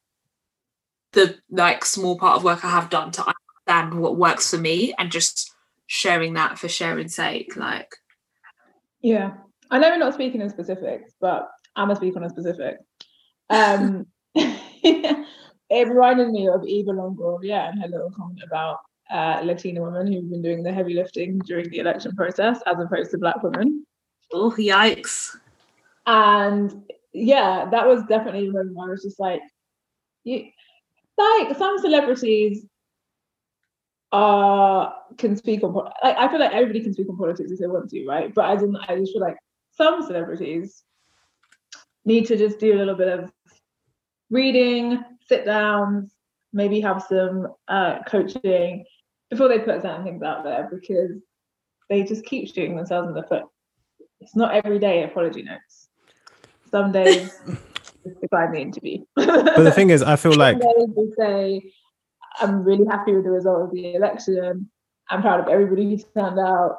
the 1.13 1.37
like 1.51 1.85
small 1.85 2.19
part 2.19 2.37
of 2.37 2.45
work 2.45 2.65
I 2.65 2.71
have 2.71 2.91
done 2.91 3.11
to 3.13 3.35
understand 3.67 4.01
what 4.01 4.17
works 4.17 4.51
for 4.51 4.59
me 4.59 4.95
and 4.99 5.11
just 5.11 5.53
sharing 5.87 6.35
that 6.35 6.59
for 6.59 6.69
sharing's 6.69 7.15
sake. 7.15 7.57
Like 7.57 7.95
Yeah. 9.01 9.35
I 9.71 9.79
know 9.79 9.91
we're 9.91 9.99
not 9.99 10.15
speaking 10.15 10.41
in 10.41 10.51
specifics, 10.51 11.13
but 11.21 11.49
I'm 11.75 11.89
gonna 11.89 11.97
speak 11.97 12.17
on 12.17 12.25
a 12.25 12.31
specific. 12.31 12.77
Um 13.51 14.07
it 14.35 15.89
reminded 15.89 16.31
me 16.31 16.49
of 16.49 16.65
Eva 16.65 16.93
Longoria 16.93 17.71
and 17.71 17.81
her 17.83 17.89
little 17.89 18.11
comment 18.11 18.41
about 18.47 18.79
uh, 19.11 19.41
Latina 19.45 19.83
women 19.83 20.13
who've 20.13 20.31
been 20.31 20.43
doing 20.43 20.63
the 20.63 20.73
heavy 20.73 20.95
lifting 20.95 21.39
during 21.41 21.71
the 21.71 21.79
election 21.79 22.15
process 22.17 22.61
as 22.67 22.77
opposed 22.79 23.11
to 23.13 23.19
black 23.19 23.43
women. 23.43 23.87
oh 24.33 24.55
yikes. 24.59 25.37
And 26.07 26.85
yeah, 27.13 27.69
that 27.71 27.87
was 27.87 28.03
definitely 28.05 28.51
where 28.51 28.63
I 28.63 28.91
was 28.91 29.03
just 29.03 29.19
like, 29.19 29.41
you 30.25 30.47
like 31.17 31.57
some 31.57 31.79
celebrities 31.79 32.67
uh 34.13 34.91
can 35.19 35.37
speak 35.37 35.63
on 35.63 35.73
like 35.75 36.17
I 36.17 36.29
feel 36.29 36.39
like 36.39 36.53
everybody 36.53 36.81
can 36.81 36.93
speak 36.93 37.09
on 37.09 37.17
politics 37.17 37.51
if 37.51 37.59
they 37.59 37.67
want 37.67 37.91
to, 37.91 38.07
right? 38.07 38.33
But 38.33 38.57
as 38.57 38.63
in 38.63 38.77
I 38.77 38.97
just 38.97 39.13
feel 39.13 39.21
like 39.21 39.37
some 39.73 40.03
celebrities 40.03 40.85
need 42.05 42.27
to 42.27 42.37
just 42.37 42.59
do 42.59 42.75
a 42.75 42.79
little 42.79 42.95
bit 42.95 43.09
of 43.09 43.33
reading, 44.31 45.03
sit 45.29 45.45
downs, 45.45 46.16
maybe 46.57 46.81
have 46.81 47.05
some 47.09 47.47
uh 47.69 48.03
coaching 48.09 48.85
before 49.31 49.49
they 49.49 49.59
put 49.59 49.83
certain 49.83 50.03
things 50.05 50.23
out 50.23 50.43
there 50.43 50.69
because 50.73 51.11
they 51.91 52.03
just 52.03 52.25
keep 52.25 52.49
shooting 52.49 52.75
themselves 52.77 53.09
in 53.09 53.15
the 53.15 53.23
foot. 53.23 53.45
It's 54.21 54.35
not 54.35 54.55
every 54.55 54.79
day 54.79 55.05
apology 55.05 55.43
notes. 55.43 55.89
Some 56.71 56.91
days 56.91 57.31
just 58.07 58.21
decline 58.21 58.53
the 58.53 58.61
interview. 58.61 59.05
But 59.15 59.63
the 59.63 59.71
thing 59.73 59.91
is, 59.91 60.03
I 60.03 60.17
feel 60.17 60.35
like 60.37 60.59
Some 60.61 60.69
days 60.77 60.89
they 60.97 61.23
say, 61.25 61.73
I'm 62.41 62.65
really 62.65 62.87
happy 62.87 63.13
with 63.15 63.25
the 63.25 63.31
result 63.31 63.63
of 63.63 63.71
the 63.73 63.95
election. 63.95 64.71
I'm 65.11 65.23
proud 65.23 65.41
of 65.41 65.49
everybody 65.49 65.91
who 65.91 65.99
turned 66.21 66.39
out. 66.41 66.79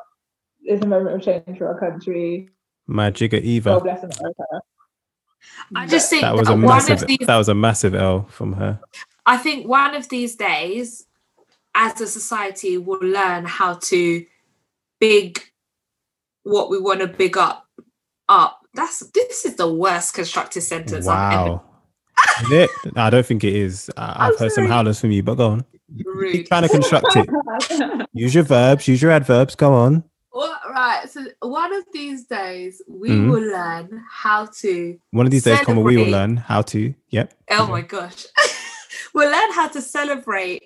It's 0.63 0.83
a 0.83 0.87
moment 0.87 1.15
of 1.15 1.21
change 1.21 1.57
for 1.57 1.67
our 1.67 1.79
country. 1.79 2.49
my 2.87 3.09
jigger 3.11 3.37
God 3.39 3.45
Eva. 3.45 3.79
bless 3.81 4.03
America. 4.03 4.43
I 5.75 5.85
just 5.87 6.09
think 6.09 6.23
That 6.23 6.35
was 6.35 6.49
a 6.49 6.53
one 6.55 6.61
massive. 6.61 7.03
of 7.03 7.07
these 7.07 7.25
That 7.27 7.37
was 7.37 7.47
a 7.49 7.53
massive 7.55 7.95
L 7.95 8.25
from 8.29 8.53
her. 8.53 8.79
I 9.27 9.37
think 9.37 9.67
one 9.67 9.93
of 9.93 10.09
these 10.09 10.35
days, 10.35 11.05
as 11.75 11.99
a 12.01 12.07
society, 12.07 12.77
we'll 12.77 12.99
learn 13.01 13.45
how 13.45 13.75
to 13.75 14.25
big 14.99 15.39
what 16.43 16.69
we 16.69 16.79
want 16.79 17.01
to 17.01 17.07
big 17.07 17.37
up 17.37 17.67
up. 18.29 18.59
That's 18.73 18.99
this 19.11 19.45
is 19.45 19.55
the 19.55 19.71
worst 19.71 20.13
constructive 20.13 20.63
sentence 20.63 21.07
I've 21.07 21.33
ever 21.33 21.51
Wow. 21.51 21.63
Is 22.43 22.51
it? 22.51 22.69
No, 22.95 23.01
I 23.03 23.09
don't 23.11 23.25
think 23.25 23.43
it 23.43 23.53
is. 23.55 23.91
I- 23.97 24.27
I've 24.27 24.31
I'm 24.33 24.37
heard 24.39 24.51
some 24.51 24.65
howlers 24.65 24.99
from 24.99 25.11
you, 25.11 25.21
but 25.23 25.35
go 25.35 25.49
on. 25.49 25.65
rude. 26.03 26.31
Keep 26.31 26.47
trying 26.47 26.63
to 26.63 26.69
construct 26.69 27.05
it. 27.15 28.07
Use 28.13 28.33
your 28.33 28.43
verbs. 28.43 28.87
Use 28.87 29.01
your 29.01 29.11
adverbs. 29.11 29.55
Go 29.55 29.73
on. 29.73 30.03
Well, 30.33 30.59
right. 30.71 31.07
So 31.09 31.25
one 31.41 31.73
of 31.73 31.83
these 31.93 32.25
days 32.25 32.81
we 32.87 33.09
Mhm. 33.09 33.29
will 33.31 33.41
learn 33.51 34.03
how 34.11 34.45
to. 34.61 34.97
One 35.11 35.25
of 35.27 35.31
these 35.31 35.43
days, 35.43 35.59
comma, 35.61 35.81
we 35.81 35.97
will 35.97 36.09
learn 36.09 36.37
how 36.37 36.61
to. 36.63 36.93
Yep. 37.09 37.33
Oh 37.51 37.67
my 37.67 37.81
gosh, 37.81 38.25
we'll 39.17 39.31
learn 39.31 39.51
how 39.53 39.67
to 39.67 39.81
celebrate 39.81 40.63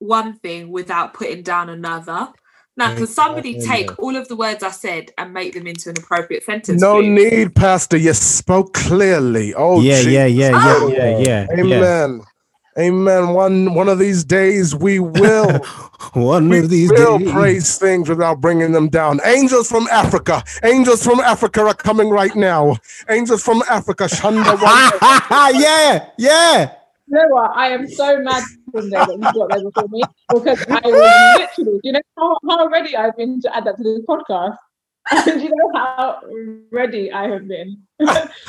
one 0.00 0.38
thing 0.38 0.70
without 0.70 1.14
putting 1.14 1.42
down 1.42 1.68
another. 1.68 2.30
Now, 2.76 2.94
can 2.94 3.06
somebody 3.08 3.60
take 3.60 3.98
all 3.98 4.16
of 4.16 4.28
the 4.28 4.36
words 4.36 4.62
I 4.62 4.70
said 4.70 5.10
and 5.18 5.34
make 5.34 5.54
them 5.54 5.66
into 5.66 5.90
an 5.90 5.98
appropriate 5.98 6.44
sentence? 6.44 6.80
No 6.80 7.00
please? 7.00 7.08
need, 7.08 7.54
Pastor. 7.56 7.96
You 7.96 8.14
spoke 8.14 8.72
clearly. 8.74 9.54
Oh, 9.54 9.80
yeah, 9.82 10.00
yeah, 10.00 10.26
yeah, 10.26 10.50
yeah, 10.50 10.78
Oh. 10.80 10.88
yeah, 10.88 11.18
yeah, 11.18 11.18
yeah. 11.18 11.46
Amen. 11.60 12.22
Amen. 12.78 13.30
One 13.34 13.74
one 13.74 13.88
of 13.88 13.98
these 13.98 14.24
days 14.24 14.74
we 14.74 15.00
will 15.00 15.58
One 16.14 16.48
we 16.48 16.60
of 16.60 16.70
these 16.70 16.90
will 16.92 17.18
days. 17.18 17.32
praise 17.32 17.78
things 17.78 18.08
without 18.08 18.40
bringing 18.40 18.72
them 18.72 18.88
down. 18.88 19.20
Angels 19.24 19.68
from 19.68 19.88
Africa. 19.90 20.44
Angels 20.62 21.02
from 21.02 21.18
Africa 21.20 21.62
are 21.66 21.74
coming 21.74 22.08
right 22.10 22.36
now. 22.36 22.76
Angels 23.10 23.42
from 23.42 23.64
Africa. 23.68 24.04
Shanda 24.04 24.56
yeah, 25.60 26.10
yeah. 26.18 26.77
You 27.10 27.16
know 27.18 27.28
what? 27.28 27.52
I 27.56 27.68
am 27.70 27.88
so 27.88 28.18
mad 28.20 28.42
Sunday 28.74 28.96
that 28.98 29.08
you 29.10 29.18
got 29.32 29.48
there 29.50 29.62
before 29.62 29.88
me 29.88 30.02
because 30.32 30.62
I 30.68 30.80
was 30.84 31.38
literally, 31.58 31.80
you 31.82 31.92
know 31.92 32.00
how, 32.18 32.36
how 32.48 32.66
ready 32.66 32.94
I've 32.96 33.16
been 33.16 33.40
to 33.42 33.56
add 33.56 33.64
that 33.64 33.76
to 33.78 33.82
this 33.82 34.00
podcast? 34.06 34.56
And 35.26 35.40
you 35.40 35.48
know 35.48 35.70
how 35.74 36.20
ready 36.70 37.10
I 37.10 37.28
have 37.30 37.48
been? 37.48 37.78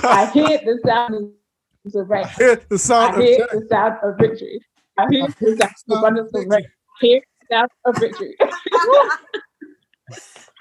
I 0.03 0.25
hear 0.33 0.57
the 0.57 0.77
sound 0.85 1.15
of 1.15 2.09
rain. 2.09 2.27
Hear 2.37 2.55
the 2.69 2.93
I 2.93 3.21
hear 3.21 3.45
of 3.45 3.49
the 3.61 3.67
sound 3.69 3.95
of 4.03 4.17
victory. 4.17 4.59
I 4.97 5.07
hear 5.09 5.27
the 5.27 5.55
sound 5.55 5.71
of 5.87 5.97
abundance 5.99 6.33
of 6.33 6.45
rain. 6.47 6.65
I 6.65 6.99
hear 6.99 7.21
the 7.39 7.45
sound 7.55 7.69
of 7.85 7.95
victory. 7.97 8.35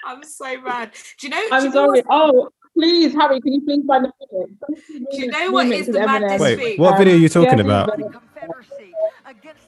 I'm 0.04 0.22
so 0.22 0.60
mad. 0.60 0.92
Do 1.18 1.26
you 1.26 1.30
know? 1.32 1.44
I'm 1.50 1.64
you 1.64 1.70
know 1.70 1.86
sorry. 1.86 2.02
what- 2.02 2.34
Oh, 2.34 2.48
please, 2.78 3.12
Harry, 3.14 3.40
can 3.40 3.52
you 3.55 3.60
please 3.62 3.84
find 3.86 4.05
the 4.05 4.12
video? 4.20 4.46
Do 5.10 5.16
you 5.18 5.26
know 5.28 5.50
what 5.50 5.66
is 5.66 5.86
the 5.86 5.98
maddest 6.06 6.40
Wait, 6.40 6.56
thing? 6.56 6.80
what 6.80 6.96
video 6.98 7.14
are 7.14 7.18
you 7.18 7.28
talking 7.28 7.59
Yeah, 7.59 7.64
about? 7.64 7.88
Confederacy 7.90 8.92
against 9.26 9.67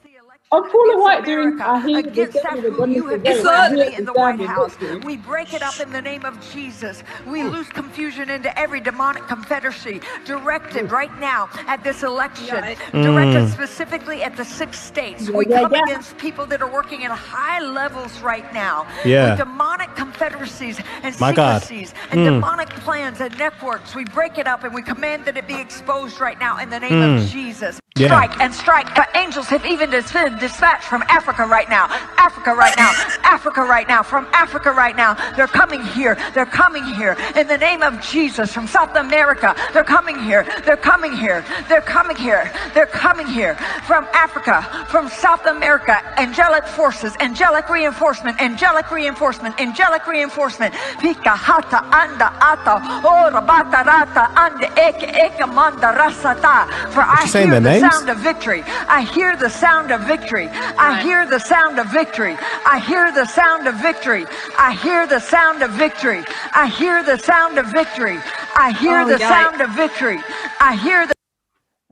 Of 0.53 0.69
Paula 0.69 0.83
against 0.83 1.01
White 1.03 1.23
doing 1.25 1.39
America, 1.53 1.65
I 1.69 1.79
hear 1.87 2.01
the 2.01 2.09
against 2.09 2.41
sound 2.41 2.63
that 2.63 2.65
of 2.65 2.73
who 2.75 2.89
you 2.89 3.07
have 3.07 3.19
of 3.19 3.23
rain. 3.23 3.47
I 3.47 3.69
done 3.69 3.75
hear 3.77 3.85
in 3.99 4.05
the 4.05 4.11
the 4.11 4.19
White 4.19 4.31
sound 4.31 4.41
of 4.41 4.47
House. 4.47 4.75
victory. 4.75 4.97
We 5.05 5.15
break 5.15 5.53
it 5.53 5.61
up 5.61 5.79
in 5.79 5.91
the 5.93 6.01
name 6.01 6.25
of 6.25 6.51
Jesus. 6.51 7.03
We 7.25 7.43
lose 7.43 7.69
confusion 7.69 8.29
into 8.29 8.59
every 8.59 8.81
demonic 8.81 9.27
confederacy 9.29 10.01
directed 10.25 10.91
right 10.91 11.17
now 11.21 11.47
at 11.67 11.85
this 11.85 12.03
election, 12.03 12.65
directed 12.91 13.47
specifically 13.49 14.23
at 14.23 14.35
the 14.35 14.43
six 14.43 14.77
states. 14.77 15.29
We 15.29 15.47
yeah, 15.47 15.61
come 15.61 15.73
yeah. 15.73 15.83
against 15.85 16.17
people 16.17 16.45
that 16.47 16.61
are 16.61 16.69
working 16.69 17.05
at 17.05 17.11
high 17.11 17.61
levels 17.61 18.19
right 18.19 18.53
now 18.53 18.85
Yeah. 19.05 19.29
with 19.29 19.39
demonic 19.39 19.95
confederacies 19.95 20.81
and 21.03 21.17
My 21.21 21.31
God. 21.31 21.63
and 21.71 22.19
Mm. 22.19 22.25
demonic 22.25 22.69
plans 22.83 23.21
and 23.21 23.37
networks. 23.39 23.95
We 23.95 24.03
break 24.03 24.37
it 24.37 24.47
up 24.47 24.65
and 24.65 24.73
we 24.73 24.81
command 24.81 25.23
that 25.25 25.37
it 25.37 25.47
be 25.47 25.55
exposed 25.55 26.19
right 26.19 26.37
now 26.41 26.57
in 26.57 26.69
the 26.69 26.79
name 26.81 27.01
of 27.01 27.25
Jesus. 27.29 27.79
Yeah. 27.97 28.07
Strike 28.07 28.39
and 28.39 28.53
strike. 28.53 28.95
But 28.95 29.09
angels 29.15 29.47
have 29.47 29.65
even 29.65 29.89
dis- 29.91 30.11
been 30.11 30.37
dispatched 30.41 30.83
from 30.83 31.03
Africa 31.03 31.45
right 31.45 31.69
now. 31.69 31.85
Africa 32.17 32.51
right 32.53 32.75
now. 32.75 32.91
Africa 33.23 33.61
right 33.61 33.87
now. 33.87 34.01
From 34.03 34.27
Africa 34.33 34.71
right 34.71 34.97
now. 34.97 35.13
They're 35.35 35.47
coming 35.47 35.83
here. 35.85 36.17
They're 36.33 36.45
coming 36.45 36.83
here. 36.83 37.15
In 37.35 37.47
the 37.47 37.57
name 37.57 37.81
of 37.83 38.01
Jesus. 38.01 38.51
From 38.51 38.67
South 38.67 38.95
America. 38.95 39.55
They're 39.73 39.83
coming 39.83 40.17
here. 40.19 40.43
They're 40.65 40.75
coming 40.75 41.13
here. 41.15 41.45
They're 41.69 41.81
coming 41.81 42.17
here. 42.17 42.51
They're 42.73 42.87
coming 42.87 43.27
here. 43.27 43.55
From 43.85 44.03
Africa. 44.13 44.57
From 44.89 45.07
South 45.09 45.45
America. 45.45 45.95
Angelic 46.19 46.65
forces. 46.65 47.15
Angelic 47.19 47.69
reinforcement. 47.69 48.41
Angelic 48.41 48.89
reinforcement. 48.91 49.61
Angelic 49.61 50.07
reinforcement. 50.07 50.73
Pika 51.03 51.35
hata 51.47 51.85
anda 51.93 52.33
ata. 52.41 52.75
Ora 53.07 53.41
bata 53.41 53.83
rata 53.85 54.23
anda 54.35 54.67
eke 54.87 55.07
eke 55.25 55.45
manda 55.47 55.93
rasata. 55.93 56.67
For 56.91 57.01
I 57.01 57.29
hear 57.29 57.59
the 57.59 57.79
sound 57.79 58.09
of 58.09 58.17
victory. 58.17 58.63
I 58.89 59.01
hear 59.01 59.35
the 59.35 59.49
sound 59.49 59.91
of 59.91 60.01
victory. 60.01 60.30
I 60.39 61.01
hear 61.03 61.25
the 61.25 61.39
sound 61.39 61.79
of 61.79 61.87
victory. 61.91 62.35
I 62.65 62.79
hear 62.79 63.11
the 63.11 63.25
sound 63.25 63.67
of 63.67 63.75
victory. 63.75 64.25
I 64.57 64.73
hear 64.73 65.05
the 65.07 65.19
sound 65.19 65.61
of 65.61 65.71
victory. 65.71 66.23
I 66.55 66.67
hear 66.69 67.03
the 67.03 67.17
sound 67.17 67.57
of 67.57 67.65
victory. 67.67 68.17
I 68.55 68.71
hear 68.71 69.01
Oh, 69.01 69.07
the 69.07 69.15
yikes. 69.15 69.27
sound 69.27 69.61
of 69.61 69.69
victory. 69.71 70.19
I 70.59 70.75
hear 70.75 71.05
the 71.07 71.13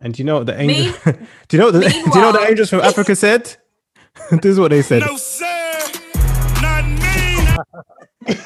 And 0.02 0.14
do 0.14 0.22
you 0.22 0.26
know 0.26 0.38
what 0.38 0.46
the 0.48 0.60
angel? 0.60 0.94
Do 1.48 1.58
you 1.58 1.60
know 1.60 1.66
what 1.66 1.74
the, 1.74 1.80
do 1.82 1.88
you 1.90 2.06
know 2.22 2.32
what 2.32 2.40
the 2.42 2.48
angels 2.48 2.70
from 2.70 2.82
Africa 2.82 3.16
said? 3.16 3.44
this 4.32 4.46
is 4.54 4.60
what 4.60 4.72
they 4.72 4.82
said. 4.82 5.02
No, 5.02 5.18
sir. 5.18 5.82
Not 6.62 6.86
me. 6.86 8.40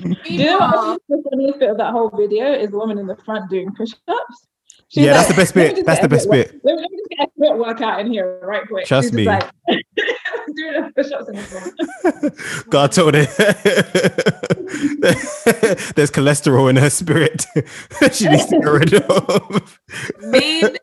Do 0.00 0.34
you 0.34 0.44
know 0.46 0.58
what 0.58 1.02
the 1.08 1.22
funniest 1.30 1.58
bit 1.58 1.70
of 1.70 1.78
that 1.78 1.92
whole 1.92 2.10
video 2.10 2.52
is 2.52 2.70
the 2.70 2.78
woman 2.78 2.98
in 2.98 3.06
the 3.06 3.16
front 3.24 3.48
doing 3.50 3.72
push-ups? 3.74 4.46
She's 4.92 5.04
Yeah, 5.04 5.12
that's 5.12 5.28
the 5.28 5.34
best 5.34 5.54
bit. 5.54 5.86
That's 5.86 6.00
the 6.00 6.08
best 6.08 6.28
bit 6.30 6.48
bit. 6.52 6.54
work- 6.54 6.62
Let 6.64 6.74
me, 6.76 6.82
let 6.82 6.90
me 6.90 6.96
just 6.98 7.10
get 7.10 7.28
a 7.28 7.30
split 7.32 7.56
workout 7.58 8.00
in 8.00 8.10
here 8.12 8.40
right 8.42 8.66
quick. 8.66 8.86
Trust 8.86 9.08
She's 9.08 9.14
me. 9.14 9.24
like 9.24 9.48
doing 9.68 10.82
the 10.82 10.92
push-ups 10.96 11.28
in 11.28 11.36
the 11.36 11.42
front. 11.42 12.70
God 12.70 12.90
told 12.90 13.14
her 13.14 13.24
there's 15.94 16.10
cholesterol 16.10 16.68
in 16.70 16.76
her 16.76 16.90
spirit. 16.90 17.46
That 18.00 18.14
she 18.16 18.28
needs 18.28 18.46
to 18.46 18.58
get 18.58 18.66
rid 18.68 18.94
of. 18.94 19.78
Mean, 20.22 20.76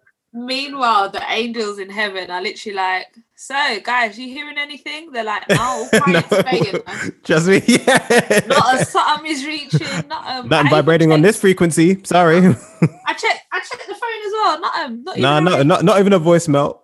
meanwhile, 0.46 1.10
the 1.10 1.22
angels 1.30 1.80
in 1.80 1.90
heaven 1.90 2.30
are 2.30 2.42
literally 2.42 2.76
like, 2.76 3.08
"So, 3.36 3.80
guys, 3.84 4.18
you 4.18 4.28
hearing 4.28 4.58
anything?" 4.58 5.12
They're 5.12 5.24
like, 5.24 5.48
"No, 5.50 5.88
No, 6.08 6.22
quiet. 6.22 6.86
Just 7.24 7.48
me. 7.48 7.62
Yeah. 7.68 8.42
Not 8.48 8.82
a 8.82 8.86
something 8.86 9.32
is 9.32 9.46
reaching. 9.46 10.08
Not 10.08 10.26
um, 10.28 10.48
Nothing 10.50 10.68
I 10.68 10.70
vibrating 10.70 11.12
on 11.12 11.22
this 11.22 11.40
frequency. 11.40 12.04
Sorry. 12.04 12.38
I 12.38 13.14
checked. 13.14 13.42
I 13.52 13.60
checked 13.60 13.88
the 13.88 13.96
phone 13.96 14.22
as 14.26 14.32
well. 14.34 14.60
Not 14.62 14.76
um, 14.80 15.04
not 15.04 15.18
nah, 15.18 15.38
even 15.40 15.48
a 15.48 15.50
no, 15.50 15.58
ring. 15.58 15.68
not 15.68 15.84
not 15.84 16.00
even 16.00 16.14
a 16.14 16.20
voicemail. 16.20 16.80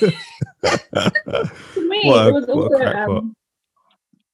To 0.00 1.88
me, 1.88 2.00
What 2.04 2.26
it 2.28 2.32
was 2.32 2.48
a 2.48 2.52
also 2.52 2.76
crackpot. 2.76 3.08
um, 3.08 3.34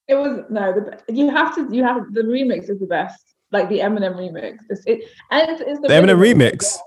it 0.09 0.15
was 0.15 0.45
no. 0.51 0.73
The, 0.73 1.13
you 1.13 1.31
have 1.31 1.55
to. 1.55 1.69
You 1.75 1.85
have 1.85 2.13
the 2.13 2.23
remix 2.23 2.69
is 2.69 2.81
the 2.81 2.87
best. 2.87 3.23
Like 3.53 3.69
the 3.69 3.81
Eminem 3.81 4.15
remix. 4.17 4.59
It's, 4.71 4.83
it 4.87 5.03
and 5.31 5.51
it's, 5.51 5.61
it's 5.61 5.81
the, 5.81 5.89
The 5.89 5.95
Eminem 5.95 6.19
rhythm 6.19 6.41
as 6.43 6.53
remix. 6.55 6.79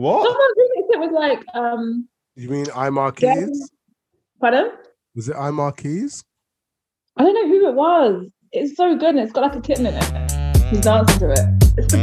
Well. 0.00 0.14
What? 0.14 0.24
Someone 0.28 0.50
remixed 0.58 0.94
it 0.94 1.00
with 1.00 1.12
like 1.12 1.44
um. 1.54 2.08
You 2.34 2.48
mean 2.48 2.66
I 2.74 2.88
iMarkkeyz? 2.88 3.54
Pardon? 4.40 4.70
Was 5.14 5.28
it 5.28 5.36
iMarkkeyz? 5.36 6.24
I 7.18 7.22
don't 7.24 7.34
know 7.34 7.46
who 7.48 7.68
it 7.68 7.74
was. 7.74 8.26
It's 8.50 8.76
so 8.78 8.96
good 8.96 9.10
and 9.10 9.18
it's 9.18 9.32
got 9.32 9.42
like 9.42 9.56
a 9.56 9.60
kitten 9.60 9.84
in 9.86 9.94
it. 9.94 10.66
He's 10.70 10.80
dancing 10.80 11.18
to 11.18 11.32
it. 11.32 11.40
It's 11.76 11.92
the 11.92 11.98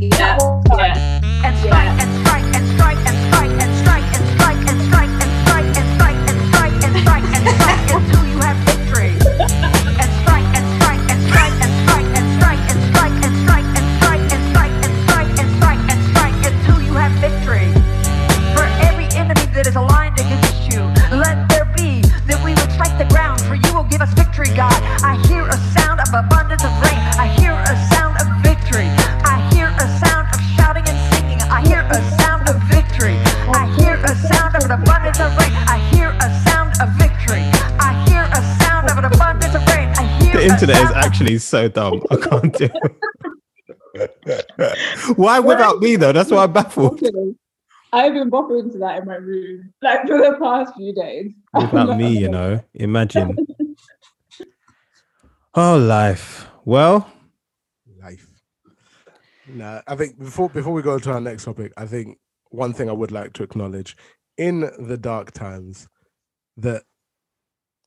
Yeah, 0.00 0.18
yeah. 0.18 1.20
and 1.44 1.56
strike 1.58 1.86
and 1.94 2.16
strike 2.26 2.56
and 2.56 2.66
strike 2.74 3.06
and 3.06 3.16
strike 3.22 3.50
and 3.60 3.76
strike 3.78 4.18
and 4.18 4.34
strike 4.34 4.64
and 4.66 4.80
strike 4.82 5.06
and 5.10 5.36
strike 5.46 5.78
and 5.78 5.88
strike 5.94 6.18
and 6.26 6.46
strike 6.50 6.82
and 6.82 6.96
strike 6.98 7.24
and 7.30 7.48
strike 7.54 7.86
until 7.94 8.02
you 8.02 8.02
have 8.02 8.10
victory. 8.10 8.29
Actually 41.20 41.38
so 41.38 41.68
dumb. 41.68 42.02
I 42.10 42.16
can't 42.16 42.56
do 42.56 42.68
it. 43.94 45.16
Why 45.16 45.38
without 45.38 45.80
me 45.80 45.96
though? 45.96 46.12
That's 46.12 46.30
why 46.30 46.44
I'm 46.44 46.52
baffled. 46.52 47.02
I've 47.92 48.14
been 48.14 48.30
bopping 48.30 48.70
to 48.72 48.78
that 48.78 48.98
in 48.98 49.06
my 49.06 49.16
room 49.16 49.72
like 49.82 50.06
for 50.06 50.18
the 50.18 50.36
past 50.40 50.74
few 50.76 50.94
days. 50.94 51.32
Without 51.54 51.96
me, 51.96 52.16
you 52.16 52.28
know. 52.28 52.62
Imagine. 52.74 53.36
Oh 55.54 55.76
life. 55.76 56.46
Well, 56.64 57.10
Life. 58.00 58.28
Nah, 59.48 59.82
I 59.88 59.96
think 59.96 60.16
before 60.18 60.48
before 60.48 60.72
we 60.72 60.82
go 60.82 61.00
to 61.00 61.12
our 61.12 61.20
next 61.20 61.44
topic, 61.44 61.72
I 61.76 61.84
think 61.86 62.18
one 62.50 62.72
thing 62.72 62.88
I 62.88 62.92
would 62.92 63.10
like 63.10 63.32
to 63.34 63.42
acknowledge 63.42 63.96
in 64.38 64.70
the 64.78 64.96
dark 64.96 65.32
times 65.32 65.88
that 66.58 66.84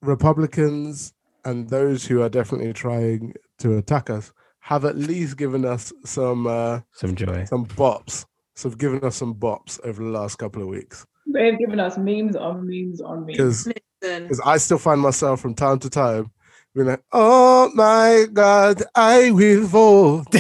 Republicans 0.02 1.14
and 1.46 1.70
those 1.70 2.06
who 2.06 2.22
are 2.22 2.30
definitely 2.30 2.74
trying 2.74 3.34
to 3.60 3.78
attack 3.78 4.10
us 4.10 4.32
have 4.60 4.86
at 4.86 4.98
least 4.98 5.38
given 5.38 5.66
us 5.66 5.92
some 6.06 6.48
uh, 6.48 6.80
some 6.94 7.16
joy. 7.16 7.46
some 7.46 7.66
bops. 7.66 8.26
So 8.56 8.70
have 8.70 8.78
given 8.78 9.04
us 9.04 9.16
some 9.16 9.36
bops 9.36 9.80
over 9.84 10.04
the 10.04 10.10
last 10.10 10.38
couple 10.38 10.62
of 10.62 10.68
weeks. 10.68 11.06
They've 11.26 11.58
given 11.58 11.80
us 11.80 11.98
memes 11.98 12.36
on 12.36 12.68
memes 12.68 13.02
on 13.02 13.26
memes. 13.26 13.68
Because 14.02 14.42
I 14.46 14.58
still 14.58 14.78
find 14.78 15.02
myself 15.02 15.42
from 15.42 15.56
time 15.56 15.80
to 15.80 15.90
time 15.90 16.32
being 16.76 16.88
like, 16.88 17.04
oh 17.12 17.72
my 17.74 18.26
God, 18.32 18.84
I 18.96 19.32
will 19.32 19.66
vote. 19.66 20.28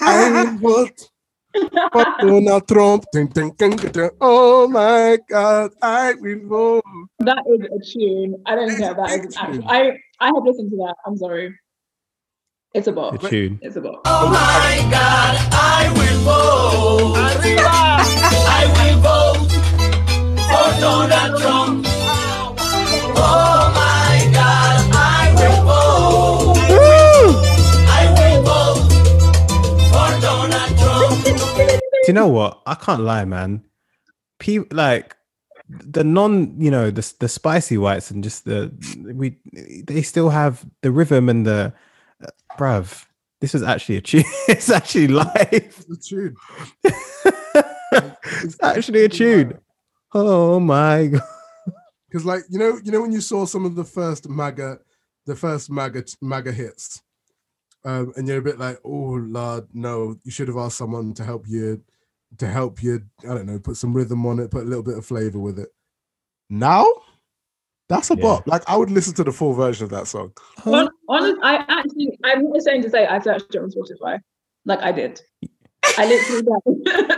I 0.00 0.30
will 0.32 0.58
vote 0.58 0.98
for 1.00 1.13
Donald 2.20 2.68
Trump. 2.68 3.04
Oh 4.20 4.68
my 4.68 5.18
God, 5.28 5.72
I 5.82 6.14
will 6.14 6.40
vote. 6.46 6.84
That 7.20 7.42
is 7.48 7.60
a 7.66 7.80
tune. 7.92 8.42
I 8.46 8.54
don't 8.56 8.76
care. 8.76 8.94
That 8.94 9.10
is 9.10 9.26
an 9.26 9.32
actual. 9.38 9.68
I 9.68 9.98
I 10.20 10.26
have 10.26 10.44
listened 10.44 10.70
to 10.70 10.76
that. 10.78 10.94
I'm 11.06 11.16
sorry. 11.16 11.54
It's 12.74 12.88
a 12.88 12.90
The 12.90 12.96
bop. 12.96 13.20
tune. 13.22 13.58
It's 13.62 13.76
a 13.76 13.80
bop. 13.80 14.02
Oh 14.06 14.28
my 14.28 14.90
God, 14.90 15.38
I 15.52 15.92
will 15.96 16.20
vote. 16.26 17.16
Arriba, 17.16 17.62
I 18.58 18.66
will 18.76 19.00
vote 19.00 19.52
for 20.50 20.80
Donald 20.80 21.40
Trump. 21.40 21.83
You 32.08 32.14
know 32.14 32.28
what? 32.28 32.62
I 32.66 32.74
can't 32.74 33.02
lie, 33.02 33.24
man. 33.24 33.64
People 34.38 34.76
like 34.76 35.16
the 35.68 36.04
non, 36.04 36.60
you 36.60 36.70
know, 36.70 36.90
the 36.90 37.14
the 37.20 37.28
spicy 37.28 37.78
whites 37.78 38.10
and 38.10 38.22
just 38.22 38.44
the 38.44 38.72
we 39.14 39.36
they 39.84 40.02
still 40.02 40.30
have 40.30 40.64
the 40.82 40.90
rhythm 40.90 41.28
and 41.28 41.46
the 41.46 41.72
uh, 42.22 42.26
bruv. 42.58 43.06
This 43.40 43.52
was 43.52 43.62
actually 43.62 43.96
a 43.96 44.00
tune. 44.00 44.24
it's 44.48 44.70
actually 44.70 45.08
live. 45.08 45.84
The 45.88 45.96
tune. 45.96 46.36
it's 48.42 48.56
actually 48.62 49.04
a 49.04 49.08
tune. 49.08 49.58
Oh 50.12 50.60
my 50.60 51.06
god. 51.12 51.22
Because 52.08 52.24
like 52.24 52.42
you 52.48 52.58
know, 52.58 52.78
you 52.84 52.92
know 52.92 53.00
when 53.00 53.12
you 53.12 53.20
saw 53.20 53.44
some 53.44 53.64
of 53.64 53.74
the 53.74 53.84
first 53.84 54.28
MAGA, 54.28 54.78
the 55.26 55.34
first 55.34 55.70
MAGA 55.70 56.04
MAGA 56.20 56.52
hits, 56.52 57.02
um, 57.84 58.12
and 58.16 58.28
you're 58.28 58.38
a 58.38 58.42
bit 58.42 58.58
like, 58.58 58.78
oh 58.84 59.18
lord, 59.20 59.66
no, 59.74 60.16
you 60.22 60.30
should 60.30 60.48
have 60.48 60.56
asked 60.56 60.78
someone 60.78 61.12
to 61.14 61.24
help 61.24 61.46
you, 61.48 61.82
to 62.38 62.46
help 62.48 62.82
you. 62.82 63.00
I 63.22 63.34
don't 63.34 63.46
know, 63.46 63.58
put 63.58 63.76
some 63.76 63.92
rhythm 63.94 64.24
on 64.26 64.38
it, 64.38 64.50
put 64.50 64.62
a 64.64 64.66
little 64.68 64.82
bit 64.82 64.98
of 64.98 65.06
flavor 65.06 65.38
with 65.38 65.58
it. 65.58 65.68
Now, 66.50 66.86
that's 67.88 68.10
a 68.10 68.16
Yeah. 68.16 68.22
bop. 68.22 68.46
Like 68.46 68.62
I 68.68 68.76
would 68.76 68.90
listen 68.90 69.14
to 69.14 69.24
the 69.24 69.32
full 69.32 69.52
version 69.54 69.84
of 69.84 69.90
that 69.90 70.06
song. 70.06 70.32
Hon- 70.58 70.88
honest, 71.08 71.38
I 71.42 71.56
actually, 71.68 72.18
I'm 72.24 72.44
not 72.44 72.56
ashamed 72.58 72.84
to 72.84 72.90
say 72.90 73.06
I 73.06 73.18
searched 73.20 73.54
it 73.54 73.58
on 73.58 73.70
Spotify. 73.70 74.20
Like 74.64 74.80
I 74.82 74.92
did. 74.92 75.20
I 75.98 76.06
literally 76.06 76.42
did. 76.84 77.08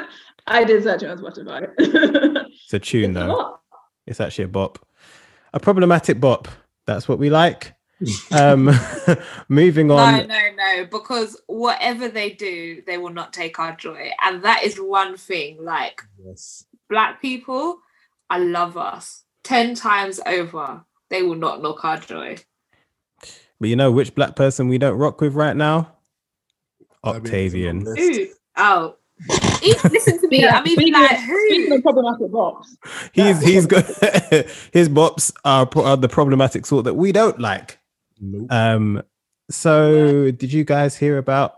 I 0.48 0.64
did 0.64 0.82
search 0.82 1.02
it 1.02 1.10
on 1.10 1.18
Spotify. 1.18 1.68
It's 1.78 2.72
a 2.74 2.78
tune 2.78 3.10
It's 3.10 3.14
though. 3.14 3.26
lot. 3.26 3.60
It's 4.06 4.20
actually 4.20 4.44
a 4.44 4.48
bop. 4.48 4.78
A 5.52 5.60
problematic 5.60 6.20
bop. 6.20 6.48
That's 6.86 7.08
what 7.08 7.18
we 7.18 7.30
like. 7.30 7.74
Um 8.32 8.70
moving 9.48 9.90
on. 9.90 10.26
no, 10.26 10.26
no, 10.26 10.40
no, 10.56 10.86
because 10.86 11.40
whatever 11.46 12.08
they 12.08 12.30
do, 12.30 12.82
they 12.86 12.98
will 12.98 13.12
not 13.12 13.32
take 13.32 13.58
our 13.58 13.74
joy, 13.76 14.10
and 14.22 14.42
that 14.44 14.62
is 14.64 14.76
one 14.78 15.16
thing. 15.16 15.64
Like 15.64 16.02
Yes. 16.24 16.64
black 16.90 17.22
people, 17.22 17.78
I 18.28 18.38
love 18.38 18.76
us 18.76 19.24
ten 19.44 19.74
times 19.74 20.20
over. 20.26 20.84
They 21.08 21.22
will 21.22 21.36
not 21.36 21.62
knock 21.62 21.84
our 21.84 21.98
joy. 21.98 22.36
But 23.60 23.68
you 23.70 23.76
know 23.76 23.90
which 23.90 24.14
black 24.14 24.36
person 24.36 24.68
we 24.68 24.78
don't 24.78 24.98
rock 24.98 25.20
with 25.20 25.34
right 25.34 25.56
now? 25.56 25.92
I 27.10 27.20
mean, 27.20 27.34
it's 27.40 27.54
a 27.54 27.62
Octavian. 27.62 27.76
long 27.84 27.84
list. 27.84 27.98
Who? 28.00 28.26
Oh, 28.56 28.96
listen 29.62 30.20
to 30.20 30.28
me. 30.28 30.42
Yeah, 30.42 30.58
I'm 30.58 30.66
even 30.66 30.92
speaking 30.92 30.92
like, 30.92 31.12
of- 31.12 31.18
Speaking 31.46 31.68
who? 31.68 31.76
of 31.76 31.82
problematic 31.82 32.28
bops, 32.30 32.66
He's 33.12 33.40
he's 33.42 33.66
got 33.66 33.84
his 34.72 34.88
bops 34.88 35.32
are, 35.44 35.68
are 35.76 35.96
the 35.96 36.08
problematic 36.08 36.66
sort 36.66 36.84
that 36.84 36.94
we 36.94 37.12
don't 37.12 37.38
like. 37.40 37.78
Nope. 38.20 38.50
Um, 38.50 39.02
so 39.50 40.30
did 40.30 40.52
you 40.52 40.64
guys 40.64 40.96
hear 40.96 41.18
about 41.18 41.54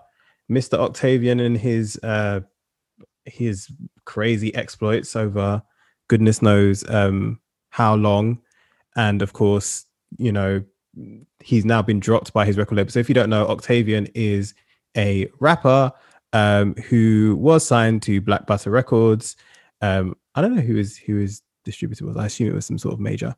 Mr. 0.50 0.74
Octavian 0.78 1.40
and 1.40 1.56
his 1.56 1.98
uh 2.02 2.40
his 3.24 3.70
crazy 4.04 4.54
exploits 4.54 5.14
over 5.16 5.62
goodness 6.08 6.42
knows 6.42 6.88
um 6.90 7.40
how 7.70 7.94
long? 7.94 8.40
And 8.96 9.22
of 9.22 9.32
course, 9.32 9.84
you 10.18 10.32
know, 10.32 10.62
he's 11.40 11.64
now 11.64 11.82
been 11.82 12.00
dropped 12.00 12.32
by 12.32 12.44
his 12.44 12.56
record 12.58 12.76
label. 12.76 12.90
So 12.90 13.00
if 13.00 13.08
you 13.08 13.14
don't 13.14 13.30
know, 13.30 13.46
Octavian 13.46 14.08
is 14.14 14.54
a 14.96 15.28
rapper 15.40 15.92
um 16.32 16.74
who 16.88 17.36
was 17.38 17.66
signed 17.66 18.02
to 18.02 18.20
Black 18.20 18.46
Butter 18.46 18.70
Records. 18.70 19.36
Um, 19.80 20.16
I 20.34 20.42
don't 20.42 20.54
know 20.54 20.62
who 20.62 20.76
is 20.76 20.96
who 20.96 21.16
his 21.16 21.42
distributor 21.64 22.06
was. 22.06 22.16
I 22.16 22.26
assume 22.26 22.48
it 22.48 22.54
was 22.54 22.66
some 22.66 22.78
sort 22.78 22.94
of 22.94 23.00
major. 23.00 23.34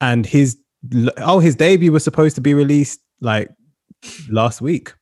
and 0.00 0.26
his 0.26 0.58
oh 1.18 1.38
his 1.38 1.56
debut 1.56 1.92
was 1.92 2.04
supposed 2.04 2.34
to 2.36 2.40
be 2.40 2.54
released 2.54 3.00
like 3.20 3.50
last 4.28 4.60
week. 4.60 4.92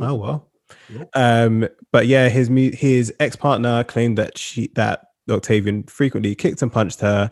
Oh 0.00 0.14
well. 0.14 0.50
Yep. 0.90 1.10
Um, 1.14 1.68
but 1.92 2.06
yeah, 2.06 2.28
his 2.28 2.48
his 2.74 3.12
ex 3.20 3.36
partner 3.36 3.84
claimed 3.84 4.18
that 4.18 4.38
she 4.38 4.70
that 4.74 5.06
Octavian 5.30 5.84
frequently 5.84 6.34
kicked 6.34 6.62
and 6.62 6.72
punched 6.72 7.00
her, 7.00 7.30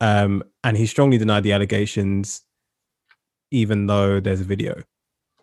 um, 0.00 0.42
and 0.64 0.76
he 0.76 0.86
strongly 0.86 1.18
denied 1.18 1.42
the 1.42 1.52
allegations, 1.52 2.42
even 3.50 3.86
though 3.86 4.20
there's 4.20 4.40
a 4.40 4.44
video. 4.44 4.82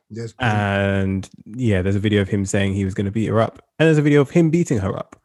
Yes. 0.10 0.34
And 0.40 1.30
yeah, 1.45 1.82
there's 1.82 1.95
a 1.95 1.99
video 1.99 2.22
of 2.22 2.30
him 2.30 2.45
saying 2.45 2.74
he 2.74 2.86
was 2.86 2.94
going 2.94 3.06
to 3.06 3.11
beat 3.11 3.28
her 3.28 3.41
up, 3.41 3.61
and 3.80 3.88
there's 3.88 3.98
a 3.98 4.03
video 4.03 4.22
of 4.22 4.30
him 4.30 4.49
beating 4.49 4.80
her 4.80 4.95
up. 4.95 5.19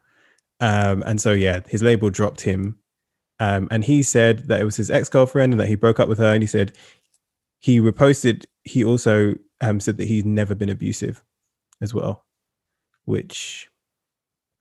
Um, 0.59 1.03
and 1.05 1.19
so 1.19 1.33
yeah, 1.33 1.61
his 1.67 1.83
label 1.83 2.09
dropped 2.09 2.41
him, 2.41 2.77
um, 3.43 3.67
and 3.71 3.83
he 3.83 4.03
said 4.03 4.47
that 4.47 4.61
it 4.61 4.63
was 4.63 4.77
his 4.77 4.89
ex 4.89 5.09
girlfriend 5.09 5.51
and 5.51 5.59
that 5.59 5.67
he 5.67 5.75
broke 5.75 5.99
up 5.99 6.07
with 6.07 6.17
her. 6.17 6.33
And 6.33 6.41
he 6.41 6.47
said 6.47 6.71
he 7.59 7.81
reposted. 7.81 8.45
He 8.63 8.85
also 8.85 9.35
um, 9.59 9.81
said 9.81 9.97
that 9.97 10.07
he's 10.07 10.23
never 10.23 10.55
been 10.55 10.69
abusive, 10.69 11.21
as 11.81 11.93
well, 11.93 12.23
which 13.03 13.69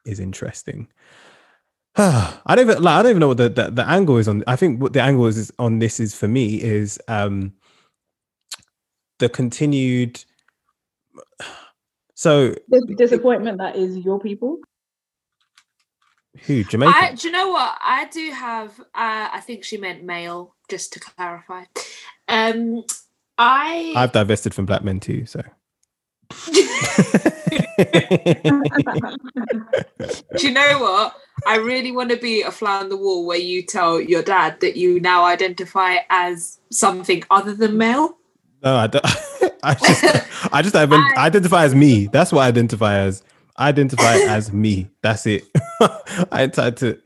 is 0.04 0.18
interesting. 0.18 0.88
I 1.96 2.40
don't 2.48 2.58
even 2.70 2.82
like, 2.82 2.98
I 2.98 3.02
don't 3.02 3.10
even 3.10 3.20
know 3.20 3.28
what 3.28 3.36
the, 3.36 3.48
the 3.48 3.70
the 3.70 3.88
angle 3.88 4.16
is 4.16 4.26
on. 4.26 4.42
I 4.48 4.56
think 4.56 4.82
what 4.82 4.94
the 4.94 5.02
angle 5.02 5.26
is, 5.26 5.52
on 5.60 5.78
this 5.78 6.00
is 6.00 6.16
for 6.16 6.26
me 6.26 6.60
is 6.60 6.98
um 7.06 7.52
the 9.20 9.28
continued. 9.28 10.24
So 12.14 12.54
Dis- 12.70 12.96
disappointment 12.96 13.58
that 13.58 13.74
is 13.74 13.98
your 13.98 14.20
people. 14.20 14.58
Who 16.46 16.64
Jamaica? 16.64 16.92
I, 16.96 17.14
do 17.14 17.28
you 17.28 17.32
know 17.32 17.50
what? 17.50 17.78
I 17.80 18.06
do 18.06 18.30
have. 18.30 18.80
Uh, 18.80 18.84
I 19.32 19.40
think 19.40 19.64
she 19.64 19.76
meant 19.76 20.02
male, 20.02 20.54
just 20.68 20.92
to 20.94 21.00
clarify. 21.00 21.64
Um, 22.28 22.84
I. 23.38 23.92
I've 23.96 24.12
divested 24.12 24.54
from 24.54 24.66
black 24.66 24.82
men 24.84 25.00
too. 25.00 25.26
So 25.26 25.42
Do 30.36 30.46
you 30.46 30.52
know 30.52 30.78
what? 30.80 31.16
I 31.46 31.56
really 31.56 31.92
want 31.92 32.10
to 32.10 32.16
be 32.16 32.42
a 32.42 32.50
fly 32.50 32.80
on 32.80 32.88
the 32.88 32.96
wall 32.96 33.26
where 33.26 33.38
you 33.38 33.62
tell 33.62 34.00
your 34.00 34.22
dad 34.22 34.60
that 34.60 34.76
you 34.76 35.00
now 35.00 35.24
identify 35.24 35.98
as 36.10 36.58
something 36.70 37.22
other 37.30 37.54
than 37.54 37.76
male. 37.76 38.16
no, 38.62 38.76
I 38.76 38.86
don't. 38.86 39.04
I 39.62 39.74
just 39.74 40.04
I 40.52 40.62
just 40.62 40.76
I- 40.76 41.14
identify 41.16 41.64
as 41.64 41.74
me. 41.74 42.06
That's 42.06 42.32
what 42.32 42.42
I 42.42 42.48
identify 42.48 42.96
as. 42.98 43.22
Identify 43.58 44.14
as 44.28 44.52
me. 44.52 44.88
That's 45.02 45.26
it. 45.26 45.44
I 46.32 46.46
tried 46.46 46.76
to. 46.78 46.98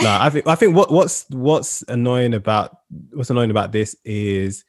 No, 0.00 0.18
I 0.20 0.30
think 0.30 0.46
I 0.46 0.54
think 0.54 0.74
what 0.74 0.90
what's 0.90 1.26
what's 1.30 1.82
annoying 1.88 2.34
about 2.34 2.76
what's 3.12 3.30
annoying 3.30 3.50
about 3.50 3.72
this 3.72 3.94
is 4.04 4.64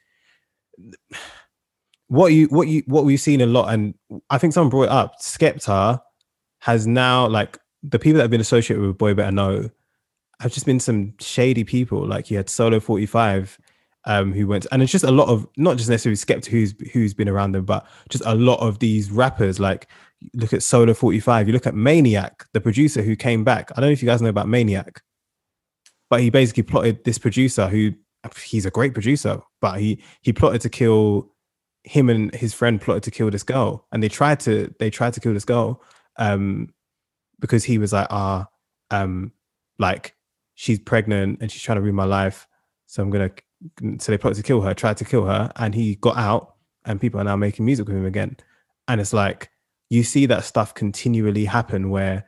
what 2.08 2.32
you 2.32 2.46
what 2.46 2.68
you 2.68 2.82
what 2.86 3.04
we've 3.04 3.20
seen 3.20 3.40
a 3.40 3.46
lot, 3.46 3.72
and 3.72 3.94
I 4.30 4.38
think 4.38 4.52
someone 4.52 4.70
brought 4.70 4.84
it 4.84 4.90
up. 4.90 5.20
Skepta 5.20 6.00
has 6.60 6.86
now 6.86 7.26
like 7.26 7.58
the 7.82 7.98
people 7.98 8.18
that 8.18 8.24
have 8.24 8.30
been 8.30 8.40
associated 8.40 8.84
with 8.86 8.98
Boy 8.98 9.14
Better 9.14 9.32
Know 9.32 9.70
have 10.40 10.52
just 10.52 10.66
been 10.66 10.80
some 10.80 11.14
shady 11.18 11.64
people. 11.64 12.06
Like 12.06 12.30
you 12.30 12.36
had 12.36 12.48
Solo 12.48 12.80
Forty 12.80 13.06
Five, 13.06 13.58
um, 14.04 14.32
who 14.32 14.46
went, 14.46 14.66
and 14.70 14.82
it's 14.82 14.92
just 14.92 15.04
a 15.04 15.10
lot 15.10 15.28
of 15.28 15.46
not 15.56 15.76
just 15.78 15.88
necessarily 15.88 16.16
Skepta 16.16 16.46
who's 16.46 16.74
who's 16.92 17.14
been 17.14 17.28
around 17.28 17.52
them, 17.52 17.64
but 17.64 17.86
just 18.08 18.24
a 18.26 18.34
lot 18.34 18.60
of 18.60 18.78
these 18.78 19.10
rappers. 19.10 19.58
Like 19.58 19.88
look 20.34 20.52
at 20.52 20.62
Solo 20.62 20.94
Forty 20.94 21.20
Five, 21.20 21.46
you 21.46 21.52
look 21.52 21.66
at 21.66 21.74
Maniac, 21.74 22.46
the 22.52 22.60
producer 22.60 23.02
who 23.02 23.16
came 23.16 23.44
back. 23.44 23.70
I 23.72 23.80
don't 23.80 23.88
know 23.88 23.92
if 23.92 24.02
you 24.02 24.08
guys 24.08 24.22
know 24.22 24.28
about 24.28 24.48
Maniac, 24.48 25.02
but 26.10 26.20
he 26.20 26.30
basically 26.30 26.62
plotted 26.62 27.04
this 27.04 27.18
producer 27.18 27.68
who 27.68 27.92
he's 28.42 28.64
a 28.64 28.70
great 28.70 28.94
producer, 28.94 29.40
but 29.60 29.80
he 29.80 30.02
he 30.22 30.32
plotted 30.32 30.60
to 30.62 30.68
kill 30.68 31.30
him 31.84 32.08
and 32.08 32.34
his 32.34 32.54
friend 32.54 32.80
plotted 32.80 33.02
to 33.02 33.10
kill 33.10 33.30
this 33.30 33.42
girl, 33.42 33.86
and 33.92 34.02
they 34.02 34.08
tried 34.08 34.40
to 34.40 34.74
they 34.78 34.90
tried 34.90 35.12
to 35.12 35.20
kill 35.20 35.34
this 35.34 35.44
girl, 35.44 35.82
um, 36.16 36.68
because 37.40 37.64
he 37.64 37.78
was 37.78 37.92
like 37.92 38.06
ah 38.10 38.46
um 38.90 39.32
like 39.78 40.14
she's 40.54 40.78
pregnant 40.78 41.38
and 41.40 41.50
she's 41.50 41.62
trying 41.62 41.76
to 41.76 41.82
ruin 41.82 41.94
my 41.94 42.04
life, 42.04 42.46
so 42.86 43.02
I'm 43.02 43.10
gonna 43.10 43.30
so 43.98 44.12
they 44.12 44.18
plotted 44.18 44.36
to 44.36 44.42
kill 44.42 44.60
her, 44.62 44.74
tried 44.74 44.96
to 44.98 45.04
kill 45.04 45.24
her, 45.26 45.50
and 45.56 45.74
he 45.74 45.96
got 45.96 46.16
out, 46.16 46.54
and 46.84 47.00
people 47.00 47.20
are 47.20 47.24
now 47.24 47.36
making 47.36 47.66
music 47.66 47.86
with 47.86 47.96
him 47.96 48.06
again, 48.06 48.36
and 48.88 49.00
it's 49.00 49.12
like 49.12 49.50
you 49.90 50.02
see 50.02 50.26
that 50.26 50.44
stuff 50.44 50.74
continually 50.74 51.44
happen 51.44 51.90
where 51.90 52.26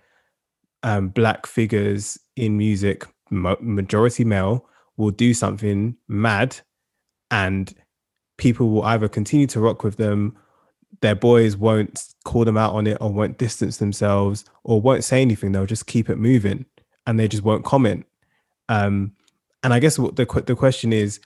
um, 0.82 1.08
black 1.08 1.46
figures 1.46 2.18
in 2.36 2.56
music, 2.56 3.04
mo- 3.30 3.56
majority 3.60 4.24
male, 4.24 4.68
will 4.96 5.10
do 5.10 5.34
something 5.34 5.96
mad, 6.08 6.58
and 7.30 7.74
people 8.38 8.70
will 8.70 8.84
either 8.84 9.08
continue 9.08 9.46
to 9.48 9.60
rock 9.60 9.82
with 9.82 9.96
them, 9.96 10.36
their 11.00 11.14
boys 11.14 11.56
won't 11.56 12.14
call 12.24 12.44
them 12.44 12.56
out 12.56 12.72
on 12.74 12.86
it, 12.86 12.98
or 13.00 13.12
won't 13.12 13.38
distance 13.38 13.78
themselves, 13.78 14.44
or 14.64 14.80
won't 14.80 15.04
say 15.04 15.20
anything. 15.20 15.52
They'll 15.52 15.66
just 15.66 15.86
keep 15.86 16.08
it 16.08 16.16
moving, 16.16 16.64
and 17.06 17.18
they 17.18 17.28
just 17.28 17.42
won't 17.42 17.64
comment. 17.64 18.06
Um, 18.68 19.12
and 19.62 19.74
I 19.74 19.80
guess 19.80 19.98
what 19.98 20.16
the 20.16 20.24
the 20.46 20.54
question 20.54 20.92
is, 20.92 21.20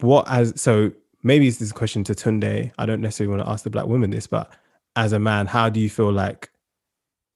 what 0.00 0.28
as 0.30 0.60
so 0.60 0.92
maybe 1.22 1.48
it's 1.48 1.58
this 1.58 1.72
question 1.72 2.04
to 2.04 2.14
Tunde. 2.14 2.70
I 2.78 2.86
don't 2.86 3.00
necessarily 3.00 3.36
want 3.36 3.46
to 3.46 3.52
ask 3.52 3.64
the 3.64 3.70
black 3.70 3.86
woman 3.86 4.10
this, 4.10 4.26
but 4.26 4.52
as 4.96 5.12
a 5.12 5.18
man, 5.18 5.46
how 5.46 5.68
do 5.68 5.78
you 5.80 5.88
feel 5.90 6.10
like 6.12 6.50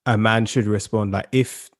a 0.06 0.16
man 0.18 0.46
should 0.46 0.66
respond? 0.66 1.12
Like 1.12 1.28
if 1.32 1.70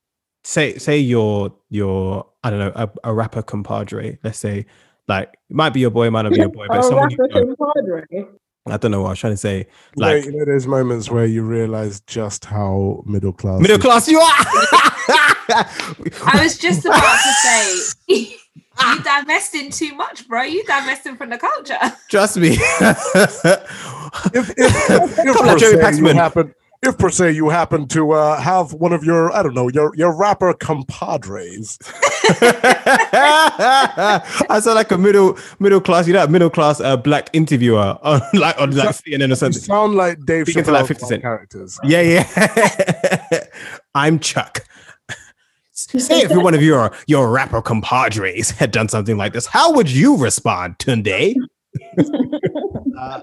say 0.45 0.79
say 0.79 0.99
you're 0.99 1.53
you're 1.71 2.27
I 2.45 2.51
don't 2.51 2.59
know 2.61 2.73
a, 2.75 2.91
a 3.05 3.13
rapper 3.15 3.43
compadre, 3.43 4.19
let's 4.23 4.39
say 4.39 4.67
like 5.09 5.29
it 5.49 5.57
might 5.57 5.71
be 5.71 5.81
your 5.81 5.91
boy, 5.91 6.07
it 6.07 6.11
might 6.13 6.23
not 6.23 6.33
be 6.33 6.39
your 6.39 6.49
boy, 6.51 6.67
but 6.69 6.83
someone 6.83 7.11
you 7.11 7.17
know, 7.19 7.55
compadre. 7.57 8.05
I 8.69 8.77
don't 8.77 8.91
know 8.91 9.01
what 9.01 9.09
I 9.09 9.11
was 9.13 9.19
trying 9.19 9.33
to 9.33 9.37
say. 9.39 9.59
You 9.59 9.65
know, 9.97 10.07
Like 10.07 10.25
you 10.27 10.33
know, 10.33 10.45
there's 10.45 10.67
moments 10.67 11.11
where 11.11 11.25
you 11.25 11.43
realize 11.43 12.01
just 12.03 12.45
how 12.45 13.03
middle 13.07 13.33
class. 13.33 13.61
middle 13.61 13.77
you- 13.79 13.83
class 13.83 14.07
you 14.07 14.21
are. 14.21 14.29
I 15.53 16.41
was 16.43 16.59
just 16.59 16.85
about 16.85 17.19
to 17.23 17.33
say, 18.13 18.37
you 18.89 19.03
divesting 19.03 19.71
too 19.71 19.95
much, 19.95 20.27
bro. 20.29 20.43
You 20.43 20.65
divesting 20.65 21.17
from 21.17 21.31
the 21.31 21.39
culture. 21.39 21.79
Trust 22.11 22.37
me. 22.39 22.59
If, 24.35 24.51
if, 24.51 24.59
if, 24.59 25.19
if 25.19 25.37
Come 25.37 25.49
on, 25.49 25.55
per 25.55 25.59
Jerry 25.59 25.77
se 25.77 25.97
you 25.99 26.03
Paxman. 26.03 26.15
happen, 26.15 26.55
if 26.83 26.99
per 26.99 27.11
se 27.11 27.33
you 27.33 27.49
happen 27.49 27.87
to 27.89 28.13
uh, 28.13 28.41
have 28.41 28.73
one 28.73 28.93
of 28.93 29.05
your, 29.05 29.33
I 29.33 29.43
don't 29.43 29.55
know, 29.55 29.69
your 29.69 29.95
your 29.97 30.17
rapper 30.17 30.53
compadres, 30.55 31.79
I 32.43 34.21
sound 34.63 34.75
like 34.77 34.91
a 34.91 34.99
middle 34.99 35.39
middle 35.59 35.81
class, 35.81 36.07
you 36.07 36.13
know, 36.15 36.27
middle 36.27 36.51
class 36.51 36.81
uh, 36.81 36.97
black 36.97 37.29
interviewer 37.33 37.99
on 38.03 38.21
like 38.35 38.59
on 38.61 38.71
like 38.73 38.91
CNN 38.91 39.27
or 39.27 39.29
you 39.29 39.35
something. 39.37 39.61
sound 39.63 39.95
like 39.95 40.25
Dave 40.25 40.47
Speaking 40.47 40.65
to 40.65 40.73
like 40.73 40.87
50 40.87 41.07
Cent. 41.07 41.23
characters. 41.23 41.79
Yeah, 41.85 42.01
yeah. 42.01 43.45
I'm 43.95 44.19
Chuck. 44.19 44.65
Say 45.99 46.21
if 46.21 46.31
one 46.37 46.55
of 46.55 46.63
your 46.63 46.93
your 47.07 47.31
rapper 47.31 47.61
compadres 47.61 48.51
had 48.59 48.71
done 48.71 48.89
something 48.89 49.17
like 49.17 49.33
this, 49.33 49.47
how 49.47 49.73
would 49.73 49.91
you 49.91 50.17
respond, 50.17 50.79
Tunde? 50.79 51.35
Uh, 52.99 53.21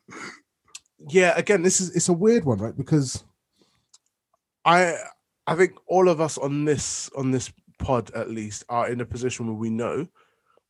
yeah, 1.08 1.32
again, 1.36 1.62
this 1.62 1.80
is 1.80 1.94
it's 1.96 2.08
a 2.08 2.12
weird 2.12 2.44
one, 2.44 2.58
right? 2.58 2.76
Because 2.76 3.24
I 4.64 4.96
I 5.46 5.54
think 5.54 5.72
all 5.86 6.08
of 6.08 6.20
us 6.20 6.38
on 6.38 6.64
this 6.64 7.10
on 7.16 7.30
this 7.30 7.52
pod 7.78 8.10
at 8.14 8.30
least 8.30 8.64
are 8.68 8.88
in 8.88 9.00
a 9.00 9.04
position 9.06 9.46
where 9.46 9.56
we 9.56 9.70
know 9.70 10.06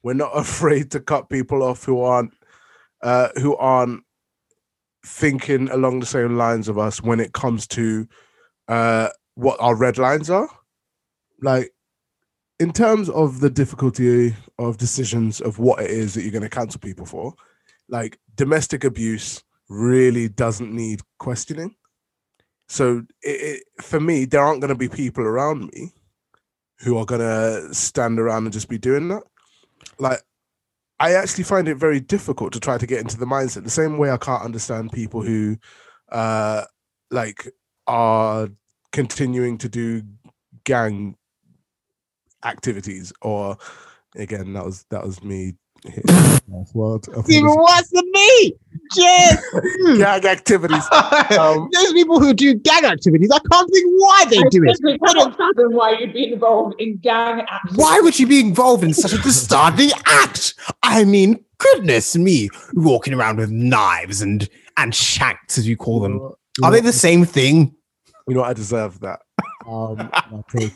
we're 0.02 0.14
not 0.14 0.30
afraid 0.34 0.90
to 0.92 1.00
cut 1.00 1.28
people 1.28 1.62
off 1.62 1.84
who 1.84 2.00
aren't 2.02 2.32
uh 3.02 3.28
who 3.36 3.56
aren't 3.56 4.02
thinking 5.04 5.68
along 5.70 5.98
the 5.98 6.06
same 6.06 6.36
lines 6.36 6.68
of 6.68 6.78
us 6.78 7.02
when 7.02 7.18
it 7.18 7.32
comes 7.32 7.66
to 7.66 8.06
uh 8.68 9.08
what 9.34 9.56
our 9.60 9.74
red 9.74 9.98
lines 9.98 10.30
are. 10.30 10.48
Like 11.43 11.73
in 12.59 12.73
terms 12.73 13.10
of 13.10 13.40
the 13.40 13.51
difficulty 13.51 14.36
of 14.59 14.78
decisions 14.78 15.40
of 15.40 15.59
what 15.59 15.82
it 15.82 15.90
is 15.90 16.14
that 16.14 16.23
you're 16.23 16.31
going 16.31 16.43
to 16.43 16.48
cancel 16.48 16.81
people 16.81 17.05
for, 17.05 17.35
like 17.89 18.19
domestic 18.36 18.85
abuse 18.85 19.43
really 19.69 20.28
doesn't 20.28 20.73
need 20.73 21.01
questioning. 21.19 21.74
So 22.69 23.05
it, 23.23 23.40
it, 23.40 23.62
for 23.82 24.01
me, 24.01 24.24
there 24.24 24.40
aren't 24.40 24.60
going 24.60 24.73
to 24.73 24.78
be 24.78 24.89
people 24.89 25.24
around 25.24 25.70
me 25.74 25.93
who 26.78 26.97
are 26.97 27.05
going 27.05 27.20
to 27.20 27.74
stand 27.74 28.19
around 28.19 28.44
and 28.44 28.52
just 28.52 28.69
be 28.69 28.78
doing 28.78 29.09
that. 29.09 29.23
Like, 29.98 30.23
I 30.98 31.14
actually 31.14 31.44
find 31.44 31.69
it 31.69 31.77
very 31.77 32.01
difficult 32.01 32.52
to 32.52 32.60
try 32.60 32.78
to 32.78 32.86
get 32.86 33.01
into 33.01 33.19
the 33.19 33.27
mindset. 33.27 33.64
The 33.64 33.70
same 33.70 33.98
way 33.98 34.10
I 34.10 34.16
can't 34.16 34.44
understand 34.44 34.93
people 34.93 35.20
who, 35.23 35.56
uh, 36.10 36.64
like, 37.10 37.52
are 37.86 38.48
continuing 38.93 39.59
to 39.59 39.69
do 39.69 40.02
gang 40.64 41.16
activities 42.44 43.12
or 43.23 43.56
again 44.16 44.52
that 44.55 44.64
was 44.64 44.85
that 44.90 45.05
was 45.05 45.23
me 45.23 45.55
hitting 45.85 46.02
the 46.06 46.43
last 46.48 46.74
word. 46.74 47.01
Even 47.28 47.47
it's- 47.51 47.56
worse 47.56 47.89
than 47.93 48.10
me. 48.12 48.55
Yes. 48.94 49.43
Gag 49.98 50.24
activities. 50.27 50.85
Um, 51.39 51.69
There's 51.73 51.93
people 51.94 52.20
who 52.20 52.35
do 52.35 52.52
gag 52.55 52.85
activities. 52.85 53.31
I 53.32 53.39
can't 53.51 53.70
think 53.73 53.86
why 53.97 54.24
they 54.28 54.39
I 54.39 54.43
do 54.51 54.62
it. 54.64 54.77
simply 54.77 54.98
cannot 54.98 55.36
fathom 55.36 55.73
why 55.73 55.97
you'd 55.98 56.12
be 56.12 56.31
involved 56.32 56.74
in 56.78 56.98
gang 56.98 57.40
activities. 57.40 57.77
Why 57.78 58.01
would 58.01 58.19
you 58.19 58.27
be 58.27 58.40
involved 58.40 58.85
in 58.85 58.93
such 58.93 59.12
a 59.14 59.19
disturbing 59.19 59.90
act? 60.05 60.55
I 60.82 61.05
mean, 61.05 61.43
goodness 61.59 62.16
me, 62.16 62.51
walking 62.74 63.14
around 63.14 63.39
with 63.39 63.51
knives 63.51 64.20
and 64.20 64.47
and 64.77 64.94
shanks, 64.94 65.56
as 65.59 65.66
you 65.66 65.77
call 65.77 66.01
them. 66.01 66.14
you 66.14 66.36
Are 66.64 66.70
know- 66.70 66.70
they 66.73 66.81
the 66.81 66.93
same 66.93 67.24
thing? 67.24 67.74
You 68.28 68.35
know, 68.35 68.43
I 68.43 68.52
deserve 68.52 69.01
that. 69.01 69.20
Um, 69.66 69.97
my 70.31 70.43
take. 70.55 70.73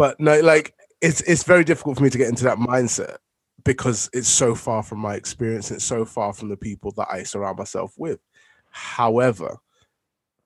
But 0.00 0.18
no, 0.18 0.40
like 0.40 0.72
it's 1.02 1.20
it's 1.20 1.42
very 1.42 1.62
difficult 1.62 1.98
for 1.98 2.04
me 2.04 2.08
to 2.08 2.16
get 2.16 2.30
into 2.30 2.44
that 2.44 2.56
mindset 2.56 3.18
because 3.66 4.08
it's 4.14 4.28
so 4.28 4.54
far 4.54 4.82
from 4.82 4.98
my 4.98 5.14
experience. 5.14 5.70
It's 5.70 5.84
so 5.84 6.06
far 6.06 6.32
from 6.32 6.48
the 6.48 6.56
people 6.56 6.90
that 6.92 7.08
I 7.10 7.22
surround 7.22 7.58
myself 7.58 7.92
with. 7.98 8.18
However, 8.70 9.58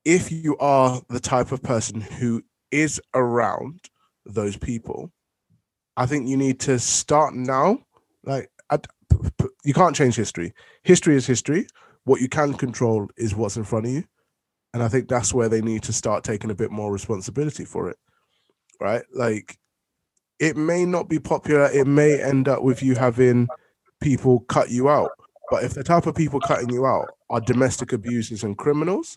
if 0.05 0.33
you 0.33 0.57
are 0.59 1.01
the 1.09 1.21
type 1.21 1.53
of 1.53 1.63
person 1.63 2.01
who 2.01 2.43
is 2.73 3.01
around 3.15 3.79
those 4.27 4.57
people, 4.57 5.13
I 5.97 6.07
think 6.07 6.27
you 6.27 6.37
need 6.37 6.59
to 6.61 6.81
start 6.81 7.37
now. 7.37 7.79
Like 8.25 8.51
you 9.65 9.73
can't 9.73 9.95
change 9.95 10.17
history. 10.17 10.53
History 10.83 11.15
is 11.15 11.29
history. 11.29 11.69
What 12.07 12.21
you 12.21 12.29
can 12.29 12.55
control 12.55 13.09
is 13.17 13.37
what's 13.37 13.57
in 13.57 13.63
front 13.63 13.87
of 13.87 13.93
you. 13.93 14.03
And 14.73 14.83
I 14.83 14.89
think 14.89 15.09
that's 15.09 15.33
where 15.33 15.49
they 15.49 15.61
need 15.61 15.85
to 15.85 15.93
start 15.93 16.25
taking 16.25 16.51
a 16.51 16.57
bit 16.57 16.73
more 16.73 16.91
responsibility 16.93 17.65
for 17.65 17.89
it. 17.89 17.97
Right? 18.85 19.03
Like 19.15 19.57
it 20.39 20.57
may 20.59 20.85
not 20.85 21.09
be 21.09 21.19
popular. 21.19 21.71
It 21.73 21.87
may 21.87 22.21
end 22.23 22.49
up 22.49 22.63
with 22.63 22.83
you 22.83 22.95
having 22.95 23.49
people 24.03 24.41
cut 24.41 24.71
you 24.71 24.91
out. 24.91 25.11
But 25.51 25.65
if 25.65 25.73
the 25.73 25.83
type 25.83 26.07
of 26.07 26.15
people 26.15 26.39
cutting 26.41 26.69
you 26.69 26.85
out 26.85 27.09
are 27.31 27.41
domestic 27.41 27.93
abusers 27.95 28.45
and 28.45 28.59
criminals, 28.59 29.17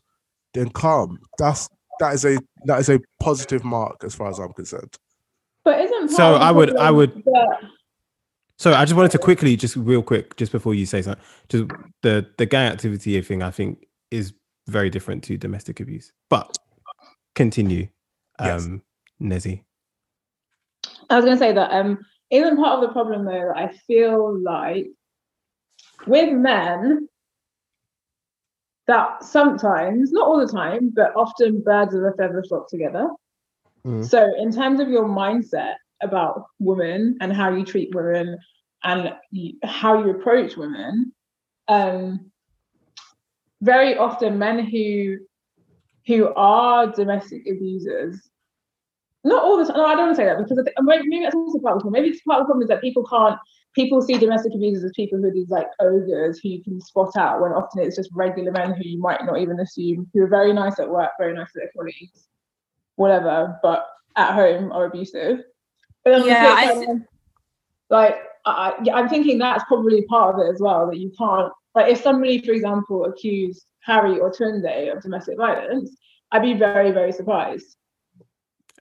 then 0.53 0.69
calm. 0.69 1.19
That's 1.37 1.67
that 1.99 2.13
is 2.13 2.23
a 2.23 2.37
that 2.63 2.79
is 2.79 2.89
a 2.89 3.01
positive 3.19 3.65
mark 3.65 4.03
as 4.05 4.15
far 4.15 4.29
as 4.29 4.39
I'm 4.39 4.53
concerned. 4.53 4.95
But 5.65 5.81
isn't 5.81 6.09
So 6.09 6.17
part 6.17 6.33
of 6.35 6.39
the 6.39 6.45
I 6.45 6.51
would- 6.51 6.77
I 6.77 6.91
would- 6.91 7.23
that- 7.25 7.59
So 8.57 8.73
I 8.73 8.85
just 8.85 8.95
wanted 8.95 9.11
to 9.11 9.19
quickly, 9.19 9.55
just 9.57 9.75
real 9.75 10.01
quick, 10.01 10.35
just 10.37 10.51
before 10.53 10.73
you 10.73 10.85
say 10.85 11.01
something, 11.01 11.23
just 11.49 11.65
the 12.03 12.25
the 12.37 12.45
gang 12.45 12.71
activity 12.71 13.19
thing. 13.21 13.43
I 13.43 13.51
think 13.51 13.85
is 14.11 14.33
very 14.67 14.89
different 14.89 15.23
to 15.25 15.37
domestic 15.37 15.79
abuse. 15.81 16.13
But 16.29 16.57
continue, 17.35 17.89
Yes. 18.39 18.65
um, 18.65 18.81
Nezzy. 19.21 19.63
I 21.09 21.15
was 21.15 21.25
going 21.25 21.37
to 21.37 21.43
say 21.43 21.53
that 21.53 21.71
um, 21.71 21.99
isn't 22.29 22.57
part 22.57 22.75
of 22.75 22.81
the 22.81 22.93
problem 22.93 23.25
though 23.25 23.51
that 23.53 23.57
I 23.57 23.69
feel 23.87 24.39
like 24.39 24.87
with 26.05 26.33
men 26.33 27.07
that 28.87 29.23
sometimes, 29.23 30.11
not 30.11 30.27
all 30.27 30.39
the 30.39 30.51
time, 30.51 30.91
but 30.95 31.15
often 31.15 31.61
birds 31.61 31.93
of 31.93 32.03
a 32.03 32.13
feather 32.13 32.43
flock 32.47 32.69
together. 32.69 33.09
Mhm. 33.85 34.05
So 34.05 34.33
in 34.37 34.51
terms 34.51 34.79
of 34.79 34.89
your 34.89 35.05
mindset 35.05 35.75
about 36.01 36.45
women 36.59 37.17
and 37.19 37.33
how 37.33 37.51
you 37.51 37.65
treat 37.65 37.93
women 37.93 38.37
and 38.83 39.13
how 39.63 40.03
you 40.03 40.11
approach 40.11 40.55
women, 40.55 41.13
um, 41.67 42.31
very 43.61 43.97
often 43.97 44.37
men 44.37 44.59
who 44.59 45.17
who 46.05 46.33
are 46.35 46.87
domestic 46.87 47.45
abusers 47.47 48.29
not 49.27 49.43
all 49.43 49.57
the 49.57 49.65
time. 49.65 49.77
No, 49.77 49.85
I 49.85 49.95
don't 49.95 50.07
want 50.07 50.17
to 50.17 50.21
say 50.21 50.25
that 50.25 50.37
because 50.37 50.57
I 50.57 50.63
think, 50.63 50.75
maybe, 50.81 51.23
that's 51.23 51.35
also 51.35 51.59
part 51.59 51.73
of 51.73 51.79
the 51.79 51.83
problem. 51.83 51.93
Maybe 51.93 52.09
it's 52.09 52.21
part 52.21 52.41
of 52.41 52.45
the 52.45 52.47
problem 52.47 52.63
is 52.63 52.69
that 52.69 52.81
people 52.81 53.05
can't. 53.05 53.37
People 53.75 54.01
see 54.01 54.17
domestic 54.17 54.53
abusers 54.55 54.83
as 54.83 54.91
people 54.95 55.19
who 55.19 55.27
are 55.27 55.31
these 55.31 55.49
like 55.49 55.67
ogres 55.79 56.39
who 56.39 56.49
you 56.49 56.63
can 56.63 56.81
spot 56.81 57.15
out 57.15 57.41
when 57.41 57.51
often 57.51 57.83
it's 57.83 57.95
just 57.95 58.09
regular 58.11 58.51
men 58.51 58.73
who 58.73 58.81
you 58.83 58.99
might 58.99 59.23
not 59.23 59.37
even 59.39 59.59
assume 59.59 60.09
who 60.13 60.23
are 60.23 60.27
very 60.27 60.51
nice 60.51 60.79
at 60.79 60.89
work, 60.89 61.11
very 61.19 61.35
nice 61.35 61.51
to 61.51 61.59
their 61.59 61.69
colleagues, 61.75 62.27
whatever, 62.95 63.59
but 63.61 63.85
at 64.15 64.33
home 64.33 64.71
are 64.71 64.85
abusive. 64.85 65.43
But 66.03 66.11
then 66.11 66.25
Yeah, 66.25 66.55
I 66.57 66.85
like 67.89 68.15
I, 68.45 68.73
I'm 68.93 69.09
thinking 69.09 69.37
that's 69.37 69.63
probably 69.65 70.03
part 70.05 70.35
of 70.35 70.41
it 70.41 70.49
as 70.51 70.59
well. 70.59 70.87
That 70.87 70.97
you 70.97 71.11
can't 71.17 71.51
like 71.75 71.91
if 71.91 72.01
somebody, 72.01 72.41
for 72.41 72.53
example, 72.53 73.05
accused 73.05 73.65
Harry 73.81 74.19
or 74.19 74.31
Tunde 74.31 74.91
of 74.91 75.03
domestic 75.03 75.37
violence, 75.37 75.95
I'd 76.31 76.41
be 76.41 76.53
very 76.53 76.91
very 76.91 77.11
surprised. 77.11 77.77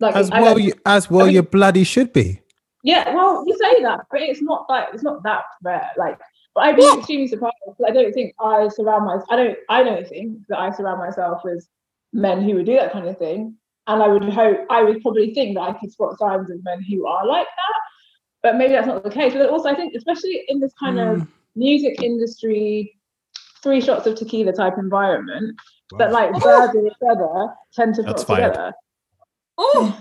Like 0.01 0.14
As 0.14 0.31
well, 0.31 0.59
you, 0.59 0.73
as 0.85 1.10
well, 1.10 1.27
mean- 1.27 1.35
you 1.36 1.43
bloody 1.43 1.85
should 1.85 2.12
be. 2.12 2.40
yeah, 2.85 3.14
well, 3.14 3.44
you 3.47 3.56
say 3.59 3.82
that, 3.82 4.01
but 4.10 4.20
it's 4.20 4.43
not 4.43 4.66
like 4.68 4.89
it's 4.93 5.02
not 5.02 5.23
that 5.23 5.44
rare. 5.62 5.90
Like, 5.97 6.18
but 6.55 6.64
I'd 6.64 6.77
be 6.77 6.86
extremely 6.97 7.27
surprised. 7.28 7.55
I 7.86 7.90
don't 7.90 8.12
think 8.12 8.35
I 8.40 8.68
surround 8.68 9.06
myself. 9.06 9.27
I 9.31 9.36
don't. 9.36 9.59
I 9.70 9.82
don't 9.82 10.06
think 10.09 10.39
that 10.48 10.59
I 10.59 10.70
surround 10.70 10.98
myself 10.98 11.43
with 11.44 11.66
men 12.12 12.43
who 12.43 12.55
would 12.56 12.66
do 12.66 12.74
that 12.77 12.93
kind 12.93 13.06
of 13.09 13.16
thing. 13.18 13.55
And 13.89 14.02
I 14.02 14.09
would 14.09 14.24
hope. 14.24 14.59
I 14.68 14.82
would 14.82 15.01
probably 15.02 15.32
think 15.32 15.56
that 15.56 15.62
I 15.62 15.73
could 15.74 15.93
spot 15.93 16.18
signs 16.18 16.51
of 16.51 16.62
men 16.64 16.82
who 16.82 17.06
are 17.06 17.27
like 17.27 17.47
that. 17.47 17.81
But 18.43 18.56
maybe 18.56 18.74
that's 18.74 18.86
not 18.86 19.02
the 19.02 19.10
case. 19.10 19.32
But 19.32 19.48
also, 19.48 19.68
I 19.70 19.74
think, 19.74 19.94
especially 19.94 20.44
in 20.48 20.60
this 20.60 20.73
kind 20.78 20.97
Mm. 20.98 21.23
of 21.23 21.28
music 21.55 22.02
industry, 22.02 22.98
three 23.62 23.81
shots 23.81 24.06
of 24.06 24.14
tequila 24.16 24.52
type 24.52 24.74
environment, 24.78 25.56
that 25.98 26.12
like 26.12 26.32
birds 26.43 26.74
of 26.77 26.85
a 26.85 26.90
feather 27.01 27.55
tend 27.73 27.94
to 27.94 28.02
flock 28.02 28.16
together. 28.27 28.73
Oh, 29.58 30.00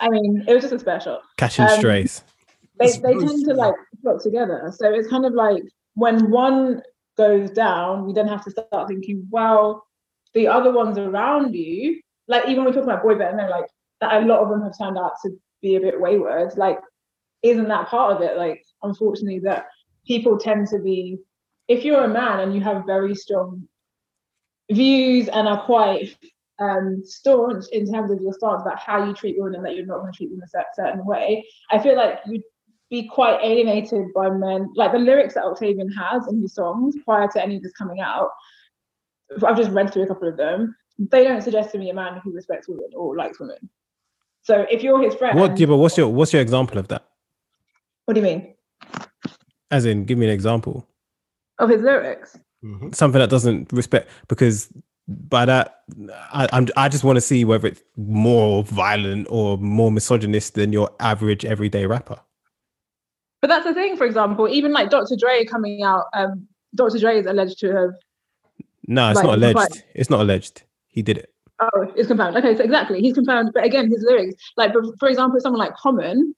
I 0.00 0.08
mean, 0.08 0.44
it 0.46 0.54
was 0.54 0.62
just 0.62 0.74
a 0.74 0.78
special 0.78 1.14
shot 1.14 1.22
Catching 1.36 1.64
Um, 1.64 1.78
strays. 1.78 2.22
they, 2.78 2.88
they 2.88 3.14
tend 3.14 3.44
to 3.46 3.54
like 3.54 3.74
flock 4.02 4.22
together. 4.22 4.72
So 4.74 4.92
it's 4.92 5.08
kind 5.08 5.24
of 5.24 5.32
like 5.32 5.62
when 5.94 6.30
one 6.30 6.82
goes 7.16 7.50
down, 7.50 8.08
you 8.08 8.14
then 8.14 8.28
have 8.28 8.44
to 8.44 8.50
start 8.50 8.88
thinking, 8.88 9.26
well, 9.30 9.86
the 10.34 10.46
other 10.46 10.72
ones 10.72 10.98
around 10.98 11.54
you, 11.54 12.00
like 12.28 12.44
even 12.44 12.64
when 12.64 12.66
we 12.66 12.72
talk 12.72 12.84
about 12.84 13.02
boy 13.02 13.16
better 13.16 13.36
men, 13.36 13.50
like 13.50 13.66
that 14.00 14.22
a 14.22 14.26
lot 14.26 14.40
of 14.40 14.48
them 14.50 14.62
have 14.62 14.76
turned 14.78 14.98
out 14.98 15.12
to 15.24 15.30
be 15.62 15.76
a 15.76 15.80
bit 15.80 16.00
wayward. 16.00 16.56
Like, 16.56 16.78
isn't 17.42 17.68
that 17.68 17.88
part 17.88 18.16
of 18.16 18.22
it? 18.22 18.36
Like, 18.36 18.64
unfortunately, 18.82 19.40
that 19.40 19.66
people 20.06 20.38
tend 20.38 20.68
to 20.68 20.78
be, 20.78 21.18
if 21.68 21.84
you're 21.84 22.04
a 22.04 22.08
man 22.08 22.40
and 22.40 22.54
you 22.54 22.60
have 22.60 22.86
very 22.86 23.14
strong 23.14 23.68
views 24.70 25.28
and 25.28 25.48
are 25.48 25.64
quite 25.64 26.16
um, 26.60 27.02
staunch 27.04 27.64
in 27.72 27.90
terms 27.90 28.10
of 28.10 28.20
your 28.20 28.32
stance 28.32 28.62
about 28.62 28.78
how 28.78 29.04
you 29.04 29.14
treat 29.14 29.36
women 29.38 29.56
and 29.56 29.64
that 29.64 29.74
you're 29.74 29.86
not 29.86 30.00
going 30.00 30.12
to 30.12 30.16
treat 30.16 30.30
them 30.30 30.42
a 30.42 30.64
certain 30.74 31.04
way, 31.04 31.44
I 31.70 31.78
feel 31.78 31.96
like 31.96 32.20
you'd 32.26 32.42
be 32.90 33.08
quite 33.08 33.38
alienated 33.42 34.12
by 34.14 34.30
men. 34.30 34.68
Like 34.74 34.92
the 34.92 34.98
lyrics 34.98 35.34
that 35.34 35.44
Octavian 35.44 35.90
has 35.92 36.26
in 36.28 36.40
his 36.42 36.54
songs 36.54 36.96
prior 37.04 37.28
to 37.28 37.42
any 37.42 37.56
of 37.56 37.62
this 37.62 37.72
coming 37.72 38.00
out, 38.00 38.28
I've 39.46 39.56
just 39.56 39.70
read 39.70 39.92
through 39.92 40.02
a 40.02 40.06
couple 40.08 40.28
of 40.28 40.36
them. 40.36 40.74
They 40.98 41.24
don't 41.24 41.40
suggest 41.42 41.72
to 41.72 41.78
me 41.78 41.88
a 41.90 41.94
man 41.94 42.20
who 42.22 42.32
respects 42.32 42.68
women 42.68 42.90
or 42.94 43.16
likes 43.16 43.40
women. 43.40 43.56
So 44.42 44.66
if 44.70 44.82
you're 44.82 45.00
his 45.02 45.14
friend, 45.14 45.38
What? 45.38 45.58
Yeah, 45.58 45.66
but 45.66 45.76
what's 45.76 45.96
your 45.96 46.08
what's 46.08 46.32
your 46.32 46.42
example 46.42 46.78
of 46.78 46.88
that? 46.88 47.04
what 48.06 48.14
do 48.14 48.20
you 48.20 48.24
mean 48.26 48.54
As 49.70 49.84
in, 49.86 50.04
give 50.04 50.18
me 50.18 50.26
an 50.26 50.32
example. 50.32 50.86
of 51.58 51.68
his 51.70 51.80
lyrics? 51.80 52.38
Mhm. 52.64 52.94
Something 52.94 53.20
that 53.20 53.30
doesn't 53.30 53.72
respect 53.72 54.10
because 54.28 54.68
by 55.10 55.44
that 55.44 55.80
I, 56.32 56.48
I'm 56.52 56.68
I 56.76 56.88
just 56.88 57.02
want 57.02 57.16
to 57.16 57.20
see 57.20 57.44
whether 57.44 57.66
it's 57.68 57.82
more 57.96 58.62
violent 58.64 59.26
or 59.28 59.58
more 59.58 59.90
misogynist 59.90 60.54
than 60.54 60.72
your 60.72 60.90
average 61.00 61.44
everyday 61.44 61.86
rapper. 61.86 62.20
But 63.42 63.48
that's 63.48 63.64
the 63.64 63.74
thing. 63.74 63.96
For 63.96 64.04
example, 64.04 64.48
even 64.48 64.72
like 64.72 64.90
Dr. 64.90 65.16
Dre 65.18 65.44
coming 65.44 65.82
out, 65.82 66.04
um, 66.14 66.46
Dr. 66.74 66.98
Dre 66.98 67.18
is 67.18 67.26
alleged 67.26 67.58
to 67.60 67.72
have 67.74 67.90
No, 68.86 69.10
it's 69.10 69.16
Like, 69.16 69.24
not 69.24 69.34
alleged. 69.34 69.58
fine. 69.58 69.82
It's 69.94 70.10
not 70.10 70.20
alleged. 70.20 70.62
He 70.88 71.02
did 71.02 71.18
it. 71.18 71.32
Oh, 71.60 71.92
it's 71.96 72.08
confirmed. 72.08 72.36
Okay, 72.36 72.56
so 72.56 72.62
exactly, 72.62 73.00
he's 73.00 73.14
confirmed. 73.14 73.50
But 73.52 73.64
again, 73.64 73.90
his 73.90 74.02
lyrics, 74.02 74.34
like, 74.56 74.72
for 74.98 75.08
example, 75.08 75.40
someone 75.40 75.58
like 75.58 75.74
Common, 75.74 76.34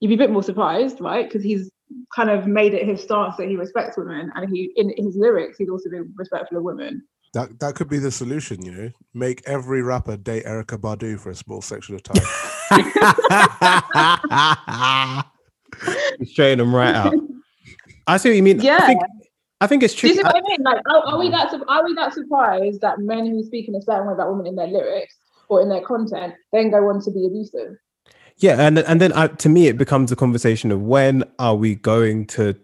you'd 0.00 0.08
be 0.08 0.14
a 0.14 0.18
bit 0.18 0.30
more 0.30 0.42
surprised, 0.42 1.00
right? 1.00 1.28
Because 1.28 1.42
he's 1.42 1.70
kind 2.14 2.30
of 2.30 2.46
made 2.46 2.72
it 2.72 2.86
his 2.86 3.02
stance 3.02 3.36
that 3.36 3.48
he 3.48 3.56
respects 3.56 3.96
women, 3.96 4.32
and 4.34 4.48
he 4.50 4.72
in 4.76 4.92
his 4.96 5.16
lyrics, 5.16 5.58
he's 5.58 5.68
also 5.68 5.90
been 5.90 6.12
respectful 6.16 6.58
of 6.58 6.64
women. 6.64 7.02
That 7.34 7.60
that 7.60 7.74
could 7.76 7.88
be 7.88 7.98
the 7.98 8.10
solution, 8.10 8.62
you 8.64 8.72
know. 8.72 8.90
Make 9.14 9.42
every 9.46 9.80
rapper 9.82 10.16
date 10.18 10.44
Erykah 10.44 10.78
Badu 10.78 11.18
for 11.18 11.30
a 11.30 11.34
small 11.34 11.62
section 11.62 11.94
of 11.94 12.02
time. 12.02 12.20
Straighten 16.24 16.58
them 16.58 16.74
right 16.74 16.94
out. 16.94 17.14
I 18.06 18.18
see 18.18 18.28
what 18.30 18.36
you 18.36 18.42
mean. 18.42 18.60
I 18.60 18.64
Yeah. 18.64 18.86
think, 18.86 19.00
I 19.62 19.66
think 19.66 19.82
it's 19.82 19.94
true. 19.94 20.10
you 20.10 20.14
tricky. 20.14 20.28
see 20.28 20.34
what 20.34 20.44
I 20.44 20.48
mean? 20.50 20.62
Like, 20.62 20.80
are, 20.90 20.98
are 21.06 21.18
we 21.18 21.30
that 21.30 21.50
sur- 21.50 21.64
are 21.68 21.84
we 21.84 21.94
that 21.94 22.12
surprised 22.12 22.80
that 22.82 22.98
men 22.98 23.26
who 23.26 23.42
speak 23.42 23.66
in 23.68 23.74
a 23.76 23.82
certain 23.82 24.06
way 24.06 24.12
about 24.12 24.30
women 24.30 24.46
in 24.46 24.56
their 24.56 24.66
lyrics 24.66 25.16
or 25.48 25.62
in 25.62 25.68
their 25.70 25.80
content 25.82 26.34
then 26.52 26.70
go 26.70 26.86
on 26.88 27.00
to 27.02 27.10
be 27.10 27.26
abusive? 27.26 27.76
Yeah, 28.36 28.60
and 28.60 28.78
and 28.80 29.00
then 29.00 29.12
I, 29.14 29.28
to 29.28 29.48
me 29.48 29.68
it 29.68 29.78
becomes 29.78 30.12
a 30.12 30.16
conversation 30.16 30.70
of 30.70 30.82
when 30.82 31.24
are 31.38 31.56
we 31.56 31.76
going 31.76 32.26
to 32.28 32.54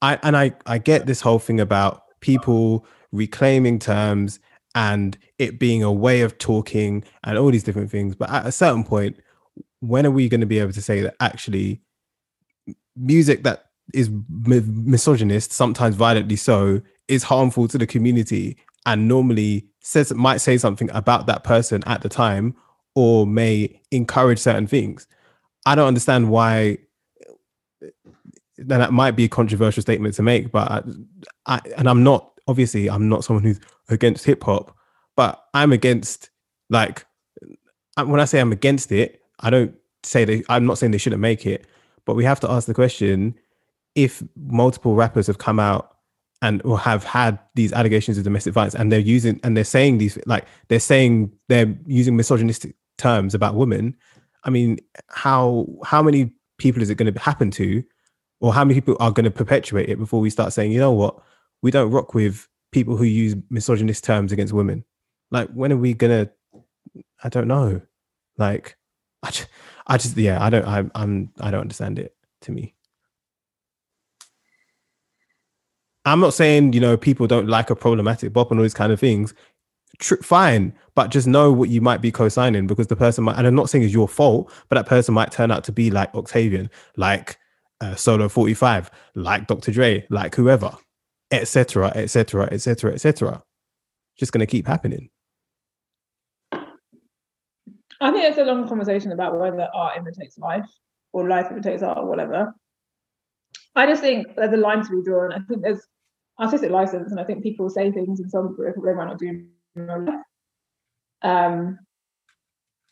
I 0.00 0.18
and 0.22 0.36
I 0.36 0.52
I 0.66 0.78
get 0.78 1.04
this 1.06 1.20
whole 1.20 1.38
thing 1.38 1.60
about 1.60 2.02
people 2.20 2.86
reclaiming 3.12 3.78
terms 3.78 4.40
and 4.74 5.18
it 5.38 5.58
being 5.58 5.82
a 5.82 5.92
way 5.92 6.20
of 6.20 6.38
talking 6.38 7.04
and 7.24 7.36
all 7.36 7.50
these 7.50 7.64
different 7.64 7.90
things, 7.90 8.14
but 8.14 8.30
at 8.30 8.46
a 8.46 8.52
certain 8.52 8.84
point 8.84 9.16
when 9.80 10.06
are 10.06 10.10
we 10.10 10.28
going 10.28 10.40
to 10.40 10.46
be 10.46 10.58
able 10.58 10.72
to 10.72 10.82
say 10.82 11.00
that 11.00 11.16
actually 11.20 11.80
music 12.96 13.42
that 13.44 13.66
is 13.92 14.10
misogynist, 14.28 15.52
sometimes 15.52 15.96
violently 15.96 16.36
so, 16.36 16.80
is 17.08 17.24
harmful 17.24 17.66
to 17.66 17.78
the 17.78 17.86
community 17.86 18.56
and 18.86 19.08
normally 19.08 19.66
says 19.80 20.12
might 20.14 20.38
say 20.38 20.56
something 20.56 20.90
about 20.92 21.26
that 21.26 21.42
person 21.44 21.82
at 21.86 22.02
the 22.02 22.08
time 22.08 22.54
or 22.94 23.26
may 23.26 23.80
encourage 23.90 24.38
certain 24.38 24.66
things. 24.66 25.06
I 25.66 25.74
don't 25.74 25.88
understand 25.88 26.30
why 26.30 26.78
then 28.56 28.80
that 28.80 28.92
might 28.92 29.12
be 29.12 29.24
a 29.24 29.28
controversial 29.28 29.80
statement 29.80 30.14
to 30.14 30.22
make, 30.22 30.52
but 30.52 30.70
I, 30.70 30.82
I 31.46 31.60
and 31.78 31.88
I'm 31.88 32.02
not 32.02 32.29
obviously 32.50 32.90
I'm 32.90 33.08
not 33.08 33.24
someone 33.24 33.44
who's 33.44 33.60
against 33.88 34.24
hip 34.24 34.42
hop, 34.42 34.76
but 35.16 35.42
I'm 35.54 35.72
against 35.72 36.30
like 36.68 37.06
when 37.96 38.20
I 38.20 38.24
say 38.24 38.40
I'm 38.40 38.52
against 38.52 38.92
it, 38.92 39.22
I 39.40 39.50
don't 39.50 39.74
say 40.02 40.24
they 40.24 40.42
I'm 40.48 40.66
not 40.66 40.78
saying 40.78 40.90
they 40.92 40.98
shouldn't 40.98 41.22
make 41.22 41.46
it, 41.46 41.66
but 42.04 42.16
we 42.16 42.24
have 42.24 42.40
to 42.40 42.50
ask 42.50 42.66
the 42.66 42.74
question 42.74 43.34
if 43.94 44.22
multiple 44.36 44.94
rappers 44.94 45.26
have 45.26 45.38
come 45.38 45.60
out 45.60 45.96
and 46.42 46.62
or 46.64 46.78
have 46.78 47.04
had 47.04 47.38
these 47.54 47.72
allegations 47.72 48.16
of 48.18 48.24
domestic 48.24 48.54
violence 48.54 48.74
and 48.74 48.90
they're 48.90 48.98
using 48.98 49.38
and 49.44 49.56
they're 49.56 49.64
saying 49.64 49.98
these 49.98 50.18
like 50.26 50.46
they're 50.68 50.80
saying 50.80 51.30
they're 51.48 51.76
using 51.86 52.16
misogynistic 52.16 52.74
terms 52.96 53.34
about 53.34 53.54
women 53.54 53.94
i 54.44 54.50
mean 54.50 54.78
how 55.08 55.66
how 55.84 56.02
many 56.02 56.32
people 56.56 56.80
is 56.80 56.88
it 56.88 56.94
going 56.94 57.12
to 57.12 57.20
happen 57.20 57.50
to 57.50 57.82
or 58.40 58.54
how 58.54 58.64
many 58.64 58.74
people 58.74 58.96
are 59.00 59.10
going 59.10 59.24
to 59.24 59.30
perpetuate 59.30 59.88
it 59.88 59.98
before 59.98 60.20
we 60.20 60.30
start 60.30 60.52
saying 60.52 60.72
you 60.72 60.78
know 60.78 60.92
what 60.92 61.20
we 61.62 61.70
don't 61.70 61.90
rock 61.90 62.14
with 62.14 62.48
people 62.72 62.96
who 62.96 63.04
use 63.04 63.34
misogynist 63.50 64.04
terms 64.04 64.32
against 64.32 64.52
women 64.52 64.84
like 65.30 65.48
when 65.50 65.72
are 65.72 65.76
we 65.76 65.94
gonna 65.94 66.28
i 67.22 67.28
don't 67.28 67.48
know 67.48 67.80
like 68.38 68.76
i 69.22 69.30
just, 69.30 69.48
I 69.86 69.96
just 69.98 70.16
yeah 70.16 70.42
i 70.42 70.50
don't 70.50 70.66
I'm, 70.66 70.90
I'm 70.94 71.32
i 71.40 71.50
don't 71.50 71.60
understand 71.60 71.98
it 71.98 72.14
to 72.42 72.52
me 72.52 72.74
I'm 76.04 76.20
not 76.20 76.34
saying 76.34 76.72
you 76.72 76.80
know 76.80 76.96
people 76.96 77.26
don't 77.26 77.48
like 77.48 77.70
a 77.70 77.76
problematic 77.76 78.32
bop 78.32 78.50
and 78.50 78.58
all 78.58 78.64
these 78.64 78.74
kind 78.74 78.92
of 78.92 79.00
things. 79.00 79.34
Tr- 79.98 80.22
fine, 80.22 80.72
but 80.94 81.10
just 81.10 81.26
know 81.26 81.52
what 81.52 81.68
you 81.68 81.80
might 81.80 82.00
be 82.00 82.10
co-signing 82.10 82.66
because 82.66 82.86
the 82.86 82.96
person 82.96 83.24
might, 83.24 83.36
and 83.36 83.46
I'm 83.46 83.54
not 83.54 83.68
saying 83.68 83.84
it's 83.84 83.92
your 83.92 84.08
fault, 84.08 84.50
but 84.68 84.76
that 84.76 84.86
person 84.86 85.12
might 85.12 85.30
turn 85.30 85.50
out 85.50 85.62
to 85.64 85.72
be 85.72 85.90
like 85.90 86.14
Octavian, 86.14 86.70
like 86.96 87.38
uh, 87.82 87.94
Solo 87.96 88.28
45, 88.28 88.90
like 89.14 89.46
Dr. 89.46 89.72
Dre, 89.72 90.06
like 90.08 90.34
whoever, 90.34 90.74
etc., 91.30 91.92
etc., 91.94 92.48
etc., 92.50 92.92
etc. 92.92 93.42
Just 94.18 94.32
gonna 94.32 94.46
keep 94.46 94.66
happening. 94.66 95.10
I 98.00 98.10
think 98.10 98.24
it's 98.24 98.38
a 98.38 98.44
long 98.44 98.66
conversation 98.66 99.12
about 99.12 99.38
whether 99.38 99.68
art 99.74 99.98
imitates 99.98 100.38
life 100.38 100.66
or 101.12 101.28
life 101.28 101.50
imitates 101.50 101.82
art 101.82 101.98
or 101.98 102.06
whatever. 102.06 102.54
I 103.76 103.86
just 103.86 104.00
think 104.00 104.34
there's 104.36 104.52
a 104.52 104.56
line 104.56 104.84
to 104.84 104.90
be 104.90 105.02
drawn. 105.04 105.32
I 105.32 105.38
think 105.40 105.62
there's 105.62 105.86
artistic 106.40 106.70
license, 106.70 107.10
and 107.10 107.20
I 107.20 107.24
think 107.24 107.42
people 107.42 107.68
say 107.68 107.92
things 107.92 108.20
in 108.20 108.28
some 108.30 108.56
career 108.56 108.74
they 108.74 108.94
might 108.94 109.06
not 109.06 109.18
do 109.18 109.28
in 109.28 109.48
real 109.74 110.04
life. 110.04 110.14
Um, 111.22 111.78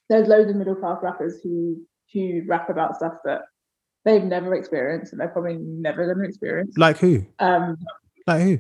there's 0.09 0.29
loads 0.29 0.51
of 0.51 0.57
middle 0.57 0.75
class 0.75 0.99
rappers 1.03 1.41
who 1.43 1.83
who 2.13 2.43
rap 2.47 2.71
about 2.71 2.97
stuff 2.97 3.15
that 3.25 3.43
they've 4.05 4.25
never 4.25 4.55
experienced 4.55 5.13
and 5.13 5.21
they're 5.21 5.29
probably 5.29 5.59
never 5.59 6.07
going 6.07 6.19
to 6.19 6.25
experience. 6.25 6.77
Like 6.79 6.99
who? 6.99 7.27
Um, 7.39 7.77
Like 8.29 8.43
who? 8.43 8.59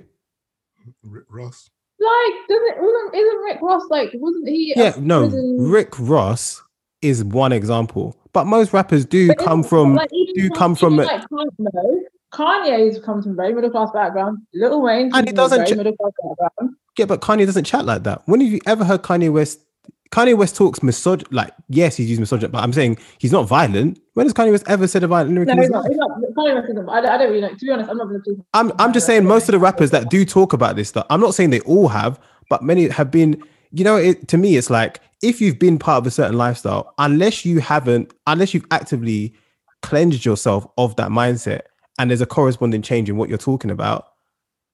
Rick 1.04 1.24
Ross. 1.30 1.68
like 2.00 2.32
doesn't 2.48 2.76
wasn't 2.82 3.14
isn't 3.14 3.38
Rick 3.44 3.58
Ross 3.62 3.82
like 3.90 4.10
wasn't 4.14 4.48
he? 4.48 4.72
Yeah, 4.74 4.94
no. 4.98 5.28
prison- 5.28 5.56
Rick 5.70 5.94
Ross 5.98 6.62
is 7.02 7.22
one 7.22 7.52
example, 7.52 8.16
but 8.32 8.46
most 8.46 8.72
rappers 8.72 9.04
do 9.04 9.28
But 9.28 9.38
come 9.38 9.62
from 9.62 9.94
like, 9.94 10.10
do 10.34 10.50
come 10.50 10.74
from 10.74 10.98
a- 10.98 11.04
like 11.04 11.28
Kanye, 11.28 11.46
no, 11.58 12.02
Kanye's 12.32 12.98
comes 13.04 13.24
from 13.24 13.36
very 13.36 13.52
middle 13.54 13.70
class 13.70 13.90
background. 13.92 14.38
Lil 14.54 14.80
Wayne 14.82 15.10
And 15.14 15.28
he 15.28 15.32
comes 15.32 15.32
from 15.32 15.32
a 15.32 15.34
doesn't 15.34 15.58
very 15.58 15.70
ch- 15.72 15.76
middle 15.76 15.96
class 15.96 16.12
background. 16.40 16.74
Yeah, 16.98 17.04
but 17.06 17.20
Kanye 17.20 17.46
doesn't 17.46 17.64
chat 17.64 17.84
like 17.84 18.02
that. 18.04 18.22
When 18.26 18.40
have 18.40 18.50
you 18.50 18.60
ever 18.66 18.84
heard 18.84 19.02
Kanye 19.02 19.30
West? 19.32 19.60
Kanye 20.10 20.36
West 20.36 20.56
talks 20.56 20.78
misog 20.80 21.24
like 21.30 21.52
yes, 21.68 21.96
he's 21.96 22.08
using 22.08 22.22
misogyny, 22.22 22.50
but 22.50 22.62
I'm 22.62 22.72
saying 22.72 22.98
he's 23.18 23.32
not 23.32 23.46
violent. 23.46 24.00
When 24.14 24.26
has 24.26 24.32
Kanye 24.32 24.50
West 24.52 24.64
ever 24.66 24.86
said 24.88 25.02
a 25.02 25.06
violent 25.06 25.34
lyric 25.34 25.48
No, 25.48 25.52
in 25.52 25.58
he's 25.58 25.66
his 25.66 25.70
not. 25.70 25.82
life? 25.82 25.90
He's 25.90 25.98
not. 25.98 26.10
Kanye 26.36 26.54
West 26.54 26.70
isn't. 26.70 26.88
I 26.88 27.00
don't, 27.00 27.10
I 27.10 27.18
don't 27.18 27.28
really 27.28 27.40
know. 27.42 27.48
To 27.50 27.56
be 27.56 27.70
honest, 27.70 27.90
I'm 27.90 27.96
not 27.98 28.08
going 28.08 28.22
to. 28.22 28.46
I'm 28.54 28.72
I'm 28.78 28.92
just 28.92 29.06
saying 29.06 29.24
most 29.26 29.48
of 29.48 29.52
the 29.52 29.58
rappers 29.58 29.90
that 29.90 30.08
do 30.10 30.24
talk 30.24 30.52
about 30.52 30.76
this 30.76 30.88
stuff. 30.88 31.06
I'm 31.10 31.20
not 31.20 31.34
saying 31.34 31.50
they 31.50 31.60
all 31.60 31.88
have, 31.88 32.18
but 32.48 32.62
many 32.62 32.88
have 32.88 33.10
been. 33.10 33.42
You 33.70 33.84
know, 33.84 33.96
it, 33.96 34.28
to 34.28 34.38
me, 34.38 34.56
it's 34.56 34.70
like 34.70 35.00
if 35.20 35.42
you've 35.42 35.58
been 35.58 35.78
part 35.78 35.98
of 35.98 36.06
a 36.06 36.10
certain 36.10 36.38
lifestyle, 36.38 36.94
unless 36.96 37.44
you 37.44 37.60
haven't, 37.60 38.12
unless 38.26 38.54
you've 38.54 38.64
actively 38.70 39.34
cleansed 39.82 40.24
yourself 40.24 40.66
of 40.78 40.96
that 40.96 41.10
mindset, 41.10 41.62
and 41.98 42.08
there's 42.10 42.22
a 42.22 42.26
corresponding 42.26 42.80
change 42.80 43.10
in 43.10 43.18
what 43.18 43.28
you're 43.28 43.36
talking 43.36 43.70
about, 43.70 44.06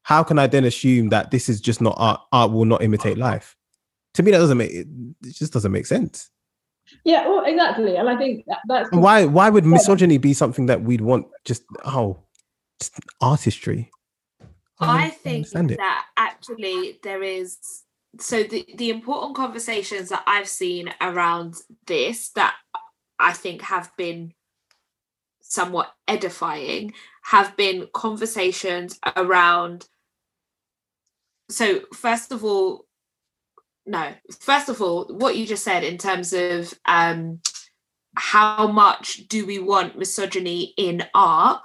how 0.03 0.23
can 0.23 0.39
I 0.39 0.47
then 0.47 0.65
assume 0.65 1.09
that 1.09 1.33
this 1.33 1.49
is 1.49 1.61
just 1.61 1.81
not 1.81 1.97
art? 1.99 2.21
Art 2.31 2.53
will 2.53 2.67
not 2.67 2.83
imitate 2.83 3.19
life. 3.19 3.57
To 4.15 4.23
me, 4.23 4.31
that 4.31 4.39
doesn't 4.39 4.59
make 4.59 4.73
it. 4.73 4.87
It 5.23 5.35
just 5.35 5.53
doesn't 5.53 5.73
make 5.73 5.87
sense. 5.87 6.31
Yeah, 7.05 7.27
well, 7.29 7.45
exactly. 7.45 7.97
And 7.97 8.09
I 8.09 8.17
think 8.17 8.45
that, 8.47 8.59
that's 8.69 8.91
And 8.91 9.03
why? 9.03 9.25
Why 9.25 9.51
would 9.51 9.65
misogyny 9.65 10.19
be 10.19 10.33
something 10.35 10.67
that 10.67 10.83
we'd 10.83 11.01
want? 11.01 11.27
Just 11.45 11.65
oh, 11.85 12.19
just 12.79 12.99
artistry. 13.21 13.91
I 14.81 15.09
don't 15.09 15.15
think 15.15 15.37
understand 15.37 15.71
it. 15.73 15.79
that 15.79 16.07
actually 16.17 16.99
there 17.03 17.23
is 17.23 17.85
so 18.21 18.43
the 18.43 18.67
the 18.77 18.91
important 18.91 19.37
conversations 19.37 20.09
that 20.11 20.23
I've 20.27 20.49
seen 20.49 20.93
around 21.01 21.57
this 21.87 22.31
that 22.31 22.55
I 23.19 23.33
think 23.33 23.63
have 23.63 23.91
been 23.97 24.33
somewhat 25.41 25.95
edifying 26.09 26.93
have 27.23 27.57
been 27.57 27.89
conversations 27.93 28.99
around 29.17 29.87
so 31.49 31.81
first 31.93 32.33
of 32.33 32.45
all 32.45 32.87
no 33.87 34.13
first 34.41 34.69
of 34.69 34.81
all 34.81 35.07
what 35.07 35.37
you 35.37 35.47
just 35.47 35.65
said 35.65 35.85
in 35.85 35.99
terms 35.99 36.33
of 36.33 36.73
um 36.87 37.41
how 38.17 38.67
much 38.67 39.27
do 39.29 39.45
we 39.45 39.59
want 39.59 39.99
misogyny 39.99 40.73
in 40.77 41.05
art 41.15 41.61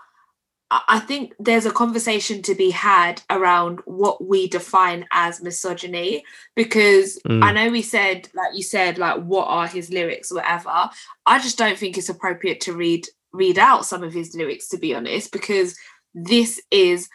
I 0.71 0.99
think 0.99 1.33
there's 1.39 1.65
a 1.65 1.71
conversation 1.71 2.43
to 2.43 2.53
be 2.53 2.69
had 2.69 3.23
around 3.31 3.79
what 3.85 4.23
we 4.23 4.47
define 4.47 5.07
as 5.11 5.41
misogyny 5.41 6.23
because 6.55 7.19
Mm. 7.25 7.43
I 7.43 7.51
know 7.51 7.71
we 7.71 7.81
said, 7.81 8.29
like 8.35 8.55
you 8.55 8.61
said, 8.61 8.99
like 8.99 9.23
what 9.23 9.47
are 9.47 9.65
his 9.65 9.89
lyrics, 9.89 10.31
whatever. 10.31 10.89
I 11.25 11.39
just 11.39 11.57
don't 11.57 11.77
think 11.77 11.97
it's 11.97 12.09
appropriate 12.09 12.61
to 12.61 12.73
read 12.73 13.07
read 13.33 13.57
out 13.57 13.85
some 13.85 14.03
of 14.03 14.13
his 14.13 14.35
lyrics, 14.35 14.67
to 14.69 14.77
be 14.77 14.93
honest, 14.93 15.31
because 15.31 15.75
this 16.13 16.61
is 16.71 17.09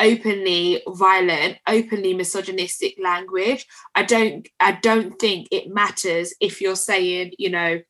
openly 0.00 0.82
violent, 0.88 1.58
openly 1.66 2.14
misogynistic 2.14 2.96
language. 3.00 3.66
I 3.94 4.02
don't 4.02 4.48
I 4.58 4.72
don't 4.72 5.18
think 5.18 5.48
it 5.50 5.72
matters 5.72 6.34
if 6.40 6.60
you're 6.60 6.76
saying, 6.76 7.32
you 7.38 7.50
know, 7.50 7.80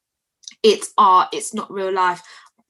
it's 0.62 0.92
art, 0.98 1.28
it's 1.32 1.54
not 1.54 1.72
real 1.72 1.92
life 1.92 2.22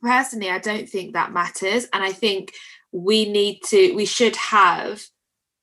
personally 0.03 0.51
i 0.51 0.59
don't 0.59 0.89
think 0.89 1.13
that 1.13 1.33
matters 1.33 1.87
and 1.93 2.03
i 2.03 2.13
think 2.13 2.55
we 2.93 3.31
need 3.31 3.61
to 3.63 3.95
we 3.95 4.07
should 4.07 4.37
have 4.37 5.03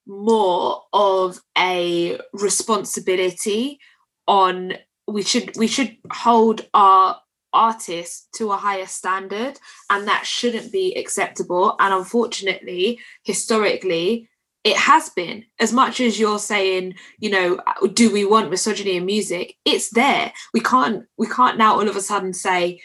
more 0.06 0.84
of 0.94 1.40
a 1.58 2.20
responsibility 2.34 3.80
on 4.28 4.74
we 5.08 5.22
should 5.22 5.56
we 5.58 5.68
should 5.68 5.98
hold 6.12 6.66
our 6.74 7.20
artists 7.54 8.28
to 8.34 8.52
a 8.52 8.58
higher 8.58 8.86
standard 8.86 9.60
and 9.90 10.08
that 10.08 10.26
shouldn't 10.26 10.72
be 10.72 10.94
acceptable 10.96 11.76
and 11.80 11.94
unfortunately 11.94 13.00
historically 13.24 14.30
it 14.64 14.76
has 14.76 15.10
been 15.10 15.46
as 15.60 15.72
much 15.72 16.02
as 16.02 16.20
you're 16.20 16.40
saying 16.40 16.94
you 17.20 17.30
know 17.30 17.60
do 17.94 18.12
we 18.12 18.26
want 18.26 18.50
misogyny 18.50 18.98
in 18.98 19.06
music 19.06 19.56
it's 19.64 19.90
there 19.92 20.32
we 20.54 20.60
can't 20.60 21.06
we 21.18 21.26
can't 21.28 21.58
now 21.58 21.74
all 21.74 21.88
of 21.88 21.96
a 21.96 22.02
sudden 22.02 22.34
say 22.34 22.80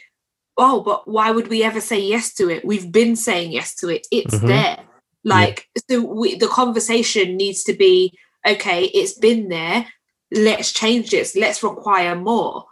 oh, 0.58 0.82
but 0.82 1.08
why 1.08 1.30
would 1.30 1.48
we 1.48 1.62
ever 1.62 1.80
say 1.80 1.98
yes 1.98 2.34
to 2.34 2.50
it? 2.50 2.64
We've 2.64 2.92
been 2.92 3.16
saying 3.16 3.52
yes 3.52 3.74
to 3.76 3.88
it. 3.88 4.06
It's 4.10 4.34
Mhm. 4.34 4.48
there. 4.48 4.78
Like, 5.24 5.68
so 5.88 6.00
we, 6.02 6.34
the 6.34 6.48
conversation 6.48 7.36
needs 7.36 7.62
to 7.64 7.72
be 7.72 8.12
okay, 8.46 8.84
it's 8.86 9.14
been 9.14 9.48
there. 9.48 9.86
Let's 10.30 10.72
change 10.72 11.10
this. 11.10 11.36
Let's 11.36 11.62
require 11.62 12.16
more. 12.16 12.66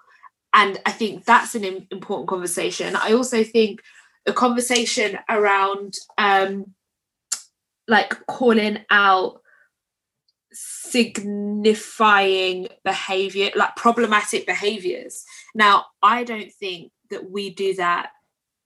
And 0.53 0.81
I 0.85 0.93
think 0.93 1.25
that's 1.25 1.55
an 1.55 1.87
important 1.91 2.29
conversation. 2.29 2.97
I 2.97 3.13
also 3.13 3.45
think 3.45 3.83
a 4.27 4.33
conversation 4.33 5.19
around 5.29 5.95
um, 6.19 6.75
like 7.87 8.27
calling 8.27 8.79
out 8.91 9.41
signifying 10.53 12.69
behavior, 12.85 13.51
like 13.55 13.77
problematic 13.77 14.47
behaviors. 14.47 15.25
Now, 15.55 15.87
I 16.03 16.25
don't 16.25 16.53
think 16.53 16.93
that 17.11 17.31
we 17.31 17.51
do 17.51 17.75
that, 17.75 18.11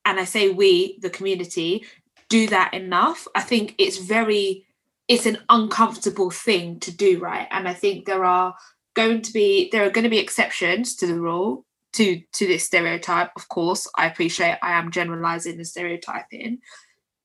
and 0.05 0.19
I 0.19 0.25
say 0.25 0.51
we, 0.51 0.99
the 1.01 1.11
community, 1.11 1.85
do 2.29 2.47
that 2.49 2.75
enough. 2.75 3.29
I 3.35 3.41
think 3.41 3.75
it's 3.79 3.99
very, 3.99 4.67
it's 5.09 5.27
an 5.27 5.39
uncomfortable 5.49 6.31
thing 6.31 6.81
to 6.81 6.91
do, 6.91 7.19
right? 7.19 7.47
And 7.51 7.69
I 7.69 7.75
think 7.75 8.07
there 8.07 8.25
are 8.25 8.55
going 8.95 9.23
to 9.23 9.33
be 9.33 9.69
there 9.71 9.85
are 9.85 9.91
going 9.91 10.05
to 10.05 10.11
be 10.11 10.19
exceptions 10.19 10.97
to 10.97 11.07
the 11.07 11.21
rule 11.21 11.67
to 11.95 12.21
to 12.33 12.47
this 12.47 12.67
stereotype. 12.67 13.31
Of 13.37 13.49
course, 13.49 13.89
I 13.97 14.07
appreciate 14.07 14.59
I 14.63 14.73
am 14.79 14.91
generalizing 14.91 15.59
the 15.59 15.65
stereotyping, 15.65 16.59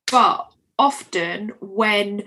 but 0.09 0.51
often 0.77 1.53
when 1.59 2.23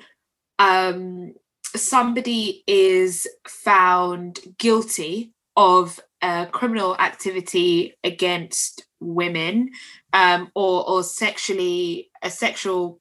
um 0.58 1.34
somebody 1.74 2.62
is 2.66 3.26
found 3.46 4.40
guilty 4.58 5.32
of 5.56 6.00
uh, 6.20 6.46
criminal 6.46 6.96
activity 6.98 7.96
against 8.04 8.86
women 9.00 9.70
um, 10.12 10.50
or 10.54 10.88
or 10.88 11.02
sexually 11.02 12.10
a 12.22 12.30
sexual 12.30 13.00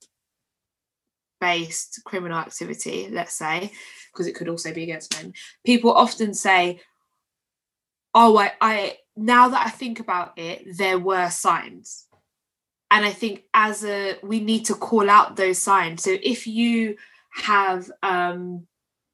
based 1.39 2.01
criminal 2.05 2.37
activity, 2.37 3.09
let's 3.11 3.33
say, 3.33 3.71
because 4.11 4.27
it 4.27 4.35
could 4.35 4.49
also 4.49 4.73
be 4.73 4.83
against 4.83 5.13
men. 5.15 5.33
People 5.65 5.91
often 5.91 6.33
say, 6.33 6.81
"Oh, 8.13 8.37
I, 8.37 8.53
I 8.61 8.97
now 9.21 9.49
that 9.49 9.65
I 9.65 9.69
think 9.69 9.99
about 9.99 10.37
it, 10.37 10.77
there 10.77 10.99
were 10.99 11.29
signs." 11.29 12.07
And 12.89 13.05
I 13.05 13.11
think 13.11 13.43
as 13.53 13.85
a 13.85 14.17
we 14.21 14.39
need 14.41 14.65
to 14.65 14.75
call 14.75 15.09
out 15.09 15.35
those 15.37 15.59
signs. 15.59 16.03
So 16.03 16.17
if 16.21 16.45
you 16.45 16.97
have 17.33 17.89
um, 18.03 18.67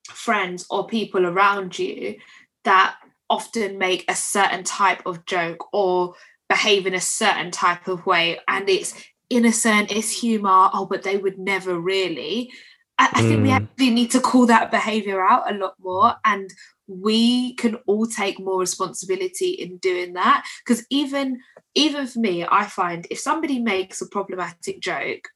friends 0.10 0.66
or 0.70 0.88
people 0.88 1.26
around 1.26 1.78
you 1.78 2.18
that 2.64 2.96
often 3.30 3.78
make 3.78 4.10
a 4.10 4.16
certain 4.16 4.64
type 4.64 5.06
of 5.06 5.26
joke 5.26 5.68
or 5.74 6.16
behave 6.50 6.88
in 6.88 6.94
a 6.94 7.02
certain 7.02 7.52
type 7.52 7.88
of 7.88 8.06
way 8.06 8.40
and 8.48 8.70
it's 8.70 8.94
innocent 9.30 9.92
it's 9.92 10.10
humor 10.22 10.70
oh 10.74 10.86
but 10.90 11.04
they 11.04 11.18
would 11.18 11.38
never 11.38 11.78
really 11.78 12.50
i, 12.98 13.10
I 13.14 13.22
think 13.22 13.44
we 13.44 13.50
Mm. 13.50 13.58
actually 13.58 13.90
need 13.90 14.12
to 14.12 14.22
call 14.22 14.46
that 14.46 14.72
behavior 14.72 15.22
out 15.22 15.52
a 15.52 15.58
lot 15.58 15.76
more 15.80 16.16
and 16.24 16.50
we 16.88 17.54
can 17.56 17.76
all 17.86 18.06
take 18.06 18.40
more 18.40 18.60
responsibility 18.60 19.50
in 19.50 19.78
doing 19.78 20.14
that 20.14 20.46
because 20.66 20.86
even 20.90 21.40
even 21.76 22.08
for 22.08 22.20
me 22.20 22.46
i 22.50 22.66
find 22.66 23.06
if 23.12 23.20
somebody 23.20 23.60
makes 23.60 24.02
a 24.02 24.08
problematic 24.08 24.80
joke 24.80 25.28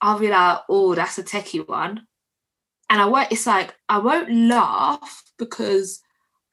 i'll 0.00 0.18
be 0.18 0.28
like 0.28 0.58
oh 0.68 0.94
that's 0.94 1.18
a 1.18 1.22
techie 1.22 1.66
one 1.66 2.06
and 2.90 3.00
i 3.00 3.04
won't 3.04 3.30
it's 3.30 3.46
like 3.46 3.74
i 3.88 3.98
won't 3.98 4.32
laugh 4.32 5.22
because 5.38 6.02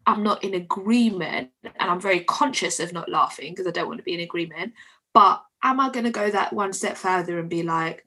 I'm 0.06 0.24
not 0.24 0.44
in 0.44 0.54
agreement 0.54 1.50
and 1.64 1.92
I'm 1.92 2.00
very 2.00 2.22
conscious 2.22 2.80
of 2.80 2.94
not 2.94 3.10
laughing 3.10 3.54
because 3.54 3.68
I 3.68 3.72
don't 3.72 3.88
want 3.88 4.00
to 4.00 4.04
be 4.04 4.14
in 4.14 4.20
agreement. 4.20 4.74
But 5.14 5.42
am 5.64 5.80
I 5.80 5.90
going 5.90 6.06
to 6.06 6.12
go 6.12 6.30
that 6.30 6.54
one 6.54 6.74
step 6.74 6.98
further 6.98 7.40
and 7.40 7.50
be 7.50 7.64
like, 7.64 8.06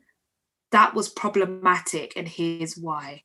that 0.70 0.94
was 0.94 1.08
problematic 1.08 2.12
and 2.16 2.28
here's 2.28 2.76
why? 2.76 3.24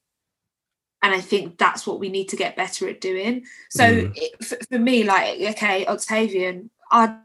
And 1.04 1.14
I 1.14 1.22
think 1.22 1.58
that's 1.60 1.86
what 1.86 2.00
we 2.00 2.10
need 2.10 2.30
to 2.30 2.36
get 2.36 2.56
better 2.56 2.88
at 2.90 3.02
doing. 3.02 3.44
So 3.70 3.84
Mm. 3.84 4.12
it, 4.16 4.44
for, 4.44 4.58
for 4.72 4.80
me, 4.80 5.04
like, 5.04 5.40
okay, 5.42 5.86
Octavian, 5.86 6.70
I, 6.92 7.18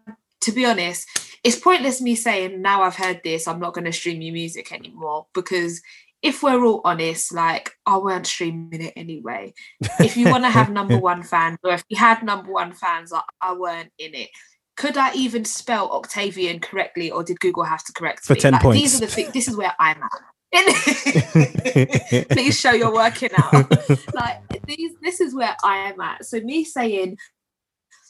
to 0.42 0.52
be 0.52 0.66
honest, 0.66 1.08
it's 1.44 1.58
pointless 1.58 2.00
me 2.02 2.14
saying 2.16 2.60
now 2.60 2.82
I've 2.82 2.96
heard 2.96 3.20
this, 3.24 3.48
I'm 3.48 3.60
not 3.60 3.72
going 3.74 3.84
to 3.86 3.92
stream 3.92 4.20
your 4.20 4.34
music 4.34 4.72
anymore 4.72 5.26
because 5.32 5.80
if 6.20 6.42
we're 6.42 6.64
all 6.64 6.80
honest, 6.84 7.32
like 7.32 7.72
I 7.86 7.96
weren't 7.98 8.26
streaming 8.26 8.82
it 8.82 8.92
anyway 8.96 9.54
if 10.00 10.16
you 10.16 10.28
want 10.28 10.44
to 10.44 10.50
have 10.50 10.70
number 10.70 10.98
one 11.10 11.22
fans 11.22 11.58
or 11.64 11.72
if 11.72 11.84
you 11.88 11.96
had 11.96 12.22
number 12.22 12.50
one 12.52 12.72
fans 12.72 13.12
I, 13.12 13.22
I 13.40 13.52
weren't 13.54 13.92
in 13.98 14.14
it 14.14 14.30
could 14.76 14.96
i 14.96 15.12
even 15.14 15.44
spell 15.44 15.90
octavian 15.90 16.60
correctly 16.60 17.10
or 17.10 17.22
did 17.22 17.40
google 17.40 17.64
have 17.64 17.84
to 17.84 17.92
correct 17.92 18.24
For 18.24 18.34
me 18.34 18.40
10 18.40 18.52
like, 18.52 18.62
points. 18.62 18.80
these 18.80 18.94
are 18.96 19.00
the 19.06 19.06
things 19.12 19.32
this 19.32 19.48
is 19.48 19.56
where 19.56 19.74
i'm 19.78 20.02
at 20.02 20.10
please 22.30 22.58
show 22.58 22.72
you're 22.72 22.92
working 22.92 23.30
out. 23.36 23.70
Like 24.14 24.66
these 24.66 24.92
this 25.02 25.20
is 25.20 25.34
where 25.34 25.56
i 25.64 25.76
am 25.90 26.00
at. 26.00 26.24
So 26.24 26.40
me 26.40 26.64
saying 26.64 27.16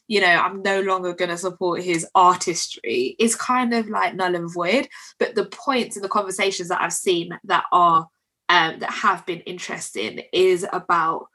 you 0.06 0.20
know 0.20 0.26
i'm 0.26 0.62
no 0.62 0.80
longer 0.80 1.12
going 1.12 1.30
to 1.30 1.36
support 1.36 1.82
his 1.82 2.06
artistry 2.14 3.14
is 3.18 3.34
kind 3.36 3.74
of 3.74 3.88
like 3.88 4.14
null 4.14 4.34
and 4.34 4.52
void. 4.52 4.88
But 5.18 5.34
the 5.34 5.46
points 5.46 5.96
and 5.96 6.04
the 6.04 6.08
conversations 6.08 6.68
that 6.68 6.80
i've 6.80 6.92
seen 6.92 7.38
that 7.44 7.64
are 7.72 8.06
um, 8.48 8.78
that 8.78 8.90
have 8.90 9.26
been 9.26 9.40
interesting 9.40 10.22
is 10.32 10.66
about 10.72 11.26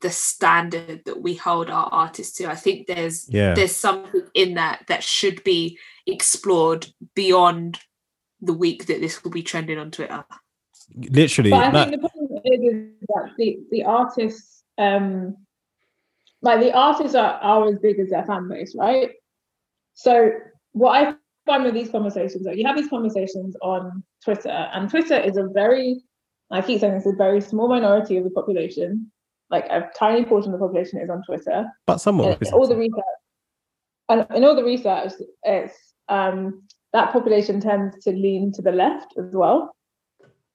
the 0.00 0.10
standard 0.10 1.04
that 1.04 1.20
we 1.20 1.34
hold 1.34 1.68
our 1.70 1.88
artists 1.92 2.38
to. 2.38 2.50
I 2.50 2.56
think 2.56 2.86
there's 2.86 3.28
Yeah. 3.28 3.54
there's 3.54 3.76
something 3.76 4.22
in 4.34 4.54
that 4.54 4.84
that 4.88 5.02
should 5.04 5.44
be 5.44 5.78
explored 6.06 6.86
beyond 7.14 7.80
the 8.40 8.52
week 8.52 8.86
that 8.86 9.00
this 9.00 9.22
will 9.22 9.30
be 9.30 9.42
trending 9.42 9.78
on 9.78 9.90
twitter 9.92 10.24
Literally. 10.94 11.50
But 11.50 11.60
I 11.60 11.70
that- 11.70 11.90
think 11.90 12.02
the 12.02 12.08
problem 12.08 12.40
is, 12.44 12.90
that 13.08 13.30
the, 13.38 13.58
the 13.70 13.84
artists, 13.84 14.64
um, 14.78 15.36
like 16.42 16.60
the 16.60 16.72
artists 16.72 17.14
are, 17.14 17.34
are 17.34 17.68
as 17.68 17.78
big 17.78 17.98
as 17.98 18.10
their 18.10 18.24
fan 18.24 18.48
base, 18.48 18.74
right? 18.76 19.10
So 19.94 20.32
what 20.72 20.90
I 20.96 21.14
find 21.46 21.64
with 21.64 21.74
these 21.74 21.90
conversations, 21.90 22.44
like 22.44 22.56
you 22.56 22.66
have 22.66 22.76
these 22.76 22.88
conversations 22.88 23.56
on 23.62 24.02
Twitter, 24.24 24.48
and 24.48 24.88
Twitter 24.88 25.18
is 25.18 25.36
a 25.36 25.48
very, 25.52 26.00
I 26.50 26.62
keep 26.62 26.80
saying 26.80 26.94
this, 26.94 27.06
a 27.06 27.12
very 27.12 27.40
small 27.40 27.68
minority 27.68 28.16
of 28.16 28.24
the 28.24 28.30
population. 28.30 29.10
Like 29.50 29.66
a 29.66 29.90
tiny 29.98 30.24
portion 30.24 30.54
of 30.54 30.60
the 30.60 30.66
population 30.66 30.98
is 30.98 31.10
on 31.10 31.22
Twitter. 31.24 31.66
but 31.86 31.98
somewhat. 31.98 32.42
All 32.52 32.66
the 32.66 32.76
research, 32.76 33.04
and 34.08 34.26
in 34.34 34.44
all 34.44 34.56
the 34.56 34.64
research, 34.64 35.12
it's 35.42 35.94
um, 36.08 36.62
that 36.92 37.12
population 37.12 37.60
tends 37.60 38.02
to 38.04 38.10
lean 38.12 38.52
to 38.52 38.62
the 38.62 38.72
left 38.72 39.14
as 39.18 39.34
well. 39.34 39.74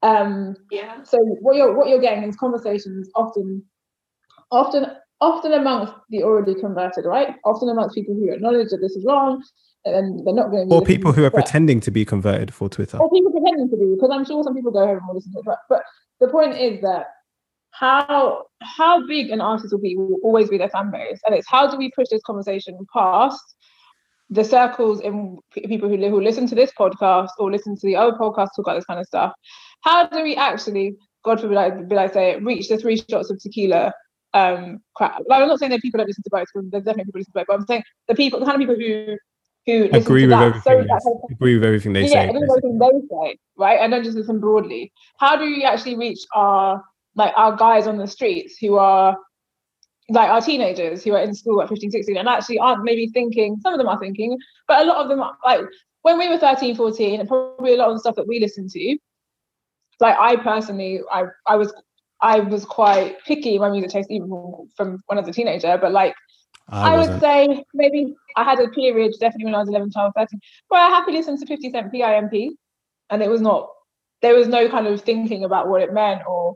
Um, 0.04 0.56
yeah. 0.72 1.04
so 1.04 1.18
what 1.42 1.56
you're 1.56 1.76
what 1.76 1.90
you're 1.90 2.02
getting 2.02 2.24
is 2.24 2.36
conversations 2.36 3.10
often 3.16 3.64
often 4.52 4.86
often 5.20 5.54
amongst 5.54 5.94
the 6.10 6.24
already 6.24 6.54
converted 6.54 7.06
right? 7.06 7.36
Often 7.44 7.70
amongst 7.70 7.96
people 7.96 8.14
who 8.14 8.32
acknowledge 8.32 8.70
that 8.70 8.78
this 8.78 8.96
is 8.96 9.04
wrong 9.06 9.44
and 9.86 9.96
then 9.96 10.24
they're 10.24 10.36
not 10.36 10.52
going 10.52 10.70
to 10.70 10.76
or 10.76 10.84
people 10.84 11.12
who 11.12 11.24
are 11.24 11.32
pretending 11.32 11.80
to 11.82 11.92
be 11.92 12.06
converted 12.06 12.54
for 12.54 12.70
Twitter. 12.70 12.98
or 12.98 13.10
people 13.10 13.32
pretending 13.32 13.70
to 13.70 13.78
be 13.78 13.86
because 13.96 14.10
i'm 14.12 14.26
sure 14.26 14.44
some 14.44 14.54
people 14.54 14.72
go 14.72 14.86
home 14.86 14.98
and 14.98 15.08
will 15.08 15.16
listen 15.16 15.32
to 15.32 15.40
it 15.40 15.46
but, 15.46 15.60
but 15.70 15.84
the 16.20 16.28
point 16.28 16.58
is 16.58 16.82
that 16.82 17.06
how 17.72 18.46
how 18.64 19.06
big 19.06 19.30
an 19.30 19.42
artist 19.42 19.72
will 19.72 19.80
be 19.80 19.96
will 19.96 20.18
always 20.24 20.50
be 20.50 20.58
their 20.58 20.70
fan 20.70 20.90
base. 20.90 21.20
And 21.26 21.36
it's 21.36 21.48
how 21.48 21.70
do 21.70 21.78
we 21.78 21.92
push 21.96 22.08
this 22.10 22.24
conversation 22.24 22.78
past 22.92 23.56
the 24.30 24.44
circles 24.44 25.00
in 25.02 25.38
people 25.54 25.88
who, 25.88 25.98
who 26.10 26.20
listen 26.20 26.48
to 26.48 26.56
this 26.56 26.72
podcast 26.78 27.30
or 27.38 27.52
listen 27.52 27.76
to 27.76 27.88
the 27.88 27.96
other 27.96 28.18
podcasts 28.18 28.56
talk 28.56 28.66
about 28.66 28.76
this 28.76 28.86
kind 28.86 29.00
of 29.00 29.06
stuff 29.06 29.32
how 29.82 30.08
do 30.08 30.24
we 30.24 30.36
actually 30.36 30.96
god 31.24 31.40
forbid 31.40 31.58
i 31.58 31.70
be 31.70 31.96
like 31.96 32.14
say 32.14 32.32
it, 32.32 32.44
reach 32.44 32.68
the 32.70 32.78
three 32.78 33.02
shots 33.10 33.30
of 33.30 33.40
tequila 33.42 33.94
um 34.34 34.80
crap 34.96 35.22
like 35.28 35.42
i'm 35.42 35.48
not 35.48 35.60
saying 35.60 35.72
that 35.72 35.82
people 35.82 35.98
don't 35.98 36.08
listen 36.08 36.24
to 36.24 36.30
both 36.32 36.46
because 36.54 36.70
there's 36.72 36.84
definitely 36.84 37.06
people 37.06 37.18
who 37.18 37.20
listen 37.20 37.34
to 37.34 37.40
both 37.40 37.48
but 37.48 37.54
i'm 37.56 37.66
saying 37.66 37.84
the 38.08 38.16
people 38.16 38.40
the 38.40 38.46
kind 38.46 38.62
of 38.62 38.68
people 38.68 38.76
who 38.76 39.18
who 39.66 39.90
Agree 39.92 40.22
with 40.22 40.30
that, 40.30 40.44
everything. 40.44 40.62
so 40.62 40.78
yes. 40.78 40.88
that 40.88 41.02
kind 41.04 41.18
of- 41.24 41.32
Agree 41.32 41.54
with 41.56 41.64
everything 41.66 41.92
they 41.94 42.04
yeah, 42.04 42.08
say. 42.08 42.30
agree 42.30 42.40
with 42.40 42.50
everything 42.50 42.80
they 42.80 43.32
say, 43.32 43.38
right? 43.58 43.80
And 43.82 43.92
don't 43.92 44.02
just 44.06 44.16
listen 44.16 44.40
broadly. 44.40 44.94
How 45.20 45.36
do 45.36 45.44
you 45.44 45.64
actually 45.64 45.98
reach 45.98 46.20
our 46.34 46.82
like 47.16 47.34
our 47.36 47.54
guys 47.58 47.86
on 47.86 47.98
the 47.98 48.08
streets 48.08 48.58
who 48.62 48.76
are 48.78 49.18
like 50.10 50.30
our 50.30 50.40
teenagers 50.40 51.04
who 51.04 51.14
are 51.16 51.20
in 51.22 51.34
school 51.36 51.62
at 51.62 51.68
15, 51.68 51.92
16 51.92 52.16
and 52.16 52.30
actually 52.30 52.60
aren't 52.60 52.86
maybe 52.86 53.08
thinking, 53.08 53.58
some 53.62 53.74
of 53.74 53.78
them 53.78 53.90
are 53.90 54.00
thinking, 54.00 54.38
but 54.70 54.84
a 54.84 54.86
lot 54.86 55.04
of 55.04 55.10
them 55.10 55.20
are 55.20 55.36
like 55.44 55.60
when 56.04 56.18
we 56.18 56.30
were 56.30 56.38
13, 56.38 56.74
14, 56.78 57.20
and 57.20 57.28
probably 57.28 57.74
a 57.74 57.78
lot 57.78 57.90
of 57.90 57.96
the 57.96 58.00
stuff 58.00 58.16
that 58.16 58.28
we 58.28 58.40
listened 58.40 58.70
to, 58.70 58.98
like 60.00 60.18
I 60.20 60.36
personally, 60.38 61.02
I 61.12 61.26
I 61.46 61.56
was 61.56 61.74
I 62.22 62.40
was 62.40 62.66
quite 62.66 63.18
picky 63.26 63.56
in 63.56 63.62
my 63.62 63.70
music 63.70 63.92
taste 63.92 64.12
even 64.12 64.28
from, 64.30 64.70
from 64.76 65.04
when 65.06 65.18
I 65.18 65.22
was 65.22 65.30
a 65.30 65.34
teenager, 65.34 65.78
but 65.78 65.92
like 65.92 66.16
I, 66.70 66.96
I, 66.96 66.98
would 66.98 67.20
say 67.22 67.64
maybe 67.74 68.14
I 68.36 68.44
had 68.44 68.60
a 68.60 68.68
period, 68.70 69.14
definitely 69.20 69.46
when 69.46 69.56
I 69.56 69.60
was 69.60 69.70
11, 69.70 69.92
12, 69.92 70.14
13, 70.16 70.40
where 70.68 70.82
I 70.82 70.90
happily 70.90 71.18
listened 71.18 71.40
to 71.40 71.46
50 71.46 71.72
Cent 71.72 71.92
PIMP. 71.92 72.58
And 73.10 73.24
it 73.24 73.30
was 73.30 73.40
not, 73.40 73.70
there 74.22 74.36
was 74.36 74.48
no 74.48 74.68
kind 74.68 74.86
of 74.86 75.02
thinking 75.02 75.46
about 75.46 75.70
what 75.70 75.82
it 75.82 75.94
meant 75.94 76.22
or 76.28 76.56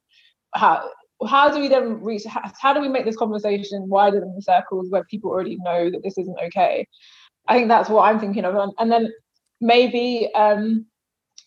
how. 0.54 0.90
How 1.28 1.54
do 1.54 1.62
we 1.62 1.68
then 1.68 2.02
reach? 2.02 2.26
How, 2.26 2.52
how 2.60 2.74
do 2.74 2.82
we 2.82 2.88
make 2.88 3.06
this 3.06 3.16
conversation 3.16 3.88
wider 3.88 4.20
than 4.20 4.34
the 4.34 4.42
circles 4.42 4.90
where 4.90 5.04
people 5.04 5.30
already 5.30 5.56
know 5.58 5.92
that 5.92 6.02
this 6.04 6.18
isn't 6.18 6.36
okay? 6.46 6.88
I 7.48 7.56
think 7.56 7.68
that's 7.68 7.92
what 7.92 8.02
I'm 8.02 8.20
thinking 8.20 8.44
of, 8.44 8.56
and, 8.56 8.74
and 8.80 8.92
then 8.92 9.14
maybe 9.62 10.32
um, 10.34 10.88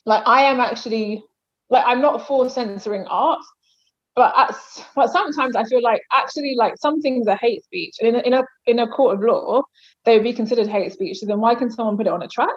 like 0.06 0.22
I 0.26 0.42
am 0.42 0.60
actually 0.60 1.24
like 1.70 1.84
I'm 1.86 2.00
not 2.00 2.26
for 2.26 2.48
censoring 2.48 3.06
art, 3.06 3.40
but 4.16 4.32
at, 4.36 4.54
but 4.94 5.10
sometimes 5.10 5.56
I 5.56 5.64
feel 5.64 5.82
like 5.82 6.02
actually 6.12 6.54
like 6.56 6.74
some 6.76 7.00
things 7.00 7.26
are 7.26 7.36
hate 7.36 7.64
speech, 7.64 7.94
and 8.00 8.08
in 8.08 8.14
a, 8.16 8.18
in 8.20 8.34
a 8.34 8.44
in 8.66 8.78
a 8.78 8.88
court 8.88 9.16
of 9.16 9.22
law 9.22 9.62
they 10.04 10.16
would 10.16 10.24
be 10.24 10.32
considered 10.32 10.68
hate 10.68 10.92
speech. 10.92 11.18
So 11.18 11.26
then 11.26 11.40
why 11.40 11.54
can 11.54 11.70
someone 11.70 11.96
put 11.96 12.06
it 12.06 12.12
on 12.12 12.22
a 12.22 12.28
track? 12.28 12.56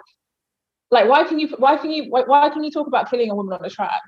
Like 0.90 1.08
why 1.08 1.24
can 1.24 1.38
you 1.38 1.48
why 1.58 1.76
can 1.76 1.90
you 1.90 2.10
why, 2.10 2.22
why 2.26 2.48
can 2.50 2.64
you 2.64 2.70
talk 2.70 2.86
about 2.86 3.10
killing 3.10 3.30
a 3.30 3.34
woman 3.34 3.58
on 3.58 3.64
a 3.64 3.70
track, 3.70 4.00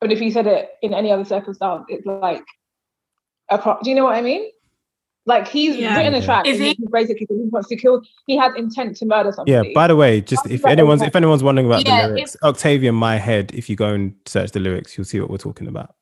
but 0.00 0.12
if 0.12 0.20
you 0.20 0.30
said 0.30 0.46
it 0.46 0.70
in 0.82 0.94
any 0.94 1.12
other 1.12 1.24
circumstance, 1.24 1.84
it's 1.88 2.06
like 2.06 2.44
a 3.50 3.58
pro- 3.58 3.78
do 3.82 3.90
you 3.90 3.96
know 3.96 4.04
what 4.04 4.16
I 4.16 4.22
mean? 4.22 4.50
Like 5.28 5.48
he's 5.48 5.76
Yeah. 5.76 5.96
written 5.96 6.14
a 6.14 6.22
track, 6.24 6.46
If 6.46 6.54
and 6.56 6.64
he- 6.64 6.74
he 6.78 6.86
basically 6.90 7.26
he 7.28 7.48
wants 7.50 7.68
to 7.68 7.76
kill. 7.76 8.00
He 8.28 8.36
had 8.36 8.56
intent 8.56 8.96
to 8.98 9.06
murder 9.06 9.32
something. 9.32 9.52
Yeah. 9.52 9.62
By 9.74 9.88
the 9.88 9.96
way, 9.96 10.20
just 10.20 10.44
That's 10.44 10.54
if 10.54 10.64
anyone's 10.64 11.02
okay. 11.02 11.08
if 11.08 11.16
anyone's 11.16 11.42
wondering 11.42 11.66
about 11.66 11.84
Yeah, 11.84 12.02
the 12.06 12.14
lyrics, 12.14 12.36
Octavia, 12.44 12.92
my 12.92 13.16
head. 13.16 13.50
If 13.52 13.68
you 13.68 13.74
go 13.74 13.88
and 13.88 14.14
search 14.26 14.52
the 14.52 14.60
lyrics, 14.60 14.96
you'll 14.96 15.04
see 15.04 15.18
what 15.20 15.28
we're 15.30 15.36
talking 15.38 15.66
about. 15.68 15.94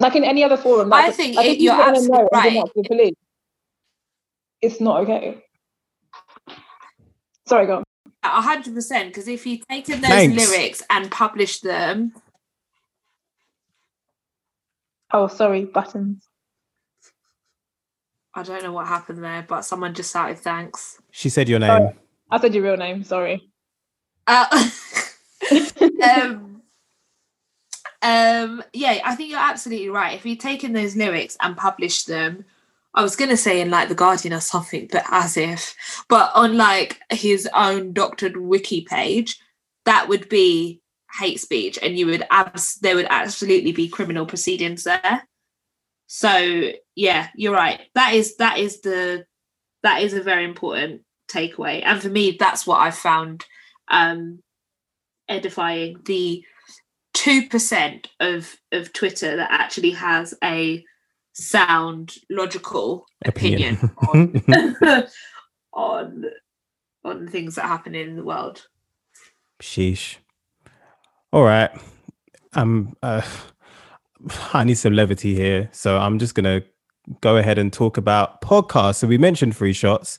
like 0.00 0.16
in 0.16 0.24
any 0.24 0.42
other 0.42 0.56
forum. 0.56 0.88
Like, 0.88 1.04
I 1.04 1.10
think 1.12 1.36
like 1.36 1.46
it- 1.46 1.50
if 1.52 1.58
you 1.58 1.64
you're 1.66 1.78
wanna 1.78 1.90
absolutely 1.92 2.18
know 2.18 2.28
right. 2.32 2.62
the 2.74 2.82
police, 2.82 3.14
it's 4.60 4.80
not 4.80 5.02
okay. 5.02 5.44
Sorry, 7.46 7.66
go 7.66 7.76
on. 7.76 7.84
A 8.24 8.40
hundred 8.42 8.74
percent. 8.74 9.10
Because 9.10 9.28
if 9.28 9.46
you'd 9.46 9.62
taken 9.68 10.00
those 10.00 10.10
Thanks. 10.10 10.36
lyrics 10.50 10.82
and 10.90 11.08
published 11.08 11.62
them, 11.62 12.14
Oh, 15.12 15.28
sorry, 15.28 15.66
buttons. 15.66 16.26
I 18.34 18.42
don't 18.42 18.62
know 18.62 18.72
what 18.72 18.86
happened 18.86 19.22
there, 19.22 19.44
but 19.46 19.62
someone 19.62 19.94
just 19.94 20.12
shouted 20.12 20.38
thanks. 20.38 20.98
She 21.10 21.28
said 21.28 21.48
your 21.48 21.58
name. 21.58 21.68
Sorry. 21.68 21.94
I 22.30 22.40
said 22.40 22.54
your 22.54 22.64
real 22.64 22.76
name. 22.76 23.04
Sorry. 23.04 23.50
Uh, 24.26 24.46
um, 26.02 26.62
um, 28.02 28.62
yeah, 28.72 29.00
I 29.04 29.14
think 29.14 29.30
you're 29.30 29.38
absolutely 29.38 29.88
right. 29.88 30.16
If 30.16 30.24
you'd 30.24 30.40
taken 30.40 30.72
those 30.72 30.96
lyrics 30.96 31.36
and 31.40 31.56
published 31.56 32.06
them, 32.06 32.44
I 32.94 33.02
was 33.02 33.16
gonna 33.16 33.36
say 33.36 33.60
in 33.60 33.70
like 33.70 33.88
the 33.88 33.94
Guardian 33.94 34.34
or 34.34 34.40
something, 34.40 34.88
but 34.90 35.04
as 35.10 35.36
if, 35.36 35.74
but 36.08 36.30
on 36.34 36.56
like 36.56 37.00
his 37.10 37.48
own 37.54 37.92
doctored 37.92 38.36
wiki 38.36 38.82
page, 38.82 39.40
that 39.84 40.08
would 40.08 40.28
be 40.28 40.80
hate 41.18 41.40
speech, 41.40 41.78
and 41.80 41.98
you 41.98 42.06
would 42.06 42.26
abs 42.30 42.76
there 42.76 42.96
would 42.96 43.06
absolutely 43.08 43.72
be 43.72 43.88
criminal 43.88 44.26
proceedings 44.26 44.84
there. 44.84 45.26
So 46.06 46.72
yeah, 46.94 47.28
you're 47.36 47.54
right. 47.54 47.80
That 47.94 48.14
is 48.14 48.36
that 48.36 48.58
is 48.58 48.80
the 48.80 49.24
that 49.82 50.02
is 50.02 50.14
a 50.14 50.22
very 50.22 50.44
important 50.44 51.02
takeaway, 51.30 51.82
and 51.84 52.00
for 52.00 52.08
me, 52.08 52.36
that's 52.38 52.66
what 52.66 52.80
I 52.80 52.90
found 52.90 53.44
um, 53.88 54.40
edifying. 55.28 55.96
The 56.04 56.44
two 57.14 57.48
percent 57.48 58.08
of 58.20 58.56
of 58.72 58.92
Twitter 58.92 59.36
that 59.36 59.50
actually 59.50 59.92
has 59.92 60.34
a 60.42 60.84
sound, 61.32 62.14
logical 62.30 63.06
opinion, 63.24 63.90
Opinion. 64.02 64.44
on, 65.72 66.24
on 66.24 66.24
on 67.04 67.28
things 67.28 67.54
that 67.56 67.64
happen 67.64 67.94
in 67.94 68.16
the 68.16 68.24
world. 68.24 68.66
Sheesh. 69.60 70.16
All 71.32 71.42
right. 71.44 71.70
Um 72.54 72.94
uh 73.02 73.22
I 74.52 74.64
need 74.64 74.74
some 74.74 74.92
levity 74.92 75.34
here. 75.34 75.68
So 75.72 75.98
I'm 75.98 76.18
just 76.18 76.34
gonna 76.34 76.62
go 77.20 77.36
ahead 77.36 77.58
and 77.58 77.72
talk 77.72 77.96
about 77.96 78.40
podcasts. 78.40 78.96
So 78.96 79.06
we 79.06 79.18
mentioned 79.18 79.56
free 79.56 79.72
shots. 79.72 80.18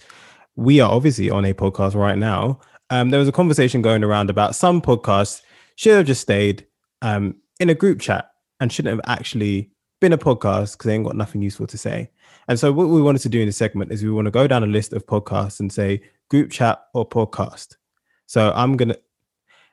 We 0.55 0.79
are 0.79 0.91
obviously 0.91 1.29
on 1.29 1.45
a 1.45 1.53
podcast 1.53 1.95
right 1.95 2.17
now. 2.17 2.59
Um, 2.89 3.09
there 3.09 3.19
was 3.19 3.29
a 3.29 3.33
conversation 3.33 3.81
going 3.81 4.03
around 4.03 4.29
about 4.29 4.55
some 4.55 4.81
podcasts 4.81 5.41
should 5.75 5.97
have 5.97 6.05
just 6.05 6.21
stayed 6.21 6.67
um 7.01 7.35
in 7.59 7.69
a 7.69 7.75
group 7.75 7.99
chat 7.99 8.29
and 8.59 8.71
shouldn't 8.71 8.95
have 8.95 9.17
actually 9.17 9.71
been 9.99 10.13
a 10.13 10.17
podcast 10.17 10.73
because 10.73 10.85
they 10.85 10.95
ain't 10.95 11.05
got 11.05 11.15
nothing 11.15 11.41
useful 11.41 11.65
to 11.67 11.77
say. 11.77 12.09
And 12.47 12.59
so 12.59 12.71
what 12.71 12.89
we 12.89 13.01
wanted 13.01 13.21
to 13.23 13.29
do 13.29 13.39
in 13.39 13.45
this 13.45 13.57
segment 13.57 13.91
is 13.91 14.03
we 14.03 14.11
want 14.11 14.25
to 14.25 14.31
go 14.31 14.47
down 14.47 14.63
a 14.63 14.67
list 14.67 14.93
of 14.93 15.05
podcasts 15.05 15.59
and 15.59 15.71
say 15.71 16.01
group 16.29 16.51
chat 16.51 16.83
or 16.93 17.07
podcast. 17.07 17.77
So 18.25 18.51
I'm 18.55 18.75
gonna 18.75 18.97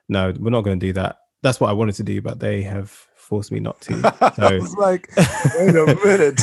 no, 0.09 0.33
we're 0.39 0.51
not 0.51 0.63
gonna 0.63 0.77
do 0.77 0.93
that. 0.95 1.19
That's 1.43 1.61
what 1.61 1.71
I 1.71 1.73
wanted 1.73 1.97
to 1.97 2.03
do, 2.03 2.21
but 2.23 2.39
they 2.39 2.63
have 2.63 3.07
forced 3.31 3.53
me 3.53 3.61
not 3.61 3.81
to. 3.83 3.95
I 4.39 4.59
was 4.59 4.75
like, 4.77 5.09
wait 5.17 5.75
a 5.75 5.97
minute. 6.05 6.37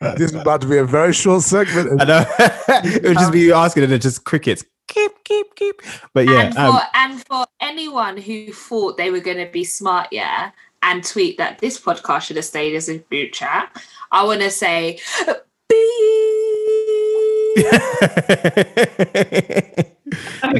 this 0.18 0.32
is 0.32 0.34
about 0.34 0.60
to 0.62 0.66
be 0.66 0.76
a 0.76 0.84
very 0.84 1.14
short 1.14 1.42
segment. 1.42 2.02
I 2.02 2.04
know 2.04 2.26
it 2.84 3.04
would 3.04 3.16
just 3.16 3.32
be 3.32 3.40
you 3.40 3.54
asking 3.54 3.84
and 3.84 3.92
it 3.92 4.02
just 4.02 4.24
crickets. 4.24 4.64
Keep, 4.88 5.24
keep, 5.24 5.54
keep. 5.54 5.80
But 6.12 6.26
yeah, 6.26 6.40
and 6.40 6.54
for 6.54 6.60
um, 6.60 6.80
and 6.94 7.26
for 7.26 7.46
anyone 7.60 8.16
who 8.16 8.52
thought 8.52 8.96
they 8.96 9.10
were 9.10 9.20
going 9.20 9.38
to 9.38 9.50
be 9.50 9.64
smart, 9.64 10.08
yeah, 10.10 10.50
and 10.82 11.02
tweet 11.02 11.38
that 11.38 11.58
this 11.60 11.80
podcast 11.80 12.22
should 12.22 12.36
have 12.36 12.44
stayed 12.44 12.74
as 12.74 12.88
a 12.88 12.98
group 12.98 13.32
chat, 13.32 13.70
I 14.12 14.24
want 14.24 14.42
to 14.42 14.50
say, 14.50 14.98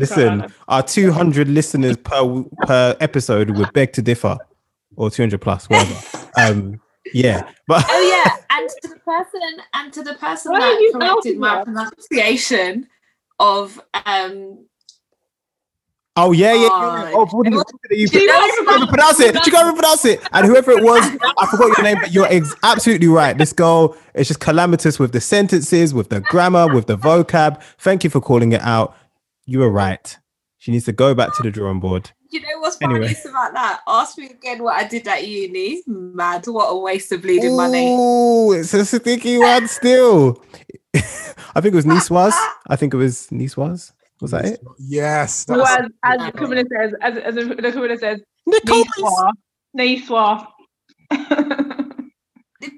Listen, 0.00 0.40
God. 0.40 0.52
our 0.68 0.82
200 0.82 1.48
listeners 1.48 1.96
per 1.96 2.44
per 2.66 2.96
episode 3.00 3.50
would 3.56 3.72
beg 3.72 3.92
to 3.94 4.02
differ, 4.02 4.36
or 4.96 5.10
200 5.10 5.40
plus, 5.40 5.68
whatever. 5.68 6.28
um, 6.36 6.80
yeah, 7.12 7.48
but 7.66 7.84
oh 7.88 8.24
yeah, 8.24 8.36
and 8.58 8.68
to 8.68 8.88
the 8.88 8.96
person 9.00 9.40
and 9.74 9.92
to 9.92 10.02
the 10.02 10.14
person 10.14 10.52
Why 10.52 10.60
that 10.60 10.98
corrected 11.00 11.38
my 11.38 11.64
pronunciation 11.64 12.88
of 13.38 13.80
um 14.06 14.64
oh 16.16 16.32
yeah, 16.32 16.54
yeah. 16.54 16.68
Oh, 16.72 16.96
yeah. 16.96 17.12
Oh, 17.14 17.26
what 17.26 17.46
you, 17.46 17.62
you, 17.90 18.06
She 18.08 18.20
you 18.20 18.26
knows 18.26 18.50
can't 18.66 18.88
pronounce 18.88 19.20
it. 19.20 19.44
She 19.44 19.50
can't 19.50 19.66
even 19.66 19.74
pronounce 19.74 20.04
it. 20.04 20.20
And 20.32 20.46
whoever 20.46 20.72
it 20.72 20.82
was, 20.82 21.04
I 21.38 21.46
forgot 21.46 21.76
your 21.76 21.82
name, 21.84 21.98
but 22.00 22.12
you're 22.12 22.26
ex- 22.26 22.54
absolutely 22.62 23.08
right. 23.08 23.36
This 23.36 23.52
girl 23.52 23.96
is 24.14 24.28
just 24.28 24.40
calamitous 24.40 24.98
with 24.98 25.12
the 25.12 25.20
sentences, 25.20 25.92
with 25.92 26.08
the 26.08 26.20
grammar, 26.20 26.72
with 26.72 26.86
the 26.86 26.96
vocab. 26.96 27.62
Thank 27.78 28.04
you 28.04 28.10
for 28.10 28.20
calling 28.20 28.52
it 28.52 28.62
out. 28.62 28.96
You 29.46 29.60
were 29.60 29.70
right. 29.70 30.18
She 30.58 30.70
needs 30.72 30.84
to 30.86 30.92
go 30.92 31.14
back 31.14 31.34
to 31.36 31.42
the 31.42 31.50
drawing 31.50 31.80
board. 31.80 32.10
you 32.30 32.40
know 32.40 32.58
what's 32.58 32.76
Anyway. 32.82 33.00
funniest 33.00 33.26
about 33.26 33.54
that? 33.54 33.80
Ask 33.86 34.18
me 34.18 34.26
again 34.30 34.62
what 34.62 34.74
I 34.74 34.86
did 34.88 35.06
at 35.06 35.26
uni. 35.26 35.82
Mad, 35.86 36.44
what 36.48 36.66
a 36.68 36.76
waste 36.76 37.12
of 37.12 37.22
bleeding 37.22 37.54
money. 37.56 37.94
Ooh, 37.94 38.52
it's 38.52 38.74
a 38.74 38.84
sticky 38.84 39.38
one 39.38 39.68
still. 39.78 40.42
I 41.54 41.60
think 41.60 41.74
it 41.74 41.76
was 41.76 41.84
Niçoise. 41.86 42.34
I 42.66 42.74
think 42.76 42.92
it 42.94 42.96
was 42.96 43.28
Niçoise. 43.30 43.92
Was 44.20 44.22
Was 44.22 44.30
that 44.32 44.44
it? 44.46 44.60
Yes. 44.78 45.44
Well, 45.48 45.58
that's- 45.64 45.88
as, 46.02 46.18
as 46.20 46.26
the 46.26 46.32
criminal 46.32 46.64
says, 46.72 46.92
as, 47.02 47.16
as 47.18 47.34
the 47.36 47.54
criminal 47.54 47.98
says, 47.98 48.20
Niçoise. 48.48 49.32
Niçoise. 49.78 50.46
Niçoise. 51.10 51.56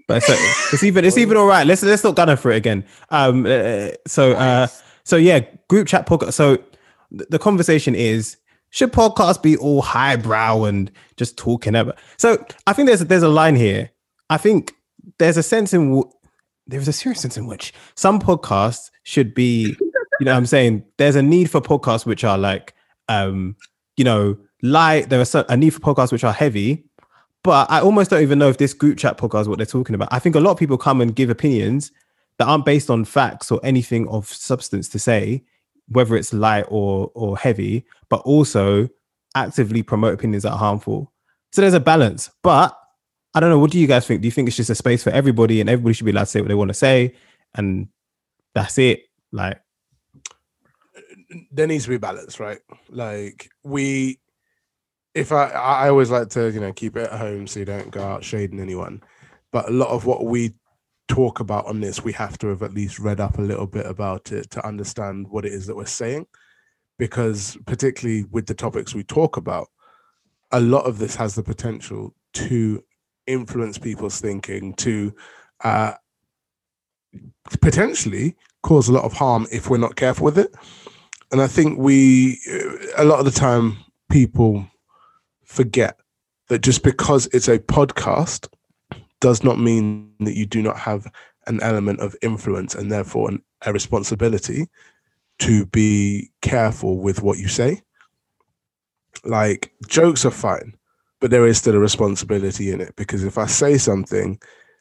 But 0.08 0.16
it's, 0.28 0.72
it's 0.74 0.82
even 0.82 1.04
it's 1.04 1.16
even 1.16 1.36
all 1.36 1.46
right. 1.46 1.66
Let's 1.66 1.82
let's 1.82 2.02
not 2.02 2.16
gunner 2.16 2.36
for 2.36 2.50
it 2.50 2.56
again. 2.56 2.84
Um. 3.10 3.46
uh, 3.46 3.90
so 4.06 4.32
uh. 4.32 4.66
So 5.08 5.16
yeah, 5.16 5.40
group 5.68 5.88
chat 5.88 6.06
podcast. 6.06 6.34
So 6.34 6.56
th- 6.56 7.28
the 7.30 7.38
conversation 7.38 7.94
is 7.94 8.36
should 8.68 8.92
podcasts 8.92 9.42
be 9.42 9.56
all 9.56 9.80
highbrow 9.80 10.64
and 10.64 10.90
just 11.16 11.38
talking 11.38 11.74
about? 11.74 11.98
So 12.18 12.44
I 12.66 12.74
think 12.74 12.88
there's 12.88 13.00
there's 13.00 13.22
a 13.22 13.28
line 13.28 13.56
here. 13.56 13.90
I 14.28 14.36
think 14.36 14.74
there's 15.18 15.38
a 15.38 15.42
sense 15.42 15.72
in 15.72 15.94
w- 15.94 16.10
there's 16.66 16.88
a 16.88 16.92
serious 16.92 17.20
sense 17.22 17.38
in 17.38 17.46
which 17.46 17.72
some 17.94 18.20
podcasts 18.20 18.90
should 19.04 19.32
be. 19.32 19.74
You 20.20 20.26
know, 20.26 20.34
I'm 20.34 20.44
saying 20.44 20.84
there's 20.98 21.16
a 21.16 21.22
need 21.22 21.50
for 21.50 21.62
podcasts 21.62 22.04
which 22.04 22.22
are 22.22 22.36
like, 22.36 22.74
um, 23.08 23.56
you 23.96 24.04
know, 24.04 24.36
light. 24.62 25.08
There 25.08 25.20
is 25.22 25.34
a 25.34 25.56
need 25.56 25.70
for 25.70 25.80
podcasts 25.80 26.12
which 26.12 26.24
are 26.24 26.34
heavy, 26.34 26.84
but 27.42 27.70
I 27.70 27.80
almost 27.80 28.10
don't 28.10 28.20
even 28.20 28.38
know 28.38 28.50
if 28.50 28.58
this 28.58 28.74
group 28.74 28.98
chat 28.98 29.16
podcast 29.16 29.42
is 29.42 29.48
what 29.48 29.56
they're 29.56 29.64
talking 29.64 29.94
about. 29.94 30.08
I 30.10 30.18
think 30.18 30.34
a 30.34 30.40
lot 30.40 30.50
of 30.50 30.58
people 30.58 30.76
come 30.76 31.00
and 31.00 31.16
give 31.16 31.30
opinions 31.30 31.92
that 32.38 32.48
aren't 32.48 32.64
based 32.64 32.90
on 32.90 33.04
facts 33.04 33.50
or 33.50 33.60
anything 33.62 34.08
of 34.08 34.26
substance 34.26 34.88
to 34.90 34.98
say, 34.98 35.44
whether 35.88 36.16
it's 36.16 36.32
light 36.32 36.66
or 36.68 37.10
or 37.14 37.36
heavy, 37.36 37.84
but 38.08 38.20
also 38.20 38.88
actively 39.34 39.82
promote 39.82 40.14
opinions 40.14 40.42
that 40.44 40.52
are 40.52 40.58
harmful. 40.58 41.12
So 41.52 41.60
there's 41.60 41.74
a 41.74 41.80
balance. 41.80 42.30
But 42.42 42.78
I 43.34 43.40
don't 43.40 43.50
know. 43.50 43.58
What 43.58 43.70
do 43.70 43.78
you 43.78 43.86
guys 43.86 44.06
think? 44.06 44.22
Do 44.22 44.28
you 44.28 44.32
think 44.32 44.48
it's 44.48 44.56
just 44.56 44.70
a 44.70 44.74
space 44.74 45.02
for 45.02 45.10
everybody 45.10 45.60
and 45.60 45.68
everybody 45.68 45.94
should 45.94 46.04
be 46.04 46.10
allowed 46.12 46.24
to 46.24 46.26
say 46.26 46.40
what 46.40 46.48
they 46.48 46.54
want 46.54 46.68
to 46.68 46.74
say, 46.74 47.14
and 47.54 47.88
that's 48.54 48.78
it? 48.78 49.04
Like, 49.32 49.60
there 51.52 51.66
needs 51.66 51.84
to 51.84 51.90
be 51.90 51.98
balance, 51.98 52.40
right? 52.40 52.58
Like 52.88 53.50
we, 53.62 54.18
if 55.14 55.32
I, 55.32 55.48
I 55.48 55.88
always 55.90 56.10
like 56.10 56.30
to, 56.30 56.50
you 56.50 56.60
know, 56.60 56.72
keep 56.72 56.96
it 56.96 57.10
at 57.10 57.18
home 57.18 57.46
so 57.46 57.60
you 57.60 57.66
don't 57.66 57.90
go 57.90 58.02
out 58.02 58.24
shading 58.24 58.60
anyone. 58.60 59.02
But 59.52 59.68
a 59.68 59.72
lot 59.72 59.88
of 59.88 60.06
what 60.06 60.24
we 60.24 60.54
talk 61.08 61.40
about 61.40 61.66
on 61.66 61.80
this, 61.80 62.04
we 62.04 62.12
have 62.12 62.38
to 62.38 62.48
have 62.48 62.62
at 62.62 62.74
least 62.74 62.98
read 62.98 63.20
up 63.20 63.38
a 63.38 63.42
little 63.42 63.66
bit 63.66 63.86
about 63.86 64.32
it 64.32 64.50
to 64.50 64.66
understand 64.66 65.28
what 65.28 65.44
it 65.44 65.52
is 65.52 65.66
that 65.66 65.76
we're 65.76 65.86
saying. 65.86 66.26
Because 66.98 67.56
particularly 67.66 68.24
with 68.30 68.46
the 68.46 68.54
topics 68.54 68.94
we 68.94 69.04
talk 69.04 69.36
about, 69.36 69.68
a 70.50 70.60
lot 70.60 70.84
of 70.84 70.98
this 70.98 71.14
has 71.16 71.34
the 71.34 71.42
potential 71.42 72.14
to 72.34 72.82
influence 73.26 73.78
people's 73.78 74.20
thinking, 74.20 74.74
to 74.74 75.14
uh, 75.62 75.92
potentially 77.60 78.36
cause 78.62 78.88
a 78.88 78.92
lot 78.92 79.04
of 79.04 79.12
harm 79.12 79.46
if 79.52 79.70
we're 79.70 79.78
not 79.78 79.96
careful 79.96 80.24
with 80.24 80.38
it 80.38 80.54
and 81.30 81.40
I 81.40 81.46
think 81.46 81.78
we 81.78 82.40
a 82.96 83.04
lot 83.04 83.18
of 83.18 83.24
the 83.24 83.30
time 83.30 83.78
people 84.10 84.66
forget 85.44 85.98
that 86.48 86.60
just 86.60 86.82
because 86.82 87.26
it's 87.32 87.48
a 87.48 87.58
podcast 87.58 88.48
does 89.20 89.42
not 89.42 89.58
mean 89.58 90.12
that 90.20 90.36
you 90.36 90.46
do 90.46 90.62
not 90.62 90.78
have 90.78 91.06
an 91.46 91.60
element 91.62 92.00
of 92.00 92.16
influence 92.22 92.74
and 92.74 92.90
therefore 92.90 93.30
an, 93.30 93.42
a 93.66 93.72
responsibility 93.72 94.66
to 95.40 95.66
be 95.66 96.30
careful 96.42 96.98
with 96.98 97.22
what 97.22 97.38
you 97.38 97.48
say. 97.48 97.80
Like 99.24 99.72
jokes 99.88 100.24
are 100.24 100.30
fine, 100.30 100.76
but 101.20 101.30
there 101.30 101.46
is 101.46 101.58
still 101.58 101.74
a 101.74 101.80
responsibility 101.80 102.70
in 102.70 102.80
it 102.80 102.94
because 102.96 103.24
if 103.24 103.38
I 103.38 103.46
say 103.46 103.78
something, 103.78 104.40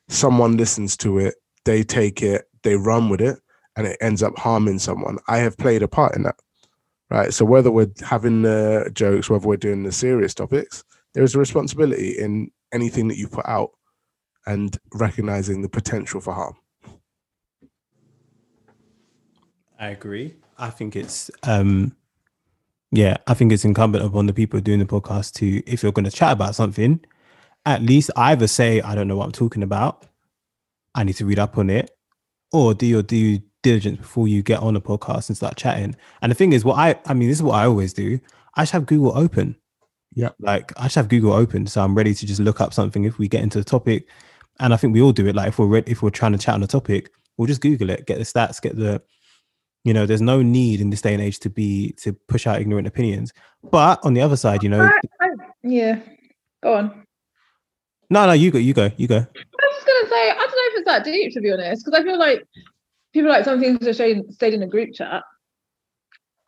someone 0.09 0.57
listens 0.57 0.97
to 0.97 1.19
it, 1.19 1.35
they 1.65 1.83
take 1.83 2.21
it, 2.21 2.47
they 2.63 2.75
run 2.75 3.09
with 3.09 3.21
it, 3.21 3.39
and 3.75 3.87
it 3.87 3.97
ends 4.01 4.23
up 4.23 4.37
harming 4.37 4.79
someone. 4.79 5.17
I 5.27 5.37
have 5.37 5.57
played 5.57 5.83
a 5.83 5.87
part 5.87 6.15
in 6.15 6.23
that 6.23 6.35
right? 7.09 7.33
So 7.33 7.45
whether 7.45 7.71
we're 7.71 7.91
having 8.01 8.41
the 8.41 8.89
jokes, 8.93 9.29
whether 9.29 9.47
we're 9.47 9.57
doing 9.57 9.83
the 9.83 9.91
serious 9.91 10.33
topics, 10.33 10.83
there 11.13 11.23
is 11.23 11.35
a 11.35 11.39
responsibility 11.39 12.17
in 12.19 12.51
anything 12.73 13.07
that 13.07 13.17
you 13.17 13.27
put 13.27 13.47
out 13.47 13.71
and 14.47 14.77
recognizing 14.95 15.61
the 15.61 15.69
potential 15.69 16.19
for 16.19 16.33
harm. 16.33 16.55
I 19.79 19.89
agree. 19.89 20.33
I 20.57 20.71
think 20.71 20.95
it's 20.95 21.29
um 21.43 21.95
yeah, 22.91 23.17
I 23.27 23.35
think 23.35 23.51
it's 23.51 23.65
incumbent 23.65 24.03
upon 24.03 24.25
the 24.25 24.33
people 24.33 24.59
doing 24.59 24.79
the 24.79 24.85
podcast 24.85 25.33
to 25.35 25.61
if 25.69 25.83
you're 25.83 25.91
going 25.91 26.05
to 26.05 26.11
chat 26.11 26.31
about 26.31 26.55
something 26.55 27.01
at 27.67 27.81
least 27.81 28.09
either 28.15 28.47
say 28.47 28.79
I 28.81 28.95
don't 28.95 29.09
know 29.09 29.17
what 29.17 29.25
I'm 29.25 29.33
talking 29.33 29.61
about, 29.61 30.05
I 30.95 31.03
need 31.03 31.17
to 31.17 31.25
read 31.25 31.37
up 31.37 31.57
on 31.57 31.69
it, 31.69 31.91
or 32.53 32.73
do 32.73 32.85
your 32.85 33.03
due 33.03 33.41
diligence 33.61 33.97
before 33.97 34.29
you 34.29 34.41
get 34.41 34.59
on 34.59 34.77
a 34.77 34.81
podcast 34.81 35.27
and 35.27 35.35
start 35.35 35.57
chatting. 35.57 35.95
And 36.21 36.31
the 36.31 36.35
thing 36.35 36.53
is, 36.53 36.63
what 36.63 36.77
I 36.77 36.97
I 37.05 37.13
mean, 37.13 37.27
this 37.27 37.39
is 37.39 37.43
what 37.43 37.55
I 37.55 37.65
always 37.65 37.93
do. 37.93 38.19
I 38.55 38.61
just 38.61 38.71
have 38.71 38.85
Google 38.85 39.15
open. 39.17 39.57
Yeah. 40.15 40.29
Like 40.39 40.71
I 40.79 40.83
just 40.83 40.95
have 40.95 41.09
Google 41.09 41.33
open, 41.33 41.67
so 41.67 41.83
I'm 41.83 41.93
ready 41.93 42.13
to 42.13 42.25
just 42.25 42.39
look 42.39 42.61
up 42.61 42.73
something 42.73 43.03
if 43.03 43.19
we 43.19 43.27
get 43.27 43.43
into 43.43 43.57
the 43.57 43.65
topic. 43.65 44.07
And 44.59 44.73
I 44.73 44.77
think 44.77 44.93
we 44.93 45.01
all 45.01 45.11
do 45.11 45.27
it. 45.27 45.35
Like 45.35 45.49
if 45.49 45.59
we're 45.59 45.67
re- 45.67 45.83
if 45.85 46.01
we're 46.01 46.09
trying 46.09 46.31
to 46.31 46.37
chat 46.37 46.55
on 46.55 46.63
a 46.63 46.67
topic, 46.67 47.11
we'll 47.37 47.47
just 47.47 47.61
Google 47.61 47.89
it, 47.89 48.05
get 48.07 48.17
the 48.17 48.23
stats, 48.23 48.61
get 48.61 48.75
the, 48.75 49.01
you 49.83 49.93
know, 49.93 50.05
there's 50.05 50.21
no 50.21 50.41
need 50.41 50.81
in 50.81 50.89
this 50.89 51.01
day 51.01 51.13
and 51.13 51.21
age 51.21 51.39
to 51.39 51.49
be 51.49 51.93
to 52.01 52.13
push 52.27 52.47
out 52.47 52.59
ignorant 52.59 52.87
opinions. 52.87 53.31
But 53.71 53.99
on 54.03 54.13
the 54.13 54.21
other 54.21 54.35
side, 54.35 54.63
you 54.63 54.69
know, 54.69 54.81
I- 54.81 54.99
I- 55.21 55.29
yeah. 55.63 55.99
Go 56.63 56.73
on. 56.73 57.03
no, 58.09 58.25
no, 58.25 58.31
you 58.33 58.49
go, 58.51 58.57
you 58.57 58.73
go, 58.73 58.89
you 58.97 59.07
go. 59.07 59.17
I 59.17 59.19
was 59.19 59.75
just 59.75 59.85
gonna 59.87 60.09
say, 60.09 60.29
I 60.31 60.33
don't 60.33 60.39
know 60.39 60.47
if 60.55 60.73
it's 60.77 60.85
that 60.85 61.03
deep 61.03 61.33
to 61.33 61.41
be 61.41 61.51
honest, 61.51 61.85
because 61.85 61.99
I 61.99 62.03
feel 62.03 62.17
like 62.17 62.43
people 63.13 63.29
like 63.29 63.45
some 63.45 63.59
things 63.59 63.85
are 63.87 63.93
stayed, 63.93 64.31
stayed 64.33 64.53
in 64.55 64.63
a 64.63 64.67
group 64.67 64.93
chat. 64.93 65.23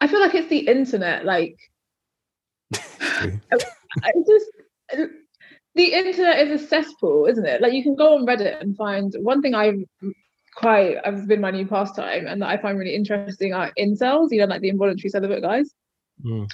I 0.01 0.07
feel 0.07 0.19
like 0.19 0.33
it's 0.33 0.49
the 0.49 0.59
internet, 0.59 1.25
like. 1.25 1.57
I 2.71 4.11
just 4.27 4.49
the 5.79 5.93
internet 5.93 6.45
is 6.45 6.61
a 6.61 6.67
cesspool, 6.67 7.25
isn't 7.25 7.45
it? 7.45 7.61
Like 7.61 7.71
you 7.71 7.83
can 7.83 7.95
go 7.95 8.15
on 8.15 8.25
Reddit 8.25 8.59
and 8.59 8.75
find 8.75 9.13
one 9.19 9.41
thing 9.41 9.55
I've 9.55 9.81
quite 10.53 10.97
I've 11.05 11.25
been 11.25 11.39
my 11.39 11.51
new 11.51 11.65
pastime 11.65 12.27
and 12.27 12.41
that 12.41 12.49
I 12.49 12.57
find 12.57 12.77
really 12.77 12.95
interesting 12.95 13.53
are 13.53 13.71
incels, 13.79 14.27
you 14.31 14.39
know, 14.39 14.45
like 14.45 14.59
the 14.59 14.67
involuntary 14.67 15.09
celibate 15.09 15.41
guys. 15.41 15.73
Mm. 16.21 16.49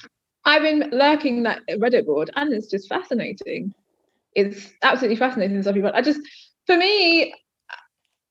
I've 0.45 0.61
been 0.61 0.91
lurking 0.91 1.41
that 1.41 1.61
Reddit 1.71 2.05
board 2.05 2.29
and 2.35 2.53
it's 2.53 2.67
just 2.67 2.87
fascinating. 2.87 3.73
It's 4.35 4.73
absolutely 4.83 5.15
fascinating 5.15 5.59
stuff. 5.63 5.75
But 5.81 5.95
I 5.95 6.03
just 6.03 6.21
for 6.67 6.77
me, 6.77 7.33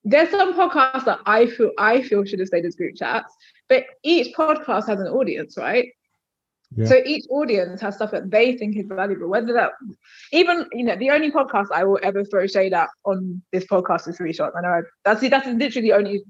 there's 0.04 0.30
some 0.30 0.54
podcasts 0.54 1.06
that 1.06 1.18
I 1.26 1.46
feel 1.46 1.72
I 1.76 2.02
feel 2.02 2.24
should 2.24 2.38
have 2.38 2.46
stayed 2.46 2.66
as 2.66 2.76
group 2.76 2.94
chats, 2.94 3.34
but 3.68 3.82
each 4.04 4.32
podcast 4.36 4.86
has 4.86 5.00
an 5.00 5.08
audience, 5.08 5.56
right? 5.58 5.88
Yeah. 6.76 6.86
So 6.86 7.00
each 7.04 7.24
audience 7.30 7.80
has 7.80 7.96
stuff 7.96 8.10
that 8.10 8.30
they 8.30 8.56
think 8.56 8.76
is 8.76 8.86
valuable, 8.88 9.28
whether 9.28 9.52
that 9.52 9.72
even 10.32 10.66
you 10.72 10.84
know 10.84 10.96
the 10.96 11.10
only 11.10 11.30
podcast 11.30 11.66
I 11.72 11.84
will 11.84 12.00
ever 12.02 12.24
throw 12.24 12.46
shade 12.46 12.72
at 12.72 12.88
on 13.04 13.42
this 13.52 13.64
podcast 13.64 14.08
is 14.08 14.16
Three 14.16 14.32
Shots. 14.32 14.54
I 14.56 14.62
know 14.62 14.68
I, 14.68 14.80
that's 15.04 15.20
that's 15.28 15.46
literally 15.46 15.88
the 15.88 15.96
only 15.96 16.22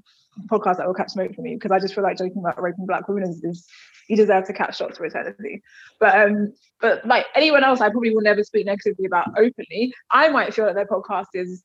podcast 0.47 0.77
that 0.77 0.87
will 0.87 0.93
catch 0.93 1.11
smoke 1.11 1.33
for 1.33 1.41
me 1.41 1.55
because 1.55 1.71
I 1.71 1.79
just 1.79 1.95
feel 1.95 2.03
like 2.03 2.17
joking 2.17 2.39
about 2.39 2.61
raping 2.61 2.85
black 2.85 3.07
women 3.07 3.29
is, 3.29 3.43
is 3.43 3.65
you 4.07 4.15
deserve 4.15 4.45
to 4.45 4.53
catch 4.53 4.77
shots 4.77 4.97
for 4.97 5.05
eternity. 5.05 5.61
But 5.99 6.15
um, 6.15 6.53
but 6.79 7.05
like 7.05 7.25
anyone 7.33 7.63
else, 7.63 7.81
I 7.81 7.89
probably 7.89 8.13
will 8.13 8.21
never 8.21 8.43
speak 8.43 8.65
negatively 8.65 9.05
about 9.05 9.29
openly. 9.37 9.93
I 10.11 10.29
might 10.29 10.53
feel 10.53 10.65
that 10.65 10.75
their 10.75 10.85
podcast 10.85 11.27
is 11.33 11.63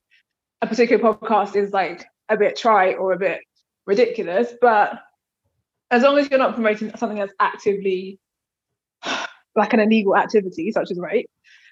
a 0.63 0.67
particular 0.67 1.03
podcast 1.03 1.57
is 1.57 1.73
like 1.73 2.07
a 2.29 2.37
bit 2.37 2.57
trite 2.57 2.97
or 2.97 3.13
a 3.13 3.19
bit 3.19 3.41
ridiculous, 3.87 4.53
but 4.61 5.01
as 5.91 6.03
long 6.03 6.19
as 6.19 6.31
you're 6.31 6.39
not 6.39 6.55
promoting 6.55 6.95
something 6.97 7.19
that's 7.19 7.35
actively 7.41 8.19
like 9.57 9.73
an 9.73 9.81
illegal 9.81 10.17
activity 10.17 10.71
such 10.73 10.91
as 10.91 10.99
rape, 10.99 11.29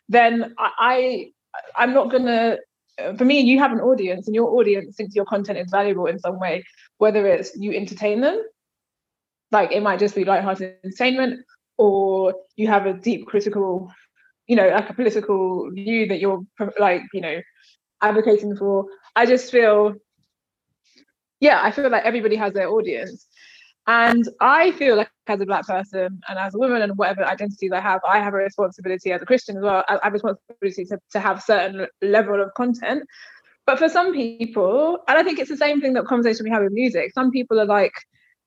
then 0.08 0.54
I, 0.58 0.70
I 0.78 1.32
I'm 1.76 1.94
not 1.94 2.10
gonna. 2.10 2.58
For 3.16 3.24
me, 3.24 3.40
you 3.40 3.60
have 3.60 3.70
an 3.72 3.80
audience, 3.80 4.26
and 4.26 4.34
your 4.34 4.48
audience 4.58 4.96
thinks 4.96 5.14
your 5.14 5.24
content 5.24 5.58
is 5.58 5.70
valuable 5.70 6.06
in 6.06 6.18
some 6.18 6.40
way, 6.40 6.64
whether 6.98 7.26
it's 7.26 7.56
you 7.56 7.72
entertain 7.72 8.20
them, 8.20 8.42
like 9.50 9.72
it 9.72 9.82
might 9.82 10.00
just 10.00 10.14
be 10.14 10.24
lighthearted 10.24 10.74
entertainment, 10.84 11.40
or 11.76 12.34
you 12.56 12.66
have 12.66 12.86
a 12.86 12.92
deep 12.92 13.26
critical, 13.26 13.90
you 14.46 14.56
know, 14.56 14.68
like 14.68 14.90
a 14.90 14.94
political 14.94 15.70
view 15.70 16.06
that 16.08 16.18
you're 16.20 16.44
like, 16.78 17.02
you 17.12 17.20
know, 17.20 17.40
advocating 18.02 18.56
for. 18.56 18.86
I 19.16 19.26
just 19.26 19.50
feel, 19.50 19.94
yeah, 21.40 21.60
I 21.62 21.70
feel 21.70 21.88
like 21.88 22.04
everybody 22.04 22.36
has 22.36 22.52
their 22.52 22.68
audience. 22.68 23.26
And 23.88 24.28
I 24.42 24.72
feel 24.72 24.96
like 24.96 25.10
as 25.28 25.40
a 25.40 25.46
black 25.46 25.66
person 25.66 26.20
and 26.28 26.38
as 26.38 26.54
a 26.54 26.58
woman 26.58 26.82
and 26.82 26.96
whatever 26.98 27.24
identities 27.24 27.72
I 27.72 27.80
have, 27.80 28.02
I 28.06 28.18
have 28.18 28.34
a 28.34 28.36
responsibility 28.36 29.12
as 29.12 29.22
a 29.22 29.24
Christian 29.24 29.56
as 29.56 29.62
well. 29.62 29.82
I 29.88 29.98
have 30.02 30.12
a 30.12 30.20
responsibility 30.20 30.84
to, 30.84 30.98
to 31.12 31.18
have 31.18 31.42
certain 31.42 31.86
level 32.02 32.42
of 32.42 32.52
content. 32.52 33.04
But 33.64 33.78
for 33.78 33.88
some 33.88 34.12
people, 34.12 34.98
and 35.08 35.16
I 35.16 35.22
think 35.22 35.38
it's 35.38 35.48
the 35.48 35.56
same 35.56 35.80
thing 35.80 35.94
that 35.94 36.04
conversation 36.04 36.44
we 36.44 36.50
have 36.50 36.62
with 36.62 36.72
music. 36.72 37.12
Some 37.14 37.30
people 37.30 37.58
are 37.58 37.64
like, 37.64 37.94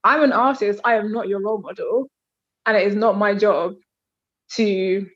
I'm 0.03 0.22
an 0.22 0.31
artist, 0.31 0.80
I 0.84 0.93
am 0.93 1.11
not 1.11 1.27
your 1.27 1.41
role 1.41 1.59
model. 1.59 2.07
And 2.68 2.77
it 2.77 2.85
is 2.85 2.95
not 2.95 3.18
my 3.18 3.34
job 3.34 3.73
to 4.53 5.07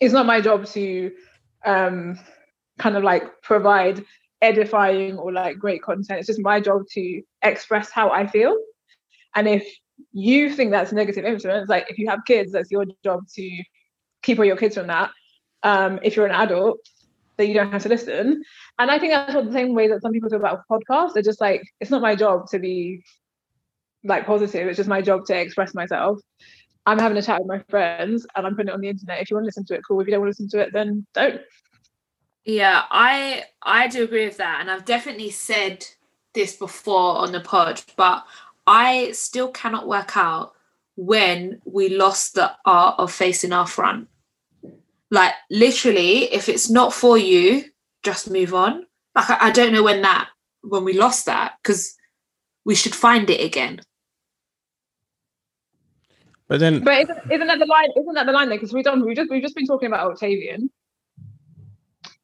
it's 0.00 0.12
not 0.12 0.26
my 0.26 0.40
job 0.40 0.66
to 0.66 1.12
um 1.64 2.18
kind 2.80 2.96
of 2.96 3.04
like 3.04 3.42
provide 3.42 4.04
edifying 4.42 5.18
or 5.18 5.32
like 5.32 5.56
great 5.56 5.82
content. 5.82 6.18
It's 6.18 6.26
just 6.26 6.40
my 6.40 6.60
job 6.60 6.82
to 6.94 7.22
express 7.42 7.90
how 7.92 8.10
I 8.10 8.26
feel. 8.26 8.56
And 9.34 9.48
if 9.48 9.66
you 10.12 10.52
think 10.52 10.70
that's 10.70 10.92
negative 10.92 11.24
influence, 11.24 11.68
like 11.68 11.86
if 11.88 11.98
you 11.98 12.08
have 12.08 12.20
kids, 12.26 12.52
that's 12.52 12.70
your 12.70 12.84
job 13.02 13.20
to 13.34 13.62
keep 14.22 14.38
all 14.38 14.44
your 14.44 14.56
kids 14.56 14.76
from 14.76 14.88
that. 14.88 15.10
Um, 15.62 15.98
if 16.02 16.16
you're 16.16 16.26
an 16.26 16.34
adult, 16.34 16.78
that 17.36 17.48
you 17.48 17.54
don't 17.54 17.72
have 17.72 17.82
to 17.82 17.88
listen. 17.88 18.44
And 18.78 18.90
I 18.90 18.98
think 18.98 19.12
that's 19.12 19.34
what 19.34 19.46
the 19.46 19.52
same 19.52 19.74
way 19.74 19.88
that 19.88 20.02
some 20.02 20.12
people 20.12 20.30
talk 20.30 20.38
about 20.38 20.62
podcasts. 20.70 21.14
They're 21.14 21.22
just 21.22 21.40
like, 21.40 21.62
it's 21.80 21.90
not 21.90 22.02
my 22.02 22.14
job 22.14 22.48
to 22.50 22.58
be 22.58 23.02
like 24.04 24.26
positive. 24.26 24.68
It's 24.68 24.76
just 24.76 24.88
my 24.88 25.00
job 25.00 25.24
to 25.26 25.40
express 25.40 25.74
myself. 25.74 26.20
I'm 26.86 26.98
having 26.98 27.16
a 27.16 27.22
chat 27.22 27.40
with 27.40 27.48
my 27.48 27.60
friends 27.70 28.26
and 28.36 28.46
I'm 28.46 28.54
putting 28.54 28.68
it 28.68 28.74
on 28.74 28.80
the 28.80 28.88
internet. 28.88 29.20
If 29.20 29.30
you 29.30 29.36
want 29.36 29.44
to 29.44 29.48
listen 29.48 29.64
to 29.66 29.74
it, 29.74 29.82
cool. 29.86 30.00
If 30.00 30.06
you 30.06 30.12
don't 30.12 30.20
want 30.20 30.36
to 30.36 30.42
listen 30.42 30.58
to 30.58 30.64
it, 30.64 30.72
then 30.72 31.06
don't. 31.14 31.40
Yeah, 32.44 32.82
I 32.90 33.44
I 33.62 33.88
do 33.88 34.04
agree 34.04 34.26
with 34.26 34.36
that, 34.36 34.60
and 34.60 34.70
I've 34.70 34.84
definitely 34.84 35.30
said 35.30 35.86
this 36.34 36.56
before 36.56 37.16
on 37.16 37.32
the 37.32 37.40
pod, 37.40 37.80
but 37.96 38.26
I 38.66 39.12
still 39.12 39.50
cannot 39.50 39.88
work 39.88 40.16
out 40.16 40.52
when 40.96 41.60
we 41.64 41.88
lost 41.88 42.34
the 42.34 42.52
art 42.64 42.96
of 42.98 43.12
facing 43.12 43.52
our 43.52 43.66
front. 43.66 44.08
Like 45.10 45.34
literally, 45.50 46.32
if 46.32 46.48
it's 46.48 46.70
not 46.70 46.92
for 46.92 47.18
you, 47.18 47.64
just 48.02 48.30
move 48.30 48.54
on. 48.54 48.86
Like 49.14 49.30
I, 49.30 49.48
I 49.48 49.50
don't 49.50 49.72
know 49.72 49.82
when 49.82 50.02
that 50.02 50.28
when 50.62 50.84
we 50.84 50.94
lost 50.94 51.26
that 51.26 51.54
because 51.62 51.94
we 52.64 52.74
should 52.74 52.94
find 52.94 53.28
it 53.30 53.44
again. 53.44 53.80
But 56.48 56.60
then, 56.60 56.84
But 56.84 57.02
isn't, 57.02 57.18
isn't 57.30 57.46
that 57.46 57.58
the 57.58 57.66
line? 57.66 57.88
Isn't 57.96 58.14
that 58.14 58.26
the 58.26 58.32
line? 58.32 58.48
Because 58.48 58.72
we've 58.72 58.84
done. 58.84 59.04
We 59.04 59.14
just 59.14 59.30
we've 59.30 59.42
just 59.42 59.54
been 59.54 59.66
talking 59.66 59.86
about 59.86 60.10
Octavian, 60.10 60.70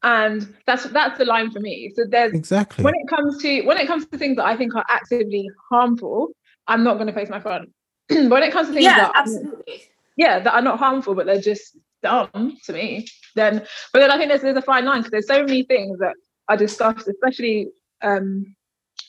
and 0.02 0.55
that's 0.66 0.85
that's 0.85 1.18
the 1.18 1.24
line 1.24 1.51
for 1.51 1.60
me. 1.60 1.93
So 1.94 2.05
there's 2.09 2.32
exactly. 2.32 2.85
when 2.85 2.94
it 2.94 3.09
comes 3.09 3.40
to 3.43 3.62
when 3.62 3.77
it 3.77 3.86
comes 3.86 4.06
to 4.06 4.18
things 4.18 4.36
that 4.36 4.47
I 4.47 4.56
think 4.56 4.74
are 4.74 4.85
actively 4.89 5.48
harmful, 5.68 6.31
I'm 6.66 6.82
not 6.85 6.94
going 6.94 7.06
to 7.06 7.12
face 7.12 7.28
my 7.28 7.40
front. 7.40 7.70
when 8.09 8.43
it 8.43 8.52
comes 8.52 8.68
to 8.68 8.74
things 8.74 8.85
Yeah, 8.85 8.97
that 8.97 9.12
absolutely. 9.14 9.82
yeah 10.16 10.39
that 10.40 10.55
are 10.55 10.62
not 10.62 10.78
harmful, 10.78 11.14
but 11.14 11.27
they're 11.27 11.40
just 11.40 11.77
dumb 12.02 12.56
to 12.64 12.72
me, 12.72 13.06
then 13.35 13.59
but 13.93 13.98
then 14.01 14.10
I 14.10 14.16
think 14.16 14.28
there's 14.31 14.43
there's 14.43 14.56
a 14.56 14.62
fine 14.62 14.85
line 14.86 15.01
because 15.01 15.10
there's 15.10 15.27
so 15.27 15.44
many 15.44 15.64
things 15.64 15.98
that 15.98 16.14
are 16.48 16.56
discussed, 16.56 17.06
especially 17.09 17.68
um 18.02 18.56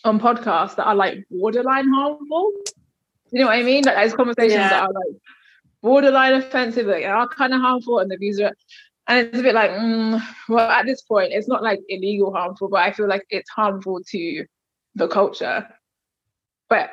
on 0.04 0.20
podcasts 0.20 0.76
that 0.76 0.86
are 0.86 0.96
like 0.96 1.24
borderline 1.30 1.88
harmful. 1.90 2.52
You 3.32 3.42
know 3.42 3.48
what 3.48 3.58
I 3.60 3.64
mean? 3.64 3.86
Like 3.86 3.96
there's 3.96 4.14
conversations 4.14 4.56
Yeah. 4.56 4.70
that 4.70 4.84
are 4.84 4.94
like 4.94 5.22
borderline 5.82 6.34
offensive, 6.34 6.86
that 6.88 7.04
are 7.06 7.28
kind 7.30 7.54
of 7.54 7.62
harmful, 7.62 8.00
and 8.00 8.12
the 8.12 8.18
views 8.18 8.42
are. 8.42 8.54
And 9.08 9.28
it's 9.28 9.40
a 9.40 9.44
bit 9.44 9.56
like, 9.56 9.72
mm, 9.72 10.22
well, 10.48 10.70
at 10.70 10.86
this 10.86 11.02
point, 11.02 11.34
it's 11.34 11.48
not 11.48 11.64
like 11.64 11.80
illegal 11.90 12.34
harmful, 12.34 12.70
but 12.70 12.82
I 12.82 12.92
feel 12.92 13.08
like 13.08 13.26
it's 13.30 13.50
harmful 13.50 14.02
to 14.12 14.46
the 14.96 15.08
culture. 15.08 15.68
But 16.70 16.92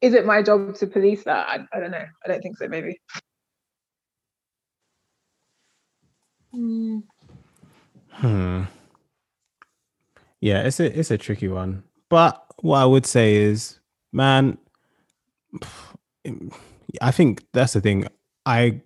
is 0.00 0.14
it 0.14 0.26
my 0.26 0.42
job 0.42 0.74
to 0.76 0.86
police 0.86 1.24
that? 1.24 1.46
I, 1.48 1.76
I 1.76 1.80
don't 1.80 1.90
know. 1.90 2.04
I 2.24 2.28
don't 2.28 2.42
think 2.42 2.56
so. 2.56 2.68
Maybe. 2.68 3.00
Hmm. 6.50 7.00
Yeah, 10.40 10.62
it's 10.62 10.80
a 10.80 10.98
it's 10.98 11.10
a 11.10 11.18
tricky 11.18 11.48
one. 11.48 11.84
But 12.08 12.44
what 12.60 12.78
I 12.78 12.84
would 12.84 13.06
say 13.06 13.36
is, 13.36 13.78
man, 14.12 14.58
I 17.00 17.10
think 17.10 17.44
that's 17.52 17.74
the 17.74 17.80
thing. 17.80 18.06
I 18.44 18.82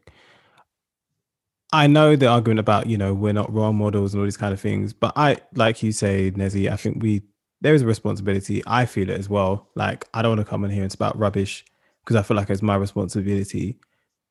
I 1.73 1.87
know 1.87 2.17
the 2.17 2.27
argument 2.29 2.61
about 2.61 2.87
you 2.87 2.97
know 2.97 3.13
we're 3.13 3.33
not 3.33 3.53
role 3.53 3.73
models 3.73 4.15
and 4.15 4.21
all 4.21 4.27
these 4.27 4.37
kind 4.37 4.53
of 4.53 4.61
things, 4.61 4.93
but 4.93 5.13
I 5.17 5.39
like 5.55 5.83
you 5.83 5.93
say, 5.93 6.31
Nezzy. 6.31 6.71
I 6.71 6.77
think 6.77 7.03
we 7.03 7.23
there 7.61 7.75
is 7.75 7.83
a 7.83 7.87
responsibility. 7.87 8.63
I 8.67 8.87
feel 8.87 9.11
it 9.11 9.19
as 9.19 9.29
well. 9.29 9.69
Like 9.75 10.07
I 10.15 10.23
don't 10.23 10.37
want 10.37 10.47
to 10.47 10.51
come 10.51 10.65
in 10.65 10.71
here 10.71 10.83
and 10.83 10.93
spout 10.93 11.19
rubbish 11.19 11.65
because 12.05 12.17
I 12.17 12.23
feel 12.23 12.37
like 12.37 12.51
it's 12.51 12.63
my 12.63 12.77
responsibility. 12.77 13.79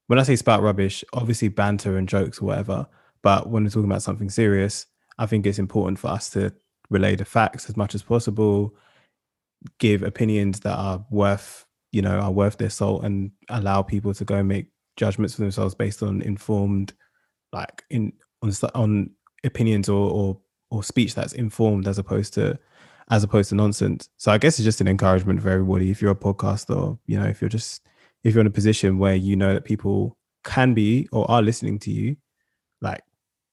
When 0.08 0.20
I 0.20 0.24
say 0.24 0.36
spout 0.36 0.62
rubbish, 0.62 1.04
obviously 1.14 1.50
banter 1.50 1.98
and 1.98 2.08
jokes 2.08 2.40
or 2.40 2.46
whatever. 2.46 2.88
But 3.22 3.50
when 3.50 3.64
we're 3.64 3.70
talking 3.70 3.90
about 3.90 4.04
something 4.04 4.30
serious, 4.30 4.86
I 5.18 5.26
think 5.26 5.46
it's 5.46 5.60
important 5.60 6.00
for 6.00 6.10
us 6.10 6.30
to 6.32 6.54
relay 6.90 7.16
the 7.16 7.26
facts 7.26 7.70
as 7.70 7.76
much 7.76 7.96
as 7.96 8.04
possible, 8.04 8.76
give 9.80 10.04
opinions 10.04 10.60
that 10.62 10.78
are 10.78 11.04
worth, 11.10 11.66
you 11.92 12.02
know, 12.02 12.20
are 12.20 12.32
worth 12.32 12.58
their 12.58 12.70
salt 12.70 13.04
and 13.04 13.32
allow 13.50 13.82
people 13.82 14.14
to 14.14 14.24
go 14.24 14.44
make 14.44 14.68
judgments 14.96 15.36
for 15.36 15.42
themselves 15.42 15.74
based 15.74 16.04
on 16.04 16.22
informed, 16.22 16.94
like 17.56 17.84
in 17.90 18.14
on 18.44 18.52
on 18.76 19.10
opinions 19.44 19.90
or 19.90 20.12
or 20.12 20.38
or 20.70 20.84
speech 20.84 21.16
that's 21.16 21.34
informed 21.34 21.88
as 21.88 21.98
opposed 21.98 22.34
to 22.34 22.60
as 23.10 23.24
opposed 23.24 23.50
to 23.50 23.56
nonsense. 23.56 24.10
So 24.18 24.32
I 24.32 24.38
guess 24.38 24.60
it's 24.60 24.66
just 24.66 24.82
an 24.82 24.88
encouragement 24.88 25.42
for 25.42 25.50
everybody. 25.50 25.90
If 25.90 26.02
you're 26.02 26.12
a 26.12 26.16
podcaster, 26.16 26.98
you 27.06 27.20
know, 27.20 27.26
if 27.26 27.42
you're 27.42 27.50
just 27.50 27.82
if 28.24 28.34
you're 28.34 28.42
in 28.42 28.48
a 28.48 28.52
position 28.52 28.98
where 28.98 29.16
you 29.16 29.36
know 29.36 29.54
that 29.54 29.64
people 29.64 30.18
can 30.44 30.74
be 30.74 31.08
or 31.12 31.30
are 31.32 31.42
listening 31.42 31.80
to 31.80 31.92
you, 31.92 32.18
like 32.82 33.02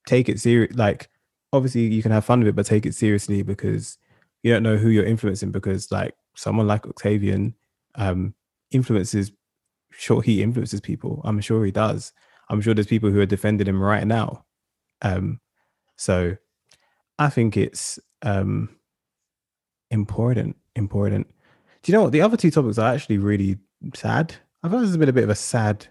take 0.07 0.29
it 0.29 0.41
serious. 0.41 0.75
Like 0.75 1.09
obviously 1.53 1.83
you 1.83 2.03
can 2.03 2.13
have 2.13 2.25
fun 2.25 2.41
with 2.41 2.49
it, 2.49 2.57
but 2.57 2.67
take 2.67 2.87
it 2.87 2.95
seriously 2.95 3.43
because 3.43 3.99
you 4.43 4.53
don't 4.53 4.63
know 4.63 4.77
who 4.77 4.89
you're 4.89 5.07
influencing. 5.07 5.53
Because 5.53 5.93
like 5.93 6.15
someone 6.35 6.67
like 6.67 6.87
Octavian 6.87 7.55
um 7.95 8.35
influences, 8.73 9.31
sure 9.93 10.23
he 10.23 10.43
influences 10.43 10.81
people. 10.81 11.21
I'm 11.25 11.41
sure 11.41 11.65
he 11.65 11.71
does. 11.71 12.13
I'm 12.53 12.61
sure 12.61 12.75
there's 12.75 12.87
people 12.87 13.11
who 13.11 13.21
are 13.21 13.27
defending 13.27 13.67
him 13.67 13.83
right 13.83 14.07
now. 14.07 14.45
Um, 15.01 15.41
so 15.97 16.37
I 17.19 17.31
think 17.31 17.57
it's 17.57 17.99
um 18.23 18.77
important, 19.91 20.57
important. 20.77 21.29
Do 21.83 21.91
you 21.91 21.97
know 21.97 22.05
what? 22.05 22.13
The 22.13 22.21
other 22.21 22.37
two 22.37 22.51
topics 22.51 22.79
are 22.79 22.95
actually 22.95 23.19
really 23.19 23.59
sad. 23.95 24.35
I 24.63 24.69
thought 24.69 24.81
this 24.81 24.91
has 24.91 24.97
been 24.97 25.09
a 25.09 25.15
bit 25.15 25.25
of 25.25 25.31
a 25.31 25.35
sad. 25.35 25.89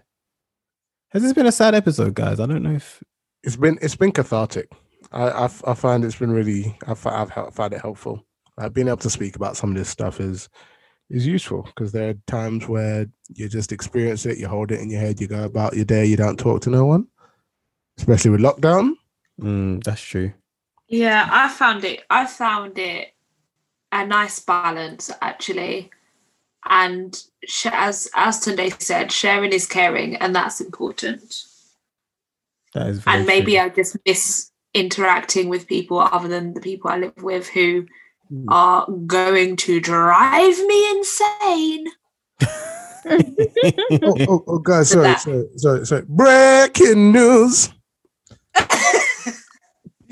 Has 1.10 1.22
this 1.22 1.34
been 1.34 1.46
a 1.46 1.52
sad 1.52 1.74
episode, 1.74 2.14
guys? 2.14 2.40
I 2.40 2.46
don't 2.46 2.62
know 2.62 2.72
if 2.72 3.02
It's 3.42 3.56
been 3.56 3.78
it's 3.82 3.96
been 3.96 4.12
cathartic. 4.12 4.70
I 5.10 5.48
I 5.66 5.74
find 5.74 6.04
it's 6.04 6.18
been 6.18 6.30
really 6.30 6.78
I've 6.86 7.04
I've 7.06 7.54
found 7.54 7.74
it 7.74 7.82
helpful. 7.82 8.24
Being 8.72 8.86
able 8.86 8.98
to 8.98 9.10
speak 9.10 9.34
about 9.34 9.56
some 9.56 9.70
of 9.70 9.76
this 9.76 9.88
stuff 9.88 10.20
is 10.20 10.48
is 11.12 11.26
useful 11.26 11.62
because 11.62 11.92
there 11.92 12.10
are 12.10 12.14
times 12.26 12.66
where 12.66 13.06
you 13.34 13.48
just 13.48 13.70
experience 13.70 14.24
it, 14.26 14.38
you 14.38 14.48
hold 14.48 14.72
it 14.72 14.80
in 14.80 14.90
your 14.90 15.00
head, 15.00 15.20
you 15.20 15.28
go 15.28 15.44
about 15.44 15.76
your 15.76 15.84
day, 15.84 16.06
you 16.06 16.16
don't 16.16 16.38
talk 16.38 16.62
to 16.62 16.70
no 16.70 16.86
one, 16.86 17.06
especially 17.98 18.30
with 18.30 18.40
lockdown. 18.40 18.94
Mm, 19.40 19.84
that's 19.84 20.00
true. 20.00 20.32
Yeah, 20.88 21.28
I 21.30 21.48
found 21.48 21.84
it. 21.84 22.02
I 22.10 22.26
found 22.26 22.78
it 22.78 23.14
a 23.92 24.06
nice 24.06 24.40
balance 24.40 25.10
actually, 25.20 25.90
and 26.64 27.22
sh- 27.44 27.66
as 27.70 28.08
as 28.14 28.44
Tunde 28.44 28.80
said, 28.80 29.12
sharing 29.12 29.52
is 29.52 29.66
caring, 29.66 30.16
and 30.16 30.34
that's 30.34 30.60
important. 30.60 31.44
That 32.74 32.88
is 32.88 33.00
very 33.00 33.18
and 33.18 33.26
maybe 33.26 33.52
true. 33.52 33.60
I 33.60 33.68
just 33.68 33.96
miss 34.06 34.50
interacting 34.74 35.50
with 35.50 35.66
people 35.66 35.98
other 36.00 36.28
than 36.28 36.54
the 36.54 36.60
people 36.60 36.90
I 36.90 36.96
live 36.96 37.22
with 37.22 37.48
who. 37.48 37.86
Mm. 38.32 38.44
are 38.48 38.86
going 39.06 39.56
to 39.56 39.80
drive 39.80 40.58
me 40.66 40.90
insane. 40.90 41.86
oh, 43.04 44.16
oh, 44.28 44.44
oh, 44.46 44.58
guys, 44.58 44.90
sorry, 44.90 45.14
sorry, 45.18 45.48
sorry, 45.56 45.86
sorry. 45.86 46.04
Breaking 46.08 47.12
news. 47.12 47.68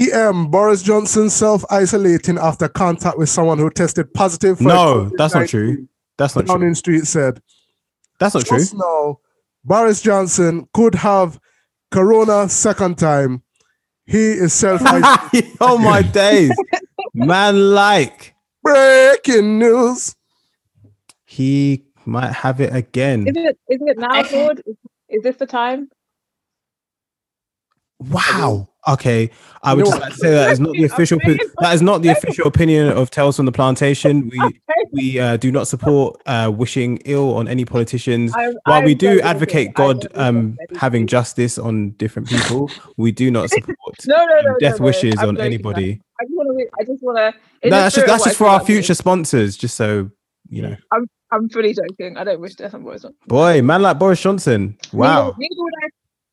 PM 0.01 0.51
Boris 0.51 0.83
Johnson 0.83 1.29
self 1.31 1.65
isolating 1.71 2.39
after 2.39 2.69
contact 2.69 3.19
with 3.19 3.29
someone 3.29 3.59
who 3.59 3.71
tested 3.71 4.13
positive. 4.15 4.59
For 4.59 4.65
no, 4.65 5.11
that's 5.17 5.35
not 5.35 5.49
true. 5.49 5.89
That's 6.17 6.35
not 6.35 6.47
true. 6.47 6.55
Downing 6.55 6.75
Street 6.75 7.07
said, 7.07 7.41
That's 8.19 8.35
not 8.35 8.47
true. 8.47 8.59
just 8.59 8.75
now, 8.75 9.21
Boris 9.65 10.01
Johnson 10.01 10.69
could 10.73 10.95
have 10.95 11.39
corona 11.91 12.49
second 12.49 12.99
time. 12.99 13.43
He 14.07 14.19
is 14.19 14.53
self 14.55 14.83
isolating. 14.83 15.57
oh 15.61 15.79
my 15.79 16.03
days, 16.03 16.51
man! 17.15 17.73
Like 17.75 18.35
Breaking 18.63 19.59
news. 19.59 20.15
he 21.25 21.85
might 22.05 22.33
have 22.33 22.61
it 22.61 22.75
again. 22.75 23.27
Is 23.29 23.37
it 23.37 23.59
is 23.69 23.81
it 23.83 23.99
now, 23.99 24.23
Lord? 24.33 24.63
Is, 24.67 24.77
is 25.09 25.23
this 25.23 25.37
the 25.37 25.47
time? 25.47 25.89
Wow. 27.99 28.69
Okay, 28.89 29.31
I 29.63 29.75
would 29.75 29.85
You 29.85 29.91
know 29.93 29.99
just 29.99 30.03
like 30.03 30.13
to 30.13 30.19
say 30.19 30.31
that 30.31 30.53
is 30.53 30.61
not 30.61 30.73
the 30.73 30.85
official. 30.93 31.19
Opi- 31.21 31.39
that 31.61 31.75
is 31.75 31.83
not 31.83 32.01
the 32.01 32.09
official 32.09 32.47
opinion 32.47 32.89
of 32.89 33.11
Tales 33.11 33.37
from 33.37 33.45
the 33.47 33.53
Plantation. 33.53 34.31
We 34.41 34.61
we 34.93 35.21
uh, 35.21 35.37
do 35.37 35.53
not 35.53 35.69
support 35.69 36.21
uh, 36.27 36.51
wishing 36.55 36.97
ill 37.05 37.35
on 37.37 37.47
any 37.47 37.65
politicians. 37.67 38.33
I'm- 38.35 38.55
While 38.65 38.83
we 38.83 38.93
I'm 38.93 38.99
do 38.99 39.09
joking. 39.17 39.25
advocate 39.31 39.75
God 39.75 40.07
um, 40.17 40.57
having 40.77 41.07
justice 41.07 41.59
on 41.59 41.91
different 41.93 42.29
people, 42.29 42.71
we 42.97 43.13
do 43.13 43.31
not 43.31 43.51
support 43.55 43.97
No, 44.07 44.17
no, 44.17 44.25
no, 44.25 44.41
no, 44.53 44.57
death 44.59 44.81
no, 44.81 44.87
wishes 44.87 45.15
I'm 45.19 45.29
on 45.31 45.37
joking. 45.37 45.47
anybody. 45.47 46.01
I 46.21 46.25
just 46.25 46.35
want 46.35 46.59
to. 46.59 46.67
I 46.81 46.85
just 46.85 47.03
want 47.03 47.19
to. 47.19 47.69
No, 47.69 47.77
that's 47.77 47.95
just 47.95 48.07
that's 48.07 48.25
just 48.25 48.37
for 48.37 48.47
our 48.47 48.65
future 48.65 48.95
sponsors. 48.95 49.57
Just 49.57 49.77
so 49.77 50.11
you 50.49 50.63
know, 50.63 50.77
I'm 51.33 51.49
fully 51.49 51.75
joking. 51.75 52.17
I 52.17 52.25
don't 52.25 52.41
wish 52.41 52.55
death 52.55 52.75
on 52.75 52.83
Boris. 52.83 53.03
Johnson. 53.03 53.19
boy, 53.27 53.63
man 53.63 53.83
like 53.83 53.99
Boris 53.99 54.21
Johnson. 54.21 54.77
Wow. 54.93 55.35
Neither, 55.39 55.49
neither 55.51 55.63
would 55.63 55.73
I. 55.83 55.89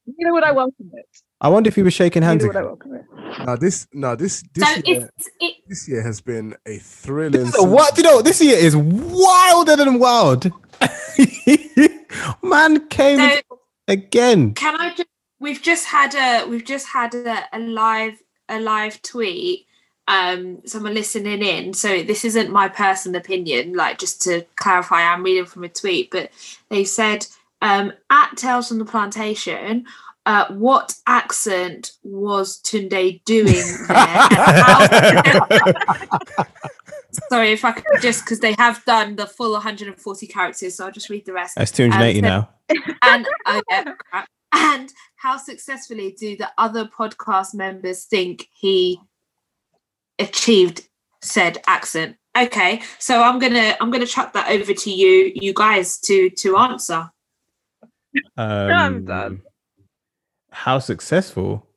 Neither 0.08 0.34
would 0.34 0.44
I 0.44 0.52
welcome 0.52 0.92
it. 0.94 1.06
I 1.40 1.50
wonder 1.50 1.68
if 1.68 1.76
he 1.76 1.84
was 1.84 1.94
shaking 1.94 2.24
hands. 2.24 2.44
Neither 2.44 2.60
would 2.60 2.64
I 2.64 2.66
welcome 2.66 2.96
it. 2.96 3.06
Now 3.46 3.56
this, 3.56 3.88
now 3.94 4.16
this, 4.16 4.40
So 4.40 4.46
this 4.56 4.84
year, 4.88 5.10
it, 5.40 5.56
this 5.68 5.88
year 5.88 6.02
has 6.02 6.22
been 6.22 6.56
a 6.66 6.78
thrilling. 6.78 7.46
So 7.48 7.64
what? 7.64 7.96
Do 7.96 8.02
you 8.02 8.08
know? 8.08 8.22
This 8.22 8.42
year 8.42 8.58
is 8.58 8.76
wilder 8.76 9.76
than 9.76 10.00
wild. 10.00 10.52
man 12.44 12.88
came 12.88 13.20
so 13.20 13.60
again. 13.88 14.54
can 14.54 14.80
I 14.80 14.94
just 14.94 15.10
we've 15.40 15.62
just 15.62 15.86
had 15.86 16.16
a 16.16 16.48
we've 16.48 16.66
just 16.66 16.88
had 16.88 17.14
a, 17.16 17.44
a 17.54 17.60
live 17.60 18.22
a 18.50 18.60
live 18.60 19.02
tweet 19.02 19.67
um 20.08 20.60
someone 20.66 20.94
listening 20.94 21.42
in 21.42 21.74
so 21.74 22.02
this 22.04 22.24
isn't 22.24 22.52
my 22.52 22.68
personal 22.68 23.20
opinion 23.20 23.74
like 23.74 23.98
just 23.98 24.22
to 24.22 24.46
clarify 24.56 25.02
i'm 25.02 25.24
reading 25.24 25.46
from 25.46 25.64
a 25.64 25.70
tweet 25.70 26.10
but 26.12 26.30
they 26.70 26.84
said 26.84 27.26
um 27.62 27.92
at 28.10 28.36
tales 28.38 28.68
from 28.70 28.78
the 28.78 28.86
plantation 28.86 29.86
uh, 30.28 30.46
what 30.56 30.94
accent 31.08 31.94
was 32.04 32.62
Tunde 32.62 33.24
doing 33.24 33.64
there? 33.88 34.28
Sorry 37.30 37.52
if 37.54 37.64
I 37.64 37.72
could 37.72 38.02
just 38.02 38.26
because 38.26 38.42
they 38.42 38.54
have 38.58 38.84
done 38.84 39.16
the 39.16 39.26
full 39.26 39.54
140 39.54 40.28
characters, 40.28 40.76
so 40.76 40.86
I'll 40.86 40.92
just 40.92 41.10
read 41.10 41.26
the 41.26 41.32
rest. 41.34 41.56
That's 41.56 41.72
280 41.72 42.20
Um, 42.20 42.22
now. 42.24 42.50
and 43.04 43.28
oh 43.46 43.62
yeah, 43.70 43.84
crap. 44.10 44.28
and 44.52 44.94
how 45.16 45.38
successfully 45.38 46.16
do 46.20 46.36
the 46.36 46.50
other 46.58 46.86
podcast 46.86 47.54
members 47.56 48.04
think 48.04 48.50
he 48.54 49.00
achieved 50.20 50.88
said 51.22 51.58
accent 51.68 52.16
okay 52.38 52.82
so 53.00 53.22
i'm 53.24 53.40
gonna 53.40 53.76
i'm 53.82 53.90
gonna 53.92 54.06
chuck 54.06 54.34
that 54.34 54.50
over 54.52 54.74
to 54.74 54.92
you 54.92 55.32
you 55.36 55.54
guys 55.54 55.98
to 56.00 56.30
to 56.32 56.58
answer 56.58 57.10
Um, 58.38 59.06
done. 59.06 59.42
How 60.52 60.80
successful? 60.80 61.68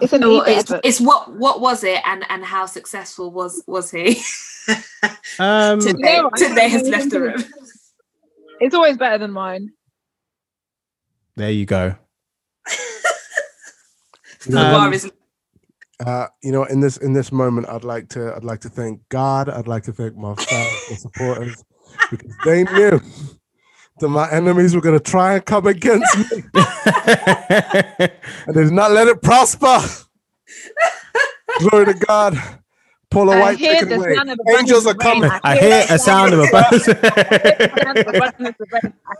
It's 0.00 0.12
an 0.12 0.20
Well, 0.20 0.42
it's, 0.46 0.72
it's 0.84 1.00
what 1.00 1.32
what 1.34 1.60
was 1.60 1.82
it 1.82 2.00
and 2.06 2.24
and 2.28 2.44
how 2.44 2.66
successful 2.66 3.32
was 3.32 3.64
was 3.66 3.90
he 3.90 4.22
Um, 5.40 5.80
today 5.80 6.20
No, 6.20 6.30
today 6.36 6.68
has 6.68 6.88
left 6.88 7.10
the 7.10 7.20
room 7.20 7.44
It's 8.60 8.74
always 8.74 8.96
better 8.96 9.18
than 9.18 9.32
mine. 9.32 9.70
there 11.36 11.50
you 11.50 11.66
go. 11.66 11.96
the 14.46 14.56
Um, 14.58 14.70
bar 14.72 14.92
is 14.92 15.10
Uh, 16.04 16.26
you 16.42 16.52
know, 16.52 16.64
in 16.64 16.80
this 16.80 16.96
in 16.98 17.12
this 17.12 17.32
moment, 17.32 17.68
I'd 17.68 17.84
like 17.84 18.08
to 18.10 18.34
I'd 18.34 18.44
like 18.44 18.60
to 18.60 18.68
thank 18.68 19.00
God. 19.08 19.48
I'd 19.48 19.66
like 19.68 19.82
to 19.84 19.92
thank 19.92 20.16
my 20.16 20.34
fans 20.36 20.82
and 20.90 20.98
supporters 20.98 21.64
because 22.10 22.32
they 22.44 22.64
knew 22.64 23.00
that 24.00 24.08
my 24.08 24.30
enemies 24.30 24.74
were 24.76 24.80
going 24.80 24.98
to 24.98 25.04
try 25.04 25.34
and 25.34 25.44
come 25.44 25.66
against 25.66 26.16
me, 26.18 26.42
and 26.54 28.10
they 28.54 28.62
did 28.64 28.72
not 28.72 28.92
let 28.92 29.08
it 29.08 29.22
prosper. 29.22 29.80
Glory 31.60 31.86
to 31.86 31.94
God. 31.94 32.38
Pull 33.10 33.30
a 33.30 33.36
I 33.36 33.40
white 33.40 33.58
hear 33.58 33.84
the 33.84 33.96
away. 33.96 34.14
sound 34.14 34.30
of 34.30 34.38
Angels 34.58 34.86
are 34.86 34.94
coming. 34.94 35.30
I 35.42 35.56
hear 35.56 35.84
a 35.90 35.98
sound 35.98 36.34
of 36.34 36.40
a 36.40 36.46
buzz. 36.52 36.88
I 36.90 36.92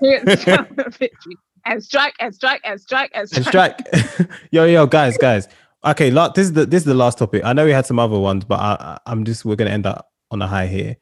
hear 0.01 0.25
the 0.25 0.37
sound 0.37 0.79
of 0.79 0.87
a 0.87 0.91
victory. 0.91 1.37
And 1.67 1.85
strike, 1.85 2.15
and 2.19 2.35
strike, 2.35 2.63
and 2.65 2.81
strike, 2.81 3.11
and 3.15 3.29
strike. 3.29 3.45
and 3.45 3.47
strike. 3.47 3.79
strike. 4.15 4.31
yo, 4.53 4.65
yo, 4.65 4.87
guys, 4.87 5.19
guys. 5.19 5.47
Okay, 5.85 6.11
la- 6.11 6.29
this 6.31 6.47
is 6.47 6.53
the 6.53 6.67
this 6.67 6.83
is 6.83 6.87
the 6.87 6.95
last 6.95 7.19
topic. 7.19 7.43
I 7.45 7.53
know 7.53 7.65
we 7.65 7.71
had 7.71 7.87
some 7.87 7.99
other 7.99 8.19
ones, 8.19 8.45
but 8.45 8.59
I, 8.59 8.99
I'm 9.07 9.25
just 9.25 9.45
we're 9.45 9.57
gonna 9.57 9.71
end 9.71 9.87
up 9.87 10.11
on 10.31 10.43
a 10.43 10.47
high 10.47 10.67
here. 10.67 10.97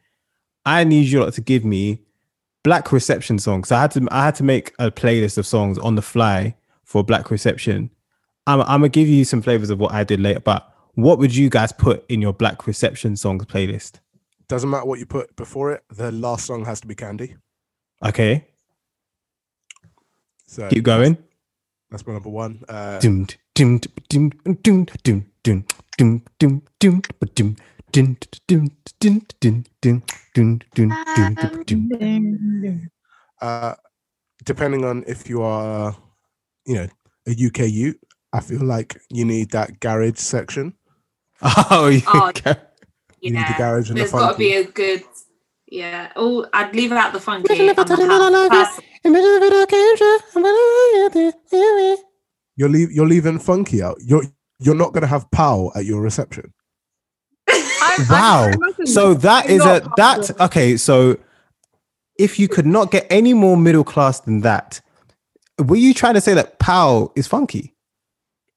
I 0.65 0.85
need 0.85 1.07
you 1.07 1.20
lot 1.20 1.32
to 1.35 1.40
give 1.40 1.65
me 1.65 2.03
black 2.62 2.93
reception 2.93 3.39
songs. 3.39 3.69
So 3.69 3.77
I 3.77 3.82
had 3.82 3.90
to 3.93 4.07
I 4.11 4.24
had 4.24 4.35
to 4.36 4.44
make 4.44 4.74
a 4.78 4.90
playlist 4.90 5.39
of 5.39 5.47
songs 5.47 5.78
on 5.78 5.94
the 5.94 6.03
fly 6.03 6.55
for 6.85 7.03
black 7.03 7.31
reception. 7.31 7.90
I'm 8.47 8.61
I'm 8.62 8.81
gonna 8.81 8.89
give 8.90 9.09
you 9.09 9.24
some 9.24 9.40
flavors 9.43 9.70
of 9.70 9.78
what 9.78 9.93
I 9.93 10.05
did 10.05 10.20
later, 10.20 10.40
but 10.40 10.70
what 10.94 11.19
would 11.19 11.35
you 11.35 11.48
guys 11.48 11.73
put 11.73 12.05
in 12.11 12.20
your 12.20 12.32
black 12.32 12.66
reception 12.66 13.16
songs 13.16 13.44
playlist? 13.47 14.01
Doesn't 14.48 14.70
matter 14.70 14.85
what 14.86 14.98
you 14.98 15.07
put 15.07 15.35
before 15.36 15.73
it. 15.73 15.85
The 15.90 16.12
last 16.12 16.47
song 16.47 16.65
has 16.65 16.81
to 16.81 16.86
be 16.86 16.94
Candy. 16.94 17.36
Okay, 18.05 18.47
So 20.47 20.69
keep 20.69 20.85
going. 20.85 21.16
That's 21.90 22.07
my 22.07 22.12
number 22.12 22.28
one. 22.28 22.62
Uh, 22.69 22.98
Dum, 22.98 23.27
dum. 23.57 23.81
uh, 33.41 33.74
depending 34.45 34.85
on 34.85 35.05
if 35.07 35.28
you 35.28 35.43
are, 35.43 35.97
you 36.66 36.74
know, 36.74 36.89
a 37.27 37.31
UK 37.31 37.70
youth, 37.70 37.97
I 38.33 38.41
feel 38.41 38.62
like 38.62 39.01
you 39.11 39.24
need 39.24 39.51
that 39.53 39.81
garage 39.81 40.19
section. 40.19 40.74
Oh, 41.70 41.89
yeah. 41.89 42.01
Oh, 42.07 42.28
okay. 42.28 42.57
You 43.20 43.31
need 43.33 43.47
the 43.47 43.55
garage 43.57 43.89
and 43.89 43.97
the 43.97 44.03
there's 44.03 44.12
got 44.12 44.33
to 44.33 44.39
be 44.39 44.55
a 44.55 44.65
good. 44.65 45.03
Yeah. 45.66 46.12
Oh, 46.15 46.47
I'd 46.53 46.74
leave 46.74 46.93
out 46.93 47.12
the 47.12 47.20
funky. 47.20 47.49
I'm 52.59 52.65
a 52.65 52.73
house 52.73 52.78
person. 52.78 52.87
You're 52.87 52.87
leave, 52.89 52.93
you're 52.93 53.07
leaving 53.07 53.39
funky 53.39 53.83
out. 53.83 53.97
You're 54.01 54.24
you're 54.59 54.74
not 54.74 54.93
gonna 54.93 55.07
have 55.07 55.31
pow 55.31 55.70
at 55.74 55.85
your 55.85 56.01
reception. 56.01 56.53
I- 57.49 57.62
I 57.99 58.07
Wow. 58.11 58.49
imagine 58.49 58.87
So 58.87 59.15
that 59.15 59.49
is 59.51 59.62
a 59.65 59.89
that 59.97 60.41
okay. 60.41 60.77
So 60.77 61.19
if 62.19 62.39
you 62.39 62.49
could 62.49 62.66
not 62.66 62.91
get 62.91 63.07
any 63.11 63.35
more 63.35 63.57
middle 63.57 63.85
class 63.85 64.20
than 64.20 64.41
that, 64.41 64.81
were 65.59 65.77
you 65.77 65.93
trying 65.95 66.15
to 66.15 66.20
say 66.20 66.35
that 66.35 66.59
Pow 66.59 67.12
is 67.15 67.27
funky? 67.27 67.74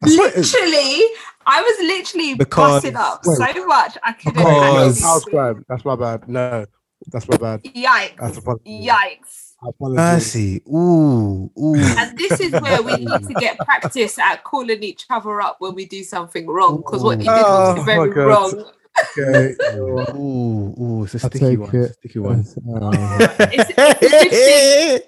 That's 0.01 0.17
what 0.17 0.33
it 0.33 0.39
is. 0.39 0.53
Literally, 0.53 1.03
I 1.45 1.61
was 1.61 1.77
literally 1.87 2.35
Because- 2.35 2.81
busting 2.83 2.95
up 2.95 3.21
Wait. 3.25 3.37
so 3.37 3.65
much 3.67 3.97
I 4.03 4.13
couldn't. 4.13 4.33
Because- 4.35 5.01
Pow's 5.01 5.25
crime. 5.25 5.65
That's 5.67 5.83
my 5.83 5.95
bad. 5.95 6.27
No, 6.29 6.65
that's 7.07 7.27
my 7.27 7.35
bad. 7.37 7.63
Yikes! 7.63 8.15
That's 8.17 8.37
apology. 8.37 8.87
Yikes! 8.87 9.48
Apologies. 9.61 9.97
Mercy. 9.97 10.63
Ooh, 10.67 11.51
ooh. 11.59 11.75
And 11.75 12.17
this 12.17 12.39
is 12.39 12.51
where 12.53 12.81
we 12.81 12.95
need 12.95 13.07
to 13.27 13.33
get 13.39 13.57
practice 13.57 14.17
at 14.17 14.43
calling 14.43 14.81
each 14.83 15.05
other 15.09 15.41
up 15.41 15.57
when 15.59 15.75
we 15.75 15.85
do 15.85 16.03
something 16.03 16.47
wrong. 16.47 16.77
Because 16.77 17.03
what 17.03 17.17
you 17.19 17.25
did 17.25 17.33
Oh, 17.45 17.75
was 17.75 17.85
very 17.85 18.09
wrong. 18.09 18.65
Okay. 19.17 19.55
Ooh, 20.15 20.75
ooh, 20.79 21.03
it's 21.05 21.15
a 21.15 21.19
I'll 21.25 21.29
sticky 21.29 21.57
one. 21.57 21.75
it. 21.75 21.93
Sticky 21.93 22.19
one. 22.19 22.45
Uh, 22.67 23.27
It's, 23.51 23.71
it's 23.77 24.13
a 24.13 24.29
good 24.29 24.31
thing. 24.31 25.01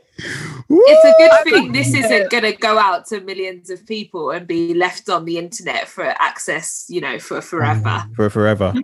It's 0.69 1.05
a 1.05 1.13
good 1.17 1.43
thing 1.53 1.71
this 1.71 1.93
isn't 1.93 2.29
going 2.29 2.43
to 2.43 2.53
go 2.53 2.77
out 2.77 3.05
to 3.07 3.19
millions 3.21 3.69
of 3.69 3.85
people 3.85 4.31
and 4.31 4.45
be 4.47 4.73
left 4.73 5.09
on 5.09 5.25
the 5.25 5.37
internet 5.37 5.87
for 5.87 6.05
access, 6.19 6.85
you 6.89 7.01
know, 7.01 7.19
for 7.19 7.41
forever. 7.41 8.03
for 8.15 8.29
forever. 8.29 8.73
Do 8.73 8.83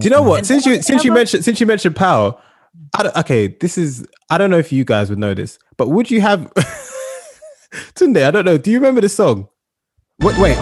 you 0.00 0.10
know 0.10 0.22
what? 0.22 0.46
Since 0.46 0.64
you 0.66 0.80
since 0.82 1.04
you 1.04 1.12
mentioned 1.12 1.44
since 1.44 1.60
you 1.60 1.66
mentioned 1.66 1.94
Pow, 1.94 2.18
I 2.28 2.30
don't, 2.30 2.40
okay, 3.16 3.48
this 3.48 3.78
is 3.78 4.06
I 4.30 4.38
don't 4.38 4.50
know 4.50 4.58
if 4.58 4.72
you 4.72 4.84
guys 4.84 5.10
would 5.10 5.18
know 5.18 5.34
this, 5.34 5.58
but 5.76 5.88
would 5.88 6.10
you 6.10 6.20
have 6.20 6.52
Tunde? 7.94 8.22
I 8.22 8.30
don't 8.30 8.44
know. 8.44 8.58
Do 8.58 8.70
you 8.70 8.78
remember 8.78 9.00
the 9.00 9.08
song? 9.08 9.48
Wait, 10.20 10.38
wait. 10.38 10.56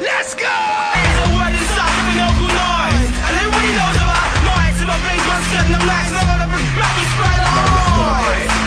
Let's 0.00 0.34
go! 0.34 0.42
The 0.42 1.26
word 1.34 1.54
is 1.54 1.72
up, 1.78 1.92
we 2.02 2.12
know 2.18 2.30
good 2.34 2.54
noise. 2.54 3.08
And 3.24 3.32
then 3.36 3.48
we 3.54 3.64
know 3.78 3.90
the 3.94 4.04
noise. 4.42 4.76
If 4.82 4.88
I 4.88 4.96
blaze 5.04 5.26
my 5.26 5.38
set, 5.48 5.66
the 5.70 5.78
max, 5.86 6.06
I'm 6.12 6.26
gonna 6.26 6.48
be 6.50 6.62
back 6.74 6.94
and 6.98 7.08
spread 7.14 7.38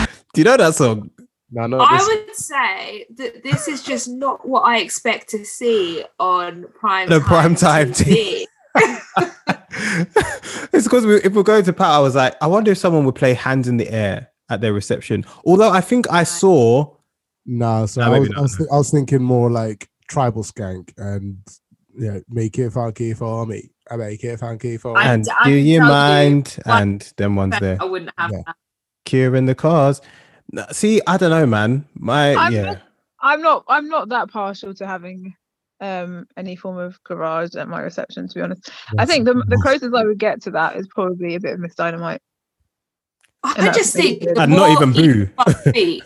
the 0.08 0.32
Do 0.32 0.40
you 0.40 0.44
know 0.44 0.56
that 0.56 0.74
song? 0.74 1.10
No, 1.52 1.66
no. 1.66 1.78
I 1.80 1.98
would 2.04 2.34
say 2.34 3.06
that 3.16 3.42
this 3.44 3.68
is 3.68 3.82
just 3.82 4.08
not 4.08 4.48
what 4.48 4.62
I 4.62 4.78
expect 4.78 5.28
to 5.30 5.44
see 5.44 6.04
on 6.18 6.64
prime 6.74 7.08
The 7.08 7.20
prime 7.20 7.54
time 7.54 7.92
primetime 7.92 8.04
TV. 8.04 8.46
it's 10.72 10.84
because 10.84 11.06
we, 11.06 11.16
if 11.16 11.32
we're 11.34 11.42
going 11.42 11.64
to 11.64 11.72
Pow, 11.72 11.90
I 11.90 11.98
was 12.00 12.14
like, 12.14 12.34
I 12.42 12.46
wonder 12.46 12.72
if 12.72 12.78
someone 12.78 13.04
would 13.04 13.14
play 13.14 13.34
Hands 13.34 13.66
in 13.68 13.76
the 13.76 13.88
Air 13.90 14.28
at 14.48 14.60
their 14.60 14.72
reception. 14.72 15.24
Although 15.44 15.70
I 15.70 15.80
think 15.80 16.10
I 16.10 16.24
saw 16.24 16.96
Nah, 17.44 17.86
so 17.86 18.00
Nah, 18.00 18.12
I, 18.12 18.18
was, 18.20 18.30
I, 18.36 18.40
was 18.40 18.58
no. 18.60 18.64
thi- 18.64 18.70
I 18.72 18.76
was 18.76 18.90
thinking 18.90 19.22
more 19.22 19.50
like 19.50 19.88
tribal 20.08 20.44
skank 20.44 20.92
and 20.96 21.38
yeah, 21.98 22.18
make 22.28 22.56
it 22.58 22.70
funky 22.70 23.14
for 23.14 23.44
me. 23.46 23.70
I 23.90 23.96
make 23.96 24.22
it 24.22 24.38
funky 24.38 24.76
for 24.76 24.96
I- 24.96 25.04
me. 25.04 25.10
and 25.10 25.26
I 25.40 25.44
Do 25.44 25.50
You 25.50 25.78
tell 25.80 25.86
you 25.88 25.92
Mind 25.92 26.58
and 26.66 27.12
them 27.16 27.34
ones 27.36 27.54
there. 27.58 27.78
I 27.80 27.84
wouldn't 27.84 28.12
have 28.16 28.30
Yeah. 28.30 28.42
that. 28.46 28.56
Cure 29.04 29.34
in 29.34 29.46
the 29.46 29.54
cars. 29.56 30.00
No, 30.50 30.64
See, 30.72 31.00
I 31.06 31.16
don't 31.16 31.30
know, 31.30 31.46
man. 31.46 31.86
My 31.94 32.34
I'm 32.34 32.52
yeah. 32.52 32.62
not- 32.62 32.82
I'm 33.24 33.40
not 33.40 33.64
I'm 33.68 33.88
not 33.88 34.08
that 34.08 34.30
partial 34.30 34.74
to 34.74 34.86
having 34.86 35.34
um 35.80 36.26
any 36.36 36.56
form 36.56 36.76
of 36.78 37.02
garage 37.04 37.54
at 37.54 37.68
my 37.68 37.80
reception 37.80 38.26
to 38.28 38.34
be 38.34 38.40
honest. 38.40 38.70
I 38.98 39.06
think 39.06 39.26
the 39.26 39.34
the 39.46 39.58
closest 39.62 39.94
I 39.94 40.04
would 40.04 40.18
get 40.18 40.42
to 40.42 40.50
that 40.52 40.76
is 40.76 40.88
probably 40.88 41.36
a 41.36 41.40
bit 41.40 41.54
of 41.54 41.60
Ms. 41.60 41.74
Dynamite. 41.76 42.20
And 43.44 43.54
I 43.62 43.64
that's 43.66 43.78
just 43.78 43.94
think 43.94 44.20
the 44.22 44.40
And 44.40 44.52
not 44.52 44.70
even 44.70 44.90
each 44.90 44.96
Boo. 45.14 45.28
of 45.38 45.46
us 45.48 45.64
speak, 45.68 46.02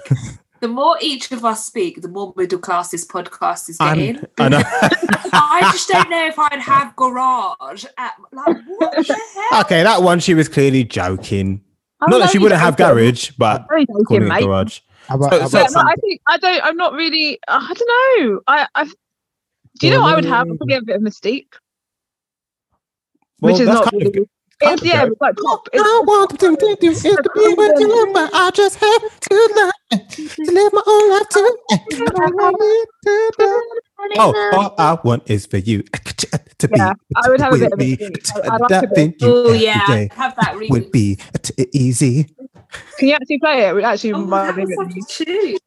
the 0.61 0.69
more 0.69 0.97
each 1.03 1.31
of 1.33 1.45
us 1.45 1.65
speak, 1.67 2.01
the 2.03 2.09
more 2.09 2.33
middle 2.37 2.59
class 2.59 2.91
this 2.91 3.07
podcast 3.07 3.69
is 3.69 3.77
getting. 3.79 4.17
I'm, 4.19 4.27
I 4.39 4.49
know. 4.49 4.63
I 5.33 5.69
just 5.73 5.89
don't 5.89 6.09
know 6.11 6.27
if 6.27 6.39
I'd 6.39 6.61
have 6.61 6.97
garage 6.97 7.85
at 7.99 8.15
like 8.33 8.57
what 8.67 8.93
the 9.07 9.21
hell? 9.51 9.61
okay, 9.63 9.83
that 9.83 10.03
one 10.03 10.21
she 10.21 10.33
was 10.35 10.49
clearly 10.49 10.85
joking. 10.85 11.63
I'm 12.01 12.11
Not 12.11 12.19
that 12.19 12.31
she 12.31 12.39
wouldn't 12.39 12.61
have 12.61 12.77
joking. 12.77 12.95
garage, 12.97 13.31
but 13.39 13.67
Very 13.69 13.87
calling 13.87 14.23
it 14.25 14.27
mate. 14.29 14.45
garage. 14.45 14.81
How 15.09 15.15
about, 15.17 15.31
So- 15.33 15.41
how 15.41 15.47
so- 15.49 15.59
Yeah, 15.81 15.85
I 15.87 15.95
think 15.97 16.21
I 16.27 16.37
don't. 16.39 16.65
I'm 16.65 16.77
not 16.77 16.93
really. 16.93 17.39
uh, 17.49 17.61
I 17.71 17.75
don't 17.75 17.89
know. 18.31 18.41
I. 18.47 18.67
I 18.75 18.85
do 18.85 19.87
you 19.87 19.91
know 19.93 20.01
what 20.03 20.13
I 20.13 20.15
would 20.17 20.25
have? 20.25 20.49
I'd 20.51 20.57
probably 20.59 20.75
have 20.75 20.83
a 20.85 20.87
bit 20.87 20.97
of 20.97 21.03
Mis-Teeq, 21.03 21.45
Well, 23.41 23.53
which 23.53 23.61
is 23.61 23.69
not. 23.69 23.91
kind 23.91 24.03
of 24.07 24.13
kind 24.13 24.27
it's 24.73 24.81
of 24.83 24.87
yeah, 24.89 25.03
good. 25.05 25.13
it's 25.13 25.21
like 25.21 25.37
pop. 25.37 25.69
I 25.75 26.03
want 26.07 26.31
to 26.31 26.37
do 26.39 26.77
is 26.89 27.03
to 27.03 27.31
be 27.35 27.55
with 27.59 27.79
you, 27.79 28.11
but 28.15 28.31
I 28.33 28.51
just 28.53 28.77
have 28.79 29.21
to 29.21 29.73
learn 29.93 30.07
to 30.09 30.53
live 30.53 30.73
my 30.73 30.83
own 30.87 31.11
life 31.11 31.29
too. 31.29 31.57
Oh, 34.19 34.51
all 34.53 34.75
I 34.79 34.99
want 35.05 35.29
is 35.31 35.47
for 35.47 35.57
you 35.59 35.83
to 36.59 36.69
be 36.69 36.77
Yeah, 36.77 36.93
I 37.17 37.29
would 37.29 37.41
have 37.41 37.53
a 37.53 37.53
with 37.53 37.61
bit 37.63 37.73
of 37.73 37.79
me. 37.79 37.97
Mis-Teeq. 38.01 38.37
I- 38.51 38.55
I'd 38.55 38.61
like 38.61 38.83
a 38.83 38.87
bit- 38.95 39.21
you 39.21 39.29
Oh 39.29 39.47
every 39.49 39.59
yeah, 39.65 40.07
have 40.15 40.37
that 40.37 40.55
really. 40.55 40.69
would 40.69 40.91
be 40.93 41.19
easy. 41.73 42.25
can 42.99 43.09
you 43.09 43.15
actually 43.15 43.39
play 43.39 43.67
it? 43.69 43.77
It 43.77 43.85
actually 43.85 44.13
Oh, 44.13 44.25
might 44.25 44.47
that 44.47 44.57
be 44.57 44.63
a 44.63 44.67
was 44.77 44.89
bit. 44.95 45.03
such 45.09 45.21
a 45.21 45.25
tune. 45.25 45.59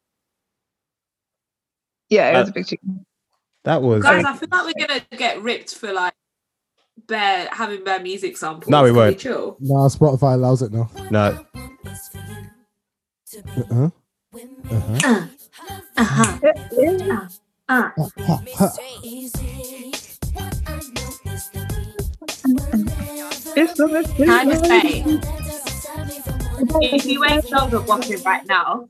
Yeah, 2.08 2.30
it 2.30 2.38
was 2.40 2.48
Uh, 2.48 2.50
a 2.50 2.54
big 2.54 2.66
tune. 2.66 3.06
That 3.64 3.82
was 3.82 4.02
Guys, 4.02 4.24
I 4.24 4.36
feel 4.36 4.48
like 4.50 4.64
we're 4.74 4.86
gonna 4.86 5.00
get 5.16 5.42
ripped 5.42 5.74
for 5.74 5.92
like 5.92 6.14
bare 7.06 7.48
having 7.52 7.84
bare 7.84 8.00
music 8.00 8.36
samples. 8.36 8.68
No, 8.70 8.82
we 8.84 8.92
won't. 8.92 9.18
Chill. 9.18 9.56
Nah, 9.60 9.88
Spotify 9.88 10.34
allows 10.34 10.62
it 10.62 10.72
now. 10.72 10.90
no. 11.10 11.44
Uh-huh. 13.60 13.90
Uh-huh. 14.70 14.70
Uh-huh. 14.70 15.26
Uh, 15.96 16.04
Ha, 16.04 17.28
ha. 17.70 17.92
It's 23.56 23.74
the 23.74 23.88
best 23.88 24.14
can 24.16 24.30
I 24.30 24.44
just 24.44 24.64
say, 24.64 25.02
if 26.82 27.04
you 27.06 27.24
ain't 27.24 27.46
shoulder 27.46 27.80
boxing 27.80 28.22
right 28.22 28.46
now, 28.46 28.88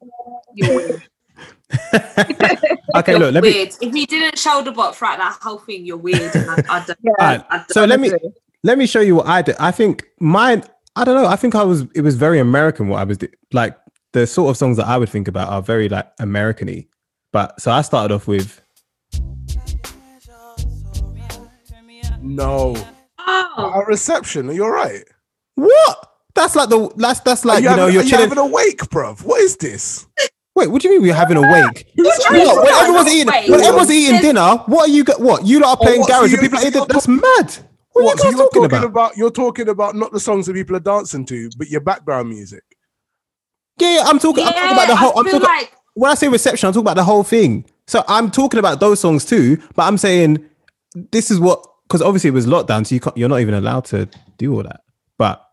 you're 0.54 0.74
weird. 0.76 1.02
Okay, 2.96 3.12
You're 3.12 3.20
look, 3.20 3.34
let 3.34 3.44
me. 3.44 3.52
weird. 3.52 3.68
If 3.80 3.94
you 3.94 4.04
didn't 4.06 4.36
shoulder 4.36 4.72
box 4.72 4.98
throughout 4.98 5.18
that 5.18 5.38
whole 5.40 5.58
thing, 5.58 5.86
you're 5.86 5.96
weird. 5.96 6.34
And 6.34 6.50
I, 6.50 6.54
I 6.68 6.84
don't, 6.84 6.98
Yeah. 7.02 7.12
Alright, 7.20 7.44
I 7.48 7.56
don't 7.58 7.70
so 7.72 7.84
let 7.84 8.00
me 8.00 8.08
Honestly. 8.10 8.30
let 8.64 8.78
me 8.78 8.86
show 8.86 8.98
you 9.00 9.14
what 9.14 9.26
I 9.26 9.42
did. 9.42 9.54
I 9.60 9.70
think 9.70 10.04
mine. 10.18 10.64
I 10.96 11.04
don't 11.04 11.14
know. 11.14 11.28
I 11.28 11.36
think 11.36 11.54
I 11.54 11.62
was. 11.62 11.82
It 11.94 12.00
was 12.00 12.16
very 12.16 12.40
American. 12.40 12.88
What 12.88 12.98
I 12.98 13.04
was 13.04 13.18
do- 13.18 13.28
like. 13.52 13.76
The 14.12 14.26
sort 14.26 14.50
of 14.50 14.56
songs 14.56 14.76
that 14.78 14.88
I 14.88 14.98
would 14.98 15.08
think 15.08 15.28
about 15.28 15.48
are 15.50 15.62
very 15.62 15.88
like 15.88 16.10
American-y. 16.18 16.88
But 17.32 17.60
so 17.60 17.70
I 17.70 17.82
started 17.82 18.12
off 18.12 18.26
with. 18.26 18.60
No. 22.20 22.76
Oh, 23.18 23.52
Our 23.56 23.86
reception, 23.86 24.52
you're 24.54 24.72
right. 24.72 25.04
What? 25.54 26.06
That's 26.34 26.54
like 26.56 26.68
the 26.68 26.90
that's 26.96 27.20
that's 27.20 27.44
like 27.44 27.62
you, 27.62 27.70
you, 27.70 27.76
know 27.76 27.82
having, 27.82 27.94
you're 27.94 28.02
are 28.02 28.06
you 28.06 28.16
having 28.16 28.38
a 28.38 28.46
wake, 28.46 28.78
bruv? 28.84 29.22
What 29.24 29.40
is 29.40 29.56
this? 29.56 30.06
Wait, 30.54 30.68
what 30.68 30.80
do 30.80 30.88
you 30.88 30.94
mean 30.94 31.02
we're 31.02 31.14
having 31.14 31.36
a 31.36 31.40
wake? 31.42 31.86
Who's 31.96 32.06
What? 32.06 32.64
When 32.64 32.74
everyone's 32.74 33.08
eating, 33.12 33.26
Wait, 33.26 33.50
when 33.50 33.60
everyone's 33.60 33.90
eating 33.90 34.20
dinner, 34.20 34.56
what 34.66 34.88
are 34.88 34.92
you? 34.92 35.04
Go- 35.04 35.18
what 35.18 35.44
you 35.44 35.60
lot 35.60 35.70
are 35.72 35.76
Oh, 35.80 35.84
playing 35.84 36.00
what, 36.00 36.08
garage? 36.08 36.30
you- 36.32 36.38
and 36.38 36.42
people 36.42 36.58
are 36.58 36.62
so 36.62 36.68
eating, 36.68 36.84
that's 36.88 37.08
mad. 37.08 37.22
What, 37.92 38.04
What, 38.04 38.04
are 38.04 38.08
you 38.10 38.16
guys 38.16 38.22
you're 38.24 38.32
talking, 38.32 38.62
talking 38.62 38.64
about? 38.64 38.84
about? 38.84 39.16
You're 39.16 39.30
talking 39.30 39.68
about 39.68 39.96
not 39.96 40.12
the 40.12 40.20
songs 40.20 40.46
that 40.46 40.54
people 40.54 40.76
are 40.76 40.80
dancing 40.80 41.26
to, 41.26 41.50
but 41.58 41.68
your 41.68 41.80
background 41.80 42.28
music. 42.28 42.62
Yeah, 43.78 43.96
yeah, 43.96 44.02
I'm 44.06 44.18
talking. 44.18 44.44
I'm 44.46 44.52
talking 44.52 44.72
about 44.72 44.88
the 44.88 44.96
whole. 44.96 45.12
I 45.16 45.20
I'm 45.20 45.24
talking. 45.26 45.40
like 45.42 45.72
when 45.94 46.10
I 46.10 46.14
say 46.14 46.28
reception, 46.28 46.68
I'm 46.68 46.72
talking 46.72 46.84
about 46.84 46.96
the 46.96 47.04
whole 47.04 47.24
thing. 47.24 47.64
So 47.86 48.04
I'm 48.06 48.30
talking 48.30 48.58
about 48.58 48.78
those 48.80 49.00
songs 49.00 49.24
too, 49.24 49.56
but 49.74 49.82
I'm 49.82 49.98
saying 49.98 50.44
this 51.10 51.30
is 51.30 51.40
what 51.40 51.64
because 51.90 52.02
obviously 52.02 52.28
it 52.28 52.34
was 52.34 52.46
lockdown, 52.46 52.86
so 52.86 52.94
you 52.94 53.00
can't, 53.00 53.16
you're 53.16 53.28
not 53.28 53.40
even 53.40 53.52
allowed 53.54 53.84
to 53.86 54.08
do 54.38 54.54
all 54.54 54.62
that. 54.62 54.82
But 55.18 55.44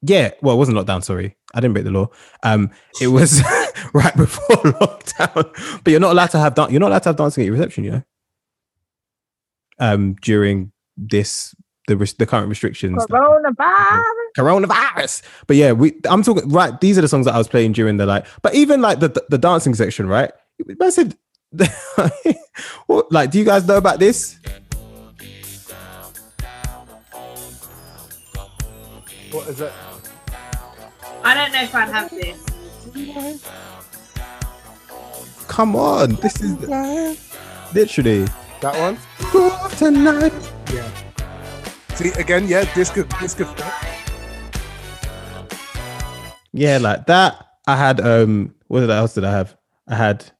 yeah, 0.00 0.30
well, 0.40 0.54
it 0.54 0.58
wasn't 0.58 0.78
lockdown. 0.78 1.04
Sorry, 1.04 1.36
I 1.54 1.60
didn't 1.60 1.74
break 1.74 1.84
the 1.84 1.90
law. 1.90 2.08
Um, 2.42 2.70
it 3.02 3.08
was 3.08 3.42
right 3.92 4.16
before 4.16 4.56
lockdown, 4.56 5.82
but 5.84 5.90
you're 5.90 6.00
not 6.00 6.12
allowed 6.12 6.30
to 6.30 6.38
have 6.38 6.54
dan- 6.54 6.70
you're 6.70 6.80
not 6.80 6.88
allowed 6.88 7.02
to 7.02 7.08
have 7.10 7.16
dancing 7.16 7.42
at 7.42 7.46
your 7.46 7.52
reception, 7.54 7.84
you 7.84 7.90
know. 7.90 8.02
Um, 9.78 10.14
during 10.22 10.72
this 10.96 11.54
the 11.86 11.98
res- 11.98 12.14
the 12.14 12.24
current 12.24 12.48
restrictions, 12.48 13.04
Coronavirus. 13.06 14.02
coronavirus. 14.38 15.22
But 15.46 15.56
yeah, 15.56 15.72
we 15.72 15.92
I'm 16.08 16.22
talking 16.22 16.48
right. 16.48 16.80
These 16.80 16.96
are 16.96 17.02
the 17.02 17.08
songs 17.08 17.26
that 17.26 17.34
I 17.34 17.38
was 17.38 17.48
playing 17.48 17.72
during 17.72 17.98
the 17.98 18.06
like, 18.06 18.24
but 18.40 18.54
even 18.54 18.80
like 18.80 19.00
the 19.00 19.08
the, 19.08 19.24
the 19.28 19.38
dancing 19.38 19.74
section, 19.74 20.06
right? 20.06 20.32
I 20.80 20.88
said, 20.90 21.14
like, 23.10 23.30
do 23.30 23.38
you 23.38 23.44
guys 23.44 23.66
know 23.66 23.76
about 23.76 23.98
this? 23.98 24.38
What 29.34 29.48
is 29.48 29.60
it? 29.60 29.72
I 31.24 31.34
don't 31.34 31.50
know 31.52 31.62
if 31.62 31.74
I'd 31.74 31.88
have 31.88 32.08
this. 32.08 32.38
Come 35.48 35.74
on, 35.74 36.14
this 36.22 36.40
is 36.40 36.56
the- 36.58 37.18
literally 37.74 38.28
That 38.60 38.78
one? 38.78 38.96
tonight. 39.76 40.32
Yeah. 40.72 40.88
See 41.96 42.10
again, 42.10 42.46
yeah, 42.46 42.62
this 42.76 42.90
could 42.90 43.10
this 43.20 43.34
could 43.34 43.48
fit. 43.48 43.66
Yeah, 46.52 46.78
like 46.78 47.06
that. 47.06 47.44
I 47.66 47.74
had 47.76 48.00
um, 48.00 48.54
what 48.68 48.88
else 48.88 49.14
did 49.14 49.24
I 49.24 49.32
have? 49.32 49.56
I 49.88 49.96
had 49.96 50.30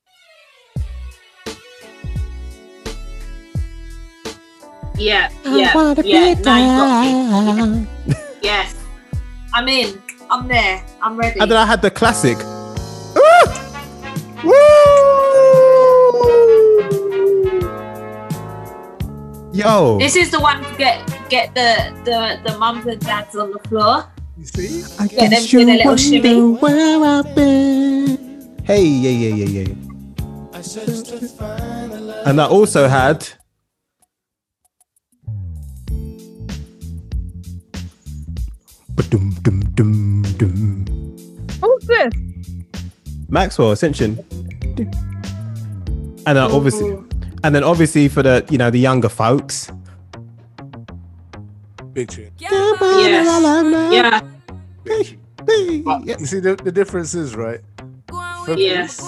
Yeah, 4.96 5.28
yeah, 5.44 5.94
yeah. 6.04 6.34
Now 6.44 6.58
you 6.62 7.56
got 7.56 7.68
me. 7.68 7.86
Yes, 8.42 8.74
I'm 9.54 9.68
in. 9.68 10.02
I'm 10.30 10.48
there. 10.48 10.84
I'm 11.00 11.16
ready. 11.16 11.38
and 11.40 11.48
then 11.50 11.56
I 11.58 11.64
had 11.64 11.80
the 11.80 11.90
classic. 11.90 12.36
Ah! 13.16 13.46
Woo! 14.44 14.54
Yo, 19.52 19.98
This 19.98 20.16
is 20.16 20.30
the 20.30 20.40
one 20.40 20.62
to 20.64 20.74
get 20.76 20.98
get 21.30 21.54
the 21.54 21.94
the 22.04 22.40
the 22.50 22.58
mums 22.58 22.86
and 22.86 22.98
dads 23.00 23.36
on 23.36 23.52
the 23.52 23.60
floor. 23.68 24.04
You 24.36 24.44
see? 24.46 24.82
I 24.98 25.06
Get 25.06 25.20
them 25.20 25.30
guess 25.30 25.46
to 25.50 25.60
you 25.60 25.64
the 25.66 25.74
little 25.78 25.96
shimmy. 25.96 26.58
where 26.58 26.98
I've 27.04 27.32
been. 27.36 28.58
Hey, 28.64 28.82
yeah, 28.82 29.10
yeah, 29.10 29.34
yeah, 29.44 29.62
yeah. 29.62 29.74
And 32.26 32.40
I 32.40 32.46
also 32.46 32.88
had. 32.88 33.28
Ba-dum, 38.94 39.30
dum, 39.42 39.60
dum, 39.74 40.22
dum. 40.38 40.84
What's 41.60 41.86
this? 41.86 42.12
Maxwell 43.28 43.72
Ascension. 43.72 44.18
And 46.26 46.36
then 46.38 46.38
obviously, 46.38 46.96
and 47.42 47.54
then 47.54 47.64
obviously 47.64 48.08
for 48.08 48.22
the 48.22 48.44
you 48.50 48.58
know 48.58 48.70
the 48.70 48.78
younger 48.78 49.08
folks. 49.08 49.70
Big 51.92 52.08
tune. 52.08 52.30
Yes. 52.38 52.52
Yeah. 53.92 54.20
But 55.84 56.06
you 56.20 56.26
see 56.26 56.40
the, 56.40 56.56
the 56.56 56.72
difference 56.72 57.14
is 57.14 57.36
right. 57.36 57.60
For 58.46 58.54
me, 58.54 58.66
Yes. 58.66 59.00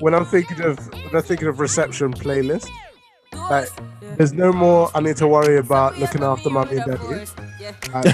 when 0.00 0.14
I'm 0.14 0.24
thinking 0.26 0.60
of 0.62 0.78
when 0.92 1.14
I'm 1.16 1.22
thinking 1.22 1.48
of 1.48 1.60
reception 1.60 2.12
playlist, 2.12 2.68
like 3.50 3.68
there's 4.16 4.32
no 4.32 4.52
more 4.52 4.90
I 4.94 5.00
need 5.00 5.16
to 5.18 5.26
worry 5.28 5.58
about 5.58 5.98
looking 5.98 6.22
after 6.22 6.50
mommy 6.50 6.76
and 6.78 6.86
daddy. 6.98 7.26
Like, 7.92 8.06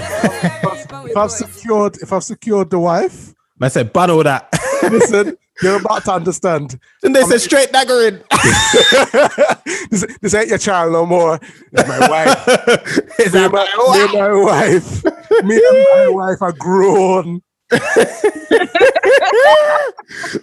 if 1.09 1.17
I've 1.17 1.31
secured 1.31 1.97
if 2.01 2.11
I've 2.11 2.23
secured 2.23 2.69
the 2.69 2.79
wife, 2.79 3.33
I 3.61 3.67
said, 3.69 3.93
"Bun 3.93 4.11
all 4.11 4.23
that." 4.23 4.49
listen, 4.83 5.37
you're 5.61 5.79
about 5.79 6.03
to 6.05 6.13
understand. 6.13 6.79
and 7.03 7.15
they 7.15 7.23
said, 7.23 7.39
"Straight 7.41 7.71
dagger 7.71 8.07
in." 8.07 8.23
this, 9.89 10.05
this 10.21 10.33
ain't 10.33 10.49
your 10.49 10.57
child 10.57 10.91
no 10.93 11.05
more. 11.05 11.39
It's 11.71 11.87
my 11.87 12.09
wife. 12.09 12.47
Is 13.19 13.33
Me 13.33 13.39
that 13.39 13.51
my, 13.51 13.67
my 13.77 13.97
me 13.97 14.03
and 14.03 14.13
my 14.13 14.33
wife. 14.43 15.03
Me 15.43 15.55
and 15.55 15.87
my 15.93 16.07
wife 16.09 16.41
are 16.41 16.51
grown. 16.51 17.41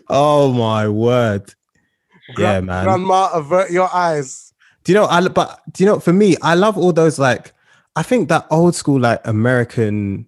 oh 0.09 0.53
my 0.53 0.89
word! 0.89 1.55
Yeah, 2.39 2.61
man. 2.61 2.85
Grandma, 2.85 3.31
avert 3.33 3.71
your 3.71 3.95
eyes. 3.95 4.55
Do 4.85 4.93
you 4.93 4.99
know? 4.99 5.07
I 5.07 5.27
but 5.29 5.61
do 5.71 5.85
you 5.85 5.91
know? 5.91 6.01
For 6.01 6.13
me, 6.13 6.37
I 6.43 6.55
love 6.55 6.79
all 6.79 6.93
those 6.93 7.19
like. 7.19 7.53
I 7.95 8.03
think 8.03 8.29
that 8.29 8.47
old 8.51 8.75
school 8.75 9.01
like 9.01 9.21
American 9.25 10.27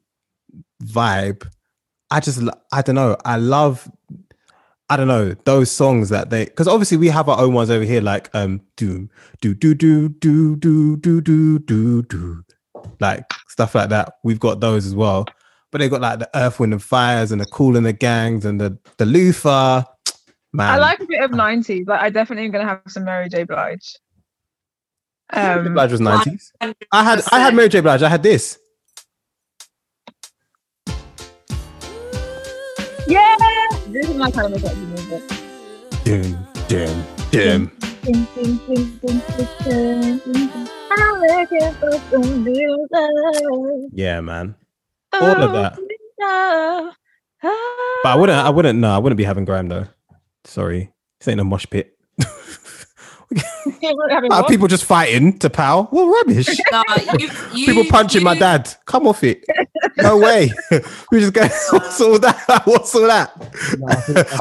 vibe. 0.82 1.46
I 2.10 2.20
just 2.20 2.42
I 2.72 2.82
don't 2.82 2.94
know. 2.94 3.16
I 3.24 3.36
love. 3.36 3.90
I 4.90 4.98
don't 4.98 5.08
know 5.08 5.34
those 5.44 5.70
songs 5.70 6.10
that 6.10 6.28
they 6.28 6.44
because 6.44 6.68
obviously 6.68 6.98
we 6.98 7.08
have 7.08 7.28
our 7.28 7.40
own 7.40 7.54
ones 7.54 7.70
over 7.70 7.84
here 7.84 8.02
like 8.02 8.28
um 8.34 8.60
do 8.76 9.08
do 9.40 9.54
do 9.54 9.74
do 9.74 10.10
do 10.10 10.56
do 10.56 10.96
do 10.96 11.20
do 11.22 11.58
do 11.58 12.02
do 12.02 12.44
like 13.00 13.24
stuff 13.48 13.74
like 13.74 13.88
that. 13.88 14.14
We've 14.22 14.40
got 14.40 14.60
those 14.60 14.86
as 14.86 14.94
well, 14.94 15.24
but 15.72 15.78
they 15.78 15.88
got 15.88 16.02
like 16.02 16.18
the 16.18 16.30
Earth, 16.34 16.60
Wind 16.60 16.74
and 16.74 16.82
Fires 16.82 17.32
and 17.32 17.40
the 17.40 17.46
Kool 17.46 17.76
and 17.76 17.86
the 17.86 17.92
Gangs 17.92 18.44
and 18.44 18.60
the 18.60 18.78
the 18.98 19.06
Luther. 19.06 19.86
Man, 20.52 20.70
I 20.70 20.76
like 20.76 21.00
a 21.00 21.06
bit 21.06 21.20
of 21.20 21.32
90s. 21.32 21.88
Like, 21.88 22.00
I 22.00 22.10
definitely 22.10 22.44
am 22.44 22.52
to 22.52 22.62
have 22.62 22.80
some 22.86 23.04
Mary 23.04 23.28
J. 23.28 23.42
Blige. 23.42 23.96
Mary 25.32 25.62
J. 25.62 25.66
Um, 25.68 25.74
Blige 25.74 25.92
was 25.92 26.00
nineties. 26.00 26.52
I 26.92 27.02
had 27.04 27.22
I 27.32 27.40
had 27.40 27.54
Mary 27.54 27.68
J. 27.68 27.80
Blige. 27.80 28.02
I 28.02 28.08
had 28.08 28.22
this. 28.22 28.58
yeah! 33.06 33.36
This 33.88 34.08
is 34.08 34.16
my 34.16 34.30
kind 34.30 34.54
of 34.54 34.62
music. 34.62 35.22
Yeah, 43.92 44.20
man. 44.20 44.54
All 45.12 45.42
of 45.42 45.52
that. 45.52 45.78
But 48.02 48.08
I 48.10 48.14
wouldn't. 48.16 48.38
I 48.38 48.50
wouldn't. 48.50 48.78
No, 48.78 48.90
I 48.94 48.98
wouldn't 48.98 49.16
be 49.16 49.24
having 49.24 49.44
grime 49.44 49.68
though. 49.68 49.86
Sorry, 50.44 50.92
this 51.20 51.28
ain't 51.28 51.40
a 51.40 51.44
mosh 51.44 51.66
pit. 51.70 51.93
Having 54.10 54.30
people 54.48 54.68
just 54.68 54.84
fighting 54.84 55.38
to 55.38 55.50
pow. 55.50 55.88
Well, 55.92 56.08
rubbish. 56.08 56.48
No, 56.72 56.82
you, 57.18 57.28
you, 57.52 57.66
people 57.66 57.84
punching 57.90 58.22
my 58.22 58.36
dad. 58.38 58.72
Come 58.86 59.06
off 59.06 59.22
it. 59.24 59.44
No 59.98 60.16
way. 60.26 60.50
we 61.10 61.20
just 61.20 61.32
go. 61.32 61.42
What's 61.70 62.00
all 62.00 62.18
that? 62.18 62.62
What's 62.64 62.94
all 62.94 63.06
that? 63.06 63.32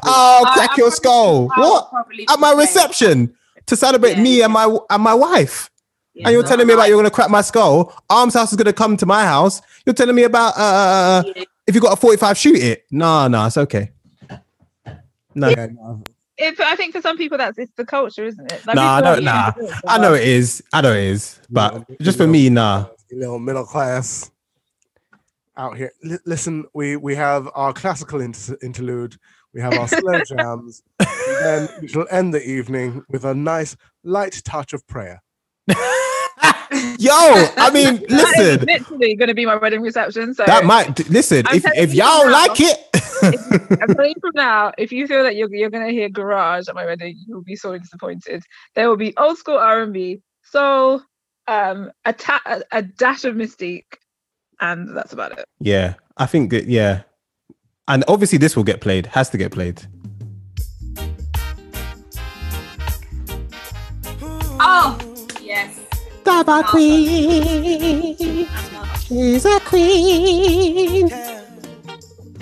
oh, 0.06 0.44
I- 0.48 0.54
crack 0.56 0.72
I 0.72 0.76
your 0.78 0.90
probably- 0.90 0.92
skull. 0.92 1.50
I 1.56 1.60
would 1.60 1.66
What? 1.70 1.90
At 2.30 2.40
my 2.40 2.52
be 2.56 2.56
saying- 2.56 2.58
reception 2.60 3.36
to 3.66 3.76
celebrate 3.76 4.18
Yeah. 4.18 4.24
me 4.24 4.42
and 4.42 4.54
my 4.54 4.78
and 4.90 5.04
my 5.04 5.14
wife. 5.14 5.70
Yeah, 6.16 6.28
and 6.28 6.34
you're 6.34 6.44
no, 6.44 6.50
telling 6.50 6.68
me 6.68 6.74
about 6.74 6.90
you're 6.90 6.98
gonna 6.98 7.10
crack 7.10 7.30
my 7.30 7.42
skull. 7.42 7.94
Arms 8.10 8.34
house 8.36 8.52
is 8.52 8.58
gonna 8.58 8.74
come 8.74 8.98
to 8.98 9.06
my 9.06 9.24
house. 9.26 9.62
You're 9.86 9.94
telling 9.96 10.16
me 10.16 10.24
about 10.24 10.56
uh, 10.58 10.62
uh, 10.62 10.64
uh, 10.64 11.30
uh 11.30 11.34
Yeah. 11.36 11.44
if 11.68 11.74
you 11.76 11.82
got 11.82 11.94
a 11.94 11.96
45, 11.96 12.38
shoot 12.38 12.58
it. 12.60 12.86
No, 12.92 13.28
no, 13.28 13.46
it's 13.46 13.58
okay. 13.58 13.92
No, 15.36 15.50
Yeah, 15.50 15.68
no, 15.74 16.04
If, 16.44 16.60
I 16.60 16.76
think 16.76 16.94
for 16.94 17.02
some 17.02 17.18
people 17.18 17.38
that's 17.38 17.58
it's 17.58 17.72
the 17.76 17.86
culture, 17.86 18.26
isn't 18.26 18.52
it? 18.52 18.66
Like, 18.66 18.76
Nah, 18.76 18.96
I 18.96 19.00
people 19.02 19.16
don't- 19.16 19.24
nah. 19.24 19.52
used 19.58 19.74
to 19.84 19.90
I 19.92 19.98
know 19.98 20.14
it 20.14 20.28
is. 20.28 20.64
I 20.74 20.82
know 20.82 20.92
it 20.94 21.04
is. 21.04 21.40
But 21.50 21.86
Yeah, 21.90 21.96
just 22.02 22.18
for 22.18 22.24
you 22.26 22.30
me, 22.32 22.50
nah. 22.50 22.86
you 23.10 23.20
little 23.20 23.40
middle 23.40 23.66
class 23.66 24.30
out 25.58 25.78
here. 25.78 25.92
Li- 26.04 26.18
listen, 26.26 26.66
we 26.74 26.96
we 26.98 27.16
have 27.16 27.48
our 27.56 27.74
classical 27.74 28.22
inter- 28.22 28.58
interlude. 28.62 29.16
We 29.54 29.62
have 29.62 29.74
our 29.78 29.88
slow 29.88 30.20
jams. 30.28 30.82
and 31.00 31.08
then 31.46 31.70
we 31.82 31.88
shall 31.88 32.08
end 32.10 32.34
the 32.34 32.44
evening 32.44 33.04
with 33.10 33.24
a 33.26 33.34
nice 33.36 33.76
light 34.04 34.42
touch 34.44 34.74
of 34.74 34.86
prayer. 34.88 35.22
Yo, 37.04 37.12
I 37.58 37.70
mean, 37.74 38.04
listen, 38.08 38.66
literally 38.66 39.16
going 39.16 39.28
to 39.28 39.34
be 39.34 39.46
my 39.46 39.56
wedding 39.58 39.82
reception. 39.82 40.34
So 40.34 40.46
that 40.46 40.64
might 40.64 41.10
listen. 41.10 41.44
I'm 41.48 41.58
If 41.58 41.66
if 41.76 41.94
you 41.94 42.04
y'all 42.04 42.26
now. 42.26 42.32
like 42.32 42.60
it, 42.62 42.80
I'm 43.82 43.94
telling 43.96 44.10
you 44.16 44.22
from 44.22 44.32
now, 44.36 44.72
if 44.78 44.92
you 44.92 45.06
feel 45.08 45.24
that 45.24 45.36
you're 45.36 45.54
you're 45.54 45.70
going 45.70 45.86
to 45.86 45.92
hear 45.92 46.08
garage 46.10 46.68
at 46.70 46.76
my 46.76 46.86
wedding, 46.86 47.18
you'll 47.28 47.44
be 47.44 47.56
so 47.58 47.78
disappointed. 47.78 48.42
There 48.76 48.88
will 48.88 48.96
be 48.98 49.14
old 49.18 49.38
school 49.38 49.58
R 49.58 49.82
and 49.82 49.92
B, 49.94 50.22
soul, 50.44 51.02
um, 51.48 51.92
a, 52.06 52.14
ta- 52.14 52.42
a 52.46 52.62
a 52.72 52.82
dash 52.84 53.26
of 53.26 53.36
Mis-Teeq, 53.36 53.84
and 54.62 54.96
that's 54.96 55.12
about 55.12 55.38
it. 55.38 55.46
yeah, 55.60 55.96
I 56.18 56.26
think 56.26 56.52
that 56.52 56.68
yeah, 56.68 57.02
and 57.90 58.06
obviously 58.08 58.38
this 58.38 58.56
will 58.56 58.64
get 58.64 58.80
played. 58.80 59.08
Has 59.08 59.30
to 59.32 59.38
get 59.38 59.52
played. 59.52 59.82
Oh, 64.66 64.98
yes. 65.42 65.78
Daba 66.24 66.66
queen, 66.66 68.48
she's 69.00 69.46
a 69.46 69.60
queen. 69.62 71.10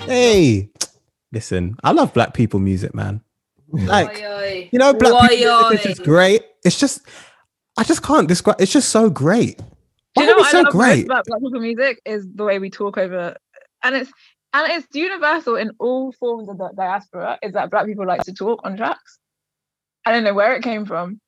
Hey, 0.00 0.70
listen, 1.32 1.76
I 1.82 1.92
love 1.92 2.14
black 2.14 2.34
people 2.34 2.60
music, 2.60 2.94
man. 2.94 3.22
Like. 3.72 4.22
Oi, 4.22 4.26
oi. 4.26 4.68
You 4.72 4.78
know, 4.78 4.92
black 4.94 5.12
Oi, 5.12 5.28
people 5.36 5.68
music 5.70 5.78
is 5.78 5.96
just 5.96 6.02
great. 6.04 6.42
It's 6.64 6.78
just, 6.78 7.00
I 7.76 7.84
just 7.84 8.02
can't 8.02 8.28
describe. 8.28 8.60
It's 8.60 8.72
just 8.72 8.90
so 8.90 9.10
great. 9.10 9.58
Do 9.58 9.64
Why 10.14 10.22
you 10.24 10.26
know 10.26 10.32
are 10.34 10.36
we 10.36 10.42
what 10.42 10.50
so 10.50 10.58
I 10.58 10.62
love 10.62 10.72
great? 10.72 11.04
about 11.06 11.24
black 11.26 11.40
people 11.40 11.60
music 11.60 12.00
is 12.04 12.26
the 12.34 12.44
way 12.44 12.58
we 12.58 12.70
talk 12.70 12.98
over, 12.98 13.34
and 13.82 13.94
it's 13.96 14.12
and 14.52 14.70
it's 14.70 14.86
universal 14.94 15.56
in 15.56 15.70
all 15.78 16.12
forms 16.12 16.48
of 16.48 16.58
the 16.58 16.70
diaspora. 16.76 17.38
Is 17.42 17.54
that 17.54 17.70
black 17.70 17.86
people 17.86 18.06
like 18.06 18.22
to 18.24 18.32
talk 18.32 18.60
on 18.64 18.76
tracks? 18.76 19.18
I 20.04 20.12
don't 20.12 20.24
know 20.24 20.34
where 20.34 20.54
it 20.54 20.62
came 20.62 20.84
from. 20.84 21.20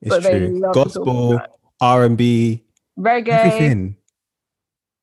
It's 0.00 0.08
but 0.08 0.24
they 0.24 0.38
true. 0.38 0.58
love 0.58 0.72
to 0.74 0.80
talk 0.80 0.86
Gospel, 0.94 1.34
about 1.34 1.44
it. 1.44 1.50
R 1.82 2.04
and 2.04 2.16
B, 2.16 2.62
reggae, 2.98 3.28
everything, 3.28 3.96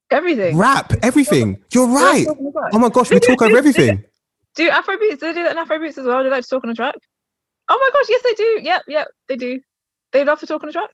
everything. 0.09 0.57
rap, 0.57 0.93
everything. 1.03 1.61
You're 1.73 1.87
right. 1.87 2.25
talking 2.25 2.45
on 2.47 2.53
tracks. 2.53 2.69
Oh 2.73 2.79
my 2.79 2.89
gosh, 2.89 3.09
we 3.11 3.19
talk 3.19 3.41
over 3.41 3.57
everything. 3.57 4.03
Do 4.55 4.67
Afrobeats? 4.69 5.19
Do 5.19 5.27
they 5.27 5.33
do 5.33 5.43
that 5.43 5.55
in 5.55 5.63
Afrobeats 5.63 5.97
as 5.99 6.05
well? 6.05 6.17
Do 6.19 6.23
they 6.23 6.29
like 6.31 6.43
to 6.43 6.49
talk 6.49 6.63
on 6.63 6.69
a 6.71 6.73
track? 6.73 6.95
Oh 7.69 7.77
my 7.79 7.89
gosh, 7.99 8.07
yes 8.09 8.21
they 8.23 8.33
do. 8.33 8.59
Yep, 8.63 8.81
yep, 8.87 9.07
they 9.27 9.35
do. 9.35 9.59
They 10.11 10.23
love 10.25 10.39
to 10.39 10.47
talk 10.47 10.63
on 10.63 10.69
a 10.69 10.71
track. 10.71 10.89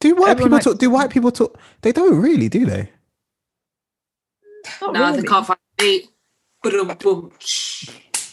Do 0.00 0.14
white 0.14 0.30
Everyone 0.30 0.36
people 0.36 0.50
likes- 0.56 0.64
talk? 0.64 0.78
Do 0.78 0.90
white 0.90 1.10
people 1.10 1.30
talk? 1.30 1.58
They 1.82 1.92
don't 1.92 2.18
really, 2.20 2.48
do 2.48 2.64
they? 2.64 2.90
Not 4.80 4.94
No, 4.94 5.00
really. 5.06 5.20
they 5.20 5.26
can't 5.28 5.46
find 5.46 5.58
the 5.78 5.84
beat. 5.84 6.08
Boom, 6.62 6.96
boom. 6.98 7.32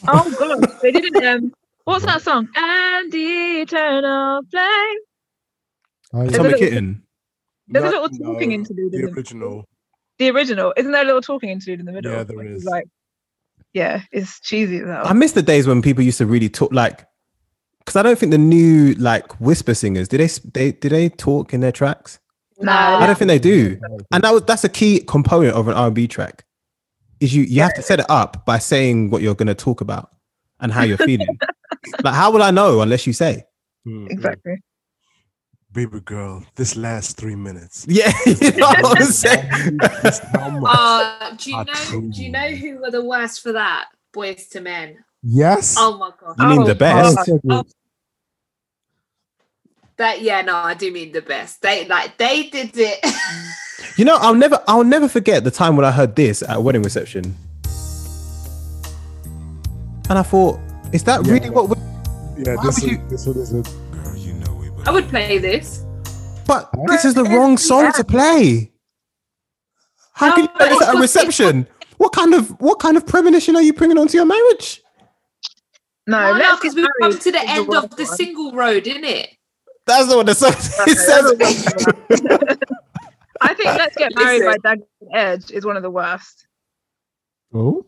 Oh 0.07 0.35
god, 0.39 0.79
they 0.81 0.91
didn't. 0.91 1.25
Um, 1.25 1.53
what's 1.83 2.05
that 2.05 2.21
song? 2.21 2.47
And 2.55 3.11
the 3.11 3.61
eternal 3.61 4.41
flame. 4.49 4.97
Oh, 6.13 6.19
There's 6.21 6.31
a 6.31 6.35
Atomic 6.35 6.51
little- 6.53 6.67
Kitten. 6.69 7.03
There's 7.67 7.85
a 7.85 7.89
little 7.89 8.09
talking 8.09 8.49
no, 8.49 8.55
interlude 8.55 8.93
in 8.93 9.01
The 9.01 9.07
the- 9.07 9.13
original. 9.13 9.65
The 10.17 10.29
original, 10.31 10.73
isn't 10.75 10.91
there 10.91 11.03
a 11.03 11.05
little 11.05 11.21
talking 11.21 11.49
interlude 11.49 11.79
in 11.79 11.85
the 11.85 11.91
middle? 11.91 12.11
Yeah, 12.11 12.23
there 12.23 12.35
Which 12.37 12.47
is. 12.47 12.65
Like, 12.65 12.85
yeah, 13.73 14.01
it's 14.11 14.39
cheesy 14.41 14.79
though. 14.79 15.03
I 15.05 15.13
miss 15.13 15.31
the 15.33 15.41
days 15.43 15.67
when 15.67 15.81
people 15.81 16.03
used 16.03 16.17
to 16.17 16.25
really 16.25 16.49
talk 16.49 16.73
like, 16.73 17.05
because 17.79 17.95
I 17.95 18.01
don't 18.03 18.17
think 18.19 18.31
the 18.31 18.37
new 18.37 18.93
like 18.95 19.39
whisper 19.39 19.73
singers 19.73 20.07
did 20.07 20.19
they 20.19 20.25
s- 20.25 20.39
they 20.39 20.71
did 20.73 20.91
they 20.91 21.09
talk 21.09 21.53
in 21.53 21.61
their 21.61 21.71
tracks? 21.71 22.19
no, 22.59 22.71
I 22.73 23.05
don't 23.07 23.17
think 23.17 23.29
they 23.29 23.39
do, 23.39 23.79
and 24.11 24.23
that 24.23 24.33
was 24.33 24.43
that's 24.43 24.63
a 24.65 24.69
key 24.69 24.99
component 25.01 25.55
of 25.55 25.67
an 25.69 25.75
R 25.75 25.85
and 25.87 25.95
B 25.95 26.07
track. 26.07 26.43
Is 27.21 27.33
you 27.35 27.43
you 27.43 27.61
have 27.61 27.73
to 27.75 27.81
set 27.81 27.99
it 28.01 28.05
up 28.09 28.45
by 28.45 28.57
saying 28.57 29.11
what 29.11 29.21
you're 29.21 29.35
going 29.35 29.47
to 29.47 29.55
talk 29.55 29.79
about 29.79 30.09
and 30.59 30.71
how 30.71 30.83
you're 30.83 30.97
feeling. 30.97 31.37
like, 32.03 32.13
how 32.15 32.31
will 32.31 32.43
I 32.43 32.51
know 32.51 32.81
unless 32.81 33.05
you 33.07 33.13
say? 33.13 33.45
Mhm. 33.87 34.09
exactly. 34.11 34.55
Baby 35.71 35.99
girl, 35.99 36.43
this 36.55 36.75
last 36.75 37.15
three 37.17 37.35
minutes. 37.35 37.85
Yeah, 37.87 38.11
you 38.25 38.51
know 38.53 38.67
what 38.81 38.99
I'm 39.01 39.05
saying. 39.05 39.47
How 40.33 40.49
much- 40.49 40.75
Uh, 40.75 41.35
do 41.37 41.51
you 41.51 41.57
know? 41.57 41.63
Do 41.91 41.97
you 41.99 42.11
you. 42.25 42.31
know 42.31 42.47
who 42.49 42.77
were 42.79 42.89
the 42.91 43.05
worst 43.05 43.41
for 43.41 43.51
that? 43.51 43.85
Boyz 44.11 44.53
II 44.55 44.61
Men. 44.63 44.97
yes. 45.21 45.75
Oh 45.77 45.95
my 45.97 46.09
god. 46.19 46.35
You 46.39 46.47
mean 46.47 46.63
the 46.65 46.71
Oh, 46.71 46.75
best? 46.75 47.17
God. 47.17 47.39
So. 47.47 47.63
That 49.97 50.21
yeah, 50.21 50.41
no, 50.41 50.55
I 50.55 50.73
do 50.73 50.91
mean 50.91 51.11
the 51.11 51.21
best. 51.21 51.61
They 51.61 51.85
like 51.87 52.17
they 52.17 52.49
did 52.49 52.71
it. 52.75 52.99
You 53.95 54.05
know, 54.05 54.17
I'll 54.17 54.35
never 54.35 54.61
I'll 54.67 54.83
never 54.83 55.07
forget 55.09 55.43
the 55.43 55.51
time 55.51 55.75
when 55.75 55.85
I 55.85 55.91
heard 55.91 56.15
this 56.15 56.41
at 56.41 56.55
a 56.57 56.59
wedding 56.61 56.83
reception, 56.83 57.35
and 60.09 60.17
I 60.17 60.21
thought, 60.23 60.57
is 60.93 61.03
that 61.05 61.25
Yeah. 61.25 61.33
really 61.33 61.49
what? 61.49 61.69
We- 61.69 61.75
yeah, 62.43 62.55
Why 62.55 62.63
this 62.65 62.81
would 62.81 62.91
is, 62.91 62.97
you- 62.97 63.09
this 63.09 63.25
one 63.25 63.37
is 63.37 63.53
a 63.53 63.63
I 64.85 64.91
would 64.91 65.07
play 65.09 65.37
this. 65.37 65.85
but 66.47 66.69
this 66.87 67.05
is 67.05 67.13
the 67.13 67.23
wrong 67.23 67.57
song 67.57 67.91
to 67.93 68.03
play. 68.03 68.71
How 70.13 70.33
can 70.33 70.43
you 70.43 70.49
play 70.49 70.69
this 70.69 70.81
at 70.81 70.95
a 70.95 70.99
reception? 70.99 71.67
What 71.97 72.11
kind 72.13 72.33
of 72.33 72.49
what 72.61 72.79
kind 72.79 72.97
of 72.97 73.05
premonition 73.05 73.55
are 73.55 73.61
you 73.61 73.73
bringing 73.73 73.97
onto 73.97 74.17
your 74.17 74.25
marriage? 74.25 74.81
No, 76.07 76.33
No, 76.33 76.39
no, 76.39 76.55
because 76.55 76.75
we've 76.75 76.87
come 77.01 77.17
to 77.17 77.31
the 77.31 77.41
end 77.47 77.67
worst 77.67 77.83
of 77.85 77.95
the 77.97 78.03
one. 78.05 78.15
single 78.17 78.51
road, 78.53 78.87
isn't 78.87 79.03
it? 79.03 79.29
That's 79.85 80.07
not 80.07 80.17
what 80.17 80.25
the 80.25 80.35
song 80.35 80.53
it 80.87 80.97
says. 82.19 82.57
I 83.41 83.53
think 83.53 83.67
Let's 83.67 83.95
Get 83.95 84.13
Married 84.15 84.41
by 84.43 84.55
Listen. 84.63 84.83
Edge 85.13 85.51
is 85.51 85.65
one 85.65 85.77
of 85.77 85.83
the 85.83 85.89
worst. 85.89 86.47
oh 87.53 87.85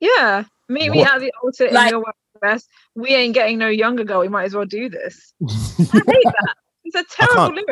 Yeah. 0.00 0.44
Meet 0.68 0.90
me 0.90 1.02
at 1.04 1.20
the 1.20 1.32
altar 1.42 1.68
Like- 1.70 1.92
in 1.92 1.98
your 2.00 2.12
wedding 2.42 2.54
dress. 2.54 2.66
We 2.94 3.10
ain't 3.14 3.34
getting 3.34 3.58
no 3.58 3.68
younger 3.68 4.04
girl. 4.04 4.20
We 4.20 4.28
might 4.28 4.44
as 4.44 4.54
well 4.54 4.64
do 4.66 4.88
this. 4.88 5.34
I 5.92 6.00
hate 6.06 6.24
that. 6.24 6.54
It's 6.84 6.96
a 6.96 7.04
terrible 7.16 7.54
lyric. 7.54 7.66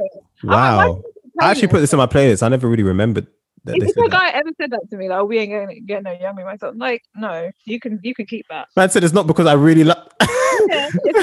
I'm 0.49 0.61
like, 0.61 0.75
why 0.77 0.85
Wow. 0.87 0.95
do 0.95 0.99
you 0.99 1.03
keep 1.25 1.33
I 1.41 1.51
actually 1.51 1.69
put 1.69 1.81
this 1.81 1.93
in 1.93 1.99
my 1.99 2.07
playlist. 2.07 2.43
I 2.43 2.49
never 2.49 2.69
really 2.69 2.83
remembered 2.83 3.27
that 3.65 3.79
they 3.79 3.87
If 3.87 3.95
said 3.95 4.05
a 4.07 4.11
that. 4.11 4.11
guy 4.11 4.31
ever 4.31 4.51
said 4.61 4.71
that 4.71 4.83
to 4.91 4.97
me, 4.97 5.09
like, 5.09 5.19
oh, 5.21 5.25
we 5.25 5.39
ain't 5.39 5.53
gonna 5.53 5.81
get 5.81 6.03
no 6.03 6.13
younger 6.13 6.45
myself, 6.45 6.75
like, 6.77 7.03
no, 7.15 7.51
you 7.65 7.81
can 7.81 8.01
you 8.03 8.15
can 8.15 8.27
keep 8.27 8.47
that. 8.51 8.69
Man 8.77 8.91
said 8.91 9.05
it's 9.05 9.15
not 9.15 9.27
because 9.27 9.47
I 9.47 9.55
really 9.55 9.85
love. 9.85 10.09
Yeah, 10.67 10.89
look, 10.89 11.15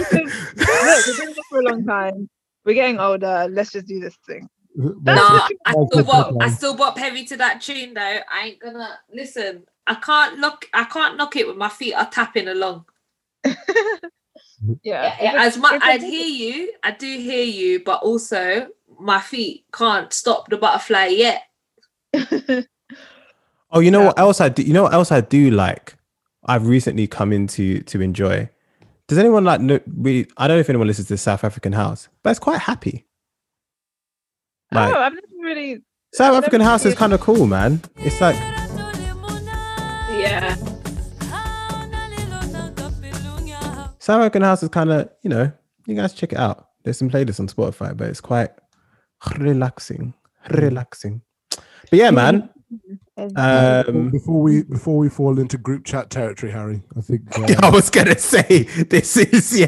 we've 1.08 1.18
been 1.18 1.28
together 1.28 1.42
for 1.50 1.60
a 1.60 1.64
long 1.64 1.86
time. 1.86 2.30
We're 2.66 2.76
getting 2.76 3.00
older. 3.00 3.48
Let's 3.50 3.72
just 3.72 3.88
do 3.88 4.00
this 4.00 4.16
thing. 4.28 4.48
No, 4.76 5.14
I 5.66 5.72
still 5.72 5.88
the 5.90 6.04
bop. 6.04 6.36
I 6.42 6.50
still 6.50 6.76
bop 6.76 6.98
heavy 6.98 7.26
to 7.26 7.38
that 7.38 7.62
tune 7.62 7.94
though. 7.94 8.20
I 8.32 8.46
ain't 8.48 8.60
gonna 8.60 9.00
listen. 9.14 9.64
I 9.88 9.96
can't 9.96 10.38
look 10.40 10.70
I 10.74 10.86
can't 10.86 11.18
knock 11.18 11.36
it 11.36 11.48
with 11.48 11.58
my 11.58 11.70
feet 11.70 11.94
are 11.94 12.10
tapping 12.10 12.48
along. 12.48 12.86
Mm-hmm. 13.46 14.74
Yeah. 14.84 15.16
Yeah, 15.20 15.34
as 15.44 15.58
much 15.58 15.74
it's 15.74 15.84
a 15.86 15.88
I'd 15.88 16.04
hear 16.04 16.28
you, 16.28 16.72
I 16.84 16.92
do 16.92 17.08
hear 17.18 17.44
you, 17.44 17.84
but 17.84 18.04
also 18.04 18.68
my 19.00 19.20
feet 19.20 19.66
can't 19.74 20.14
stop 20.14 20.50
the 20.50 20.58
butterfly 20.58 21.08
yet. 21.08 21.44
Oh, 23.72 23.80
you 23.80 23.90
know 23.90 24.02
Yeah. 24.02 24.06
what 24.08 24.20
um, 24.20 24.26
else 24.26 24.42
I 24.42 24.50
do? 24.50 24.64
You 24.64 24.74
know 24.74 24.84
what 24.84 24.94
else 24.94 25.12
I 25.12 25.22
do 25.22 25.50
like? 25.50 25.96
I've 26.46 26.68
recently 26.68 27.08
come 27.08 27.32
into 27.32 27.82
to 27.84 28.02
enjoy. 28.02 28.50
Does 29.08 29.18
anyone 29.18 29.46
like 29.46 29.62
know, 29.62 29.80
really? 29.88 30.28
I 30.38 30.48
don't 30.48 30.58
know 30.58 30.62
if 30.62 30.70
anyone 30.70 30.88
listens 30.88 31.08
to 31.08 31.18
South 31.18 31.44
African 31.44 31.74
House, 31.74 32.10
but 32.22 32.32
it's 32.32 32.40
quite 32.40 32.60
happy. 32.60 33.06
Oh, 34.74 34.76
like 34.76 34.94
oh, 34.94 35.00
I've 35.00 35.14
never 35.14 35.28
really. 35.42 35.82
South 36.14 36.32
I've 36.34 36.40
African 36.40 36.60
never 36.60 36.70
House 36.72 36.86
is 36.86 36.96
kind 36.96 37.14
of 37.14 37.22
cool, 37.22 37.48
man. 37.48 37.82
It's 37.98 38.20
like 38.20 38.36
Yeah. 40.12 40.56
South 44.02 44.20
African 44.20 44.42
House 44.42 44.64
is 44.64 44.70
kind 44.70 44.92
of 44.92 45.10
you 45.22 45.30
know 45.30 45.52
you 45.86 45.96
guys 45.96 46.14
check 46.14 46.34
it 46.34 46.40
out. 46.40 46.70
There's 46.84 46.98
some 46.98 47.10
playlists 47.10 47.40
on 47.40 47.48
Spotify, 47.48 47.96
but 47.96 48.08
it's 48.08 48.20
quite 48.20 48.50
relaxing, 49.38 50.16
relaxing. 50.50 51.22
But 51.52 52.00
yeah, 52.00 52.12
man. 52.12 52.50
Um, 53.36 54.10
before 54.10 54.42
we 54.42 54.64
before 54.64 54.98
we 54.98 55.10
fall 55.10 55.38
into 55.38 55.58
group 55.58 55.86
chat 55.86 56.10
territory, 56.10 56.52
Harry, 56.52 56.82
I 56.98 57.02
think 57.02 57.22
I 57.64 57.68
uh, 57.68 57.72
was 57.72 57.90
gonna 57.92 58.18
say 58.18 58.64
this 58.90 59.16
is 59.18 59.60
yeah, 59.60 59.68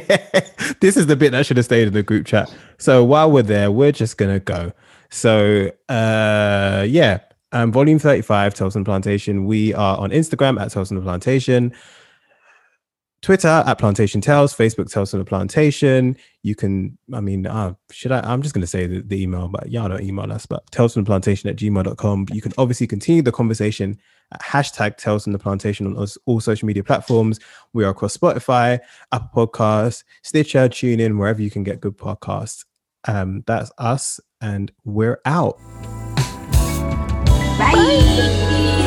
this 0.80 0.98
is 0.98 1.06
the 1.06 1.16
bit 1.16 1.34
that 1.34 1.46
should 1.46 1.58
have 1.58 1.66
stayed 1.66 1.88
in 1.90 1.94
the 1.94 2.02
group 2.02 2.26
chat. 2.26 2.52
So 2.80 3.04
while 3.04 3.30
we're 3.30 3.44
there, 3.44 3.70
we're 3.70 3.92
just 3.92 4.18
gonna 4.18 4.40
go. 4.40 4.72
So 5.12 5.70
uh 5.90 6.86
yeah, 6.88 7.20
um 7.52 7.72
volume 7.72 8.00
35, 8.00 8.56
Tales 8.56 8.76
on 8.76 8.84
the 8.84 8.88
Plantation. 8.88 9.46
We 9.46 9.74
are 9.76 9.98
on 9.98 10.10
Instagram 10.10 10.60
at 10.60 10.72
Tales 10.72 10.90
on 10.90 10.96
the 10.96 11.04
Plantation, 11.04 11.74
Twitter 13.24 13.64
at 13.66 13.78
Plantation 13.80 14.20
Tales, 14.20 14.54
Facebook 14.54 14.92
Tales 14.92 15.14
on 15.14 15.20
the 15.20 15.26
Plantation. 15.26 16.18
You 16.44 16.56
can, 16.56 16.98
I 17.14 17.22
mean, 17.22 17.48
uh, 17.48 17.74
should 17.90 18.12
I? 18.12 18.20
I'm 18.20 18.42
just 18.42 18.54
gonna 18.54 18.68
say 18.68 18.86
the, 18.86 19.02
the 19.02 19.24
email, 19.24 19.48
but 19.48 19.72
y'all 19.72 19.88
don't 19.88 20.04
email 20.04 20.30
us, 20.32 20.46
but 20.46 20.70
Tales 20.72 20.98
on 20.98 21.06
the 21.06 21.08
Plantation 21.08 21.50
at 21.50 21.56
gmail.com. 21.56 22.28
You 22.34 22.42
can 22.42 22.52
obviously 22.58 22.86
continue 22.86 23.22
the 23.22 23.32
conversation 23.32 23.98
at 24.34 24.42
hashtag 24.42 24.98
Tales 24.98 25.26
on 25.26 25.32
the 25.32 25.40
Plantation 25.40 25.88
on 25.88 26.08
all 26.26 26.42
social 26.42 26.66
media 26.66 26.84
platforms. 26.84 27.40
We 27.72 27.86
are 27.86 27.92
across 27.92 28.18
Spotify, 28.18 28.80
Apple 29.14 29.48
Podcasts, 29.48 30.04
Stitcher, 30.24 30.68
TuneIn, 30.68 31.18
wherever 31.18 31.42
you 31.42 31.50
can 31.50 31.64
get 31.64 31.80
good 31.80 31.98
podcasts. 31.98 32.66
Um, 33.08 33.46
that's 33.48 33.72
us, 33.78 34.20
and 34.42 34.70
we're 34.84 35.22
out. 35.24 35.58
Bye. 37.58 38.83